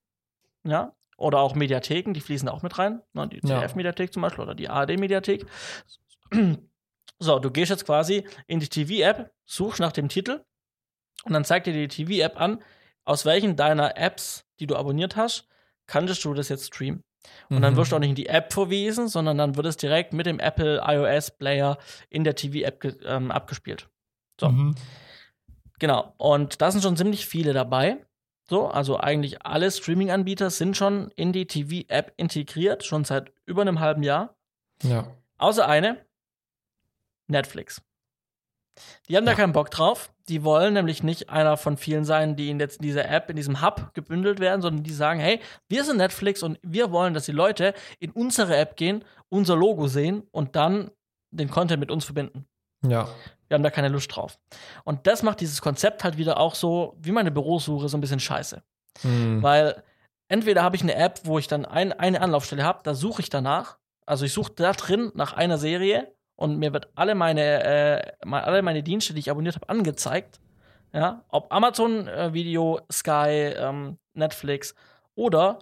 ja, 0.63 0.93
oder 1.19 1.39
auch 1.39 1.53
Mediatheken, 1.55 2.13
die 2.13 2.21
fließen 2.21 2.49
auch 2.49 2.61
mit 2.63 2.77
rein, 2.79 3.01
ne? 3.13 3.27
die. 3.27 3.41
ZDF-Mediathek 3.41 4.11
zum 4.13 4.21
Beispiel 4.21 4.43
oder 4.43 4.55
die 4.55 4.69
ARD-Mediathek. 4.69 5.45
So, 7.21 7.37
du 7.37 7.51
gehst 7.51 7.69
jetzt 7.69 7.85
quasi 7.85 8.23
in 8.47 8.61
die 8.61 8.69
TV-App, 8.69 9.29
suchst 9.43 9.81
nach 9.81 9.91
dem 9.91 10.07
Titel 10.07 10.41
und 11.25 11.33
dann 11.33 11.43
zeigt 11.43 11.67
dir 11.67 11.73
die 11.73 11.89
TV-App 11.89 12.39
an, 12.39 12.63
aus 13.03 13.25
welchen 13.25 13.57
deiner 13.57 13.97
Apps, 13.97 14.45
die 14.61 14.67
du 14.67 14.77
abonniert 14.77 15.17
hast, 15.17 15.45
kannst 15.85 16.23
du 16.23 16.33
das 16.33 16.47
jetzt 16.47 16.67
streamen. 16.67 17.03
Und 17.49 17.61
dann 17.61 17.73
Mhm. 17.73 17.77
wirst 17.77 17.91
du 17.91 17.97
auch 17.97 17.99
nicht 17.99 18.11
in 18.11 18.15
die 18.15 18.27
App 18.27 18.53
verwiesen, 18.53 19.09
sondern 19.09 19.37
dann 19.37 19.57
wird 19.57 19.65
es 19.65 19.75
direkt 19.75 20.13
mit 20.13 20.27
dem 20.27 20.39
Apple 20.39 20.81
iOS 20.85 21.31
Player 21.31 21.77
in 22.09 22.23
der 22.23 22.35
TV-App 22.35 23.03
ähm, 23.03 23.31
abgespielt. 23.31 23.89
So. 24.39 24.47
Mhm. 24.47 24.75
Genau. 25.79 26.13
Und 26.17 26.61
da 26.61 26.71
sind 26.71 26.81
schon 26.83 26.95
ziemlich 26.95 27.25
viele 27.25 27.51
dabei. 27.51 28.05
So, 28.49 28.67
also 28.67 28.97
eigentlich 28.97 29.45
alle 29.45 29.69
Streaming-Anbieter 29.69 30.49
sind 30.49 30.75
schon 30.75 31.11
in 31.15 31.31
die 31.31 31.45
TV-App 31.45 32.13
integriert, 32.17 32.83
schon 32.83 33.05
seit 33.05 33.31
über 33.45 33.61
einem 33.61 33.79
halben 33.79 34.01
Jahr. 34.01 34.35
Ja. 34.81 35.05
Außer 35.37 35.67
eine, 35.67 36.03
Netflix. 37.27 37.81
Die 39.07 39.15
haben 39.17 39.25
da 39.25 39.31
Ja. 39.33 39.37
keinen 39.37 39.53
Bock 39.53 39.69
drauf. 39.69 40.11
Die 40.29 40.43
wollen 40.43 40.73
nämlich 40.73 41.03
nicht 41.03 41.29
einer 41.29 41.57
von 41.57 41.77
vielen 41.77 42.05
sein, 42.05 42.35
die 42.35 42.49
in 42.49 42.59
jetzt 42.59 42.77
in 42.77 42.83
dieser 42.83 43.07
App, 43.09 43.29
in 43.29 43.35
diesem 43.35 43.61
Hub 43.61 43.93
gebündelt 43.93 44.39
werden, 44.39 44.61
sondern 44.61 44.83
die 44.83 44.93
sagen, 44.93 45.19
hey, 45.19 45.41
wir 45.67 45.83
sind 45.83 45.97
Netflix 45.97 46.41
und 46.41 46.59
wir 46.63 46.91
wollen, 46.91 47.13
dass 47.13 47.25
die 47.25 47.31
Leute 47.31 47.73
in 47.99 48.11
unsere 48.11 48.55
App 48.55 48.77
gehen, 48.77 49.03
unser 49.29 49.55
Logo 49.55 49.87
sehen 49.87 50.23
und 50.31 50.55
dann 50.55 50.89
den 51.31 51.49
Content 51.51 51.79
mit 51.79 51.91
uns 51.91 52.05
verbinden. 52.05 52.47
Ja. 52.81 53.09
Wir 53.47 53.55
haben 53.55 53.63
da 53.63 53.71
keine 53.71 53.89
Lust 53.89 54.15
drauf. 54.15 54.37
Und 54.83 55.07
das 55.07 55.23
macht 55.23 55.41
dieses 55.41 55.61
Konzept 55.61 56.03
halt 56.03 56.17
wieder 56.17 56.39
auch 56.39 56.55
so, 56.55 56.95
wie 56.99 57.11
meine 57.11 57.31
Bürosuche, 57.31 57.89
so 57.89 57.97
ein 57.97 58.01
bisschen 58.01 58.19
scheiße. 58.19 58.61
Mhm. 59.03 59.41
Weil 59.41 59.83
entweder 60.27 60.63
habe 60.63 60.75
ich 60.75 60.83
eine 60.83 60.95
App, 60.95 61.21
wo 61.23 61.39
ich 61.39 61.47
dann 61.47 61.65
ein, 61.65 61.91
eine 61.91 62.21
Anlaufstelle 62.21 62.63
habe, 62.63 62.81
da 62.83 62.93
suche 62.93 63.21
ich 63.21 63.29
danach. 63.29 63.77
Also 64.05 64.25
ich 64.25 64.33
suche 64.33 64.53
da 64.55 64.71
drin 64.73 65.11
nach 65.15 65.33
einer 65.33 65.57
Serie 65.57 66.13
und 66.35 66.57
mir 66.57 66.73
wird 66.73 66.89
alle 66.95 67.15
meine, 67.15 67.63
äh, 67.63 68.11
alle 68.31 68.61
meine 68.61 68.83
Dienste, 68.83 69.13
die 69.13 69.19
ich 69.19 69.31
abonniert 69.31 69.55
habe, 69.55 69.69
angezeigt. 69.69 70.39
Ja, 70.93 71.23
ob 71.29 71.53
Amazon 71.53 72.07
äh, 72.07 72.33
Video, 72.33 72.79
Sky, 72.91 73.53
ähm, 73.55 73.99
Netflix 74.13 74.73
oder 75.13 75.59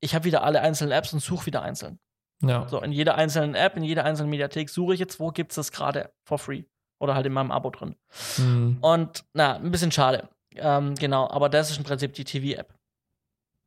ich 0.00 0.14
habe 0.14 0.26
wieder 0.26 0.44
alle 0.44 0.60
einzelnen 0.60 0.92
Apps 0.92 1.12
und 1.12 1.20
suche 1.20 1.46
wieder 1.46 1.62
einzeln. 1.62 1.98
Ja. 2.42 2.68
So, 2.68 2.80
in 2.82 2.92
jeder 2.92 3.14
einzelnen 3.14 3.54
App, 3.54 3.76
in 3.76 3.84
jeder 3.84 4.04
einzelnen 4.04 4.30
Mediathek 4.30 4.68
suche 4.68 4.94
ich 4.94 5.00
jetzt, 5.00 5.18
wo 5.20 5.28
gibt 5.30 5.52
es 5.52 5.56
das 5.56 5.72
gerade 5.72 6.10
for 6.24 6.38
free. 6.38 6.64
Oder 7.00 7.14
halt 7.14 7.26
in 7.26 7.32
meinem 7.32 7.50
Abo 7.50 7.70
drin. 7.70 7.96
Mhm. 8.38 8.78
Und 8.80 9.24
na, 9.34 9.56
ein 9.56 9.70
bisschen 9.70 9.92
schade. 9.92 10.28
Ähm, 10.56 10.94
genau, 10.94 11.28
aber 11.28 11.48
das 11.48 11.70
ist 11.70 11.78
im 11.78 11.84
Prinzip 11.84 12.12
die 12.14 12.24
TV-App. 12.24 12.72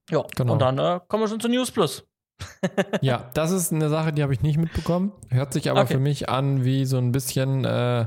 Ja, 0.09 0.23
Genau. 0.35 0.53
und 0.53 0.59
dann 0.59 0.77
äh, 0.79 0.99
kommen 1.07 1.23
wir 1.23 1.27
schon 1.27 1.39
zu 1.39 1.49
News 1.49 1.71
Plus. 1.71 2.05
Ja, 3.01 3.29
das 3.33 3.51
ist 3.51 3.73
eine 3.73 3.89
Sache, 3.89 4.13
die 4.13 4.21
habe 4.23 4.31
ich 4.33 4.41
nicht 4.41 4.57
mitbekommen. 4.57 5.11
Hört 5.29 5.53
sich 5.53 5.69
aber 5.69 5.81
Okay. 5.81 5.93
für 5.95 5.99
mich 5.99 6.29
an 6.29 6.63
wie 6.63 6.85
so 6.85 6.97
ein 6.97 7.11
bisschen, 7.11 7.65
äh, 7.65 8.05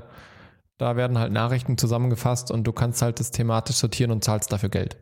da 0.79 0.97
werden 0.97 1.19
halt 1.19 1.33
Nachrichten 1.33 1.77
zusammengefasst 1.77 2.51
und 2.51 2.65
du 2.65 2.73
kannst 2.73 3.03
halt 3.03 3.21
das 3.21 3.31
thematisch 3.33 3.77
sortieren 3.77 4.11
und 4.13 4.25
zahlst 4.25 4.51
dafür 4.53 4.69
Geld. 4.71 4.97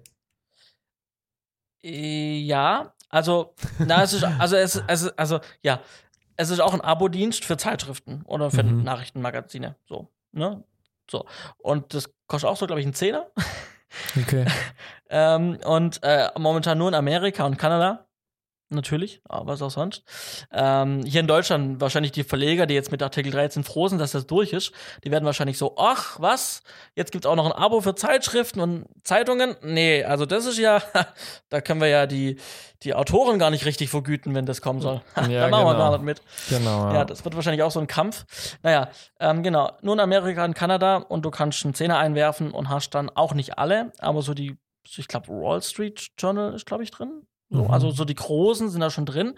Äh, 1.85 2.39
ja, 2.41 2.93
also, 3.09 3.55
na, 3.79 4.03
es 4.03 4.13
ist, 4.13 4.25
also, 4.39 4.57
es, 4.57 4.83
es, 4.87 5.09
also, 5.19 5.41
ja, 5.63 5.81
es 6.37 6.51
ist 6.51 6.61
auch 6.61 6.75
ein 6.75 6.81
Abo-Dienst 6.81 7.45
für 7.45 7.57
Zeitschriften 7.57 8.23
oder 8.27 8.51
für 8.51 8.63
Mhm. 8.63 8.85
Nachrichtenmagazine. 8.85 9.77
So, 9.89 10.09
ne? 10.33 10.63
So. 11.11 11.27
Und 11.59 11.95
das 11.95 12.11
kostet 12.27 12.51
auch 12.51 12.57
so, 12.57 12.67
glaube 12.67 12.81
ich, 12.81 12.87
einen 12.87 12.95
Zehner. 12.95 13.27
Okay. 14.21 14.45
Ähm, 15.11 15.57
und 15.65 16.01
äh, 16.03 16.29
momentan 16.39 16.77
nur 16.77 16.89
in 16.89 16.95
Amerika 16.95 17.47
und 17.47 17.57
Kanada. 17.57 18.07
Natürlich, 18.71 19.23
aber 19.27 19.53
was 19.53 19.63
auch 19.63 19.71
sonst. 19.71 20.03
Ähm, 20.53 21.03
hier 21.07 21.21
in 21.21 21.27
Deutschland 21.27 21.81
wahrscheinlich 21.81 22.13
die 22.13 22.23
Verleger, 22.23 22.67
die 22.67 22.75
jetzt 22.75 22.93
mit 22.93 23.03
Artikel 23.03 23.33
13 23.33 23.65
froh 23.65 23.89
sind, 23.89 23.99
dass 23.99 24.13
das 24.13 24.27
durch 24.27 24.53
ist, 24.53 24.73
die 25.05 25.11
werden 25.11 25.25
wahrscheinlich 25.25 25.57
so, 25.57 25.77
ach, 25.79 26.21
was? 26.21 26.63
Jetzt 26.95 27.11
gibt's 27.11 27.27
auch 27.27 27.35
noch 27.35 27.47
ein 27.47 27.53
Abo 27.53 27.81
für 27.81 27.95
Zeitschriften 27.95 28.61
und 28.61 28.85
Zeitungen? 29.05 29.57
Nee, 29.63 30.05
also 30.05 30.27
das 30.27 30.45
ist 30.45 30.59
ja, 30.59 30.83
da 31.49 31.63
können 31.63 31.81
wir 31.81 31.89
ja 31.89 32.07
die, 32.07 32.37
die 32.83 32.93
Autoren 32.93 33.39
gar 33.39 33.51
nicht 33.51 33.65
richtig 33.65 33.89
vergüten, 33.89 34.35
wenn 34.35 34.45
das 34.45 34.61
kommen 34.61 34.83
soll. 34.83 35.01
Ja, 35.17 35.23
da 35.29 35.49
machen 35.49 35.65
wir 35.65 35.73
genau. 35.73 35.79
gar 35.79 35.91
nicht 35.93 36.05
mit. 36.05 36.23
Genau. 36.51 36.93
Ja, 36.93 37.07
das 37.07 37.25
wird 37.25 37.35
wahrscheinlich 37.37 37.63
auch 37.63 37.71
so 37.71 37.81
ein 37.81 37.87
Kampf. 37.87 38.27
Naja, 38.63 38.91
ähm, 39.19 39.43
genau. 39.43 39.73
Nur 39.81 39.95
in 39.95 40.01
Amerika 40.01 40.45
und 40.45 40.53
Kanada 40.53 40.97
und 40.97 41.25
du 41.25 41.31
kannst 41.31 41.65
einen 41.65 41.73
Zehner 41.73 41.97
einwerfen 41.97 42.51
und 42.51 42.69
hast 42.69 42.91
dann 42.91 43.09
auch 43.09 43.33
nicht 43.33 43.57
alle, 43.57 43.93
aber 43.99 44.21
so 44.21 44.35
die, 44.35 44.59
ich 44.85 45.09
glaube, 45.09 45.29
Wall 45.29 45.63
Street 45.63 46.09
Journal 46.19 46.53
ist, 46.53 46.67
glaube 46.67 46.83
ich, 46.83 46.91
drin. 46.91 47.23
So, 47.51 47.65
Mhm. 47.65 47.71
Also 47.71 47.91
so 47.91 48.05
die 48.05 48.15
großen 48.15 48.69
sind 48.69 48.81
da 48.81 48.91
schon 48.91 49.07
drin. 49.07 49.35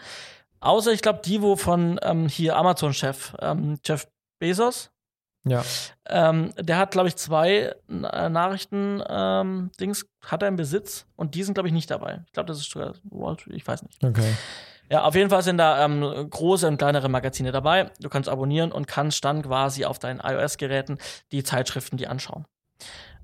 Außer, 0.61 0.93
ich 0.93 1.03
glaube, 1.03 1.21
die, 1.25 1.41
wo 1.41 1.57
von 1.57 1.99
ähm, 2.03 2.29
hier 2.29 2.57
Amazon-Chef, 2.57 3.35
ähm, 3.41 3.79
Jeff 3.85 4.09
Bezos, 4.39 4.91
ja. 5.45 5.65
ähm, 6.07 6.53
der 6.59 6.77
hat, 6.77 6.91
glaube 6.91 7.09
ich, 7.09 7.17
zwei 7.17 7.75
äh, 7.89 8.29
Nachrichten-Dings, 8.29 10.07
hat 10.27 10.43
er 10.43 10.49
im 10.49 10.57
Besitz 10.57 11.07
und 11.17 11.35
die 11.35 11.43
sind, 11.45 11.55
glaube 11.55 11.69
ich, 11.69 11.73
nicht 11.73 11.91
dabei. 11.91 12.23
Ich 12.27 12.33
glaube, 12.33 12.49
das 12.49 12.59
ist 12.59 12.71
sogar 12.71 12.95
Wall 13.05 13.39
Street, 13.39 13.57
ich 13.57 13.67
weiß 13.67 13.83
nicht. 13.85 14.05
Okay. 14.05 14.35
Ja, 14.91 15.05
auf 15.05 15.15
jeden 15.15 15.31
Fall 15.31 15.43
sind 15.43 15.59
da 15.59 15.85
ähm, 15.85 16.29
große 16.29 16.67
und 16.67 16.77
kleinere 16.77 17.09
Magazine 17.09 17.53
dabei. 17.53 17.91
Du 18.01 18.09
kannst 18.09 18.29
abonnieren 18.29 18.73
und 18.73 18.89
kannst 18.89 19.25
dann 19.25 19.43
quasi 19.43 19.85
auf 19.85 20.01
deinen 20.01 20.19
iOS-Geräten 20.19 20.99
die 21.31 21.45
Zeitschriften 21.45 21.97
die 21.97 22.09
anschauen. 22.09 22.45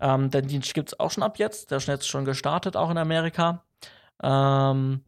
Ähm, 0.00 0.30
den 0.30 0.46
Dienst 0.46 0.74
gibt 0.74 0.90
es 0.90 1.00
auch 1.00 1.10
schon 1.10 1.24
ab 1.24 1.38
jetzt. 1.38 1.70
Der 1.70 1.78
ist 1.78 1.88
jetzt 1.88 2.08
schon 2.08 2.24
gestartet, 2.24 2.76
auch 2.76 2.90
in 2.90 2.98
Amerika. 2.98 3.64
Ähm, 4.22 5.02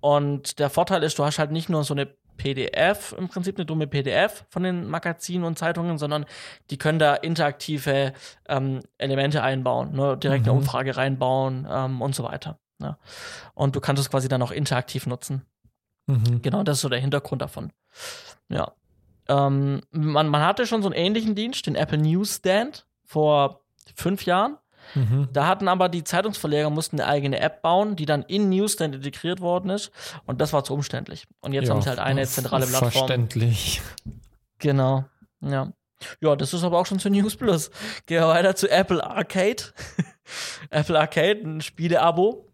und 0.00 0.58
der 0.58 0.70
Vorteil 0.70 1.02
ist, 1.02 1.18
du 1.18 1.24
hast 1.24 1.38
halt 1.38 1.50
nicht 1.50 1.68
nur 1.68 1.84
so 1.84 1.94
eine 1.94 2.06
PDF, 2.36 3.14
im 3.18 3.28
Prinzip 3.28 3.56
eine 3.56 3.66
dumme 3.66 3.88
PDF 3.88 4.44
von 4.48 4.62
den 4.62 4.86
Magazinen 4.88 5.44
und 5.44 5.58
Zeitungen, 5.58 5.98
sondern 5.98 6.24
die 6.70 6.78
können 6.78 7.00
da 7.00 7.14
interaktive 7.16 8.12
ähm, 8.48 8.80
Elemente 8.96 9.42
einbauen, 9.42 9.92
ne? 9.94 10.16
direkt 10.16 10.44
eine 10.44 10.52
Mhm. 10.52 10.58
Umfrage 10.60 10.96
reinbauen 10.96 11.66
ähm, 11.68 12.00
und 12.00 12.14
so 12.14 12.22
weiter. 12.22 12.60
Ne? 12.78 12.96
Und 13.54 13.74
du 13.74 13.80
kannst 13.80 14.00
es 14.00 14.08
quasi 14.08 14.28
dann 14.28 14.40
auch 14.42 14.52
interaktiv 14.52 15.06
nutzen. 15.08 15.42
Mhm. 16.06 16.40
Genau, 16.40 16.62
das 16.62 16.76
ist 16.78 16.82
so 16.82 16.88
der 16.88 17.00
Hintergrund 17.00 17.42
davon. 17.42 17.72
Ja. 18.48 18.72
Ähm, 19.28 19.82
man, 19.90 20.28
man 20.28 20.42
hatte 20.42 20.64
schon 20.66 20.80
so 20.82 20.88
einen 20.88 20.96
ähnlichen 20.96 21.34
Dienst, 21.34 21.66
den 21.66 21.74
Apple 21.74 21.98
Newsstand, 21.98 22.86
vor 23.04 23.62
fünf 23.96 24.24
Jahren. 24.26 24.56
Mhm. 24.94 25.28
Da 25.32 25.46
hatten 25.46 25.68
aber 25.68 25.88
die 25.88 26.04
Zeitungsverleger 26.04 26.70
mussten 26.70 27.00
eine 27.00 27.08
eigene 27.08 27.40
App 27.40 27.62
bauen, 27.62 27.96
die 27.96 28.06
dann 28.06 28.22
in 28.22 28.48
Newsstand 28.48 28.94
integriert 28.94 29.40
worden 29.40 29.70
ist. 29.70 29.90
Und 30.26 30.40
das 30.40 30.52
war 30.52 30.64
zu 30.64 30.74
umständlich. 30.74 31.26
Und 31.40 31.52
jetzt 31.52 31.68
Ja, 31.68 31.74
haben 31.74 31.82
sie 31.82 31.88
halt 31.88 31.98
eine 31.98 32.26
zentrale 32.26 32.66
Plattform. 32.66 32.90
Verständlich. 32.92 33.82
Genau. 34.58 35.04
Ja. 35.40 35.72
Ja, 36.20 36.36
das 36.36 36.54
ist 36.54 36.62
aber 36.62 36.78
auch 36.78 36.86
schon 36.86 37.00
zu 37.00 37.10
News 37.10 37.36
Plus. 37.36 37.70
Gehen 38.06 38.20
wir 38.20 38.28
weiter 38.28 38.54
zu 38.54 38.70
Apple 38.70 39.04
Arcade. 39.04 39.64
Apple 40.70 40.98
Arcade, 40.98 41.40
ein 41.40 41.60
Spiele-Abo. 41.60 42.46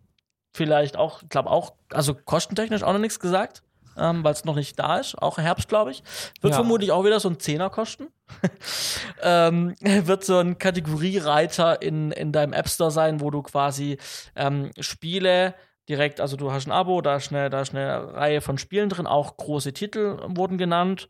Vielleicht 0.57 0.97
auch, 0.97 1.23
ich 1.23 1.29
glaube 1.29 1.51
auch, 1.51 1.75
also 1.91 2.15
kostentechnisch 2.15 2.83
auch 2.83 2.93
noch 2.93 3.01
nichts 3.01 3.21
gesagt, 3.21 3.63
ähm, 3.97 4.25
weil 4.25 4.33
es 4.33 4.45
noch 4.45 4.57
nicht 4.57 4.79
da 4.79 4.99
ist. 4.99 5.15
Auch 5.21 5.39
Herbst, 5.39 5.69
glaube 5.69 5.91
ich. 5.91 6.03
Wird 6.41 6.53
Ja. 6.53 6.59
vermutlich 6.59 6.93
auch 6.93 7.05
wieder 7.05 7.21
so 7.21 7.29
ein 7.29 7.39
Zehner 7.41 7.71
kosten. 7.71 8.09
ähm, 9.23 9.75
wird 9.81 10.25
so 10.25 10.39
ein 10.39 10.59
Kategoriereiter 10.59 11.83
in, 11.83 12.11
in 12.13 12.33
deinem 12.33 12.53
App 12.53 12.69
Store 12.69 12.91
sein, 12.91 13.21
wo 13.21 13.31
du 13.31 13.43
quasi 13.43 13.99
ähm, 14.37 14.71
Spiele 14.81 15.55
direkt, 15.89 16.21
also 16.21 16.37
du 16.37 16.51
hast 16.51 16.67
ein 16.67 16.73
Abo, 16.73 17.01
da 17.01 17.17
ist 17.17 17.31
eine, 17.31 17.51
da 17.51 17.61
ist 17.61 17.75
eine 17.75 18.15
Reihe 18.15 18.41
von 18.41 18.59
Spielen 18.59 18.89
drin, 18.89 19.07
auch 19.07 19.37
große 19.37 19.73
Titel 19.73 20.19
wurden 20.29 20.57
genannt, 20.59 21.09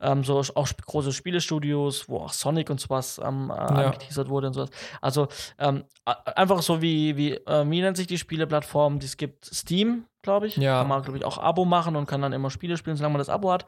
ähm, 0.00 0.22
so 0.24 0.38
auch 0.38 0.66
sp 0.68 0.82
große 0.86 1.12
Spielestudios, 1.12 2.08
wo 2.08 2.18
auch 2.18 2.32
Sonic 2.32 2.70
und 2.70 2.80
sowas 2.80 3.20
ähm, 3.22 3.50
äh, 3.50 3.54
angeteasert 3.54 4.28
wurde 4.28 4.48
und 4.48 4.52
sowas. 4.52 4.70
Also 5.00 5.28
ähm, 5.58 5.84
einfach 6.04 6.62
so 6.62 6.80
wie, 6.82 7.16
wie, 7.16 7.32
äh, 7.32 7.68
wie 7.68 7.80
nennt 7.80 7.96
sich 7.96 8.06
die 8.06 8.18
Spieleplattform? 8.18 8.98
Es 8.98 9.16
gibt 9.16 9.44
Steam, 9.44 10.04
glaube 10.22 10.46
ich. 10.46 10.56
Ja. 10.56 10.78
Kann 10.78 10.88
man, 10.88 11.02
glaube 11.02 11.18
ich, 11.18 11.24
auch 11.24 11.38
Abo 11.38 11.64
machen 11.64 11.96
und 11.96 12.06
kann 12.06 12.22
dann 12.22 12.32
immer 12.32 12.50
Spiele 12.50 12.76
spielen, 12.76 12.96
solange 12.96 13.14
man 13.14 13.20
das 13.20 13.28
Abo 13.28 13.50
hat. 13.50 13.66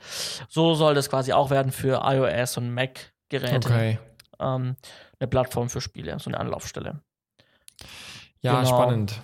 So 0.48 0.74
soll 0.74 0.94
das 0.94 1.10
quasi 1.10 1.32
auch 1.32 1.50
werden 1.50 1.72
für 1.72 2.02
iOS 2.04 2.58
und 2.58 2.72
Mac-Geräte. 2.72 3.68
Okay. 3.68 3.98
Ähm, 4.38 4.76
eine 5.18 5.28
Plattform 5.28 5.68
für 5.68 5.80
Spiele, 5.80 6.18
so 6.18 6.30
eine 6.30 6.38
Anlaufstelle. 6.38 7.00
Ja, 8.40 8.60
Genau. 8.60 8.68
spannend. 8.68 9.22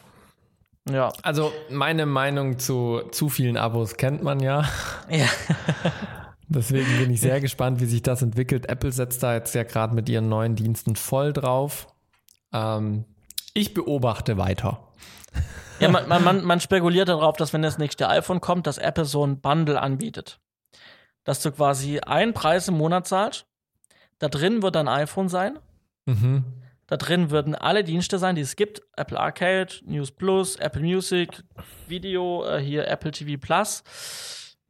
Ja. 0.88 1.12
Also 1.22 1.52
meine 1.70 2.06
Meinung 2.06 2.58
zu 2.58 3.02
zu 3.10 3.28
vielen 3.28 3.56
Abos 3.56 3.96
kennt 3.96 4.22
man 4.22 4.40
ja. 4.40 4.68
Ja. 5.08 5.26
Deswegen 6.48 6.98
bin 6.98 7.10
ich 7.10 7.20
sehr 7.20 7.40
gespannt, 7.40 7.80
wie 7.80 7.86
sich 7.86 8.02
das 8.02 8.22
entwickelt. 8.22 8.68
Apple 8.68 8.90
setzt 8.90 9.22
da 9.22 9.34
jetzt 9.34 9.54
ja 9.54 9.62
gerade 9.62 9.94
mit 9.94 10.08
ihren 10.08 10.28
neuen 10.28 10.56
Diensten 10.56 10.96
voll 10.96 11.32
drauf. 11.32 11.86
Ähm, 12.52 13.04
ich 13.54 13.72
beobachte 13.72 14.36
weiter. 14.36 14.88
Ja, 15.78 15.88
man, 15.88 16.08
man, 16.08 16.44
man 16.44 16.60
spekuliert 16.60 17.08
darauf, 17.08 17.36
dass 17.36 17.52
wenn 17.52 17.62
das 17.62 17.78
nächste 17.78 18.08
iPhone 18.08 18.40
kommt, 18.40 18.66
dass 18.66 18.78
Apple 18.78 19.04
so 19.04 19.24
ein 19.24 19.40
Bundle 19.40 19.80
anbietet. 19.80 20.40
Dass 21.24 21.40
du 21.40 21.52
quasi 21.52 22.00
einen 22.00 22.34
Preis 22.34 22.68
im 22.68 22.76
Monat 22.76 23.06
zahlst, 23.06 23.46
da 24.18 24.28
drin 24.28 24.62
wird 24.62 24.76
ein 24.76 24.88
iPhone 24.88 25.28
sein. 25.28 25.58
Mhm. 26.06 26.44
Da 26.90 26.96
drin 26.96 27.30
würden 27.30 27.54
alle 27.54 27.84
Dienste 27.84 28.18
sein, 28.18 28.34
die 28.34 28.42
es 28.42 28.56
gibt. 28.56 28.82
Apple 28.96 29.18
Arcade, 29.18 29.72
News 29.84 30.10
Plus, 30.10 30.56
Apple 30.56 30.82
Music, 30.82 31.44
Video, 31.86 32.44
äh, 32.44 32.60
hier 32.60 32.88
Apple 32.88 33.12
TV 33.12 33.40
Plus 33.40 33.84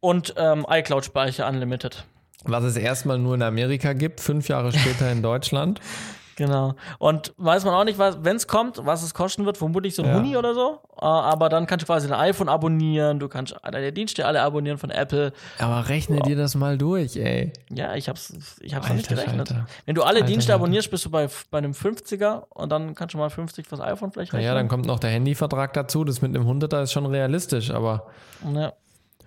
und 0.00 0.34
ähm, 0.36 0.66
iCloud-Speicher 0.68 1.48
Unlimited. 1.48 2.04
Was 2.44 2.64
es 2.64 2.76
erstmal 2.76 3.18
nur 3.18 3.34
in 3.34 3.42
Amerika 3.42 3.94
gibt, 3.94 4.20
fünf 4.20 4.48
Jahre 4.48 4.70
später 4.70 5.10
in 5.10 5.22
Deutschland. 5.22 5.80
Genau. 6.40 6.72
Und 6.98 7.34
weiß 7.36 7.66
man 7.66 7.74
auch 7.74 7.84
nicht, 7.84 7.98
wenn 7.98 8.36
es 8.36 8.46
kommt, 8.48 8.80
was 8.86 9.02
es 9.02 9.12
kosten 9.12 9.44
wird, 9.44 9.58
vermutlich 9.58 9.94
so 9.94 10.02
ein 10.02 10.08
Ja. 10.08 10.14
Huni 10.14 10.38
oder 10.38 10.54
so. 10.54 10.78
Äh, 10.96 11.04
aber 11.04 11.50
dann 11.50 11.66
kannst 11.66 11.82
du 11.82 11.86
quasi 11.86 12.06
ein 12.06 12.14
iPhone 12.18 12.48
abonnieren, 12.48 13.18
du 13.18 13.28
kannst 13.28 13.54
deine 13.62 13.92
Dienste 13.92 14.24
alle 14.24 14.40
abonnieren 14.40 14.78
von 14.78 14.88
Apple. 14.88 15.34
Aber 15.58 15.90
rechne 15.90 16.20
dir 16.20 16.36
das 16.36 16.54
mal 16.54 16.78
durch, 16.78 17.16
ey. 17.16 17.52
Ja, 17.68 17.94
ich 17.94 18.08
hab's, 18.08 18.56
ich 18.62 18.74
hab's 18.74 18.88
noch 18.88 18.94
nicht 18.94 19.10
Alter 19.10 19.22
gerechnet. 19.22 19.48
Falter. 19.48 19.66
Wenn 19.84 19.94
du 19.96 20.02
alle 20.02 20.20
Alter 20.20 20.28
Dienste 20.28 20.54
abonnierst, 20.54 20.90
bist 20.90 21.04
du 21.04 21.10
bei, 21.10 21.28
bei 21.50 21.58
einem 21.58 21.72
50er 21.72 22.44
und 22.48 22.72
dann 22.72 22.94
kannst 22.94 23.12
du 23.12 23.18
mal 23.18 23.28
50 23.28 23.66
fürs 23.66 23.82
iPhone 23.82 24.10
vielleicht 24.10 24.32
rechnen. 24.32 24.46
Naja, 24.46 24.54
dann 24.54 24.68
kommt 24.68 24.86
noch 24.86 24.98
der 24.98 25.10
Handyvertrag 25.10 25.74
dazu. 25.74 26.04
Das 26.04 26.22
mit 26.22 26.34
einem 26.34 26.48
100er 26.48 26.84
ist 26.84 26.92
schon 26.92 27.04
realistisch, 27.04 27.70
aber 27.70 28.06
Ja. 28.50 28.72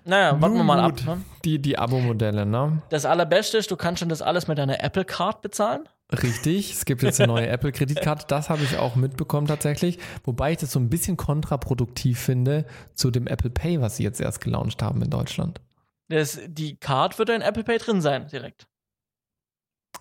Naja, 0.05 0.41
warten 0.41 0.55
wir 0.55 0.63
mal 0.63 0.79
ab. 0.81 0.95
Ne? 1.05 1.21
die, 1.45 1.59
die 1.59 1.77
Abo-Modelle, 1.79 2.45
ne? 2.45 2.81
Das 2.89 3.05
Allerbeste 3.05 3.57
ist, 3.57 3.71
du 3.71 3.77
kannst 3.77 3.99
schon 3.99 4.09
das 4.09 4.21
alles 4.21 4.47
mit 4.49 4.57
deiner 4.57 4.83
Apple 4.83 5.05
Card 5.05 5.41
bezahlen. 5.41 5.87
Richtig, 6.21 6.71
es 6.73 6.85
gibt 6.85 7.01
jetzt 7.03 7.19
eine 7.19 7.31
neue 7.33 7.47
Apple-Kreditkarte, 7.47 8.25
das 8.27 8.49
habe 8.49 8.63
ich 8.63 8.77
auch 8.77 8.95
mitbekommen 8.95 9.47
tatsächlich. 9.47 9.97
Wobei 10.23 10.51
ich 10.51 10.57
das 10.59 10.71
so 10.71 10.79
ein 10.79 10.89
bisschen 10.89 11.17
kontraproduktiv 11.17 12.19
finde 12.19 12.65
zu 12.93 13.09
dem 13.11 13.25
Apple 13.27 13.49
Pay, 13.49 13.81
was 13.81 13.97
sie 13.97 14.03
jetzt 14.03 14.21
erst 14.21 14.41
gelauncht 14.41 14.81
haben 14.83 15.01
in 15.01 15.09
Deutschland. 15.09 15.61
Das, 16.09 16.39
die 16.47 16.75
Card 16.75 17.17
wird 17.17 17.29
in 17.29 17.41
Apple 17.41 17.63
Pay 17.63 17.77
drin 17.79 18.01
sein, 18.01 18.27
direkt. 18.27 18.67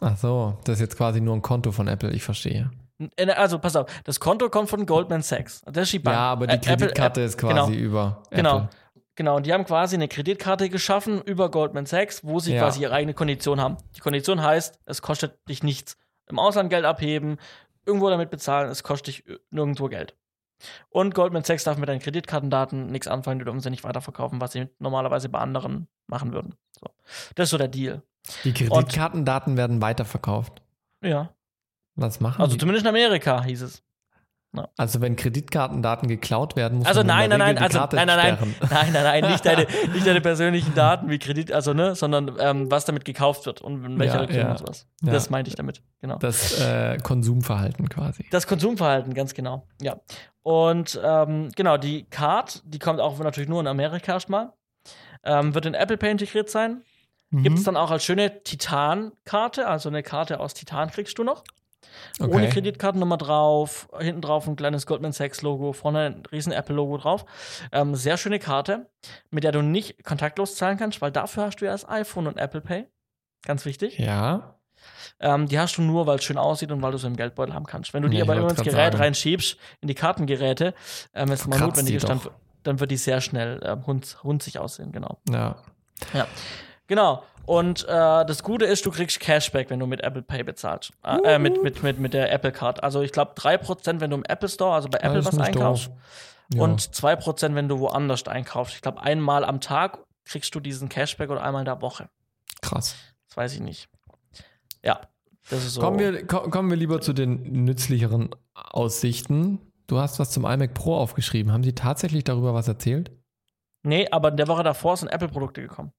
Ach 0.00 0.16
so, 0.16 0.58
das 0.64 0.74
ist 0.74 0.80
jetzt 0.80 0.96
quasi 0.96 1.20
nur 1.20 1.34
ein 1.34 1.42
Konto 1.42 1.70
von 1.72 1.86
Apple, 1.88 2.10
ich 2.10 2.22
verstehe. 2.22 2.70
Äh, 3.16 3.30
Also, 3.30 3.58
pass 3.58 3.76
auf, 3.76 3.88
das 4.04 4.18
Konto 4.20 4.48
kommt 4.50 4.68
von 4.68 4.84
Goldman 4.86 5.22
Sachs. 5.22 5.62
Das 5.66 5.84
ist 5.84 5.92
die 5.92 5.98
Bank. 6.00 6.14
Ja, 6.16 6.32
aber 6.32 6.46
die 6.46 6.54
Ä- 6.54 6.56
Apple- 6.56 6.76
Kreditkarte 6.88 7.20
ist 7.20 7.38
quasi 7.38 7.72
genau. 7.72 7.84
über 7.84 8.22
Genau. 8.30 8.56
Apple. 8.58 8.68
Genau, 9.14 9.36
und 9.36 9.44
die 9.46 9.52
haben 9.52 9.64
quasi 9.66 9.94
eine 9.94 10.08
Kreditkarte 10.08 10.70
geschaffen 10.70 11.20
über 11.22 11.50
Goldman 11.50 11.84
Sachs, 11.86 12.24
wo 12.24 12.40
sie 12.40 12.54
Ja. 12.54 12.62
quasi 12.62 12.80
ihre 12.82 12.94
eigene 12.94 13.12
Kondition 13.12 13.60
haben. 13.60 13.76
Die 13.94 14.00
Kondition 14.00 14.42
heißt, 14.42 14.78
es 14.86 15.02
kostet 15.02 15.36
dich 15.48 15.62
nichts. 15.62 15.96
Im 16.32 16.38
Ausland 16.38 16.70
Geld 16.70 16.84
abheben, 16.84 17.36
irgendwo 17.86 18.08
damit 18.10 18.30
bezahlen, 18.30 18.70
es 18.70 18.82
kostet 18.82 19.06
dich 19.08 19.28
äh, 19.28 19.38
nirgendwo 19.50 19.88
Geld. 19.88 20.16
Und 20.90 21.14
Goldman 21.14 21.44
Sachs 21.44 21.64
darf 21.64 21.76
mit 21.76 21.88
deinen 21.88 22.00
Kreditkartendaten 22.00 22.86
nichts 22.86 23.06
anfangen, 23.08 23.38
die 23.40 23.44
dürfen 23.44 23.60
sie 23.60 23.70
nicht 23.70 23.84
weiterverkaufen, 23.84 24.40
was 24.40 24.52
sie 24.52 24.68
normalerweise 24.78 25.28
bei 25.28 25.38
anderen 25.40 25.88
machen 26.06 26.32
würden. 26.32 26.54
So. 26.80 26.86
Das 27.34 27.44
ist 27.44 27.50
so 27.50 27.58
der 27.58 27.68
Deal. 27.68 28.02
Die 28.44 28.52
Kreditkartendaten 28.54 29.56
werden 29.56 29.82
weiterverkauft. 29.82 30.62
Ja. 31.02 31.34
Was 31.96 32.20
machen 32.20 32.40
Also 32.40 32.54
die? 32.54 32.58
zumindest 32.60 32.84
in 32.84 32.88
Amerika 32.90 33.42
hieß 33.42 33.62
es. 33.62 33.82
Also 34.76 35.00
wenn 35.00 35.16
Kreditkartendaten 35.16 36.08
geklaut 36.08 36.56
werden, 36.56 36.78
muss 36.78 36.86
Also 36.86 37.00
man 37.00 37.06
nein, 37.06 37.30
nein, 37.30 37.38
nein, 37.38 37.58
also 37.58 37.78
Karte 37.78 37.96
nein, 37.96 38.06
nein, 38.06 38.38
nein, 38.40 38.54
nein, 38.70 38.92
nein, 38.92 39.02
nein, 39.22 39.30
nicht 39.32 39.46
deine, 39.46 39.66
nicht 39.94 40.06
deine 40.06 40.20
persönlichen 40.20 40.74
Daten 40.74 41.08
wie 41.08 41.18
Kredit, 41.18 41.50
also 41.52 41.72
ne, 41.72 41.94
sondern 41.94 42.36
ähm, 42.38 42.70
was 42.70 42.84
damit 42.84 43.04
gekauft 43.06 43.46
wird 43.46 43.62
und 43.62 43.82
in 43.84 43.98
welcher 43.98 44.16
Ja, 44.16 44.20
Region 44.20 44.40
ja. 44.44 44.50
und 44.50 44.58
sowas. 44.58 44.86
Ja. 45.02 45.12
Das 45.12 45.30
meinte 45.30 45.48
ich 45.48 45.54
damit, 45.54 45.82
genau. 46.00 46.18
Das 46.18 46.60
äh, 46.60 46.98
Konsumverhalten 46.98 47.88
quasi. 47.88 48.26
Das 48.30 48.46
Konsumverhalten, 48.46 49.14
ganz 49.14 49.32
genau. 49.32 49.66
Ja. 49.80 49.96
Und 50.42 51.00
ähm, 51.02 51.48
genau, 51.56 51.78
die 51.78 52.04
Card, 52.10 52.62
die 52.66 52.78
kommt 52.78 53.00
auch 53.00 53.18
natürlich 53.20 53.48
nur 53.48 53.60
in 53.60 53.66
Amerika 53.66 54.12
erstmal. 54.12 54.52
Ähm, 55.24 55.54
wird 55.54 55.64
in 55.66 55.74
Apple 55.74 55.96
Pay 55.96 56.10
integriert 56.10 56.50
sein. 56.50 56.82
Gibt 57.30 57.50
Mhm. 57.50 57.54
es 57.54 57.62
dann 57.64 57.76
auch 57.78 57.90
als 57.90 58.04
schöne 58.04 58.42
Titan-Karte, 58.42 59.66
also 59.66 59.88
eine 59.88 60.02
Karte 60.02 60.40
aus 60.40 60.52
Titan 60.52 60.90
kriegst 60.90 61.16
du 61.18 61.24
noch. 61.24 61.44
Okay. 62.18 62.30
Ohne 62.32 62.48
Kreditkartennummer 62.48 63.16
drauf, 63.16 63.88
hinten 63.98 64.22
drauf 64.22 64.46
ein 64.46 64.56
kleines 64.56 64.86
Goldman 64.86 65.12
Sachs-Logo, 65.12 65.72
vorne 65.72 66.06
ein 66.06 66.22
riesen 66.30 66.52
Apple-Logo 66.52 66.98
drauf. 66.98 67.24
Ähm, 67.72 67.94
sehr 67.94 68.16
schöne 68.16 68.38
Karte, 68.38 68.86
mit 69.30 69.44
der 69.44 69.52
du 69.52 69.62
nicht 69.62 70.04
kontaktlos 70.04 70.56
zahlen 70.56 70.78
kannst, 70.78 71.00
weil 71.00 71.10
dafür 71.10 71.44
hast 71.44 71.56
du 71.56 71.64
ja 71.64 71.72
das 71.72 71.88
iPhone 71.88 72.26
und 72.26 72.38
Apple 72.38 72.60
Pay. 72.60 72.86
Ganz 73.44 73.64
wichtig. 73.64 73.98
Ja. 73.98 74.56
Ähm, 75.20 75.46
die 75.46 75.58
hast 75.58 75.76
du 75.76 75.82
nur, 75.82 76.06
weil 76.06 76.18
es 76.18 76.24
schön 76.24 76.38
aussieht 76.38 76.72
und 76.72 76.82
weil 76.82 76.92
du 76.92 76.98
sie 76.98 77.06
im 77.06 77.16
Geldbeutel 77.16 77.54
haben 77.54 77.66
kannst. 77.66 77.94
Wenn 77.94 78.02
du 78.02 78.08
die 78.08 78.16
ich 78.16 78.22
aber 78.22 78.36
immer 78.36 78.50
ins 78.50 78.62
Gerät 78.62 78.92
sagen. 78.92 78.96
reinschiebst, 78.96 79.56
in 79.80 79.88
die 79.88 79.94
Kartengeräte, 79.94 80.74
ähm, 81.14 81.28
wenn 81.28 81.34
es 81.34 81.46
mal 81.46 81.58
notwendig 81.58 81.96
ist, 81.96 82.08
dann, 82.08 82.20
dann 82.62 82.80
wird 82.80 82.90
die 82.90 82.96
sehr 82.96 83.20
schnell 83.20 83.60
ähm, 83.64 83.86
hund, 83.86 84.18
hunzig 84.22 84.58
aussehen, 84.58 84.92
genau. 84.92 85.18
Ja. 85.28 85.56
Ja. 86.12 86.26
Genau. 86.88 87.22
Und 87.46 87.84
äh, 87.84 88.24
das 88.24 88.42
Gute 88.42 88.64
ist, 88.66 88.86
du 88.86 88.90
kriegst 88.90 89.18
Cashback, 89.20 89.68
wenn 89.70 89.80
du 89.80 89.86
mit 89.86 90.00
Apple 90.02 90.22
Pay 90.22 90.44
bezahlst. 90.44 90.92
Äh, 91.04 91.34
äh, 91.34 91.38
mit, 91.38 91.62
mit, 91.62 91.82
mit, 91.82 91.98
mit 91.98 92.14
der 92.14 92.32
Apple 92.32 92.52
Card. 92.52 92.82
Also 92.82 93.02
ich 93.02 93.12
glaube 93.12 93.32
3%, 93.34 94.00
wenn 94.00 94.10
du 94.10 94.16
im 94.16 94.24
Apple 94.24 94.48
Store, 94.48 94.74
also 94.74 94.88
bei 94.88 94.98
Apple 94.98 95.24
was 95.24 95.38
einkaufst. 95.38 95.90
Ja. 96.54 96.62
Und 96.62 96.80
2%, 96.80 97.54
wenn 97.54 97.68
du 97.68 97.80
woanders 97.80 98.26
einkaufst. 98.28 98.74
Ich 98.76 98.82
glaube, 98.82 99.02
einmal 99.02 99.44
am 99.44 99.60
Tag 99.60 99.98
kriegst 100.24 100.54
du 100.54 100.60
diesen 100.60 100.88
Cashback 100.88 101.30
oder 101.30 101.42
einmal 101.42 101.62
in 101.62 101.66
der 101.66 101.80
Woche. 101.82 102.08
krass. 102.60 102.94
Das 103.28 103.36
weiß 103.36 103.54
ich 103.54 103.60
nicht. 103.60 103.88
Ja. 104.84 105.00
Das 105.50 105.64
ist 105.64 105.74
so. 105.74 105.80
Kommen, 105.80 105.98
wir, 105.98 106.26
ko- 106.26 106.48
kommen 106.50 106.68
wir 106.70 106.76
lieber 106.76 107.00
zu 107.00 107.12
den 107.12 107.64
nützlicheren 107.64 108.30
Aussichten. 108.54 109.58
Du 109.86 109.98
hast 109.98 110.18
was 110.18 110.30
zum 110.30 110.44
iMac 110.44 110.74
Pro 110.74 110.94
aufgeschrieben. 110.96 111.52
Haben 111.52 111.64
Sie 111.64 111.74
tatsächlich 111.74 112.24
darüber 112.24 112.54
was 112.54 112.68
erzählt? 112.68 113.10
Nee, 113.82 114.06
aber 114.10 114.28
in 114.28 114.36
der 114.36 114.46
Woche 114.48 114.62
davor 114.62 114.96
sind 114.96 115.08
Apple-Produkte 115.08 115.60
gekommen. 115.62 115.92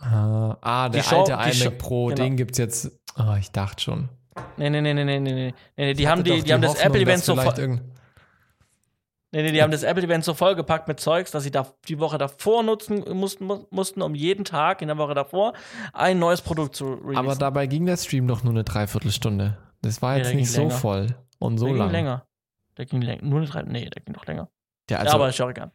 Ah, 0.00 0.56
ah 0.60 0.88
der 0.88 1.02
Die 1.02 1.08
Show- 1.08 1.18
alte 1.20 1.32
die 1.32 1.38
iMac 1.42 1.54
Show- 1.54 1.78
Pro, 1.78 2.06
genau. 2.06 2.22
den 2.22 2.36
gibt 2.36 2.52
es 2.52 2.58
jetzt. 2.58 2.90
Ah, 3.14 3.36
ich 3.38 3.50
dachte 3.52 3.82
schon. 3.82 4.08
Nee, 4.56 4.70
nee, 4.70 4.80
nee, 4.80 4.94
nee, 4.94 5.04
nee, 5.04 5.20
nee, 5.20 5.32
nee. 5.32 5.54
nee 5.76 5.94
die 5.94 6.08
haben, 6.08 6.24
die, 6.24 6.30
doch 6.30 6.42
die 6.44 6.52
haben 6.52 6.62
das 6.62 6.70
Hoffnung, 6.72 6.86
Apple-Event 6.86 7.18
dass 7.18 7.26
so 7.26 7.36
voll, 7.36 7.54
nee, 9.32 9.42
nee, 9.42 9.52
die 9.52 9.62
haben 9.62 9.70
das 9.70 9.82
Apple-Event 9.82 10.24
so 10.24 10.34
vollgepackt 10.34 10.88
mit 10.88 11.00
Zeugs, 11.00 11.30
dass 11.30 11.42
sie 11.44 11.50
da 11.50 11.66
die 11.88 11.98
Woche 11.98 12.16
davor 12.18 12.62
nutzen 12.62 13.04
mussten, 13.16 13.44
mu- 13.46 13.66
mussten, 13.70 14.02
um 14.02 14.14
jeden 14.14 14.44
Tag 14.44 14.80
in 14.82 14.88
der 14.88 14.96
Woche 14.98 15.14
davor 15.14 15.52
ein 15.92 16.18
neues 16.18 16.40
Produkt 16.40 16.74
zu 16.76 16.94
releasen. 16.94 17.16
Aber 17.16 17.36
dabei 17.36 17.66
ging 17.66 17.84
der 17.86 17.96
Stream 17.98 18.26
doch 18.26 18.42
nur 18.42 18.52
eine 18.52 18.64
Dreiviertelstunde. 18.64 19.58
Das 19.82 20.00
war 20.02 20.14
Nee, 20.14 20.20
jetzt 20.22 20.34
nicht 20.34 20.50
so 20.50 20.62
länger. 20.62 20.74
voll 20.74 21.06
und 21.38 21.58
so 21.58 21.66
der 21.66 21.74
lang. 21.76 21.86
ging 21.88 21.92
länger. 21.92 22.26
Der 22.78 22.86
ging 22.86 23.02
länger. 23.02 23.22
Nur 23.22 23.38
eine 23.40 23.48
drei, 23.48 23.62
nee, 23.62 23.90
der 23.90 24.02
ging 24.02 24.14
noch 24.14 24.24
länger. 24.26 24.48
Ja, 24.90 24.96
ja, 24.96 25.02
also, 25.02 25.14
aber 25.16 25.28
ist 25.28 25.38
ja 25.38 25.44
auch 25.46 25.50
egal. 25.50 25.72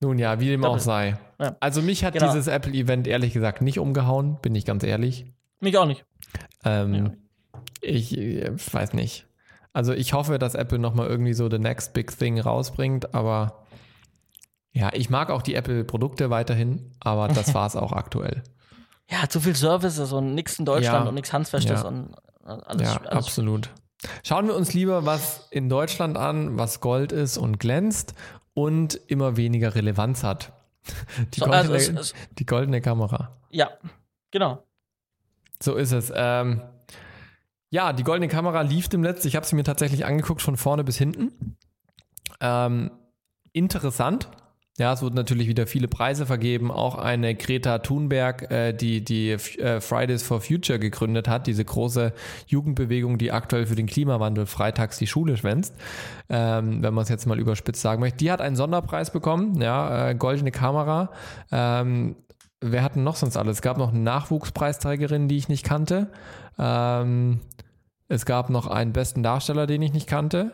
Nun 0.00 0.18
ja, 0.18 0.40
wie 0.40 0.48
dem 0.48 0.62
Doppel- 0.62 0.76
auch 0.76 0.80
sei. 0.80 1.18
Ja. 1.40 1.56
Also 1.60 1.82
mich 1.82 2.04
hat 2.04 2.14
Genau. 2.14 2.26
dieses 2.28 2.46
Apple-Event 2.46 3.06
ehrlich 3.06 3.32
gesagt 3.32 3.62
nicht 3.62 3.78
umgehauen, 3.78 4.38
bin 4.42 4.54
ich 4.54 4.64
ganz 4.64 4.82
ehrlich. 4.84 5.26
Mich 5.60 5.76
auch 5.78 5.86
nicht. 5.86 6.04
Ähm, 6.64 6.94
Ja. 6.94 7.10
Ich 7.80 8.16
äh, 8.18 8.50
weiß 8.72 8.92
nicht. 8.94 9.26
Also 9.72 9.92
ich 9.92 10.12
hoffe, 10.12 10.38
dass 10.38 10.54
Apple 10.54 10.78
nochmal 10.78 11.06
irgendwie 11.08 11.34
so 11.34 11.48
the 11.50 11.58
next 11.58 11.92
big 11.94 12.16
thing 12.16 12.40
rausbringt, 12.40 13.14
aber 13.14 13.64
ja, 14.72 14.90
ich 14.92 15.10
mag 15.10 15.30
auch 15.30 15.42
die 15.42 15.54
Apple-Produkte 15.54 16.30
weiterhin, 16.30 16.92
aber 17.00 17.28
das 17.28 17.54
war 17.54 17.66
es 17.66 17.76
auch 17.76 17.92
aktuell. 17.92 18.42
Ja, 19.10 19.28
zu 19.28 19.40
viel 19.40 19.54
Services 19.56 20.12
und 20.12 20.34
nichts 20.34 20.58
in 20.58 20.64
Deutschland 20.64 21.04
Ja. 21.04 21.08
und 21.08 21.14
nichts 21.14 21.32
Handfestes 21.32 21.82
Ja. 21.82 21.88
und 21.88 22.10
äh, 22.44 22.50
alles. 22.66 22.82
ja, 22.88 22.96
alles 22.98 23.10
absolut. 23.26 23.70
Schauen 24.24 24.46
wir 24.46 24.54
uns 24.54 24.74
lieber 24.74 25.06
was 25.06 25.48
in 25.50 25.68
Deutschland 25.68 26.16
an, 26.16 26.56
was 26.58 26.80
Gold 26.80 27.10
ist 27.10 27.36
und 27.36 27.58
glänzt 27.58 28.14
und 28.62 28.94
immer 29.06 29.36
weniger 29.36 29.74
Relevanz 29.74 30.22
hat. 30.24 30.52
Die, 31.34 31.40
So, 31.40 31.46
also 31.46 31.70
goldene, 31.72 32.00
es- 32.00 32.12
es- 32.12 32.14
die 32.38 32.46
goldene 32.46 32.80
Kamera. 32.80 33.36
Ja, 33.50 33.70
genau. 34.30 34.62
So 35.62 35.74
ist 35.76 35.92
es. 35.92 36.12
Ähm, 36.14 36.62
ja, 37.70 37.92
die 37.92 38.04
goldene 38.04 38.28
Kamera 38.28 38.62
lief 38.62 38.88
dem 38.88 39.02
letzten. 39.02 39.28
Ich 39.28 39.36
habe 39.36 39.44
sie 39.46 39.54
mir 39.56 39.64
tatsächlich 39.64 40.06
angeguckt, 40.06 40.40
von 40.40 40.56
vorne 40.56 40.84
bis 40.84 40.96
hinten. 40.96 41.56
Ähm, 42.40 42.90
interessant. 43.52 44.28
Ja, 44.78 44.92
es 44.92 45.02
wurden 45.02 45.16
natürlich 45.16 45.48
wieder 45.48 45.66
viele 45.66 45.88
Preise 45.88 46.24
vergeben. 46.24 46.70
Auch 46.70 46.94
eine 46.94 47.34
Greta 47.34 47.80
Thunberg, 47.80 48.48
äh, 48.52 48.72
die 48.72 49.04
die 49.04 49.32
äh, 49.32 49.80
Fridays 49.80 50.22
for 50.22 50.40
Future 50.40 50.78
gegründet 50.78 51.26
hat, 51.26 51.48
diese 51.48 51.64
große 51.64 52.12
Jugendbewegung, 52.46 53.18
die 53.18 53.32
aktuell 53.32 53.66
für 53.66 53.74
den 53.74 53.86
Klimawandel 53.86 54.46
freitags 54.46 54.96
die 54.96 55.08
Schule 55.08 55.36
schwänzt, 55.36 55.74
ähm, 56.28 56.80
wenn 56.80 56.94
man 56.94 57.02
es 57.02 57.08
jetzt 57.08 57.26
mal 57.26 57.40
überspitzt 57.40 57.82
sagen 57.82 58.00
möchte. 58.00 58.18
Die 58.18 58.30
hat 58.30 58.40
einen 58.40 58.54
Sonderpreis 58.54 59.10
bekommen, 59.10 59.60
ja, 59.60 60.10
äh, 60.10 60.14
goldene 60.14 60.52
Kamera. 60.52 61.10
Ähm, 61.50 62.14
wer 62.60 62.84
hat 62.84 62.94
denn 62.94 63.02
noch 63.02 63.16
sonst 63.16 63.36
alles? 63.36 63.56
Es 63.56 63.62
gab 63.62 63.78
noch 63.78 63.92
eine 63.92 63.98
Nachwuchspreisträgerin, 63.98 65.26
die 65.26 65.38
ich 65.38 65.48
nicht 65.48 65.64
kannte. 65.64 66.06
Ähm, 66.56 67.40
es 68.06 68.26
gab 68.26 68.48
noch 68.48 68.68
einen 68.68 68.92
besten 68.92 69.24
Darsteller, 69.24 69.66
den 69.66 69.82
ich 69.82 69.92
nicht 69.92 70.06
kannte. 70.06 70.52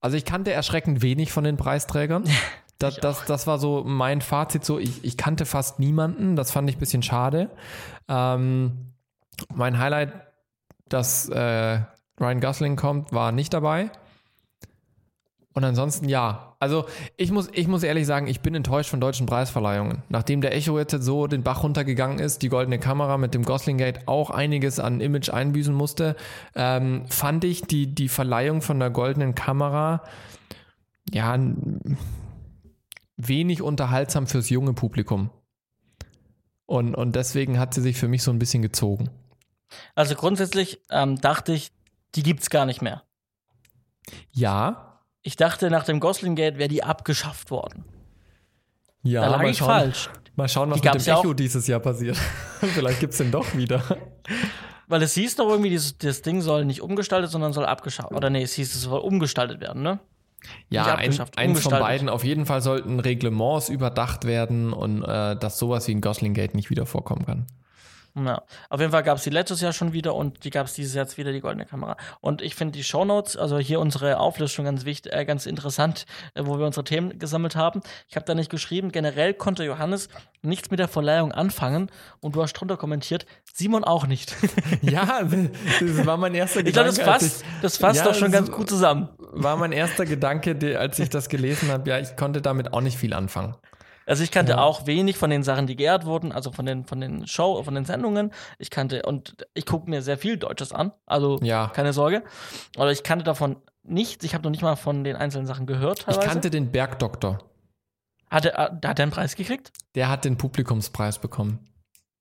Also 0.00 0.16
ich 0.16 0.24
kannte 0.24 0.52
erschreckend 0.52 1.02
wenig 1.02 1.32
von 1.32 1.42
den 1.42 1.56
Preisträgern. 1.56 2.22
Das, 2.78 2.96
das, 2.96 3.24
das 3.26 3.46
war 3.46 3.58
so 3.58 3.84
mein 3.84 4.20
Fazit. 4.20 4.64
So, 4.64 4.78
ich, 4.78 5.04
ich 5.04 5.16
kannte 5.16 5.46
fast 5.46 5.78
niemanden. 5.78 6.36
Das 6.36 6.50
fand 6.50 6.68
ich 6.68 6.76
ein 6.76 6.80
bisschen 6.80 7.02
schade. 7.02 7.50
Ähm, 8.08 8.92
mein 9.54 9.78
Highlight, 9.78 10.12
dass 10.88 11.28
äh, 11.28 11.80
Ryan 12.20 12.40
Gosling 12.40 12.76
kommt, 12.76 13.12
war 13.12 13.32
nicht 13.32 13.54
dabei. 13.54 13.90
Und 15.54 15.64
ansonsten 15.64 16.08
ja. 16.08 16.56
Also 16.58 16.86
ich 17.16 17.30
muss, 17.30 17.50
ich 17.52 17.68
muss 17.68 17.82
ehrlich 17.82 18.06
sagen, 18.06 18.26
ich 18.26 18.40
bin 18.40 18.54
enttäuscht 18.54 18.88
von 18.88 19.00
deutschen 19.00 19.26
Preisverleihungen. 19.26 20.02
Nachdem 20.08 20.40
der 20.40 20.54
Echo 20.54 20.78
jetzt 20.78 21.02
so 21.02 21.26
den 21.26 21.42
Bach 21.42 21.62
runtergegangen 21.62 22.18
ist, 22.18 22.42
die 22.42 22.48
goldene 22.48 22.78
Kamera 22.78 23.18
mit 23.18 23.34
dem 23.34 23.42
Gosling 23.44 23.78
Gate 23.78 24.06
auch 24.06 24.30
einiges 24.30 24.78
an 24.78 25.00
Image 25.00 25.28
einbüßen 25.28 25.74
musste, 25.74 26.16
ähm, 26.54 27.04
fand 27.08 27.44
ich 27.44 27.62
die, 27.62 27.94
die 27.94 28.08
Verleihung 28.08 28.62
von 28.62 28.78
der 28.78 28.90
goldenen 28.90 29.34
Kamera 29.34 30.02
ja 31.10 31.36
wenig 33.28 33.62
unterhaltsam 33.62 34.26
fürs 34.26 34.48
junge 34.50 34.72
Publikum. 34.74 35.30
Und, 36.66 36.94
und 36.94 37.16
deswegen 37.16 37.58
hat 37.58 37.74
sie 37.74 37.82
sich 37.82 37.96
für 37.96 38.08
mich 38.08 38.22
so 38.22 38.30
ein 38.30 38.38
bisschen 38.38 38.62
gezogen. 38.62 39.10
Also 39.94 40.14
grundsätzlich 40.14 40.80
ähm, 40.90 41.20
dachte 41.20 41.52
ich, 41.52 41.72
die 42.14 42.22
gibt's 42.22 42.50
gar 42.50 42.66
nicht 42.66 42.82
mehr. 42.82 43.02
Ja, 44.32 45.00
Ich 45.22 45.36
dachte, 45.36 45.70
nach 45.70 45.84
dem 45.84 46.00
Gosling 46.00 46.34
Gate 46.34 46.58
wäre 46.58 46.68
die 46.68 46.82
abgeschafft 46.82 47.50
worden. 47.50 47.84
ja, 49.02 49.22
da 49.22 49.30
lag 49.30 49.38
mal 49.38 49.50
ich 49.50 49.58
schauen, 49.58 49.68
falsch. 49.68 50.10
mal 50.36 50.48
schauen, 50.48 50.70
was 50.70 50.80
Die 50.80 50.88
mit 50.88 50.94
dem 50.94 51.02
ja 51.06 51.18
Echo 51.20 51.30
auch- 51.30 51.34
dieses 51.34 51.66
Jahr 51.66 51.80
passiert. 51.80 52.16
Vielleicht 52.60 53.00
gibt 53.00 53.12
es 53.12 53.18
den 53.18 53.30
doch 53.30 53.54
wieder. 53.54 53.82
Weil 54.88 55.02
es 55.02 55.14
hieß 55.14 55.36
doch 55.36 55.48
irgendwie, 55.48 55.70
dieses, 55.70 55.96
das 55.98 56.22
Ding 56.22 56.40
soll 56.42 56.64
nicht 56.64 56.82
umgestaltet, 56.82 57.30
sondern 57.30 57.52
soll 57.52 57.64
abgeschafft. 57.66 58.12
Oder 58.12 58.30
nee, 58.30 58.42
es 58.42 58.52
hieß, 58.54 58.74
es 58.74 58.82
soll 58.82 59.00
umgestaltet 59.00 59.60
werden, 59.60 59.82
ne? 59.82 60.00
Ja, 60.68 60.94
ein, 60.94 61.18
eins 61.36 61.60
von 61.60 61.72
beiden. 61.72 62.08
Auf 62.08 62.24
jeden 62.24 62.46
Fall 62.46 62.62
sollten 62.62 63.00
Reglements 63.00 63.68
überdacht 63.68 64.24
werden 64.24 64.72
und 64.72 65.02
äh, 65.02 65.36
dass 65.36 65.58
sowas 65.58 65.86
wie 65.88 65.92
ein 65.92 66.00
Gosling 66.00 66.34
Gate 66.34 66.54
nicht 66.54 66.70
wieder 66.70 66.86
vorkommen 66.86 67.26
kann. 67.26 67.46
Ja. 68.14 68.42
Auf 68.68 68.80
jeden 68.80 68.92
Fall 68.92 69.02
gab 69.02 69.16
es 69.16 69.24
die 69.24 69.30
letztes 69.30 69.60
Jahr 69.62 69.72
schon 69.72 69.92
wieder 69.92 70.14
und 70.14 70.44
die 70.44 70.50
gab 70.50 70.66
es 70.66 70.74
dieses 70.74 70.94
Jahr 70.94 71.04
jetzt 71.04 71.16
wieder, 71.16 71.32
die 71.32 71.40
goldene 71.40 71.64
Kamera. 71.64 71.96
Und 72.20 72.42
ich 72.42 72.54
finde 72.54 72.72
die 72.72 72.84
Shownotes, 72.84 73.36
also 73.36 73.58
hier 73.58 73.80
unsere 73.80 74.18
Auflistung 74.18 74.66
ganz 74.66 74.84
wichtig, 74.84 75.12
äh, 75.12 75.24
ganz 75.24 75.46
interessant, 75.46 76.04
äh, 76.34 76.42
wo 76.44 76.58
wir 76.58 76.66
unsere 76.66 76.84
Themen 76.84 77.18
gesammelt 77.18 77.56
haben. 77.56 77.80
Ich 78.08 78.16
habe 78.16 78.26
da 78.26 78.34
nicht 78.34 78.50
geschrieben, 78.50 78.92
generell 78.92 79.32
konnte 79.32 79.64
Johannes 79.64 80.08
nichts 80.42 80.70
mit 80.70 80.78
der 80.78 80.88
Verleihung 80.88 81.32
anfangen 81.32 81.90
und 82.20 82.36
du 82.36 82.42
hast 82.42 82.52
drunter 82.52 82.76
kommentiert, 82.76 83.26
Simon 83.54 83.84
auch 83.84 84.06
nicht. 84.06 84.34
Ja, 84.82 85.22
das 85.22 86.06
war 86.06 86.16
mein 86.16 86.34
erster 86.34 86.60
ich 86.64 86.72
glaube, 86.72 86.88
das 86.88 86.98
fasst, 86.98 87.44
das 87.62 87.76
fasst 87.76 88.00
Ja, 88.00 88.04
doch 88.04 88.14
schon 88.14 88.32
ganz 88.32 88.50
gut 88.50 88.68
zusammen. 88.68 89.08
war 89.18 89.56
mein 89.56 89.72
erster 89.72 90.04
Gedanke, 90.04 90.78
als 90.78 90.98
ich 90.98 91.08
das 91.08 91.28
gelesen 91.28 91.70
habe. 91.70 91.88
Ja, 91.88 91.98
ich 91.98 92.16
konnte 92.16 92.42
damit 92.42 92.72
auch 92.72 92.80
nicht 92.80 92.98
viel 92.98 93.14
anfangen. 93.14 93.54
Also 94.06 94.22
ich 94.24 94.30
kannte 94.30 94.52
Ja. 94.52 94.58
auch 94.62 94.86
wenig 94.86 95.16
von 95.16 95.30
den 95.30 95.42
Sachen, 95.42 95.66
die 95.66 95.76
geehrt 95.76 96.04
wurden, 96.06 96.32
also 96.32 96.50
von 96.52 96.66
den 96.66 96.84
von 96.84 97.00
den 97.00 97.26
Show, 97.26 97.62
von 97.62 97.74
den 97.74 97.84
Sendungen. 97.84 98.32
Ich 98.58 98.70
kannte 98.70 99.02
und 99.02 99.46
ich 99.54 99.66
gucke 99.66 99.88
mir 99.88 100.02
sehr 100.02 100.18
viel 100.18 100.36
Deutsches 100.36 100.72
an, 100.72 100.92
also 101.06 101.38
Ja. 101.42 101.68
keine 101.74 101.92
Sorge. 101.92 102.22
Oder 102.76 102.90
ich 102.90 103.02
kannte 103.02 103.24
davon 103.24 103.56
nichts. 103.82 104.24
Ich 104.24 104.34
habe 104.34 104.44
noch 104.44 104.50
nicht 104.50 104.62
mal 104.62 104.76
von 104.76 105.04
den 105.04 105.16
einzelnen 105.16 105.46
Sachen 105.46 105.66
gehört. 105.66 106.00
Ich 106.00 106.04
Teilweise. 106.06 106.26
kannte 106.28 106.50
den 106.50 106.70
Bergdoktor. 106.72 107.38
hat 108.30 108.46
er, 108.46 108.78
hat 108.84 108.98
er 108.98 109.02
einen 109.02 109.12
Preis 109.12 109.36
gekriegt? 109.36 109.72
Der 109.94 110.08
hat 110.08 110.24
den 110.24 110.38
Publikumspreis 110.38 111.18
bekommen. 111.18 111.68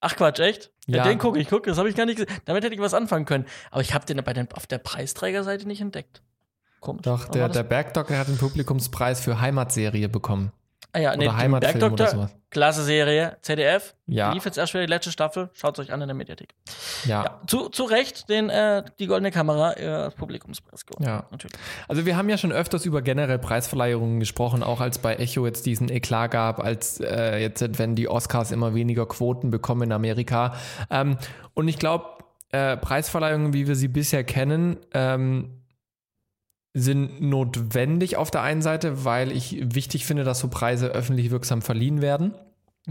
Ach 0.02 0.16
Quatsch, 0.16 0.40
echt? 0.40 0.72
Ja, 0.88 0.98
Ja. 0.98 1.04
den 1.06 1.20
gucke 1.20 1.40
ich, 1.40 1.48
gucke, 1.48 1.70
das 1.70 1.78
habe 1.78 1.88
ich 1.88 1.96
gar 1.96 2.06
nicht 2.06 2.18
gesehen. 2.18 2.36
Damit 2.46 2.64
hätte 2.66 2.74
ich 2.76 2.82
was 2.82 2.94
anfangen 2.94 3.24
können. 3.26 3.46
Aber 3.70 3.82
ich 3.82 3.94
habe 3.94 4.06
den 4.06 4.18
bei 4.24 4.34
den, 4.34 4.52
auf 4.54 4.68
der 4.68 4.80
Preisträgerseite 4.80 5.68
nicht 5.68 5.80
entdeckt. 5.80 6.22
Komisch. 6.82 7.04
Doch, 7.04 7.30
der, 7.30 7.48
der 7.48 7.64
Bergdoktor 7.64 8.18
hat 8.18 8.28
den 8.28 8.38
Publikumspreis 8.38 9.22
für 9.22 9.40
Heimatserie 9.40 10.10
bekommen. 10.10 10.52
Ah, 10.94 11.00
ja, 11.00 11.16
nee, 11.16 11.28
oder 11.28 11.38
Heimatfilm 11.38 11.94
oder 11.94 12.08
sowas. 12.08 12.32
Klasse 12.50 12.84
Serie, 12.84 13.38
ZDF. 13.42 13.96
Ja. 14.08 14.34
Lief 14.34 14.44
jetzt 14.44 14.58
erst 14.58 14.74
wieder 14.74 14.86
die 14.86 14.90
letzte 14.90 15.10
Staffel. 15.12 15.50
Schaut 15.54 15.80
euch 15.80 15.94
an 15.94 16.02
in 16.02 16.08
der 16.10 16.16
Mediathek. 16.16 16.54
Ja. 17.06 17.24
Ja, 17.24 17.42
zu, 17.48 17.70
zu 17.70 17.86
Recht 17.86 18.28
den, 18.28 18.50
äh, 18.50 18.84
die 19.00 19.08
goldene 19.08 19.32
Kamera 19.32 19.78
äh, 19.78 19.88
als 19.88 20.16
Publikumspreis 20.16 20.86
gewonnen. 20.86 21.08
Ja. 21.08 21.24
Natürlich. 21.32 21.56
Also 21.88 22.06
wir 22.06 22.18
haben 22.18 22.28
ja 22.28 22.38
schon 22.38 22.52
öfters 22.52 22.86
über 22.86 23.02
generell 23.02 23.40
Preisverleihungen 23.40 24.20
gesprochen, 24.20 24.64
auch 24.64 24.82
als 24.82 25.00
bei 25.00 25.16
Echo 25.16 25.46
jetzt 25.46 25.66
diesen 25.66 25.88
Eklat 25.90 26.32
gab, 26.32 26.60
als 26.62 27.00
äh, 27.00 27.38
jetzt, 27.38 27.80
wenn 27.80 27.96
die 27.96 28.10
Oscars 28.10 28.52
immer 28.52 28.76
weniger 28.76 29.06
Quoten 29.06 29.50
bekommen 29.50 29.84
in 29.84 29.92
Amerika. 29.94 30.56
Ähm, 30.90 31.18
und 31.54 31.70
ich 31.70 31.80
glaube, 31.80 32.06
äh, 32.52 32.76
Preisverleihungen, 32.76 33.54
wie 33.54 33.68
wir 33.68 33.76
sie 33.76 33.88
bisher 33.88 34.26
kennen, 34.26 34.78
ähm, 34.94 35.61
sind 36.74 37.22
notwendig 37.22 38.18
auf 38.18 38.32
der 38.32 38.42
einen 38.42 38.62
Seite, 38.62 39.04
weil 39.04 39.32
ich 39.32 39.58
wichtig 39.76 40.06
finde, 40.06 40.24
dass 40.24 40.40
so 40.40 40.48
Preise 40.48 40.88
öffentlich 40.88 41.32
wirksam 41.32 41.62
verliehen 41.62 42.02
werden. 42.02 42.34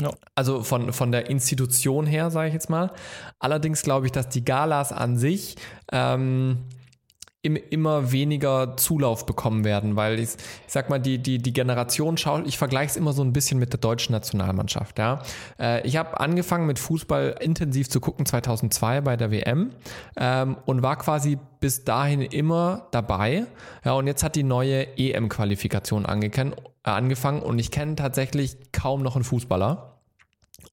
Ja. 0.00 0.12
Also 0.34 0.62
von, 0.62 0.92
von 0.92 1.10
der 1.10 1.30
Institution 1.30 2.06
her, 2.06 2.30
sage 2.30 2.48
ich 2.48 2.54
jetzt 2.54 2.70
mal. 2.70 2.92
Allerdings 3.38 3.82
glaube 3.82 4.06
ich, 4.06 4.12
dass 4.12 4.28
die 4.28 4.44
Galas 4.44 4.92
an 4.92 5.16
sich 5.16 5.56
ähm, 5.90 6.58
im, 7.42 7.56
immer 7.56 8.12
weniger 8.12 8.76
Zulauf 8.76 9.24
bekommen 9.24 9.64
werden, 9.64 9.96
weil 9.96 10.18
ich, 10.18 10.30
ich 10.66 10.72
sag 10.72 10.90
mal, 10.90 10.98
die, 10.98 11.18
die, 11.18 11.38
die 11.38 11.52
Generation 11.52 12.18
schaut, 12.18 12.46
ich 12.46 12.58
vergleiche 12.58 12.90
es 12.90 12.96
immer 12.96 13.14
so 13.14 13.22
ein 13.22 13.32
bisschen 13.32 13.58
mit 13.58 13.72
der 13.72 13.80
deutschen 13.80 14.12
Nationalmannschaft. 14.12 14.98
Ja? 14.98 15.22
Äh, 15.58 15.86
ich 15.86 15.96
habe 15.96 16.20
angefangen 16.20 16.66
mit 16.66 16.78
Fußball 16.78 17.36
intensiv 17.40 17.88
zu 17.88 18.00
gucken 18.00 18.26
2002 18.26 19.00
bei 19.00 19.16
der 19.16 19.30
WM 19.30 19.70
ähm, 20.16 20.58
und 20.66 20.82
war 20.82 20.96
quasi 20.96 21.38
bis 21.60 21.84
dahin 21.84 22.20
immer 22.20 22.88
dabei. 22.90 23.46
Ja, 23.84 23.92
und 23.92 24.06
jetzt 24.06 24.22
hat 24.22 24.36
die 24.36 24.42
neue 24.42 24.98
EM-Qualifikation 24.98 26.04
äh, 26.04 26.58
angefangen 26.82 27.42
und 27.42 27.58
ich 27.58 27.70
kenne 27.70 27.96
tatsächlich 27.96 28.58
kaum 28.72 29.02
noch 29.02 29.14
einen 29.16 29.24
Fußballer. 29.24 29.98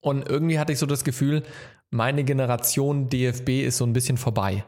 Und 0.00 0.28
irgendwie 0.28 0.58
hatte 0.58 0.72
ich 0.72 0.78
so 0.78 0.86
das 0.86 1.02
Gefühl, 1.02 1.42
meine 1.90 2.24
Generation 2.24 3.08
DFB 3.08 3.64
ist 3.64 3.78
so 3.78 3.86
ein 3.86 3.94
bisschen 3.94 4.18
vorbei. 4.18 4.64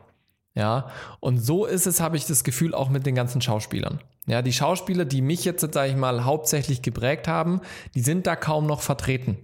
Ja, 0.55 0.90
und 1.20 1.38
so 1.38 1.64
ist 1.64 1.86
es, 1.86 2.01
habe 2.01 2.16
ich 2.16 2.26
das 2.26 2.42
Gefühl, 2.42 2.74
auch 2.74 2.88
mit 2.88 3.07
den 3.07 3.14
ganzen 3.14 3.40
Schauspielern. 3.40 4.01
Ja, 4.26 4.42
die 4.42 4.53
Schauspieler, 4.53 5.05
die 5.05 5.22
mich 5.22 5.44
jetzt, 5.44 5.61
sage 5.72 5.90
ich 5.90 5.96
mal, 5.96 6.24
hauptsächlich 6.24 6.82
geprägt 6.82 7.28
haben, 7.28 7.61
die 7.94 8.01
sind 8.01 8.26
da 8.26 8.36
kaum 8.36 8.66
noch 8.66 8.80
vertreten. 8.80 9.38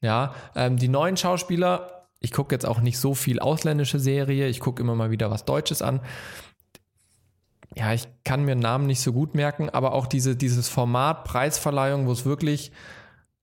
Ja, 0.00 0.34
ähm, 0.56 0.76
die 0.76 0.88
neuen 0.88 1.16
Schauspieler, 1.16 2.06
ich 2.20 2.32
gucke 2.32 2.54
jetzt 2.54 2.66
auch 2.66 2.80
nicht 2.80 2.98
so 2.98 3.14
viel 3.14 3.38
ausländische 3.38 3.98
Serie, 3.98 4.48
ich 4.48 4.60
gucke 4.60 4.82
immer 4.82 4.94
mal 4.94 5.10
wieder 5.10 5.30
was 5.30 5.44
Deutsches 5.44 5.82
an. 5.82 6.00
Ja, 7.76 7.92
ich 7.92 8.08
kann 8.24 8.44
mir 8.44 8.56
Namen 8.56 8.86
nicht 8.86 9.00
so 9.00 9.12
gut 9.12 9.34
merken, 9.34 9.70
aber 9.70 9.92
auch 9.92 10.06
diese, 10.06 10.34
dieses 10.34 10.68
Format 10.68 11.24
Preisverleihung, 11.24 12.06
wo 12.06 12.12
es 12.12 12.24
wirklich 12.24 12.72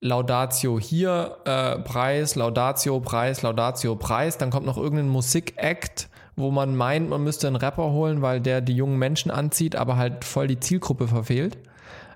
Laudatio 0.01 0.79
hier, 0.79 1.37
äh, 1.45 1.79
Preis, 1.79 2.35
Laudatio, 2.35 2.99
Preis, 2.99 3.41
Laudatio, 3.41 3.95
Preis, 3.95 4.37
dann 4.37 4.51
kommt 4.51 4.65
noch 4.65 4.77
irgendein 4.77 5.09
Musik-Act, 5.09 6.09
wo 6.37 6.51
man 6.51 6.75
meint, 6.75 7.09
man 7.09 7.23
müsste 7.23 7.47
einen 7.47 7.55
Rapper 7.55 7.91
holen, 7.91 8.21
weil 8.21 8.39
der 8.39 8.61
die 8.61 8.75
jungen 8.75 8.97
Menschen 8.97 9.31
anzieht, 9.31 9.75
aber 9.75 9.97
halt 9.97 10.23
voll 10.23 10.47
die 10.47 10.59
Zielgruppe 10.59 11.07
verfehlt. 11.07 11.57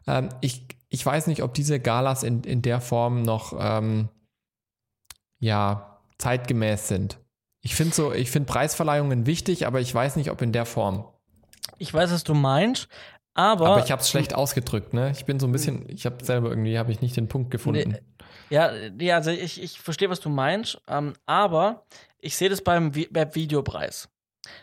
Ähm, 0.07 0.29
ich, 0.41 0.67
ich 0.89 1.05
weiß 1.05 1.27
nicht, 1.27 1.41
ob 1.43 1.53
diese 1.55 1.79
Galas 1.79 2.23
in, 2.23 2.43
in 2.43 2.61
der 2.61 2.79
Form 2.81 3.23
noch 3.23 3.53
ähm, 3.59 4.09
ja, 5.39 5.99
zeitgemäß 6.19 6.87
sind. 6.87 7.19
Ich 7.63 7.75
finde 7.75 7.95
so, 7.95 8.13
ich 8.13 8.29
finde 8.31 8.51
Preisverleihungen 8.51 9.25
wichtig, 9.25 9.65
aber 9.65 9.81
ich 9.81 9.93
weiß 9.93 10.15
nicht, 10.15 10.29
ob 10.31 10.41
in 10.41 10.51
der 10.51 10.65
Form. 10.65 11.05
Ich 11.79 11.93
weiß, 11.93 12.11
was 12.11 12.23
du 12.23 12.35
meinst, 12.35 12.87
aber. 13.33 13.65
Aber 13.67 13.83
ich 13.83 13.91
habe 13.91 14.01
es 14.01 14.09
schlecht 14.09 14.33
ausgedrückt, 14.35 14.93
ne? 14.93 15.11
Ich 15.11 15.25
bin 15.25 15.39
so 15.39 15.47
ein 15.47 15.51
bisschen, 15.51 15.87
ich 15.89 16.05
habe 16.05 16.23
selber 16.23 16.49
irgendwie, 16.49 16.77
habe 16.77 16.91
ich 16.91 17.01
nicht 17.01 17.15
den 17.17 17.27
Punkt 17.27 17.51
gefunden. 17.51 17.91
Nee, 17.91 18.01
ja, 18.49 18.71
ja, 18.99 19.15
also 19.15 19.31
ich, 19.31 19.61
ich 19.61 19.79
verstehe, 19.79 20.09
was 20.09 20.19
du 20.19 20.29
meinst, 20.29 20.79
ähm, 20.87 21.13
aber 21.25 21.85
ich 22.19 22.35
sehe 22.35 22.49
das 22.49 22.61
beim 22.61 22.91
Vi- 22.91 23.07
Webvideopreis. 23.11 24.09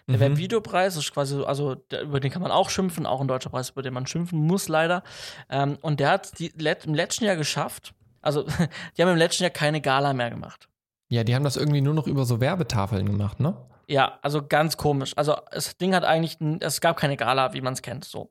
Der 0.08 0.16
Mhm. 0.16 0.20
Webvideopreis 0.20 0.96
ist 0.96 1.12
quasi, 1.14 1.36
so- 1.36 1.46
also 1.46 1.74
der, 1.76 2.02
über 2.02 2.20
den 2.20 2.30
kann 2.30 2.42
man 2.42 2.50
auch 2.50 2.68
schimpfen, 2.68 3.06
auch 3.06 3.20
ein 3.20 3.28
deutscher 3.28 3.50
Preis, 3.50 3.70
über 3.70 3.82
den 3.82 3.94
man 3.94 4.06
schimpfen 4.06 4.38
muss, 4.40 4.68
leider. 4.68 5.02
Ähm, 5.48 5.78
und 5.82 6.00
der 6.00 6.10
hat 6.10 6.38
die, 6.38 6.52
let, 6.56 6.84
im 6.84 6.94
letzten 6.94 7.24
Jahr 7.24 7.36
geschafft, 7.36 7.94
also 8.20 8.42
die 8.96 9.02
haben 9.02 9.10
im 9.10 9.16
letzten 9.16 9.44
Jahr 9.44 9.50
keine 9.50 9.80
Gala 9.80 10.12
mehr 10.12 10.30
gemacht. 10.30 10.68
Ja, 11.10 11.24
die 11.24 11.34
haben 11.34 11.44
das 11.44 11.56
irgendwie 11.56 11.80
nur 11.80 11.94
noch 11.94 12.06
über 12.06 12.24
so 12.26 12.40
Werbetafeln 12.40 13.06
gemacht, 13.06 13.40
ne? 13.40 13.56
Ja, 13.88 14.18
also 14.22 14.46
ganz 14.46 14.76
komisch. 14.76 15.14
Also 15.16 15.36
das 15.50 15.76
Ding 15.78 15.94
hat 15.94 16.04
eigentlich, 16.04 16.36
es 16.60 16.80
gab 16.80 16.98
keine 16.98 17.16
Gala, 17.16 17.54
wie 17.54 17.62
man 17.62 17.72
es 17.72 17.82
kennt, 17.82 18.04
so. 18.04 18.30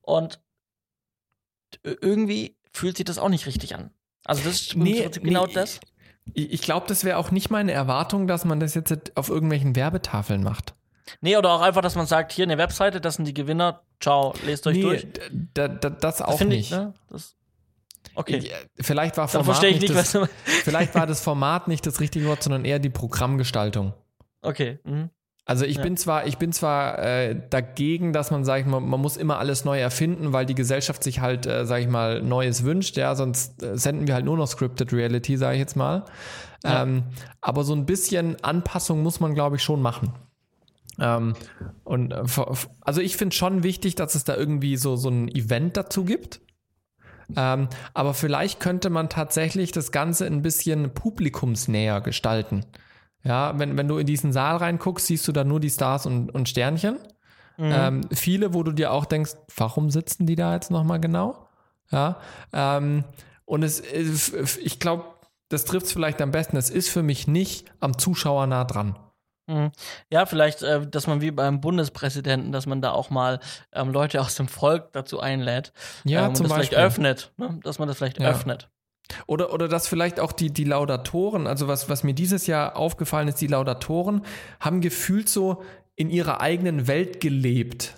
Und 0.00 0.40
irgendwie 1.82 2.56
fühlt 2.72 2.96
sich 2.96 3.04
das 3.04 3.18
auch 3.18 3.28
nicht 3.28 3.46
richtig 3.46 3.74
an. 3.74 3.90
Also 4.24 4.42
das 4.44 4.60
ist 4.60 4.76
Nee, 4.76 5.08
genau 5.22 5.46
nee, 5.46 5.52
das. 5.52 5.80
Ich, 6.32 6.52
ich 6.52 6.62
glaube, 6.62 6.86
das 6.88 7.04
wäre 7.04 7.18
auch 7.18 7.30
nicht 7.30 7.50
meine 7.50 7.72
Erwartung, 7.72 8.26
dass 8.26 8.46
man 8.46 8.60
das 8.60 8.74
jetzt 8.74 9.16
auf 9.16 9.28
irgendwelchen 9.28 9.76
Werbetafeln 9.76 10.42
macht. 10.42 10.74
Nee, 11.20 11.36
oder 11.36 11.50
auch 11.52 11.60
einfach, 11.60 11.82
dass 11.82 11.96
man 11.96 12.06
sagt, 12.06 12.32
hier 12.32 12.44
eine 12.44 12.56
Webseite, 12.56 13.00
das 13.00 13.16
sind 13.16 13.26
die 13.26 13.34
Gewinner, 13.34 13.82
ciao, 14.00 14.34
lest 14.46 14.66
euch 14.66 14.80
durch. 14.80 15.06
da, 15.52 15.68
da, 15.68 15.90
das 15.90 16.22
auch 16.22 16.38
Finde 16.38 16.56
nicht. 16.56 16.70
ich, 16.72 16.76
ne? 16.76 16.94
Das, 17.10 17.36
okay. 18.14 18.50
Vielleicht 18.80 19.18
war 19.18 19.26
Dann 19.26 19.44
Format 19.44 19.44
verstehe 19.44 19.70
ich 19.70 19.80
nicht, 19.82 19.94
das, 19.94 20.14
was 20.14 20.30
Vielleicht 20.44 20.94
war 20.94 21.06
das 21.06 21.20
Format 21.20 21.68
nicht 21.68 21.86
das 21.86 22.00
richtige 22.00 22.26
Wort, 22.26 22.42
sondern 22.42 22.64
eher 22.64 22.78
die 22.78 22.88
Programmgestaltung. 22.88 23.92
Okay. 24.44 24.78
Mhm. 24.84 25.10
Also 25.46 25.66
ich 25.66 25.76
Ja. 25.76 25.82
bin 25.82 25.96
zwar, 25.98 26.26
ich 26.26 26.38
bin 26.38 26.52
zwar 26.52 26.98
äh, 27.00 27.38
dagegen, 27.50 28.14
dass 28.14 28.30
man, 28.30 28.44
sag 28.44 28.60
ich 28.60 28.66
mal, 28.66 28.80
man 28.80 29.00
muss 29.00 29.18
immer 29.18 29.38
alles 29.38 29.64
neu 29.66 29.78
erfinden, 29.78 30.32
weil 30.32 30.46
die 30.46 30.54
Gesellschaft 30.54 31.02
sich 31.04 31.20
halt, 31.20 31.44
äh, 31.44 31.66
sag 31.66 31.80
ich 31.82 31.88
mal, 31.88 32.22
Neues 32.22 32.64
wünscht, 32.64 32.96
ja, 32.96 33.14
sonst 33.14 33.62
äh, 33.62 33.76
senden 33.76 34.06
wir 34.06 34.14
halt 34.14 34.24
nur 34.24 34.38
noch 34.38 34.46
Scripted 34.46 34.92
Reality, 34.92 35.36
sage 35.36 35.54
ich 35.56 35.60
jetzt 35.60 35.76
mal. 35.76 36.04
Ja. 36.64 36.82
Ähm, 36.82 37.04
aber 37.42 37.62
so 37.64 37.74
ein 37.74 37.84
bisschen 37.84 38.42
Anpassung 38.42 39.02
muss 39.02 39.20
man, 39.20 39.34
glaube 39.34 39.56
ich, 39.56 39.62
schon 39.62 39.82
machen. 39.82 40.14
Ähm, 40.98 41.34
und 41.82 42.12
äh, 42.12 42.24
also 42.80 43.00
ich 43.02 43.16
finde 43.18 43.36
schon 43.36 43.62
wichtig, 43.64 43.96
dass 43.96 44.14
es 44.14 44.24
da 44.24 44.36
irgendwie 44.36 44.76
so, 44.78 44.96
so 44.96 45.10
ein 45.10 45.28
Event 45.28 45.76
dazu 45.76 46.04
gibt. 46.04 46.40
Ähm, 47.36 47.68
aber 47.92 48.14
vielleicht 48.14 48.60
könnte 48.60 48.88
man 48.90 49.08
tatsächlich 49.10 49.72
das 49.72 49.92
Ganze 49.92 50.26
ein 50.26 50.40
bisschen 50.42 50.94
publikumsnäher 50.94 52.00
gestalten. 52.00 52.64
Ja, 53.24 53.58
wenn, 53.58 53.76
wenn 53.78 53.88
du 53.88 53.96
in 53.98 54.06
diesen 54.06 54.32
Saal 54.32 54.56
reinguckst, 54.58 55.06
siehst 55.06 55.26
du 55.26 55.32
da 55.32 55.44
nur 55.44 55.58
die 55.60 55.70
Stars 55.70 56.04
und, 56.06 56.30
und 56.34 56.48
Sternchen. 56.48 56.98
Mhm. 57.56 57.72
Ähm, 57.72 58.00
viele, 58.12 58.52
wo 58.52 58.62
du 58.62 58.72
dir 58.72 58.92
auch 58.92 59.06
denkst, 59.06 59.32
warum 59.56 59.90
sitzen 59.90 60.26
die 60.26 60.36
da 60.36 60.54
jetzt 60.54 60.70
nochmal 60.70 61.00
genau? 61.00 61.46
Ja, 61.90 62.16
ähm, 62.52 63.04
und 63.44 63.62
es, 63.62 63.80
ist- 63.80 64.34
ich 64.58 64.78
glaube, 64.80 65.04
das 65.48 65.64
trifft 65.64 65.86
es 65.86 65.92
vielleicht 65.92 66.20
am 66.20 66.30
besten. 66.32 66.56
Es 66.56 66.68
ist 66.70 66.88
für 66.88 67.02
mich 67.02 67.26
nicht 67.28 67.66
am 67.80 67.96
Zuschauer 67.98 68.46
nah 68.46 68.64
dran. 68.64 68.98
Mhm. 69.46 69.70
Ja, 70.10 70.24
vielleicht, 70.26 70.62
äh, 70.62 70.86
dass 70.86 71.06
man 71.06 71.20
wie 71.20 71.30
beim 71.30 71.60
Bundespräsidenten, 71.60 72.50
dass 72.52 72.66
man 72.66 72.80
da 72.82 72.92
auch 72.92 73.10
mal 73.10 73.40
ähm, 73.72 73.90
Leute 73.90 74.20
aus 74.20 74.34
dem 74.34 74.48
Volk 74.48 74.92
dazu 74.92 75.20
einlädt. 75.20 75.72
Ja, 76.04 76.22
ähm, 76.22 76.28
und 76.30 76.36
zum 76.36 76.44
das 76.48 76.56
Beispiel. 76.56 76.76
vielleicht 76.78 76.86
öffnet. 76.86 77.32
Ne? 77.36 77.60
Dass 77.62 77.78
man 77.78 77.86
das 77.88 77.98
vielleicht 77.98 78.20
Ja. 78.20 78.30
öffnet. 78.30 78.70
Oder, 79.26 79.52
oder 79.52 79.68
dass 79.68 79.86
vielleicht 79.86 80.18
auch 80.18 80.32
die, 80.32 80.50
die 80.50 80.64
Laudatoren, 80.64 81.46
also 81.46 81.68
was, 81.68 81.88
was 81.88 82.04
mir 82.04 82.14
dieses 82.14 82.46
Jahr 82.46 82.76
aufgefallen 82.76 83.28
ist, 83.28 83.40
die 83.40 83.46
Laudatoren 83.46 84.22
haben 84.60 84.80
gefühlt 84.80 85.28
so 85.28 85.62
in 85.96 86.10
ihrer 86.10 86.40
eigenen 86.40 86.86
Welt 86.86 87.20
gelebt. 87.20 87.94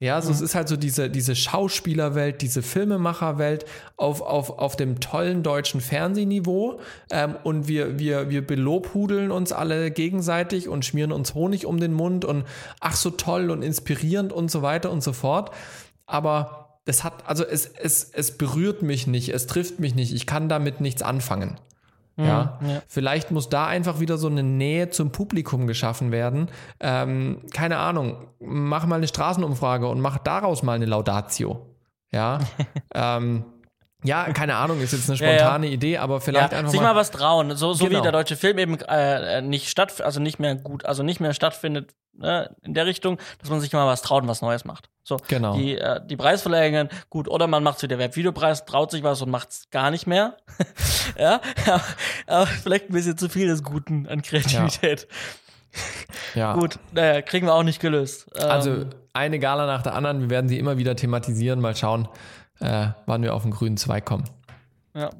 Ja, 0.00 0.14
also 0.14 0.30
es 0.30 0.40
ist 0.40 0.54
halt 0.54 0.68
so 0.68 0.76
diese, 0.76 1.10
diese 1.10 1.34
Schauspielerwelt, 1.34 2.40
diese 2.40 2.62
Filmemacherwelt 2.62 3.64
auf, 3.96 4.20
auf, 4.20 4.50
auf 4.50 4.76
dem 4.76 5.00
tollen 5.00 5.42
deutschen 5.42 5.80
Fernsehniveau. 5.80 6.78
Ähm, 7.10 7.34
und 7.42 7.66
wir, 7.66 7.98
wir, 7.98 8.30
wir 8.30 8.46
belobhudeln 8.46 9.32
uns 9.32 9.50
alle 9.50 9.90
gegenseitig 9.90 10.68
und 10.68 10.84
schmieren 10.84 11.10
uns 11.10 11.34
Honig 11.34 11.66
um 11.66 11.80
den 11.80 11.92
Mund 11.92 12.24
und 12.24 12.44
ach 12.78 12.94
so 12.94 13.10
toll 13.10 13.50
und 13.50 13.62
inspirierend 13.62 14.32
und 14.32 14.52
so 14.52 14.62
weiter 14.62 14.92
und 14.92 15.02
so 15.02 15.12
fort. 15.12 15.50
Aber 16.06 16.67
es 16.88 17.04
hat, 17.04 17.28
also 17.28 17.44
es, 17.44 17.66
es, 17.66 18.10
es 18.12 18.36
berührt 18.36 18.82
mich 18.82 19.06
nicht, 19.06 19.28
es 19.28 19.46
trifft 19.46 19.78
mich 19.78 19.94
nicht, 19.94 20.14
ich 20.14 20.26
kann 20.26 20.48
damit 20.48 20.80
nichts 20.80 21.02
anfangen. 21.02 21.60
Ja, 22.16 22.58
ja. 22.66 22.82
vielleicht 22.88 23.30
muss 23.30 23.48
da 23.48 23.68
einfach 23.68 24.00
wieder 24.00 24.18
so 24.18 24.26
eine 24.26 24.42
Nähe 24.42 24.90
zum 24.90 25.12
Publikum 25.12 25.68
geschaffen 25.68 26.10
werden. 26.10 26.48
Ähm, 26.80 27.42
keine 27.52 27.78
Ahnung, 27.78 28.26
mach 28.40 28.86
mal 28.86 28.96
eine 28.96 29.06
Straßenumfrage 29.06 29.86
und 29.86 30.00
mach 30.00 30.18
daraus 30.18 30.64
mal 30.64 30.72
eine 30.72 30.86
Laudatio. 30.86 31.64
Ja, 32.10 32.40
ähm, 32.94 33.44
ja, 34.04 34.32
keine 34.32 34.54
Ahnung, 34.56 34.80
ist 34.80 34.92
jetzt 34.92 35.08
eine 35.10 35.18
Ja, 35.20 35.26
ja. 35.30 35.38
spontane 35.38 35.66
Idee, 35.68 35.98
aber 35.98 36.20
vielleicht 36.20 36.52
ja, 36.52 36.58
einfach 36.58 36.70
sich 36.70 36.80
mal, 36.80 36.94
mal 36.94 37.00
was 37.00 37.10
trauen. 37.10 37.56
So, 37.56 37.72
so 37.72 37.84
Genau. 37.86 37.98
wie 37.98 38.02
der 38.02 38.12
deutsche 38.12 38.36
Film 38.36 38.58
eben 38.58 38.78
äh, 38.80 39.42
nicht 39.42 39.68
statt, 39.68 40.00
also 40.00 40.20
nicht 40.20 40.38
mehr 40.38 40.54
gut, 40.54 40.84
also 40.86 41.02
nicht 41.02 41.20
mehr 41.20 41.34
stattfindet 41.34 41.90
ne, 42.12 42.54
in 42.62 42.74
der 42.74 42.86
Richtung, 42.86 43.18
dass 43.40 43.50
man 43.50 43.60
sich 43.60 43.72
mal 43.72 43.86
was 43.86 44.02
traut 44.02 44.22
und 44.22 44.28
was 44.28 44.40
Neues 44.42 44.64
macht. 44.64 44.88
So, 45.04 45.16
Genau. 45.28 45.56
die, 45.56 45.76
äh, 45.78 46.00
die 46.04 46.16
Preisverleihungen, 46.16 46.90
gut, 47.10 47.28
oder 47.28 47.46
man 47.46 47.62
macht 47.62 47.78
so 47.80 47.86
der 47.86 47.98
Webvideopreis, 47.98 48.64
traut 48.66 48.90
sich 48.90 49.02
was 49.02 49.20
und 49.22 49.30
macht's 49.30 49.68
gar 49.70 49.90
nicht 49.90 50.06
mehr. 50.06 50.36
ja, 51.18 51.40
aber, 51.66 51.80
aber 52.26 52.46
vielleicht 52.46 52.90
ein 52.90 52.92
bisschen 52.92 53.16
zu 53.18 53.28
viel 53.28 53.48
des 53.48 53.62
Guten 53.62 54.06
an 54.06 54.22
Kreativität. 54.22 55.08
ja. 56.34 56.54
Gut, 56.54 56.78
naja, 56.92 57.22
kriegen 57.22 57.46
wir 57.46 57.54
auch 57.54 57.62
nicht 57.62 57.80
gelöst. 57.80 58.26
Ähm, 58.36 58.50
Also 58.50 58.84
eine 59.12 59.38
Gala 59.38 59.66
nach 59.66 59.82
der 59.82 59.94
anderen, 59.94 60.20
wir 60.20 60.30
werden 60.30 60.48
sie 60.48 60.58
immer 60.58 60.78
wieder 60.78 60.94
thematisieren, 60.96 61.60
mal 61.60 61.74
schauen, 61.76 62.08
äh, 62.60 62.88
wann 63.06 63.22
wir 63.22 63.34
auf 63.34 63.42
den 63.42 63.50
grünen 63.50 63.76
Zweig 63.76 64.04
kommen. 64.04 64.24
Ja. 64.94 65.10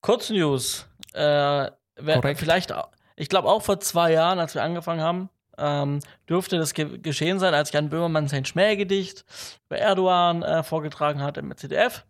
Kurznews. 0.00 0.86
Äh, 1.12 1.70
Korrekt. 1.96 2.40
vielleicht, 2.40 2.72
ich 3.16 3.28
glaube 3.28 3.48
auch 3.48 3.62
vor 3.62 3.80
zwei 3.80 4.12
Jahren, 4.12 4.38
als 4.38 4.54
wir 4.54 4.62
angefangen 4.62 5.00
haben, 5.00 5.28
ähm, 5.58 6.00
dürfte 6.28 6.56
das 6.56 6.74
ge 6.74 6.98
geschehen 6.98 7.38
sein, 7.38 7.54
als 7.54 7.72
Jan 7.72 7.90
Böhmermann 7.90 8.28
sein 8.28 8.44
Schmähgedicht 8.44 9.24
bei 9.68 9.76
Erdogan 9.76 10.42
äh, 10.42 10.62
vorgetragen 10.62 11.22
hat 11.22 11.36
im 11.36 11.54
ZDF. 11.56 12.04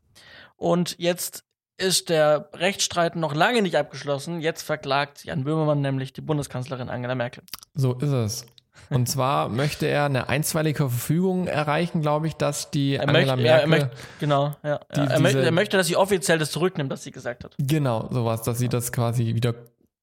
Und 0.57 0.97
jetzt 0.99 1.45
ist 1.77 2.11
der 2.11 2.51
Rechtsstreit 2.53 3.17
noch 3.17 3.35
lange 3.35 3.63
nicht 3.63 3.77
abgeschlossen. 3.77 4.41
Jetzt 4.41 4.63
verklagt 4.63 5.25
Jan 5.25 5.45
Böhmermann 5.45 5.81
nämlich 5.81 6.13
die 6.13 6.21
Bundeskanzlerin 6.21 6.91
Angela 6.91 7.15
Merkel. 7.15 7.43
So 7.75 7.95
ist 7.95 8.13
es. 8.13 8.47
Und 8.89 9.09
zwar 9.09 9.49
möchte 9.49 9.87
er 9.87 10.07
eine 10.07 10.29
einstweilige 10.29 10.89
Verfügung 10.89 11.47
erreichen, 11.47 12.01
glaube 12.03 12.27
ich, 12.27 12.35
dass 12.35 12.71
die 12.71 12.95
Er 12.97 13.09
Angela 13.09 13.37
möchte, 13.37 13.47
ja, 13.49 13.57
er 13.59 13.67
Merkel, 13.69 13.87
möchte, 13.89 14.03
genau, 14.19 14.57
ja. 14.65 14.81
Die-. 14.97 15.01
Er, 15.01 15.21
möchte, 15.21 15.39
diese- 15.39 15.45
er 15.45 15.53
möchte, 15.53 15.77
dass 15.77 15.87
sie 15.87 15.97
offiziell 15.97 16.39
das 16.39 16.51
zurücknimmt, 16.51 16.91
was 16.91 17.05
sie 17.05 17.11
gesagt 17.11 17.45
hat. 17.45 17.55
genau, 17.59 18.09
sowas, 18.11 18.43
dass 18.43 18.59
sie 18.59 18.69
das 18.69 18.91
quasi 18.93 19.35
wieder 19.35 19.55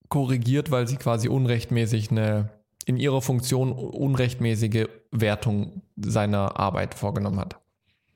korrigiert, 0.08 0.70
weil 0.70 0.86
sie 0.88 0.96
quasi 0.96 1.28
unrechtmäßig 1.28 2.10
eine, 2.10 2.48
in 2.86 2.96
ihrer 2.96 3.20
Funktion 3.20 3.72
unrechtmäßige 3.72 4.86
Wertung 5.10 5.82
seiner 5.96 6.58
Arbeit 6.58 6.94
vorgenommen 6.94 7.38
hat. 7.40 7.56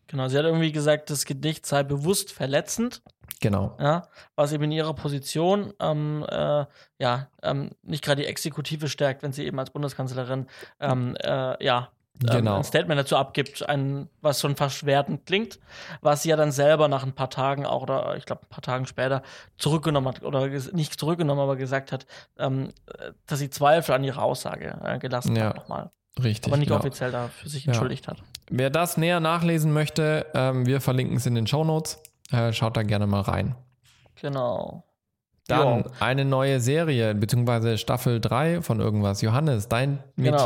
Genau, 0.07 0.29
sie 0.29 0.37
hat 0.39 0.45
irgendwie 0.45 0.73
gesagt, 0.73 1.11
das 1.11 1.25
Gedicht 1.25 1.67
sei 1.67 1.83
bewusst 1.83 2.33
verletzend. 2.33 3.03
Genau. 3.43 3.76
ja, 3.78 4.09
was 4.36 4.53
eben 4.53 4.64
in 4.64 4.72
ihrer 4.72 4.95
Position 4.95 5.74
ähm, 5.80 6.24
äh, 6.28 6.64
ja 6.99 7.28
ähm, 7.43 7.70
nicht 7.82 8.03
gerade 8.03 8.22
die 8.22 8.28
Exekutive 8.28 8.88
stärkt, 8.88 9.22
wenn 9.22 9.32
sie 9.32 9.45
eben 9.45 9.59
als 9.59 9.70
Bundeskanzlerin 9.70 10.47
ähm, 10.80 11.16
äh, 11.22 11.62
ja 11.64 11.88
ähm, 12.22 12.28
Genau. 12.30 12.57
ein 12.59 12.64
Statement 12.64 13.01
dazu 13.01 13.16
abgibt, 13.16 13.68
ein, 13.68 14.09
was 14.20 14.40
schon 14.40 14.55
fast 14.55 14.86
wertend 14.86 15.26
klingt, 15.26 15.59
was 16.03 16.22
sie 16.22 16.28
ja 16.28 16.36
dann 16.36 16.53
selber 16.53 16.86
nach 16.86 17.03
ein 17.05 17.14
paar 17.14 17.30
Tagen 17.30 17.66
auch 17.66 17.82
oder 17.82 18.16
ich 18.16 18.26
glaube 18.26 18.43
ein 18.43 18.49
paar 18.49 18.62
Tagen 18.62 18.86
später 18.86 19.22
zurückgenommen 19.59 20.07
hat 20.09 20.22
oder 20.22 20.47
nicht 20.47 21.01
zurückgenommen, 21.01 21.40
aber 21.40 21.57
gesagt 21.57 21.90
hat, 21.90 22.07
ähm, 22.38 22.68
äh, 22.99 23.11
dass 23.26 23.40
sie 23.40 23.51
Zweifel 23.51 23.95
an 23.95 24.05
ihrer 24.05 24.22
Aussage 24.22 24.78
äh, 24.84 24.99
gelassen 24.99 25.34
Ja, 25.34 25.47
hat 25.47 25.57
nochmal, 25.57 25.90
Richtig. 26.22 26.53
aber 26.53 26.59
nicht 26.59 26.68
genau. 26.68 26.78
offiziell 26.78 27.11
dafür 27.11 27.51
sich 27.51 27.64
Ja. 27.64 27.72
entschuldigt 27.72 28.07
hat. 28.07 28.22
Wer 28.51 28.70
das 28.70 28.97
näher 28.99 29.18
nachlesen 29.18 29.72
möchte, 29.72 30.26
ähm, 30.34 30.66
wir 30.66 30.80
verlinken 30.80 31.16
es 31.16 31.26
in 31.26 31.34
den 31.34 31.47
Shownotes. 31.47 32.01
Äh, 32.31 32.53
schaut 32.53 32.77
da 32.77 32.83
gerne 32.83 33.07
mal 33.07 33.20
rein. 33.23 33.55
Genau. 34.20 34.85
Dann 35.49 35.81
Jo. 35.81 35.91
eine 36.01 36.25
neue 36.25 36.61
Serie, 36.61 37.14
beziehungsweise 37.14 37.77
Staffel 37.77 38.20
3 38.20 38.62
von 38.62 38.81
irgendwas. 38.81 39.23
Johannes, 39.23 39.68
dein 39.68 40.03
Genau. 40.16 40.39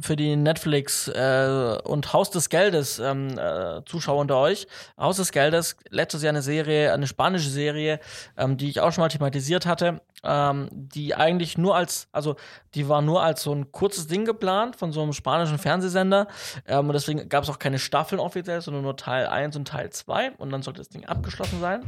Für 0.00 0.16
die 0.16 0.34
Netflix 0.36 1.08
äh, 1.08 1.78
und 1.84 2.12
Haus 2.12 2.30
des 2.30 2.48
Geldes 2.48 2.98
ähm, 2.98 3.38
äh, 3.38 3.84
Zuschauer 3.84 4.20
unter 4.20 4.38
euch. 4.38 4.66
Haus 4.98 5.16
des 5.16 5.30
Geldes, 5.30 5.76
letztes 5.90 6.22
Jahr 6.22 6.30
eine 6.30 6.42
Serie, 6.42 6.92
eine 6.92 7.06
spanische 7.06 7.48
Serie, 7.48 8.00
ähm, 8.36 8.56
die 8.56 8.68
ich 8.68 8.80
auch 8.80 8.92
schon 8.92 9.02
mal 9.02 9.08
thematisiert 9.08 9.66
hatte, 9.66 10.00
ähm, 10.24 10.68
die 10.72 11.14
eigentlich 11.14 11.58
nur 11.58 11.76
als, 11.76 12.08
also 12.12 12.36
die 12.74 12.88
war 12.88 13.02
nur 13.02 13.22
als 13.22 13.42
so 13.42 13.54
ein 13.54 13.70
kurzes 13.70 14.06
Ding 14.06 14.24
geplant 14.24 14.76
von 14.76 14.90
so 14.90 15.02
einem 15.02 15.12
spanischen 15.12 15.58
Fernsehsender 15.58 16.26
ähm, 16.66 16.88
und 16.88 16.92
deswegen 16.94 17.28
gab 17.28 17.44
es 17.44 17.50
auch 17.50 17.58
keine 17.58 17.78
Staffeln 17.78 18.20
offiziell, 18.20 18.60
sondern 18.60 18.82
nur 18.82 18.96
Teil 18.96 19.26
1 19.26 19.54
und 19.56 19.68
Teil 19.68 19.90
2 19.90 20.32
und 20.32 20.50
dann 20.50 20.62
sollte 20.62 20.78
das 20.78 20.88
Ding 20.88 21.04
abgeschlossen 21.04 21.60
sein. 21.60 21.82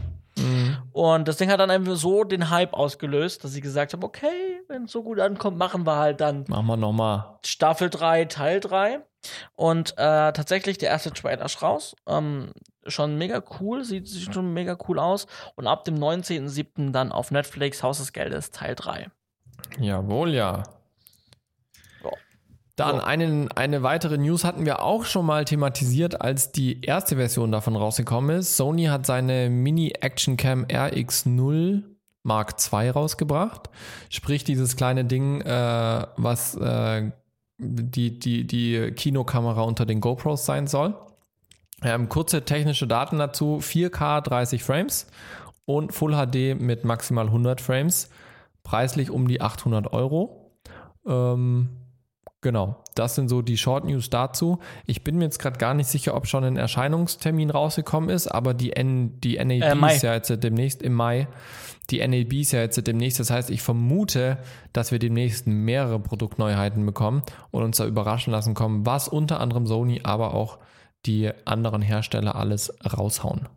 Und 0.97 1.28
das 1.28 1.36
Ding 1.36 1.51
hat 1.51 1.61
dann 1.61 1.70
einfach 1.70 1.94
so 1.97 2.24
den 2.24 2.49
Hype 2.49 2.72
ausgelöst, 2.72 3.44
dass 3.44 3.53
sie 3.53 3.61
gesagt 3.61 3.92
haben, 3.92 4.03
okay, 4.03 4.62
wenn 4.66 4.84
es 4.84 4.92
so 4.92 5.03
gut 5.03 5.20
ankommt, 5.20 5.59
machen 5.59 5.84
wir 5.84 5.97
halt 5.97 6.22
dann 6.22 6.47
Machen 6.49 6.66
wir 6.68 6.78
nochmal. 6.78 7.38
Staffel 7.44 7.90
3, 7.90 8.24
Teil 8.24 8.61
3. 8.61 9.01
Und 9.57 9.90
äh, 9.99 10.32
tatsächlich, 10.32 10.78
der 10.78 10.88
erste 10.88 11.12
Trailer 11.12 11.44
ist 11.44 11.61
raus. 11.61 11.97
Ähm, 12.09 12.53
schon 12.86 13.18
mega 13.18 13.42
cool, 13.61 13.84
sieht, 13.84 14.09
sieht 14.09 14.32
schon 14.32 14.55
mega 14.55 14.78
cool 14.88 14.99
aus. 14.99 15.26
Und 15.55 15.66
ab 15.66 15.84
dem 15.84 15.97
19.07. 15.97 16.92
dann 16.92 17.12
auf 17.12 17.30
Netflix 17.30 17.82
Haus 17.82 17.99
des 17.99 18.14
Geldes 18.14 18.51
Teil 18.51 18.74
3. 18.74 19.09
Jawohl, 19.78 20.30
ja. 20.30 20.62
Ja. 20.62 20.62
Dann 22.76 23.00
einen, 23.00 23.50
eine 23.52 23.82
weitere 23.82 24.18
News 24.18 24.44
hatten 24.44 24.66
wir 24.66 24.82
auch 24.82 25.06
schon 25.06 25.24
mal 25.24 25.46
thematisiert, 25.46 26.20
als 26.20 26.52
die 26.52 26.82
erste 26.82 27.16
Version 27.16 27.50
davon 27.50 27.74
rausgekommen 27.74 28.36
ist. 28.36 28.58
Sony 28.58 28.84
hat 28.84 29.06
seine 29.06 29.48
Mini 29.48 29.94
Action 30.00 30.36
Cam 30.36 30.64
RX0 30.66 31.84
Mark 32.22 32.54
II 32.70 32.90
rausgebracht. 32.90 33.70
Sprich, 34.10 34.44
dieses 34.44 34.76
kleine 34.76 35.06
Ding, 35.06 35.40
äh, 35.40 36.06
was 36.16 36.54
äh, 36.56 37.12
die, 37.56 38.18
die, 38.18 38.46
die 38.46 38.92
Kinokamera 38.92 39.62
unter 39.62 39.86
den 39.86 40.02
GoPros 40.02 40.44
sein 40.44 40.66
soll. 40.66 40.94
Ähm, 41.82 42.10
kurze 42.10 42.44
technische 42.44 42.86
Daten 42.86 43.18
dazu: 43.18 43.58
4K 43.62 44.20
30 44.20 44.62
Frames 44.62 45.06
und 45.64 45.94
Full 45.94 46.12
HD 46.12 46.60
mit 46.60 46.84
maximal 46.84 47.26
100 47.26 47.62
Frames. 47.62 48.10
Preislich 48.64 49.10
um 49.10 49.28
die 49.28 49.40
800 49.40 49.92
Euro. 49.94 50.52
Ähm, 51.06 51.86
Genau, 52.43 52.84
das 52.95 53.14
sind 53.14 53.28
so 53.28 53.43
die 53.43 53.57
Short 53.57 53.84
News 53.84 54.11
dazu. 54.11 54.59
Ich 54.84 55.03
bin 55.03 55.16
mir 55.16 55.24
jetzt 55.24 55.39
gerade 55.39 55.59
gar 55.59 55.74
nicht 55.74 55.89
sicher, 55.89 56.14
ob 56.14 56.26
schon 56.26 56.45
ein 56.45 56.57
Erscheinungstermin 56.57 57.51
rausgekommen 57.51 58.11
ist, 58.11 58.28
aber 58.28 58.55
die, 58.55 58.74
N, 58.74 59.18
die 59.20 59.37
NAB 59.37 59.82
Äh, 59.82 59.95
ist 59.97 60.03
ja 60.03 60.14
jetzt 60.14 60.28
demnächst 60.45 60.82
im 60.82 60.93
Mai. 60.93 61.28
Die 61.91 62.07
NAB 62.07 62.32
ist 62.34 62.53
ja 62.53 62.61
jetzt 62.61 62.84
demnächst. 62.87 63.18
Das 63.20 63.30
heißt, 63.30 63.51
ich 63.51 63.62
vermute, 63.62 64.39
dass 64.72 64.93
wir 64.93 64.99
demnächst 64.99 65.47
mehrere 65.47 65.99
Produktneuheiten 65.99 66.84
bekommen 66.84 67.22
und 67.51 67.62
uns 67.64 67.78
da 67.78 67.87
überraschen 67.87 68.32
lassen 68.32 68.55
kommen, 68.55 68.84
was 68.84 69.09
unter 69.09 69.41
anderem 69.41 69.66
Sony, 69.66 70.01
aber 70.05 70.34
auch 70.34 70.59
die 71.07 71.30
anderen 71.47 71.82
Hersteller 71.82 72.37
alles 72.37 72.72
raushauen. 72.84 73.49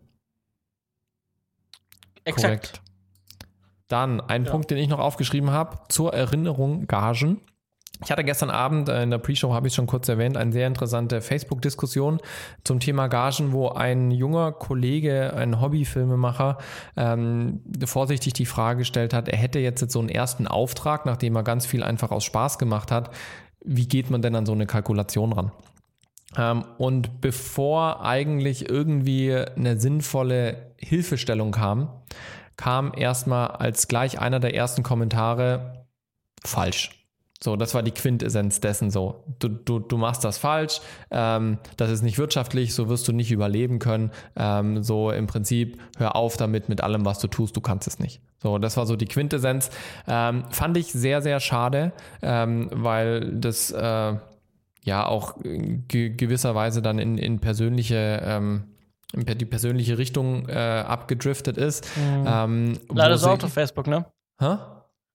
Exakt. 2.24 2.44
Korrekt. 2.44 2.82
Dann 3.88 4.22
ein 4.22 4.46
Ja. 4.46 4.52
Punkt, 4.52 4.70
den 4.72 4.78
ich 4.78 4.88
noch 4.88 5.00
aufgeschrieben 5.00 5.50
habe, 5.52 5.80
zur 5.90 6.14
Erinnerung 6.14 6.88
Gagen. 6.88 7.42
Ich 8.04 8.12
hatte 8.12 8.24
gestern 8.24 8.50
Abend 8.50 8.88
äh, 8.88 9.04
in 9.04 9.12
der 9.12 9.18
Pre-Show, 9.18 9.54
habe 9.54 9.68
ich 9.68 9.74
schon 9.74 9.88
kurz 9.88 10.08
erwähnt, 10.08 10.38
eine 10.38 10.54
sehr 10.54 10.68
interessante 10.68 11.22
Facebook-Diskussion 11.22 12.20
zum 12.64 12.80
Thema 12.80 13.08
Gagen, 13.08 13.52
wo 13.52 13.70
ein 13.70 14.12
junger 14.12 14.54
Kollege, 14.54 15.34
ein 15.34 15.60
Hobbyfilmemacher, 15.60 16.58
ähm, 16.96 17.62
vorsichtig 17.86 18.34
die 18.34 18.46
Frage 18.46 18.80
gestellt 18.80 19.14
hat, 19.14 19.28
er 19.28 19.38
hätte 19.38 19.60
jetzt 19.60 19.92
so 19.92 20.00
einen 20.00 20.10
ersten 20.10 20.48
Auftrag, 20.48 21.06
nachdem 21.06 21.36
er 21.36 21.44
ganz 21.44 21.66
viel 21.66 21.84
einfach 21.84 22.12
aus 22.12 22.24
Spaß 22.24 22.58
gemacht 22.58 22.92
hat. 22.92 23.14
Wie 23.66 23.88
geht 23.88 24.10
man 24.10 24.22
denn 24.22 24.36
an 24.36 24.46
so 24.46 24.54
eine 24.54 24.66
Kalkulation 24.66 25.34
ran? 25.34 25.52
Ähm, 26.38 26.64
und 26.78 27.20
bevor 27.20 28.06
eigentlich 28.06 28.70
irgendwie 28.70 29.36
eine 29.36 29.78
sinnvolle 29.80 30.74
Hilfestellung 30.78 31.52
kam, 31.52 31.90
kam 32.56 32.92
erstmal 32.96 33.48
als 33.48 33.90
gleich 33.90 34.20
einer 34.20 34.40
der 34.40 34.56
ersten 34.56 34.84
Kommentare 34.84 35.86
falsch. 36.46 36.99
So, 37.42 37.56
das 37.56 37.74
war 37.74 37.84
die 37.84 37.92
Quintessenz 37.92 38.60
dessen 38.60 38.92
so. 38.92 39.24
Du, 39.40 39.48
du, 39.48 39.80
du 39.80 39.98
machst 39.98 40.26
das 40.26 40.38
falsch, 40.38 40.82
ähm, 41.10 41.58
das 41.78 41.90
ist 41.90 42.02
nicht 42.02 42.18
wirtschaftlich, 42.18 42.76
so 42.76 42.90
wirst 42.90 43.08
du 43.08 43.14
nicht 43.14 43.32
überleben 43.32 43.80
können. 43.80 44.12
Ähm, 44.36 44.84
so 44.84 45.10
im 45.12 45.28
Prinzip, 45.28 45.82
hör 45.98 46.18
auf 46.18 46.36
damit 46.36 46.68
mit 46.68 46.82
allem, 46.82 47.06
was 47.06 47.20
du 47.20 47.28
tust, 47.28 47.56
du 47.56 47.62
kannst 47.62 47.88
es 47.88 47.98
nicht. 47.98 48.22
So, 48.40 48.58
das 48.58 48.76
war 48.76 48.86
so 48.86 48.98
die 48.98 49.06
Quintessenz. 49.06 49.70
Ähm, 50.06 50.44
fand 50.50 50.76
ich 50.76 50.92
sehr, 50.92 51.22
sehr 51.22 51.40
schade, 51.40 51.94
ähm, 52.22 52.70
weil 52.74 53.32
das 53.32 53.72
äh, 53.72 54.16
ja 54.84 55.06
auch 55.06 55.36
ge 55.44 56.10
gewisserweise 56.10 56.82
dann 56.82 57.00
in, 57.00 57.18
in 57.18 57.40
persönliche 57.40 58.22
ähm, 58.24 58.64
in 59.14 59.26
die 59.38 59.46
persönliche 59.46 59.98
Richtung 59.98 60.48
äh, 60.50 60.54
abgedriftet 60.54 61.58
ist. 61.58 61.88
Ähm, 61.98 62.78
wo 62.88 62.96
Leider 62.96 63.18
so 63.18 63.30
oft 63.30 63.44
auf 63.44 63.54
Facebook, 63.54 63.88
ne? 63.88 64.06
Hä? 64.40 64.58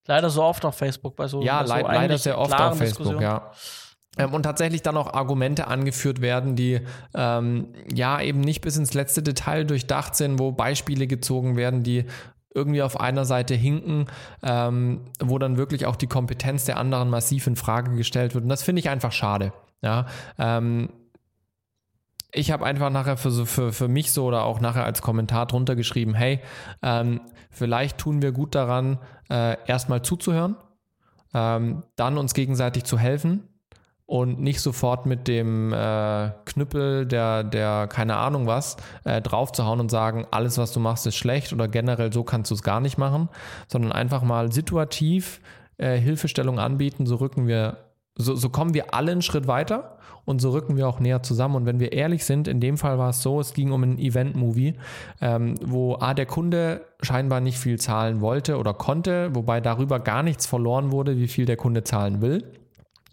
Leider 0.06 0.30
so 0.30 0.42
oft 0.42 0.64
auf 0.64 0.76
Facebook 0.76 1.16
bei 1.16 1.26
so 1.26 1.42
Ja, 1.42 1.60
bei 1.60 1.66
so 1.66 1.72
leid, 1.74 1.84
leider 1.86 2.18
sehr 2.18 2.38
oft 2.38 2.54
auf 2.58 2.78
Facebook, 2.78 3.20
ja. 3.20 3.50
Ähm, 4.16 4.32
und 4.32 4.44
tatsächlich 4.44 4.82
dann 4.82 4.96
auch 4.96 5.12
Argumente 5.12 5.66
angeführt 5.66 6.20
werden, 6.20 6.54
die 6.56 6.80
ähm, 7.14 7.68
ja 7.92 8.20
eben 8.20 8.40
nicht 8.40 8.60
bis 8.60 8.76
ins 8.76 8.94
letzte 8.94 9.22
Detail 9.22 9.64
durchdacht 9.64 10.14
sind, 10.14 10.38
wo 10.38 10.52
Beispiele 10.52 11.06
gezogen 11.06 11.56
werden, 11.56 11.82
die 11.82 12.04
irgendwie 12.54 12.82
auf 12.82 13.00
einer 13.00 13.24
Seite 13.24 13.54
hinken, 13.54 14.06
ähm, 14.42 15.00
wo 15.20 15.38
dann 15.38 15.56
wirklich 15.56 15.86
auch 15.86 15.96
die 15.96 16.06
Kompetenz 16.06 16.64
der 16.64 16.76
anderen 16.76 17.10
massiv 17.10 17.46
in 17.48 17.56
Frage 17.56 17.96
gestellt 17.96 18.34
wird. 18.34 18.44
Und 18.44 18.50
das 18.50 18.62
finde 18.62 18.80
ich 18.80 18.88
einfach 18.88 19.10
schade. 19.10 19.52
Ja, 19.82 20.06
ähm, 20.38 20.90
ich 22.32 22.50
habe 22.50 22.64
einfach 22.64 22.90
nachher 22.90 23.16
für, 23.16 23.30
so, 23.30 23.44
für, 23.44 23.72
für 23.72 23.88
mich 23.88 24.12
so 24.12 24.24
oder 24.26 24.44
auch 24.44 24.60
nachher 24.60 24.84
als 24.84 25.02
Kommentar 25.02 25.46
drunter 25.46 25.76
geschrieben, 25.76 26.14
hey, 26.14 26.40
ähm, 26.82 27.20
vielleicht 27.54 27.98
tun 27.98 28.20
wir 28.20 28.32
gut 28.32 28.54
daran, 28.54 28.98
äh, 29.30 29.56
erstmal 29.66 30.02
zuzuhören, 30.02 30.56
ähm, 31.32 31.82
dann 31.96 32.18
uns 32.18 32.34
gegenseitig 32.34 32.84
zu 32.84 32.98
helfen 32.98 33.48
und 34.06 34.40
nicht 34.40 34.60
sofort 34.60 35.06
mit 35.06 35.28
dem 35.28 35.72
äh, 35.72 36.30
Knüppel 36.44 37.06
der, 37.06 37.42
der 37.42 37.86
keine 37.86 38.16
Ahnung 38.16 38.46
was 38.46 38.76
äh, 39.04 39.22
draufzuhauen 39.22 39.80
und 39.80 39.90
sagen, 39.90 40.26
alles 40.30 40.58
was 40.58 40.72
du 40.72 40.80
machst 40.80 41.06
ist 41.06 41.16
schlecht 41.16 41.52
oder 41.52 41.68
generell 41.68 42.12
so 42.12 42.22
kannst 42.22 42.50
du 42.50 42.54
es 42.54 42.62
gar 42.62 42.80
nicht 42.80 42.98
machen, 42.98 43.28
sondern 43.66 43.92
einfach 43.92 44.22
mal 44.22 44.52
situativ 44.52 45.40
äh, 45.78 45.96
Hilfestellung 45.96 46.58
anbieten, 46.58 47.06
so 47.06 47.16
rücken 47.16 47.46
wir, 47.46 47.78
so, 48.16 48.34
so 48.34 48.48
kommen 48.48 48.74
wir 48.74 48.94
alle 48.94 49.12
einen 49.12 49.22
Schritt 49.22 49.46
weiter 49.46 49.98
und 50.24 50.40
so 50.40 50.50
rücken 50.50 50.76
wir 50.76 50.88
auch 50.88 51.00
näher 51.00 51.22
zusammen. 51.22 51.56
Und 51.56 51.66
wenn 51.66 51.80
wir 51.80 51.92
ehrlich 51.92 52.24
sind, 52.24 52.48
in 52.48 52.60
dem 52.60 52.78
Fall 52.78 52.98
war 52.98 53.10
es 53.10 53.22
so, 53.22 53.40
es 53.40 53.54
ging 53.54 53.72
um 53.72 53.82
einen 53.82 53.98
Event-Movie, 53.98 54.74
ähm, 55.20 55.54
wo 55.62 55.96
A, 55.96 56.14
der 56.14 56.26
Kunde 56.26 56.82
scheinbar 57.02 57.40
nicht 57.40 57.58
viel 57.58 57.78
zahlen 57.78 58.20
wollte 58.20 58.58
oder 58.58 58.72
konnte, 58.74 59.34
wobei 59.34 59.60
darüber 59.60 60.00
gar 60.00 60.22
nichts 60.22 60.46
verloren 60.46 60.92
wurde, 60.92 61.16
wie 61.16 61.28
viel 61.28 61.44
der 61.44 61.56
Kunde 61.56 61.84
zahlen 61.84 62.22
will. 62.22 62.44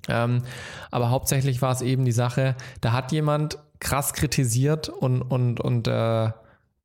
Ähm, 0.07 0.41
aber 0.89 1.09
hauptsächlich 1.09 1.61
war 1.61 1.71
es 1.71 1.81
eben 1.81 2.05
die 2.05 2.11
Sache, 2.11 2.55
da 2.79 2.91
hat 2.91 3.11
jemand 3.11 3.59
krass 3.79 4.13
kritisiert 4.13 4.89
und, 4.89 5.21
und, 5.21 5.59
und 5.59 5.87
äh, 5.87 6.31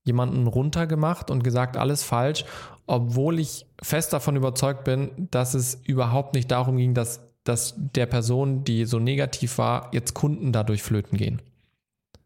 jemanden 0.05 0.47
runtergemacht 0.47 1.31
und 1.31 1.43
gesagt, 1.45 1.77
alles 1.77 2.03
falsch, 2.03 2.45
obwohl 2.87 3.41
ich 3.41 3.67
fest 3.83 4.12
davon 4.12 4.37
überzeugt 4.37 4.85
bin, 4.85 5.29
dass 5.31 5.55
es 5.55 5.75
überhaupt 5.85 6.35
nicht 6.35 6.51
darum 6.51 6.77
ging, 6.77 6.95
dass, 6.95 7.21
dass 7.49 7.74
der 7.76 8.07
Person, 8.07 8.64
die 8.64 8.84
so 8.84 8.99
negativ 8.99 9.59
war, 9.59 9.90
jetzt 9.92 10.14
Kunden 10.14 10.53
dadurch 10.53 10.82
flöten 10.82 11.16
gehen. 11.16 11.42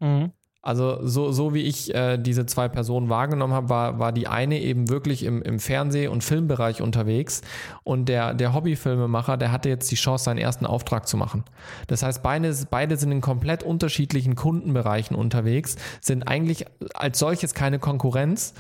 Mhm. 0.01 0.33
Also 0.63 0.99
so, 1.07 1.33
so 1.33 1.55
wie 1.55 1.63
ich 1.63 1.95
äh, 1.95 2.19
diese 2.19 2.45
zwei 2.45 2.69
Personen 2.69 3.09
wahrgenommen 3.09 3.55
habe, 3.55 3.71
war, 3.71 3.99
war 3.99 4.13
die 4.13 4.29
eine 4.29 4.61
eben 4.61 4.91
wirklich 4.91 5.25
im, 5.25 5.41
im 5.41 5.59
Fernseh- 5.59 6.09
und 6.09 6.23
Filmbereich 6.23 6.83
unterwegs 6.83 7.41
und 7.83 8.11
der, 8.11 8.35
der 8.35 8.53
Hobbyfilmemacher, 8.53 9.39
der 9.39 9.53
hatte 9.53 9.71
jetzt 9.71 9.91
die 9.91 9.97
Chance, 9.97 10.25
seinen 10.25 10.37
ersten 10.37 10.67
Auftrag 10.67 11.09
zu 11.09 11.17
machen. 11.17 11.45
Das 11.87 12.03
heißt, 12.03 12.23
beide, 12.23 12.55
beide 12.71 12.99
sind 12.99 13.11
in 13.11 13.23
komplett 13.23 13.63
unterschiedlichen 13.63 14.35
Kundenbereichen 14.35 15.17
unterwegs, 15.17 15.77
sind 16.03 16.29
eigentlich 16.29 16.67
als 16.93 17.19
solches 17.19 17.55
keine 17.55 17.79
Konkurrenz, 17.79 18.53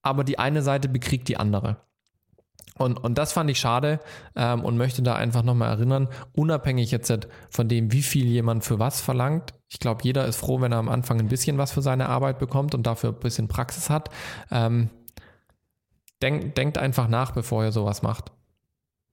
aber 0.00 0.24
die 0.24 0.38
eine 0.38 0.62
Seite 0.62 0.88
bekriegt 0.88 1.28
die 1.28 1.36
andere. 1.36 1.76
Und, 2.78 3.02
und 3.04 3.18
das 3.18 3.32
fand 3.32 3.50
ich 3.50 3.60
schade 3.60 4.00
ähm, 4.34 4.64
und 4.64 4.76
möchte 4.76 5.02
da 5.02 5.14
einfach 5.14 5.42
nochmal 5.42 5.68
erinnern, 5.68 6.08
unabhängig 6.32 6.90
jetzt 6.90 7.12
von 7.50 7.68
dem, 7.68 7.92
wie 7.92 8.02
viel 8.02 8.26
jemand 8.26 8.64
für 8.64 8.78
was 8.78 9.00
verlangt. 9.00 9.52
Ich 9.68 9.78
glaube, 9.78 10.00
jeder 10.02 10.26
ist 10.26 10.36
froh, 10.36 10.60
wenn 10.60 10.72
er 10.72 10.78
am 10.78 10.88
Anfang 10.88 11.20
ein 11.20 11.28
bisschen 11.28 11.58
was 11.58 11.72
für 11.72 11.82
seine 11.82 12.08
Arbeit 12.08 12.38
bekommt 12.38 12.74
und 12.74 12.86
dafür 12.86 13.10
ein 13.10 13.20
bisschen 13.20 13.48
Praxis 13.48 13.90
hat. 13.90 14.08
Ähm, 14.50 14.88
denk, 16.22 16.54
denkt 16.54 16.78
einfach 16.78 17.08
nach, 17.08 17.32
bevor 17.32 17.62
ihr 17.62 17.72
sowas 17.72 18.02
macht. 18.02 18.32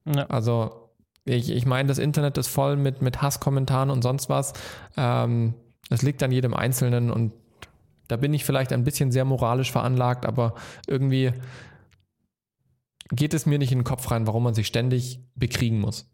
Ja. 0.06 0.26
Also 0.28 0.90
ich, 1.26 1.52
ich 1.52 1.66
meine, 1.66 1.90
das 1.90 1.98
Internet 1.98 2.38
ist 2.38 2.48
voll 2.48 2.78
mit, 2.78 3.02
mit 3.02 3.22
Hasskommentaren 3.22 3.90
und 3.90 4.02
sonst 4.02 4.30
was. 4.30 4.54
Ähm, 4.96 5.54
es 5.90 6.02
liegt 6.02 6.24
an 6.24 6.32
jedem 6.32 6.54
Einzelnen 6.54 7.12
und 7.12 7.34
da 8.08 8.18
bin 8.18 8.34
ich 8.34 8.46
vielleicht 8.46 8.74
ein 8.74 8.84
bisschen 8.84 9.12
sehr 9.12 9.26
moralisch 9.26 9.72
veranlagt, 9.72 10.26
aber 10.26 10.56
irgendwie 10.88 11.32
geht 13.12 13.34
es 13.34 13.46
mir 13.46 13.58
nicht 13.60 13.72
in 13.72 13.80
den 13.80 13.84
Kopf 13.86 14.10
rein, 14.12 14.28
warum 14.28 14.44
man 14.44 14.54
sich 14.54 14.68
ständig 14.68 15.20
bekriegen 15.36 15.80
muss. 15.80 16.10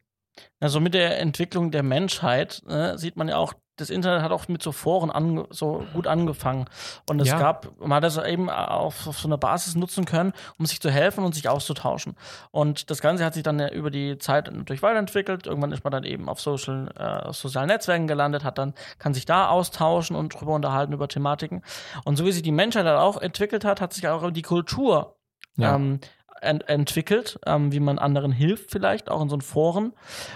Also 0.59 0.79
mit 0.79 0.93
der 0.93 1.19
Entwicklung 1.19 1.71
der 1.71 1.83
Menschheit 1.83 2.61
ne, 2.67 2.97
sieht 2.97 3.15
man 3.15 3.29
ja 3.29 3.37
auch, 3.37 3.53
das 3.77 3.89
Internet 3.89 4.21
hat 4.21 4.31
auch 4.31 4.47
mit 4.47 4.63
so 4.63 4.71
Foren 4.71 5.11
ange 5.11 5.47
so 5.49 5.83
gut 5.93 6.07
angefangen. 6.07 6.65
Und 7.09 7.19
es 7.21 7.27
Ja. 7.27 7.37
gab, 7.39 7.77
man 7.79 7.93
hat 7.93 8.03
das 8.05 8.17
eben 8.17 8.49
auf, 8.49 9.07
auf 9.07 9.17
so 9.19 9.27
einer 9.27 9.37
Basis 9.37 9.75
nutzen 9.75 10.05
können, 10.05 10.31
um 10.57 10.65
sich 10.65 10.79
zu 10.81 10.89
helfen 10.89 11.25
und 11.25 11.35
sich 11.35 11.47
auszutauschen. 11.49 12.15
Und 12.51 12.89
das 12.89 13.01
Ganze 13.01 13.25
hat 13.25 13.33
sich 13.33 13.43
dann 13.43 13.59
ja 13.59 13.69
über 13.69 13.91
die 13.91 14.17
Zeit 14.17 14.49
natürlich 14.51 14.81
weiterentwickelt. 14.81 15.45
Irgendwann 15.45 15.73
ist 15.73 15.83
man 15.83 15.91
dann 15.91 16.03
eben 16.05 16.29
auf 16.29 16.39
Social, 16.39 16.89
äh, 16.97 17.27
auf 17.27 17.35
sozialen 17.35 17.67
Netzwerken 17.67 18.07
gelandet, 18.07 18.45
hat 18.45 18.57
dann, 18.57 18.73
kann 18.97 19.13
sich 19.13 19.25
da 19.25 19.47
austauschen 19.49 20.15
und 20.15 20.29
drüber 20.39 20.53
unterhalten 20.53 20.93
über 20.93 21.09
Thematiken. 21.09 21.61
Und 22.05 22.15
so 22.15 22.25
wie 22.25 22.31
sich 22.31 22.43
die 22.43 22.51
Menschheit 22.53 22.85
dann 22.85 22.97
auch 22.97 23.17
entwickelt 23.21 23.65
hat, 23.65 23.81
hat 23.81 23.91
sich 23.93 24.07
auch 24.07 24.31
die 24.31 24.41
Kultur 24.41 25.17
Ja. 25.57 25.75
ähm, 25.75 25.99
ent 26.45 26.67
entwickelt, 26.69 27.39
ähm, 27.45 27.71
wie 27.71 27.79
man 27.79 27.99
anderen 27.99 28.31
hilft, 28.31 28.71
vielleicht 28.71 29.09
auch 29.09 29.21
in 29.21 29.29
so 29.29 29.39
Foren. 29.39 29.93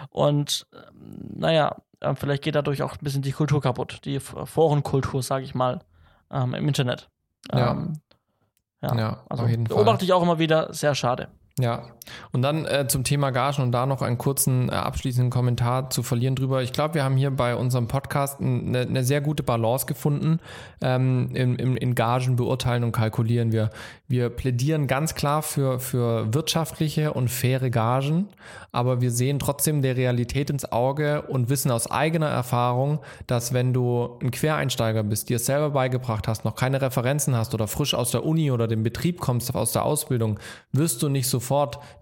Und 0.10 0.68
ähm, 0.74 1.36
naja, 1.38 1.78
ähm, 2.02 2.16
vielleicht 2.16 2.44
geht 2.44 2.56
dadurch 2.56 2.82
auch 2.84 2.94
ein 2.94 3.04
bisschen 3.04 3.22
die 3.22 3.32
Kultur 3.32 3.62
kaputt, 3.62 4.02
die 4.06 4.20
Forenkultur, 4.20 5.24
sage 5.24 5.46
ich 5.46 5.56
mal, 5.56 5.80
ähm, 6.32 6.54
im 6.54 6.68
Internet. 6.68 7.10
Ja. 7.54 7.72
Ähm, 7.72 7.94
ja. 8.82 8.96
Ja, 8.96 9.24
also 9.30 9.44
auf 9.44 9.50
jeden 9.50 9.68
Fall. 9.68 9.78
beobachte 9.78 10.06
ich 10.06 10.14
auch 10.14 10.22
immer 10.22 10.40
wieder, 10.40 10.74
sehr 10.74 10.96
schade. 10.96 11.28
Ja, 11.60 11.84
und 12.32 12.42
dann 12.42 12.66
äh, 12.66 12.88
zum 12.88 13.04
Thema 13.04 13.32
Gagen 13.32 13.62
und 13.62 13.72
da 13.72 13.86
noch 13.86 14.02
einen 14.02 14.18
kurzen 14.18 14.70
äh, 14.70 14.74
abschließenden 14.74 15.30
Kommentar 15.30 15.90
zu 15.90 16.04
verlieren 16.04 16.36
drüber. 16.36 16.62
Ich 16.64 16.74
glaube, 16.74 16.96
wir 16.96 17.04
haben 17.04 17.18
hier 17.18 17.32
bei 17.32 17.56
unserem 17.56 17.88
Podcast 17.88 18.40
eine, 18.40 18.82
eine 18.82 19.04
sehr 19.04 19.22
gute 19.22 19.44
Balance 19.44 19.86
gefunden. 19.86 20.40
Ähm, 20.82 21.32
in, 21.34 21.56
in, 21.56 21.78
in 21.78 21.96
Gagen 21.96 22.36
beurteilen 22.36 22.84
und 22.84 22.92
kalkulieren 22.92 23.52
wir. 23.52 23.70
Wir 24.08 24.30
plädieren 24.30 24.88
ganz 24.88 25.16
klar 25.16 25.42
für, 25.42 25.80
für 25.80 26.34
wirtschaftliche 26.34 27.14
und 27.14 27.30
faire 27.30 27.70
Gagen, 27.70 28.30
aber 28.72 29.02
wir 29.02 29.12
sehen 29.12 29.40
trotzdem 29.40 29.82
der 29.82 29.98
Realität 29.98 30.50
ins 30.50 30.72
Auge 30.72 31.24
und 31.24 31.50
wissen 31.50 31.70
aus 31.72 31.92
eigener 31.92 32.28
Erfahrung, 32.28 33.00
dass 33.28 33.54
wenn 33.54 33.74
du 33.74 34.18
ein 34.22 34.32
Quereinsteiger 34.32 35.04
bist, 35.04 35.30
dir 35.30 35.36
es 35.36 35.46
selber 35.46 35.72
beigebracht 35.72 36.28
hast, 36.28 36.46
noch 36.46 36.56
keine 36.56 36.82
Referenzen 36.82 37.36
hast 37.36 37.54
oder 37.54 37.68
frisch 37.68 37.94
aus 37.94 38.12
der 38.12 38.26
Uni 38.26 38.52
oder 38.52 38.68
dem 38.68 38.84
Betrieb 38.84 39.20
kommst, 39.20 39.54
aus 39.54 39.74
der 39.74 39.84
Ausbildung, 39.84 40.40
wirst 40.72 41.04
du 41.04 41.10
nicht 41.10 41.28
sofort 41.28 41.49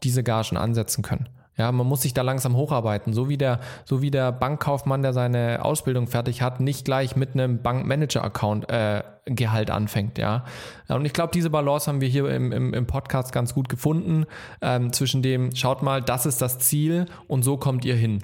diese 0.04 0.24
Gagen 0.24 0.58
ansetzen 0.58 1.04
können. 1.04 1.30
Ja, 1.58 1.72
man 1.72 1.88
muss 1.88 2.04
sich 2.04 2.14
da 2.14 2.22
langsam 2.22 2.56
hocharbeiten. 2.56 3.14
So 3.14 3.30
wie 3.30 3.38
der, 3.38 3.60
so 3.84 4.02
wie 4.04 4.12
der 4.12 4.32
Bankkaufmann, 4.32 5.02
der 5.02 5.12
seine 5.14 5.66
Ausbildung 5.66 6.06
fertig 6.06 6.44
hat, 6.44 6.60
nicht 6.60 6.86
gleich 6.86 7.16
mit 7.16 7.34
einem 7.34 7.64
Bankmanager-Account 7.64 8.70
äh, 8.70 9.04
Gehalt 9.26 9.72
anfängt, 9.72 10.18
ja. 10.18 10.46
Und 10.88 11.04
ich 11.04 11.12
glaube, 11.12 11.32
diese 11.34 11.50
Balance 11.50 11.88
haben 11.88 12.00
wir 12.00 12.08
hier 12.08 12.30
im, 12.30 12.52
im, 12.52 12.74
im 12.74 12.88
Podcast 12.88 13.34
ganz 13.34 13.54
gut 13.54 13.68
gefunden. 13.68 14.26
Ähm, 14.62 14.94
zwischen 14.94 15.22
dem, 15.22 15.54
schaut 15.54 15.82
mal, 15.82 16.02
das 16.02 16.26
ist 16.26 16.42
das 16.42 16.60
Ziel 16.60 17.08
und 17.28 17.44
so 17.44 17.58
kommt 17.58 17.84
ihr 17.84 17.96
hin. 17.96 18.24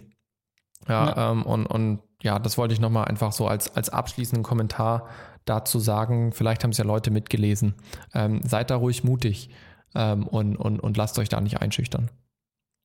Ja, 0.87 1.07
ja. 1.07 1.31
Ähm, 1.31 1.43
und, 1.43 1.65
und 1.65 1.99
ja, 2.21 2.39
das 2.39 2.57
wollte 2.57 2.73
ich 2.73 2.79
nochmal 2.79 3.05
einfach 3.05 3.33
so 3.33 3.47
als, 3.47 3.75
als 3.75 3.89
abschließenden 3.89 4.43
Kommentar 4.43 5.07
dazu 5.43 5.79
sagen. 5.79 6.31
Vielleicht 6.31 6.63
haben 6.63 6.71
es 6.71 6.77
ja 6.77 6.85
Leute 6.85 7.11
mitgelesen. 7.11 7.73
Ähm, 8.13 8.41
seid 8.45 8.69
da 8.69 8.75
ruhig 8.77 9.03
mutig 9.03 9.49
ähm, 9.95 10.27
und, 10.27 10.55
und, 10.55 10.79
und 10.79 10.97
lasst 10.97 11.17
euch 11.19 11.29
da 11.29 11.41
nicht 11.41 11.61
einschüchtern. 11.61 12.09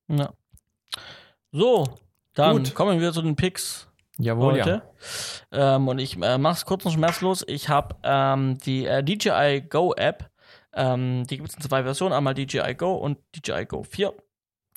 Ja. 0.09 0.33
So, 1.53 1.87
dann 2.35 2.59
Gut. 2.59 2.75
kommen 2.75 3.01
wir 3.01 3.13
zu 3.13 3.23
den 3.23 3.37
Picks. 3.37 3.89
Jawohl, 4.19 4.55
heute. 4.55 4.83
Ja. 5.53 5.77
Ähm, 5.77 5.89
und 5.89 5.99
ich 5.99 6.21
äh, 6.21 6.39
es 6.39 6.65
kurz 6.65 6.85
und 6.85 6.93
schmerzlos. 6.93 7.45
Ich 7.47 7.69
habe 7.69 7.97
ähm, 8.03 8.59
die 8.59 8.85
äh, 8.85 9.03
DJI 9.03 9.63
Go 9.69 9.95
App. 9.95 10.31
Ähm, 10.75 11.25
die 11.27 11.37
gibt 11.37 11.49
es 11.49 11.55
in 11.55 11.63
zwei 11.63 11.85
Versionen. 11.85 12.13
Einmal 12.13 12.35
DJI 12.35 12.75
Go 12.75 12.95
und 12.95 13.19
DJI 13.35 13.65
Go 13.67 13.83
4. 13.85 14.13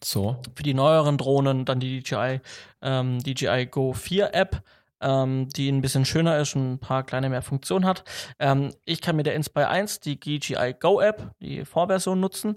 So. 0.03 0.37
Für 0.55 0.63
die 0.63 0.73
neueren 0.73 1.17
Drohnen 1.17 1.65
dann 1.65 1.79
die 1.79 2.01
DJI, 2.01 2.41
ähm, 2.81 3.19
DJI 3.19 3.67
Go 3.67 3.93
4 3.93 4.33
App 4.33 4.63
ähm, 5.01 5.49
die 5.49 5.69
ein 5.69 5.81
bisschen 5.81 6.05
schöner 6.05 6.37
ist 6.39 6.55
und 6.55 6.73
ein 6.73 6.79
paar 6.79 7.03
kleine 7.03 7.29
mehr 7.29 7.41
Funktionen 7.41 7.85
hat. 7.85 8.03
Ähm, 8.39 8.73
ich 8.85 9.01
kann 9.01 9.15
mit 9.15 9.25
der 9.25 9.35
Inspire 9.35 9.67
1 9.67 9.99
die 9.99 10.19
DJI 10.19 10.75
Go 10.79 11.01
App, 11.01 11.31
die 11.39 11.65
Vorversion 11.65 12.19
nutzen. 12.19 12.55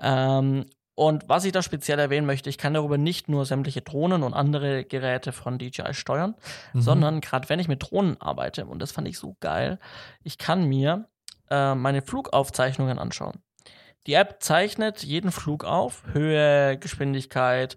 Ähm, 0.00 0.66
und 0.94 1.28
was 1.28 1.44
ich 1.44 1.52
da 1.52 1.62
speziell 1.62 1.98
erwähnen 1.98 2.26
möchte, 2.26 2.48
ich 2.48 2.56
kann 2.56 2.72
darüber 2.72 2.96
nicht 2.96 3.28
nur 3.28 3.44
sämtliche 3.44 3.82
Drohnen 3.82 4.22
und 4.22 4.32
andere 4.32 4.84
Geräte 4.84 5.30
von 5.32 5.58
DJI 5.58 5.92
steuern, 5.92 6.34
mhm. 6.72 6.80
sondern 6.80 7.20
gerade 7.20 7.48
wenn 7.50 7.60
ich 7.60 7.68
mit 7.68 7.82
Drohnen 7.82 8.18
arbeite, 8.18 8.64
und 8.64 8.80
das 8.80 8.92
fand 8.92 9.06
ich 9.06 9.18
so 9.18 9.36
geil, 9.40 9.78
ich 10.22 10.38
kann 10.38 10.64
mir 10.64 11.06
äh, 11.50 11.74
meine 11.74 12.00
Flugaufzeichnungen 12.00 12.98
anschauen. 12.98 13.42
Die 14.06 14.14
App 14.14 14.36
zeichnet 14.40 15.02
jeden 15.02 15.32
Flug 15.32 15.64
auf, 15.64 16.04
Höhe, 16.12 16.78
Geschwindigkeit, 16.78 17.76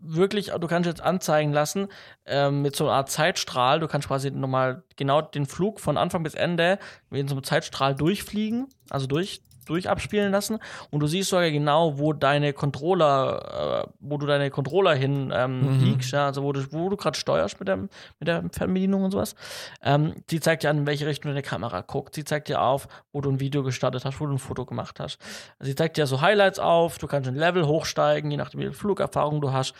wirklich, 0.00 0.50
du 0.50 0.66
kannst 0.66 0.86
jetzt 0.86 1.00
anzeigen 1.00 1.52
lassen 1.52 1.88
ähm, 2.26 2.62
mit 2.62 2.76
so 2.76 2.84
einer 2.84 2.94
Art 2.94 3.10
Zeitstrahl. 3.10 3.80
Du 3.80 3.88
kannst 3.88 4.08
quasi 4.08 4.30
nochmal 4.30 4.84
genau 4.96 5.22
den 5.22 5.46
Flug 5.46 5.80
von 5.80 5.96
Anfang 5.96 6.22
bis 6.22 6.34
Ende 6.34 6.78
mit 7.10 7.28
so 7.28 7.34
einem 7.34 7.44
Zeitstrahl 7.44 7.94
durchfliegen, 7.94 8.68
also 8.90 9.06
durch, 9.06 9.42
durch 9.68 9.88
abspielen 9.88 10.32
lassen 10.32 10.58
und 10.90 11.00
du 11.00 11.06
siehst 11.06 11.30
sogar 11.30 11.50
genau, 11.50 11.98
wo 11.98 12.12
deine 12.12 12.52
Controller, 12.52 13.84
äh, 13.84 13.90
wo 14.00 14.16
du 14.16 14.26
deine 14.26 14.50
Controller 14.50 14.94
hin 14.94 15.32
ähm, 15.34 15.78
mhm. 15.78 15.84
liegst, 15.84 16.12
ja, 16.12 16.26
also 16.26 16.42
wo 16.42 16.52
du, 16.52 16.72
wo 16.72 16.88
du 16.88 16.96
gerade 16.96 17.18
steuerst 17.18 17.58
mit, 17.60 17.68
dem, 17.68 17.88
mit 18.18 18.28
der 18.28 18.44
Fernbedienung 18.52 19.04
und 19.04 19.10
sowas. 19.10 19.34
Ähm, 19.82 20.14
die 20.30 20.40
zeigt 20.40 20.62
dir 20.62 20.70
an, 20.70 20.78
in 20.78 20.86
welche 20.86 21.06
Richtung 21.06 21.30
deine 21.30 21.42
Kamera 21.42 21.82
guckt. 21.82 22.14
Sie 22.14 22.24
zeigt 22.24 22.48
dir 22.48 22.60
auf, 22.60 22.88
wo 23.12 23.20
du 23.20 23.30
ein 23.30 23.40
Video 23.40 23.62
gestartet 23.62 24.04
hast, 24.04 24.20
wo 24.20 24.26
du 24.26 24.32
ein 24.32 24.38
Foto 24.38 24.64
gemacht 24.64 25.00
hast. 25.00 25.18
Sie 25.60 25.74
zeigt 25.74 25.96
dir 25.96 26.06
so 26.06 26.20
Highlights 26.20 26.58
auf, 26.58 26.98
du 26.98 27.06
kannst 27.06 27.28
ein 27.28 27.36
Level 27.36 27.66
hochsteigen, 27.66 28.30
je 28.30 28.36
nachdem, 28.36 28.60
wie 28.60 28.64
viel 28.64 28.72
Flugerfahrung 28.72 29.40
du 29.40 29.52
hast. 29.52 29.74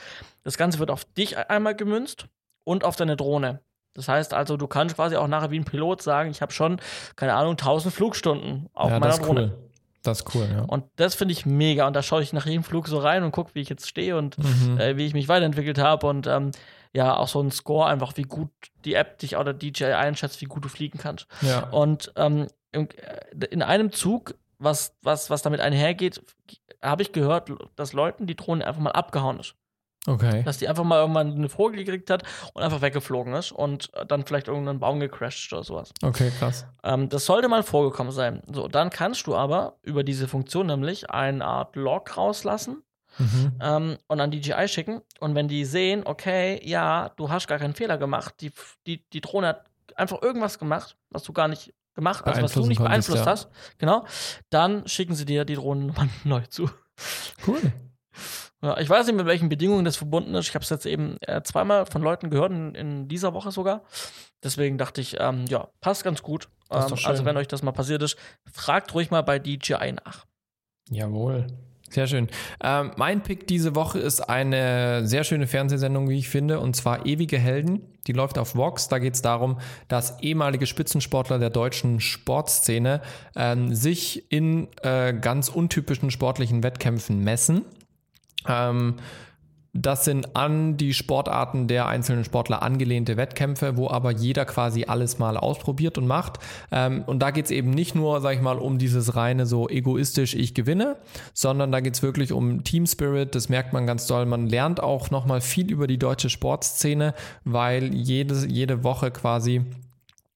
Das 0.45 0.57
Ganze 0.57 0.79
wird 0.79 0.91
auf 0.91 1.05
dich 1.05 1.37
einmal 1.37 1.75
gemünzt 1.75 2.27
und 2.65 2.85
auf 2.85 2.97
deine 2.97 3.17
Drohne. 3.17 3.61
Das 3.95 4.09
heißt 4.09 4.33
also, 4.33 4.57
du 4.57 4.69
kannst 4.69 4.95
quasi 4.95 5.17
auch 5.17 5.27
nachher 5.27 5.51
wie 5.51 5.59
ein 5.59 5.65
Pilot 5.65 6.03
sagen, 6.03 6.31
ich 6.31 6.41
habe 6.41 6.53
schon, 6.53 6.81
keine 7.17 7.35
Ahnung, 7.35 7.53
1000 7.53 7.93
Flugstunden 7.93 8.69
auf 8.73 8.91
ja, 8.91 9.01
meiner 9.01 9.19
Drohne. 9.19 9.53
Cool. 9.53 9.68
Das 10.09 10.21
ist 10.21 10.35
cool, 10.35 10.49
ja. 10.51 10.63
Und 10.63 10.85
das 10.97 11.15
finde 11.15 11.33
ich 11.33 11.47
mega. 11.47 11.87
Und 11.87 11.95
da 11.95 12.03
schaue 12.03 12.23
ich 12.23 12.33
nach 12.33 12.47
jedem 12.47 12.65
Flug 12.65 12.89
so 12.89 12.99
rein 12.99 13.23
und 13.23 13.33
gucke, 13.33 13.55
wie 13.55 13.61
ich 13.61 13.69
jetzt 13.69 13.89
stehe 13.89 14.17
und 14.17 14.39
mhm. 14.39 14.79
äh, 14.79 14.97
wie 14.97 15.07
ich 15.07 15.13
mich 15.13 15.29
weiterentwickelt 15.29 15.79
habe. 15.79 16.07
Und 16.07 16.27
ähm, 16.27 16.53
ja, 16.93 17.17
auch 17.17 17.29
so 17.29 17.41
ein 17.41 17.51
Score, 17.51 17.87
einfach 17.87 18.17
wie 18.17 18.23
gut 18.23 18.51
die 18.85 18.95
App 18.95 19.19
dich 19.19 19.37
oder 19.37 19.53
DJI 19.53 19.93
einschätzt, 19.93 20.41
wie 20.41 20.47
gut 20.47 20.65
du 20.65 20.69
fliegen 20.69 20.99
kannst. 20.99 21.27
Ja. 21.43 21.69
Und 21.69 22.13
ähm, 22.17 22.49
in 22.73 23.63
einem 23.63 23.93
Zug, 23.93 24.35
was, 24.59 24.97
was, 25.03 25.31
was 25.31 25.43
damit 25.43 25.61
einhergeht, 25.61 26.23
habe 26.83 27.03
ich 27.03 27.13
gehört, 27.13 27.51
dass 27.77 27.93
Leuten 27.93 28.27
die 28.27 28.37
Drohne 28.37 28.67
einfach 28.67 28.81
mal 28.81 28.93
abgehauen 28.93 29.41
ist. 29.41 29.55
Okay. 30.09 30.43
Dass 30.43 30.59
die 30.59 30.69
einfach 30.69 30.85
mal 30.85 31.01
irgendwann 31.01 31.35
eine 31.35 31.49
Vogel 31.49 31.85
gekriegt 31.85 32.09
hat 32.11 32.23
und 32.55 32.63
einfach 32.63 32.81
weggeflogen 32.81 33.35
ist 33.35 33.53
und 33.53 33.91
dann 34.09 34.25
vielleicht 34.25 34.49
irgendeinen 34.49 34.81
Baum 34.81 35.01
gecrashed 35.01 35.53
oder 35.53 35.63
sowas. 35.63 35.93
Okay, 36.03 36.33
krass. 36.39 36.67
Ähm, 36.83 37.09
das 37.09 37.27
sollte 37.27 37.49
mal 37.49 37.63
vorgekommen 37.63 38.13
sein. 38.13 38.43
So, 38.51 38.69
dann 38.69 38.91
kannst 38.91 39.27
du 39.27 39.37
aber 39.37 39.77
über 39.83 40.05
diese 40.05 40.27
Funktion 40.27 40.67
nämlich 40.67 41.11
eine 41.11 41.45
Art 41.45 41.77
Log 41.77 42.17
rauslassen 42.17 42.83
mhm. 43.19 43.53
ähm, 43.61 43.99
und 44.07 44.21
an 44.21 44.31
DJI 44.31 44.67
schicken. 44.69 45.03
Und 45.21 45.35
wenn 45.35 45.49
die 45.49 45.65
sehen, 45.65 46.03
okay, 46.05 46.61
ja, 46.65 47.11
du 47.17 47.31
hast 47.31 47.47
gar 47.47 47.59
keinen 47.59 47.75
Fehler 47.75 47.99
gemacht, 47.99 48.35
die, 48.41 48.53
die, 48.87 49.05
die 49.11 49.21
Drohne 49.21 49.49
hat 49.49 49.65
einfach 49.95 50.23
irgendwas 50.23 50.59
gemacht, 50.59 50.97
was 51.11 51.23
du 51.23 51.33
gar 51.33 51.49
nicht 51.49 51.75
gemacht 51.95 52.25
hast, 52.25 52.37
also 52.37 52.43
was 52.45 52.53
du 52.53 52.67
nicht 52.67 52.81
beeinflusst 52.81 53.27
ja. 53.27 53.31
hast, 53.31 53.49
genau, 53.79 54.07
dann 54.51 54.87
schicken 54.87 55.15
sie 55.15 55.25
dir 55.25 55.45
die 55.45 55.57
Drohnen 55.57 55.93
neu 56.25 56.43
zu. 56.47 56.71
Cool. 57.47 57.61
Ja, 58.61 58.79
ich 58.79 58.91
weiß 58.91 59.07
nicht, 59.07 59.17
mit 59.17 59.27
welchen 59.27 59.49
Bedingungen 59.49 59.85
das 59.85 59.97
verbunden 59.97 60.35
ist. 60.35 60.49
Ich 60.49 60.55
habe 60.55 60.65
es 60.65 60.71
jetzt 60.71 60.87
eben 60.87 61.17
äh, 61.21 61.43
zweimal 61.43 61.87
von 61.87 62.03
Leuten 62.03 62.29
gehört, 62.29 62.51
in, 62.51 62.75
in, 62.75 63.09
dieser 63.09 63.33
Woche 63.33 63.53
sogar. 63.53 63.83
Deswegen 64.43 64.79
dachte 64.79 65.01
ich, 65.01 65.17
ähm, 65.21 65.45
ja, 65.49 65.69
passt 65.81 66.03
ganz 66.03 66.23
gut. 66.23 66.49
Ähm, 66.71 66.95
also, 67.05 67.25
wenn 67.25 67.37
euch 67.37 67.47
das 67.47 67.63
mal 67.63 67.73
passiert 67.73 68.03
ist, 68.03 68.17
fragt 68.53 68.95
ruhig 68.95 69.11
mal 69.11 69.23
bei 69.23 69.39
DJI 69.39 69.93
nach. 69.93 70.27
Jawohl. 70.91 71.47
Sehr 71.91 72.07
schön. 72.07 72.29
Ähm, 72.63 72.91
mein 72.97 73.23
Pick 73.23 73.47
diese 73.47 73.75
Woche 73.75 73.99
ist 73.99 74.21
eine 74.21 75.07
sehr 75.07 75.25
schöne 75.25 75.47
Fernsehsendung, 75.47 76.09
wie 76.11 76.19
ich 76.19 76.29
finde, 76.29 76.61
und 76.61 76.75
zwar 76.77 77.07
Ewige 77.07 77.39
Helden. 77.39 77.81
Die 78.07 78.13
läuft 78.13 78.39
auf 78.39 78.57
Vox. 78.57 78.89
Da 78.89 78.99
geht 78.99 79.15
es 79.15 79.23
darum, 79.23 79.59
dass 79.87 80.21
ehemalige 80.21 80.67
Spitzensportler 80.67 81.39
der 81.39 81.51
deutschen 81.51 82.01
Sportszene 82.01 83.01
ähm, 83.37 83.75
sich 83.75 84.31
in 84.31 84.69
äh, 84.83 85.15
ganz 85.15 85.49
untypischen 85.49 86.11
sportlichen 86.11 86.63
Wettkämpfen 86.63 87.23
messen 87.25 87.65
ähm, 88.47 88.97
das 89.75 90.05
sind 90.05 90.35
an 90.35 90.77
die 90.77 90.95
Sportarten 90.95 91.69
der 91.69 91.87
einzelnen 91.87 92.25
Sportler 92.25 92.63
angelehnte 92.63 93.17
Wettkämpfe, 93.17 93.77
wo 93.77 93.89
aber 93.89 94.11
jeder 94.11 94.45
quasi 94.45 94.85
alles 94.85 95.19
mal 95.19 95.37
ausprobiert 95.37 95.99
und 95.99 96.07
macht. 96.07 96.39
Ähm, 96.73 97.05
und 97.07 97.21
da 97.21 97.31
geht 97.31 97.47
es 97.47 97.51
eben 97.51 97.71
nicht 97.71 97.95
nur, 97.95 98.21
sag 98.21 98.35
ich 98.35 98.41
mal, 98.41 98.59
um 98.59 98.79
dieses 98.79 99.15
reine 99.15 99.47
so 99.47 99.69
egoistisch, 99.69 100.35
ich 100.35 100.55
gewinne, 100.55 100.97
sondern 101.35 101.71
da 101.71 101.81
geht 101.81 101.95
es 101.95 102.03
wirklich 102.03 102.33
um 102.33 102.65
Team 102.65 102.87
Spirit. 102.87 103.35
Das 103.35 103.49
merkt 103.49 103.73
man 103.73 103.87
ganz 103.87 104.07
doll. 104.07 104.27
Man 104.27 104.47
lernt 104.47 104.83
auch 104.83 105.11
nochmal 105.11 105.41
viel 105.41 105.71
über 105.71 105.87
die 105.87 105.99
deutsche 105.99 106.31
Sportszene, 106.31 107.15
weil 107.45 107.95
jede, 107.95 108.47
jede 108.47 108.85
Woche 108.85 109.11
quasi 109.11 109.63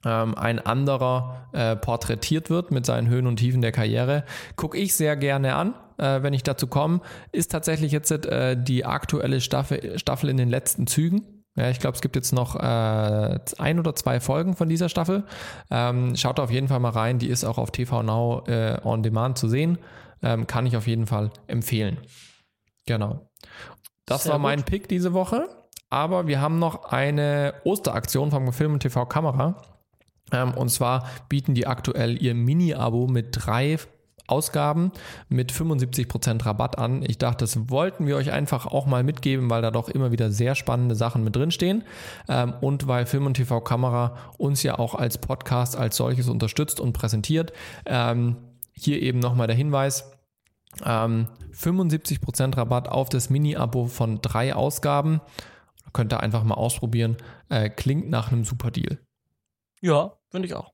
ähm, 0.05 0.35
ein 0.35 0.59
anderer 0.59 1.49
äh, 1.53 1.75
porträtiert 1.75 2.51
wird 2.51 2.71
mit 2.71 2.85
seinen 2.85 3.09
Höhen 3.09 3.27
und 3.27 3.37
Tiefen 3.37 3.63
der 3.63 3.73
Karriere. 3.73 4.25
Gucke 4.57 4.77
ich 4.77 4.95
sehr 4.95 5.17
gerne 5.17 5.57
an 5.57 5.75
äh, 6.03 6.23
wenn 6.23 6.35
ich 6.35 6.43
dazu 6.43 6.67
komme, 6.67 7.01
ist 7.31 7.53
tatsächlich 7.53 7.93
jetzt 7.93 8.11
äh, 8.11 8.57
die 8.61 8.85
aktuelle 8.85 9.41
Staffel, 9.41 9.99
Staffel 9.99 10.29
in 10.29 10.37
den 10.37 10.49
letzten 10.49 10.87
Zügen. 10.87 11.45
Ja, 11.55 11.69
ich 11.69 11.81
glaube, 11.81 11.95
es 11.95 12.01
gibt 12.01 12.17
jetzt 12.17 12.33
noch 12.33 12.57
äh, 12.57 13.39
ein 13.59 13.79
oder 13.79 13.95
zwei 13.95 14.21
Folgen 14.21 14.57
von 14.57 14.69
dieser 14.69 14.89
Staffel. 14.89 15.25
Ähm, 15.71 16.17
schaut 16.17 16.41
auf 16.41 16.51
jeden 16.51 16.69
Fall 16.69 16.81
mal 16.81 16.91
rein. 16.91 17.19
Die 17.19 17.29
ist 17.29 17.45
auch 17.45 17.59
auf 17.59 17.71
TV 17.71 18.03
Now 18.03 18.45
äh, 18.47 18.79
on 18.85 19.03
Demand 19.03 19.37
zu 19.37 19.49
sehen. 19.49 19.79
Ähm, 20.23 20.47
kann 20.47 20.67
ich 20.67 20.77
auf 20.77 20.87
jeden 20.87 21.07
Fall 21.07 21.31
empfehlen. 21.47 21.99
Genau. 22.87 23.29
Das 24.07 24.25
Sehr 24.25 24.33
war 24.33 24.39
mein 24.39 24.61
gut. 24.61 24.67
Pick 24.67 24.89
diese 24.89 25.13
Woche. 25.13 25.49
Aber 25.91 26.27
wir 26.27 26.41
haben 26.41 26.59
noch 26.59 26.87
eine 26.87 27.53
Osteraktion 27.65 28.31
vom 28.31 28.51
Film 28.55 28.73
und 28.73 28.81
TV 28.81 29.05
Kamera. 29.05 29.61
Ähm, 30.33 30.55
und 30.55 30.71
zwar 30.71 31.07
bieten 31.29 31.53
die 31.53 31.67
aktuell 31.67 32.21
ihr 32.23 32.35
Mini-Abo 32.35 33.09
mit 33.09 33.29
drei 33.33 33.77
Ausgaben 34.33 34.93
mit 35.29 35.53
75% 35.53 36.47
Rabatt 36.47 36.79
an. 36.79 37.03
Ich 37.07 37.19
dachte, 37.19 37.45
das 37.45 37.69
wollten 37.69 38.07
wir 38.07 38.17
euch 38.17 38.33
einfach 38.33 38.67
auch 38.67 38.87
mal 38.87 39.05
mitgeben, 39.05 39.51
weil 39.51 39.61
da 39.61 39.71
doch 39.71 39.91
immer 39.91 40.11
wieder 40.11 40.31
sehr 40.31 40.55
spannende 40.55 40.95
Sachen 40.95 41.23
mit 41.23 41.37
drin 41.37 41.51
stehen 41.51 41.85
ähm, 42.29 42.55
und 42.63 42.89
weil 42.89 43.05
Film 43.05 43.27
und 43.27 43.35
TV 43.35 43.61
Kamera 43.61 44.17
uns 44.39 44.63
ja 44.63 44.79
auch 44.79 44.95
als 44.95 45.19
Podcast 45.19 45.77
als 45.77 45.97
solches 45.97 46.29
unterstützt 46.29 46.81
und 46.81 46.95
präsentiert. 46.95 47.53
Ähm, 47.85 48.37
hier 48.73 49.03
eben 49.03 49.19
nochmal 49.19 49.49
der 49.49 49.57
Hinweis. 49.57 50.11
Ähm, 50.83 51.29
75% 51.53 52.57
Rabatt 52.57 52.89
auf 52.89 53.11
das 53.11 53.29
Mini-Abo 53.29 53.87
von 53.87 54.23
drei 54.23 54.55
Ausgaben. 54.55 55.21
Könnt 55.93 56.15
ihr 56.15 56.21
einfach 56.21 56.43
mal 56.43 56.55
ausprobieren. 56.55 57.19
Äh, 57.51 57.69
klingt 57.69 58.09
nach 58.09 58.33
einem 58.33 58.47
super 58.47 58.71
Deal. 58.71 58.99
Ja, 59.83 60.17
finde 60.31 60.47
ich 60.47 60.55
auch. 60.55 60.73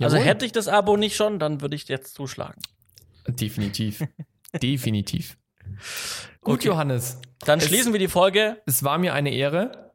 Also 0.00 0.16
Jawohl. 0.16 0.28
hätte 0.28 0.44
ich 0.46 0.52
das 0.52 0.68
Abo 0.68 0.96
nicht 0.96 1.16
schon, 1.16 1.38
dann 1.38 1.60
würde 1.60 1.76
ich 1.76 1.88
jetzt 1.88 2.14
zuschlagen. 2.14 2.60
Definitiv. 3.28 4.04
Definitiv. 4.62 5.36
Gut, 6.40 6.60
okay. 6.60 6.68
Johannes. 6.68 7.20
Dann 7.40 7.60
schließen 7.60 7.88
es, 7.88 7.92
wir 7.92 7.98
die 7.98 8.08
Folge. 8.08 8.60
Es 8.66 8.82
war 8.82 8.98
mir 8.98 9.14
eine 9.14 9.32
Ehre. 9.32 9.92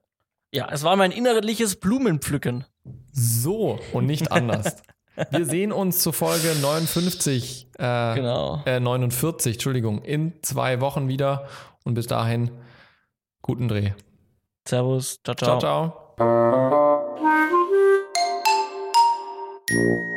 Ja, 0.53 0.69
es 0.71 0.83
war 0.83 0.95
mein 0.95 1.11
innerliches 1.11 1.77
Blumenpflücken. 1.77 2.65
So 3.11 3.79
und 3.91 4.05
nicht 4.05 4.31
anders. 4.31 4.83
Wir 5.29 5.45
sehen 5.45 5.71
uns 5.71 5.99
zur 5.99 6.13
Folge 6.13 6.55
59, 6.59 7.67
äh, 7.77 8.15
genau. 8.15 8.63
äh, 8.65 8.79
49, 8.79 9.55
Entschuldigung, 9.55 10.01
in 10.01 10.33
zwei 10.41 10.81
Wochen 10.81 11.07
wieder. 11.07 11.47
Und 11.83 11.93
bis 11.93 12.07
dahin, 12.07 12.49
guten 13.43 13.67
Dreh. 13.67 13.91
Servus, 14.67 15.19
ciao, 15.23 15.35
ciao. 15.35 15.59
ciao. 15.59 16.15
ciao. 19.67 20.12